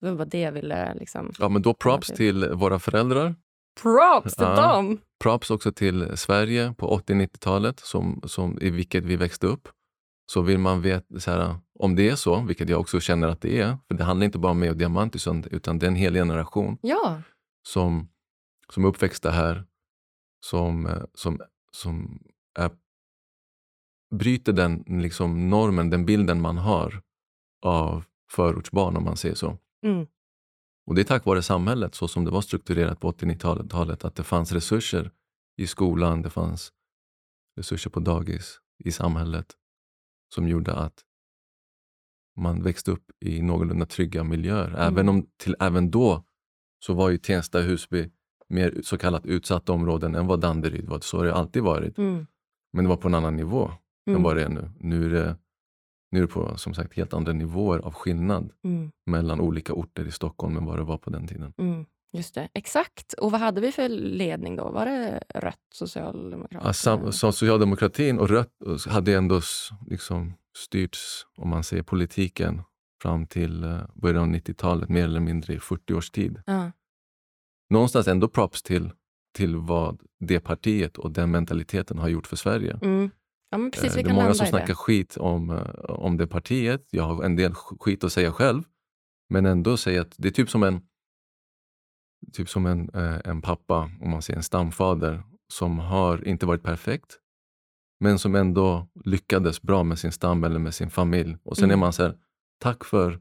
Det 0.00 0.12
var 0.12 0.26
det 0.26 0.40
jag 0.40 0.52
ville 0.52 0.94
liksom... 0.94 1.32
Ja, 1.38 1.48
men 1.48 1.62
då 1.62 1.74
props 1.74 2.06
till. 2.06 2.16
till 2.16 2.48
våra 2.52 2.78
föräldrar. 2.78 3.34
Props 3.82 4.34
till 4.34 4.44
Ja. 4.46 4.72
dem! 4.74 4.98
Props 5.22 5.50
också 5.50 5.72
till 5.72 6.16
Sverige 6.16 6.74
på 6.78 6.98
80-90-talet, 6.98 7.80
som, 7.80 8.20
som, 8.26 8.58
i 8.60 8.70
vilket 8.70 9.04
vi 9.04 9.16
växte 9.16 9.46
upp. 9.46 9.68
Så 10.26 10.40
vill 10.42 10.58
man 10.58 10.82
veta, 10.82 11.20
så 11.20 11.30
här, 11.30 11.56
om 11.78 11.94
det 11.96 12.08
är 12.08 12.16
så, 12.16 12.40
vilket 12.40 12.68
jag 12.68 12.80
också 12.80 13.00
känner 13.00 13.28
att 13.28 13.40
det 13.40 13.60
är, 13.60 13.78
för 13.88 13.94
det 13.94 14.04
handlar 14.04 14.24
inte 14.24 14.38
bara 14.38 14.52
om 14.52 14.58
mig 14.58 14.70
och 14.70 14.76
Diamantis, 14.76 15.26
utan- 15.50 15.78
det 15.78 15.86
är 15.86 15.88
en 15.88 15.94
hel 15.96 16.14
generation 16.14 16.78
Ja, 16.82 17.22
som, 17.68 18.08
som 18.74 18.84
är 18.84 18.88
uppväxta 18.88 19.30
här, 19.30 19.64
som, 20.44 20.86
eh, 20.86 21.02
som, 21.14 21.40
som 21.72 22.22
är, 22.58 22.70
bryter 24.14 24.52
den 24.52 24.84
liksom, 24.88 25.50
normen, 25.50 25.90
den 25.90 26.06
bilden 26.06 26.40
man 26.40 26.58
har 26.58 27.02
av 27.62 28.04
förortsbarn, 28.30 28.96
om 28.96 29.04
man 29.04 29.16
säger 29.16 29.34
så. 29.34 29.58
mm. 29.86 30.06
Och 30.86 30.94
det 30.94 31.00
är 31.02 31.04
tack 31.04 31.24
vare 31.24 31.42
samhället, 31.42 31.94
så 31.94 32.08
som 32.08 32.24
det 32.24 32.30
var 32.30 32.40
strukturerat 32.40 33.00
på 33.00 33.12
80-90-talet, 33.12 34.04
att 34.04 34.14
det 34.14 34.22
fanns 34.22 34.52
resurser 34.52 35.10
i 35.56 35.66
skolan, 35.66 36.22
det 36.22 36.30
fanns 36.30 36.72
resurser 37.56 37.90
på 37.90 38.00
dagis, 38.00 38.60
i 38.84 38.92
samhället, 38.92 39.46
som 40.34 40.48
gjorde 40.48 40.74
att 40.74 41.04
man 42.36 42.62
växte 42.62 42.90
upp 42.90 43.04
i 43.20 43.42
någorlunda 43.42 43.86
trygga 43.86 44.24
miljöer. 44.24 44.74
Även, 44.78 44.98
Mm. 44.98 45.08
om, 45.08 45.26
till, 45.36 45.56
även 45.60 45.90
då 45.90 46.24
så 46.84 46.94
var 46.94 47.10
ju 47.10 47.18
Tensta 47.18 47.58
och 47.58 47.64
Husby 47.64 48.10
mer 48.48 48.80
så 48.82 48.98
kallat 48.98 49.26
utsatta 49.26 49.72
områden 49.72 50.14
än 50.14 50.26
vad 50.26 50.40
Danderyd 50.40 50.88
var. 50.88 51.00
Så 51.00 51.18
har 51.18 51.24
det 51.24 51.34
alltid 51.34 51.62
varit. 51.62 51.98
Mm. 51.98 52.26
Men 52.72 52.84
det 52.84 52.88
var 52.88 52.96
på 52.96 53.08
en 53.08 53.14
annan 53.14 53.36
nivå 53.36 53.64
än 54.06 54.12
Mm. 54.12 54.22
vad 54.22 54.36
det 54.36 54.44
är 54.44 54.48
nu. 54.48 54.70
Nu 54.80 55.06
är 55.06 55.10
det, 55.10 55.36
nu 56.10 56.18
är 56.18 56.22
det 56.22 56.28
på 56.28 56.56
som 56.58 56.74
sagt 56.74 56.94
helt 56.96 57.14
andra 57.14 57.32
nivåer 57.32 57.78
av 57.78 57.92
skillnad 57.94 58.52
Mm. 58.64 58.90
mellan 59.06 59.40
olika 59.40 59.72
orter 59.72 60.04
i 60.06 60.10
Stockholm 60.10 60.56
än 60.56 60.64
vad 60.64 60.78
det 60.78 60.84
var 60.84 60.98
på 60.98 61.10
den 61.10 61.26
tiden. 61.26 61.52
Just 62.12 62.34
det, 62.34 62.48
exakt. 62.54 63.12
Och 63.12 63.30
vad 63.32 63.40
hade 63.40 63.60
vi 63.60 63.72
för 63.72 63.88
ledning 63.88 64.56
då? 64.56 64.70
Var 64.70 64.86
det 64.86 65.22
rött 65.34 65.58
socialdemokrat? 65.74 66.62
Ja, 66.64 66.72
sam, 66.72 67.12
socialdemokratin 67.12 68.18
och 68.18 68.28
Rött 68.28 68.50
hade 68.88 69.14
ändå 69.14 69.40
liksom 69.86 70.32
styrts, 70.58 71.26
om 71.36 71.48
man 71.48 71.64
säger 71.64 71.82
politiken, 71.82 72.62
fram 73.02 73.26
till 73.26 73.64
eh, 73.64 73.78
början 73.94 74.22
av 74.22 74.28
90-talet, 74.36 74.88
mer 74.88 75.04
eller 75.04 75.20
mindre 75.20 75.54
i 75.54 75.58
40 75.60 75.94
års 75.94 76.10
tid. 76.10 76.42
Ja. 76.46 76.72
Någonstans 77.70 78.08
ändå 78.08 78.28
props 78.28 78.62
till, 78.62 78.90
till 79.34 79.56
vad 79.56 80.00
det 80.20 80.40
partiet 80.40 80.98
och 80.98 81.10
den 81.10 81.30
mentaliteten 81.30 81.98
har 81.98 82.08
gjort 82.08 82.26
för 82.26 82.36
Sverige. 82.36 82.78
Mm. 82.82 83.10
ja, 83.50 83.70
precis. 83.72 83.96
Eh, 83.96 84.04
det 84.04 84.10
är 84.10 84.14
många 84.14 84.34
som 84.34 84.46
snackar 84.46 84.66
det. 84.66 84.74
skit 84.74 85.16
om, 85.16 85.50
eh, 85.50 85.66
om 85.84 86.16
det 86.16 86.26
partiet. 86.26 86.86
Jag 86.90 87.02
har 87.04 87.24
en 87.24 87.36
del 87.36 87.52
sk- 87.52 87.76
skit 87.80 88.04
att 88.04 88.12
säga 88.12 88.32
själv. 88.32 88.62
Men 89.28 89.46
ändå 89.46 89.76
säga 89.76 90.00
att 90.02 90.14
det 90.16 90.28
är 90.28 90.32
typ 90.32 90.50
som 90.50 90.62
en, 90.62 90.80
typ 92.32 92.48
som 92.48 92.66
en, 92.66 92.90
eh, 92.94 93.20
en 93.24 93.42
pappa, 93.42 93.90
om 94.00 94.10
man 94.10 94.22
säger 94.22 94.36
en 94.36 94.42
stamfader, 94.42 95.22
som 95.52 95.78
har 95.78 96.28
inte 96.28 96.46
varit 96.46 96.62
perfekt. 96.62 97.18
Men 98.00 98.18
som 98.18 98.34
ändå 98.34 98.88
lyckades 99.04 99.62
bra 99.62 99.82
med 99.84 99.98
sin 99.98 100.12
stam 100.12 100.44
eller 100.44 100.58
med 100.58 100.74
sin 100.74 100.90
familj. 100.90 101.36
Och 101.44 101.56
sen 101.56 101.64
Mm. 101.64 101.74
är 101.74 101.80
man 101.80 101.92
så 101.92 102.02
här, 102.02 102.16
tack 102.60 102.84
för 102.84 103.20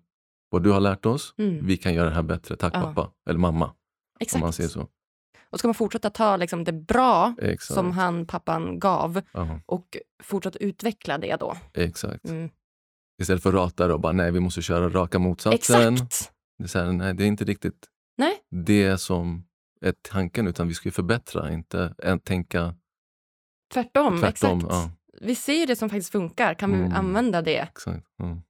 vad 0.49 0.63
du 0.63 0.71
har 0.71 0.79
lärt 0.79 1.05
oss. 1.05 1.33
Mm. 1.37 1.65
Vi 1.65 1.77
kan 1.77 1.93
göra 1.93 2.09
det 2.09 2.15
här 2.15 2.21
bättre. 2.23 2.55
Tack 2.55 2.75
Ja. 2.75 2.81
pappa. 2.81 3.11
Eller 3.29 3.39
mamma, 3.39 3.65
om 3.65 3.71
man 3.71 3.77
Exakt. 4.19 4.55
säger 4.55 4.69
så. 4.69 4.87
Och 5.49 5.59
ska 5.59 5.67
man 5.67 5.75
fortsätta 5.75 6.09
ta 6.09 6.37
liksom 6.37 6.63
det 6.63 6.71
bra 6.73 7.35
Exakt. 7.41 7.73
som 7.73 7.91
han, 7.91 8.25
pappan, 8.25 8.79
gav 8.79 9.21
Ja, 9.33 9.59
och 9.65 9.97
fortsätta 10.23 10.59
utveckla 10.59 11.17
det 11.17 11.35
då. 11.39 11.57
exakt. 11.73 12.29
Mm. 12.29 12.49
Istället 13.21 13.43
för 13.43 13.49
att 13.49 13.55
rata 13.55 13.93
och 13.93 13.99
bara, 14.01 14.11
nej 14.13 14.31
vi 14.31 14.39
måste 14.39 14.61
köra 14.61 14.89
raka 14.89 15.19
motsatsen. 15.19 15.93
Exakt! 15.93 16.31
Det 16.57 16.75
är, 16.75 16.85
här, 16.85 16.91
nej, 16.91 17.13
det 17.13 17.23
är 17.23 17.27
inte 17.27 17.43
riktigt 17.45 17.87
Nej. 18.17 18.39
det 18.49 18.97
som 18.97 19.47
är 19.81 19.93
tanken, 20.01 20.47
utan 20.47 20.67
vi 20.67 20.73
ska 20.73 20.87
ju 20.87 20.91
förbättra, 20.91 21.51
inte 21.51 21.95
än 22.03 22.19
tänka 22.19 22.75
Tvärtom. 23.73 24.19
tvärtom. 24.19 24.57
Exakt. 24.59 24.73
Ja, 24.73 24.91
Vi 25.21 25.35
ser 25.35 25.67
det 25.67 25.75
som 25.75 25.89
faktiskt 25.89 26.11
funkar. 26.11 26.53
Kan 26.53 26.73
Mm. 26.73 26.89
vi 26.89 26.95
använda 26.95 27.41
det? 27.41 27.57
exakt. 27.57 28.07
Ja. 28.17 28.41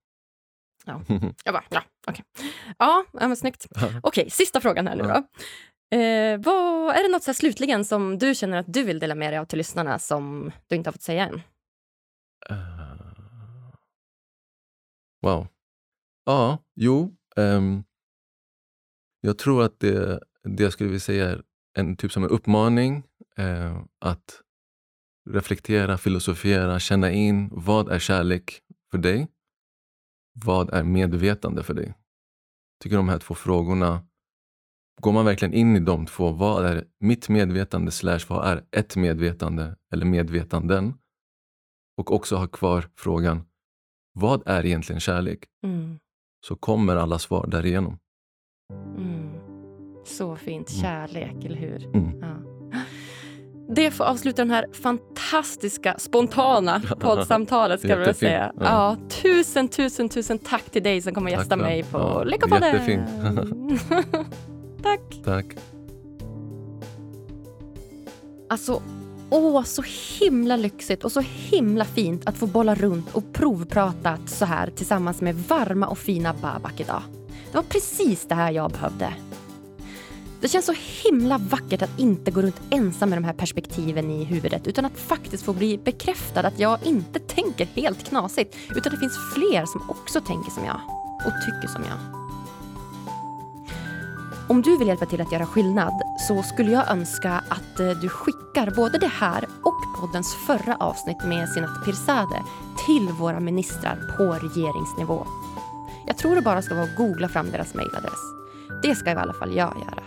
Ja. 0.86 1.02
Jag 1.46 1.54
bara, 1.54 1.64
ja, 1.70 1.84
okej. 2.08 2.26
Ja, 2.80 3.06
ja, 3.14 3.28
men 3.28 3.38
snyggt. 3.38 3.68
Okej, 4.04 4.30
sista 4.30 4.62
frågan 4.62 4.88
här 4.88 4.96
nu 4.96 5.04
då. 5.04 5.16
Eh, 5.98 6.38
vad, 6.40 6.96
är 6.96 7.04
det 7.04 7.10
något 7.12 7.24
så 7.24 7.34
slutligen 7.34 7.86
som 7.86 8.18
du 8.18 8.36
känner 8.36 8.58
att 8.58 8.74
du 8.74 8.84
vill 8.84 9.00
dela 9.00 9.16
med 9.16 9.34
dig 9.34 9.40
av 9.40 9.46
till 9.46 9.58
lyssnarna 9.58 10.00
som 10.00 10.52
du 10.68 10.76
inte 10.76 10.88
har 10.88 10.92
fått 10.92 11.02
säga 11.02 11.28
än? 11.28 11.42
Eh, 12.50 12.58
wow. 15.22 15.48
Ja, 16.26 16.58
jo. 16.76 17.16
ehm, 17.36 17.84
jag 19.22 19.38
tror 19.38 19.64
att 19.64 19.80
det, 19.80 20.19
det 20.43 20.64
jag 20.64 20.73
skulle 20.73 20.88
vilja 20.89 20.99
säga 20.99 21.30
är 21.30 21.41
en 21.73 21.95
typ 21.95 22.11
som 22.11 22.23
en 22.23 22.30
uppmaning 22.30 23.03
eh, 23.38 23.81
att 23.99 24.41
reflektera, 25.30 25.98
filosofera, 25.98 26.80
känna 26.80 27.11
in 27.11 27.49
vad 27.52 27.91
är 27.91 27.99
kärlek 27.99 28.61
för 28.91 28.98
dig? 28.98 29.27
Vad 30.34 30.73
är 30.73 30.84
medvetande 30.84 31.64
för 31.64 31.73
dig? 31.73 31.85
Jag 31.88 32.84
tycker 32.84 32.98
de 32.98 33.10
här 33.10 33.19
två 33.19 33.35
frågorna, 33.35 34.06
går 35.02 35.11
man 35.11 35.26
verkligen 35.26 35.53
in 35.53 35.76
i 35.76 35.80
de 35.80 36.06
två, 36.06 36.31
vad 36.31 36.65
är 36.65 36.85
mitt 36.99 37.30
medvetande 37.30 37.91
slash 37.91 38.19
vad 38.27 38.48
är 38.48 38.65
ett 38.72 38.95
medvetande 38.95 39.76
eller 39.93 40.06
medvetanden? 40.06 40.93
Och 41.98 42.11
också 42.11 42.35
ha 42.35 42.48
kvar 42.48 42.89
frågan, 42.95 43.45
vad 44.14 44.43
är 44.45 44.65
egentligen 44.65 44.99
kärlek? 44.99 45.43
Mm. 45.64 45.99
Så 46.48 46.56
kommer 46.56 46.95
alla 46.95 47.19
svar 47.19 47.48
därigenom. 47.48 47.99
Mm. 48.98 49.30
Så 50.06 50.35
fint. 50.35 50.69
Mm. 50.72 50.81
Kärlek, 50.81 51.45
eller 51.45 51.56
hur? 51.57 51.85
Mm. 51.85 52.11
Ja. 52.22 52.27
Det 53.76 53.91
får 53.91 54.03
avsluta 54.03 54.41
den 54.41 54.52
här 54.52 54.65
fantastiska, 54.73 55.95
spontana 55.99 56.81
poddsamtalet. 56.99 57.80
Ska 57.80 57.89
jag 57.89 58.15
säga. 58.15 58.52
Ja. 58.60 58.64
Ja. 58.65 58.98
tusen, 59.22 59.68
tusen, 59.68 60.10
tusen 60.10 60.38
tack 60.39 60.64
till 60.69 60.84
dig 60.84 61.02
som 61.02 61.14
kommer 61.14 61.31
Tack 61.31 61.39
gästa 61.39 61.56
mig 61.56 61.84
på 61.84 61.98
Ja, 61.98 62.23
Lyckopodden. 62.23 62.73
jättefint. 62.73 63.10
tack. 64.84 65.02
Tack. 65.26 65.45
Alltså, 68.49 68.81
åh, 69.30 69.64
så 69.64 69.84
himla 70.19 70.56
lyxigt 70.56 71.03
och 71.03 71.11
så 71.11 71.19
himla 71.19 71.85
fint 71.85 72.27
att 72.27 72.38
få 72.38 72.48
bolla 72.48 72.76
runt 72.76 73.15
och 73.15 73.34
provprata 73.34 74.18
så 74.26 74.45
här 74.45 74.69
tillsammans 74.76 75.22
med 75.22 75.35
varma 75.35 75.88
och 75.88 75.98
fina 75.98 76.34
Babak 76.41 76.80
idag. 76.80 77.02
Det 77.52 77.57
var 77.57 77.64
precis 77.64 78.26
det 78.26 78.36
här 78.36 78.52
jag 78.52 78.72
behövde. 78.72 79.14
Det 80.41 80.48
känns 80.48 80.65
så 80.65 80.73
himla 81.03 81.38
vackert 81.38 81.82
att 81.82 81.99
inte 81.99 82.32
gå 82.32 82.41
runt 82.41 82.61
ensam 82.69 83.10
med 83.10 83.18
de 83.18 83.23
här 83.23 83.34
perspektiven 83.34 84.11
i 84.11 84.23
huvudet 84.23 84.68
utan 84.68 84.86
att 84.86 84.98
faktiskt 84.98 85.44
få 85.44 85.53
bli 85.53 85.78
bekräftad 85.78 86.40
att 86.40 86.60
jag 86.60 86.80
inte 86.86 87.19
tänker 87.19 87.65
helt 87.65 88.03
knasigt 88.03 88.57
utan 88.76 88.94
det 88.94 88.99
finns 88.99 89.18
fler 89.34 89.65
som 89.65 89.90
också 89.90 90.22
tänker 90.22 90.52
som 90.52 90.65
jag 90.65 90.82
och 91.26 91.34
tycker 91.45 91.68
som 91.68 91.84
jag. 91.84 92.22
Om 94.49 94.61
du 94.61 94.78
vill 94.78 94.88
hjälpa 94.88 95.06
till 95.06 95.22
att 95.22 95.32
göra 95.32 95.45
skillnad 95.45 95.94
så 96.28 96.44
skulle 96.44 96.72
jag 96.72 96.91
önska 96.91 97.44
att 97.48 97.80
eh, 97.80 97.90
du 97.90 98.10
skickar 98.10 98.76
både 98.76 98.98
det 98.98 99.11
här 99.19 99.48
och 99.64 99.99
poddens 99.99 100.36
förra 100.48 100.76
avsnitt 100.76 101.23
med 101.23 101.49
Sinat 101.49 101.86
Pirzadeh 101.86 102.41
till 102.86 103.10
våra 103.10 103.40
ministrar 103.40 104.18
på 104.18 104.48
regeringsnivå. 104.48 105.28
Jag 106.12 106.18
tror 106.18 106.36
det 106.36 106.42
bara 106.42 106.62
ska 106.62 106.76
vara 106.76 106.84
att 106.84 106.96
googla 106.96 107.28
fram 107.28 107.52
deras 107.52 107.74
mejladress. 107.74 108.20
Det 108.82 108.96
ska 108.96 109.12
i 109.12 109.16
alla 109.16 109.34
fall 109.34 109.56
jag 109.56 109.76
göra. 109.78 110.04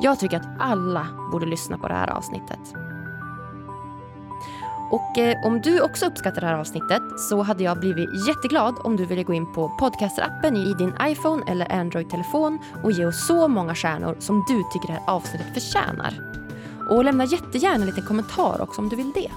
Jag 0.00 0.20
tycker 0.20 0.36
att 0.36 0.46
alla 0.58 1.06
borde 1.32 1.46
lyssna 1.46 1.78
på 1.78 1.88
det 1.88 1.94
här 1.94 2.10
avsnittet. 2.10 2.58
Och 4.90 5.18
eh, 5.18 5.46
om 5.46 5.60
du 5.60 5.80
också 5.80 6.06
uppskattar 6.06 6.40
det 6.40 6.46
här 6.46 6.54
avsnittet 6.54 7.02
så 7.16 7.42
hade 7.42 7.64
jag 7.64 7.80
blivit 7.80 8.28
jätteglad 8.28 8.74
om 8.84 8.96
du 8.96 9.06
ville 9.06 9.22
gå 9.22 9.34
in 9.34 9.52
på 9.52 9.68
podcasterappen 9.68 10.56
i 10.56 10.74
din 10.74 10.94
iPhone 11.02 11.42
eller 11.48 11.72
Android-telefon 11.72 12.58
och 12.84 12.92
ge 12.92 13.06
oss 13.06 13.26
så 13.26 13.48
många 13.48 13.74
stjärnor 13.74 14.16
som 14.18 14.44
du 14.48 14.62
tycker 14.72 14.86
det 14.86 14.92
här 14.92 15.14
avsnittet 15.14 15.54
förtjänar. 15.54 16.14
Och 16.90 17.04
lämna 17.04 17.24
jättegärna 17.24 17.80
en 17.80 17.86
liten 17.86 18.06
kommentar 18.06 18.60
också 18.60 18.80
om 18.80 18.88
du 18.88 18.96
vill 18.96 19.12
det. 19.12 19.30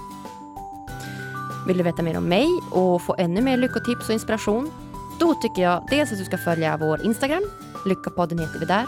Vill 1.68 1.78
du 1.78 1.84
veta 1.84 2.02
mer 2.02 2.18
om 2.18 2.30
mig 2.30 2.48
och 2.72 3.02
få 3.02 3.16
ännu 3.18 3.42
mer 3.42 3.58
lyckotips 3.58 4.08
och 4.08 4.14
inspiration? 4.14 4.72
Då 5.20 5.34
tycker 5.34 5.62
jag 5.62 5.86
dels 5.90 6.12
att 6.12 6.18
du 6.18 6.26
ska 6.26 6.38
följa 6.38 6.78
vår 6.78 7.06
Instagram, 7.06 7.44
Lyckopodden 7.86 8.40
heter 8.40 8.60
vi 8.60 8.66
där, 8.66 8.86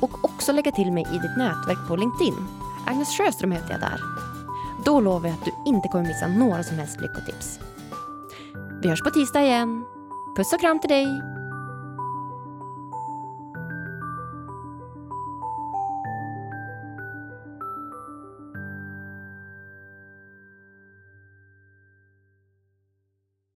och 0.00 0.24
också 0.24 0.52
lägga 0.52 0.72
till 0.72 0.92
mig 0.92 1.06
i 1.12 1.18
ditt 1.18 1.36
nätverk 1.36 1.88
på 1.88 1.96
LinkedIn. 1.96 2.46
Agnes 2.86 3.08
Sjöström 3.08 3.52
heter 3.52 3.70
jag 3.70 3.80
där. 3.80 4.00
Då 4.84 5.00
lovar 5.00 5.28
jag 5.28 5.38
att 5.38 5.44
du 5.44 5.52
inte 5.66 5.88
kommer 5.88 6.04
missa 6.04 6.26
några 6.28 6.62
som 6.62 6.76
helst 6.78 7.00
lyckotips. 7.00 7.58
Vi 8.82 8.88
hörs 8.88 9.02
på 9.02 9.10
tisdag 9.10 9.42
igen. 9.42 9.84
Puss 10.36 10.52
och 10.52 10.60
kram 10.60 10.80
till 10.80 10.90
dig! 10.90 11.06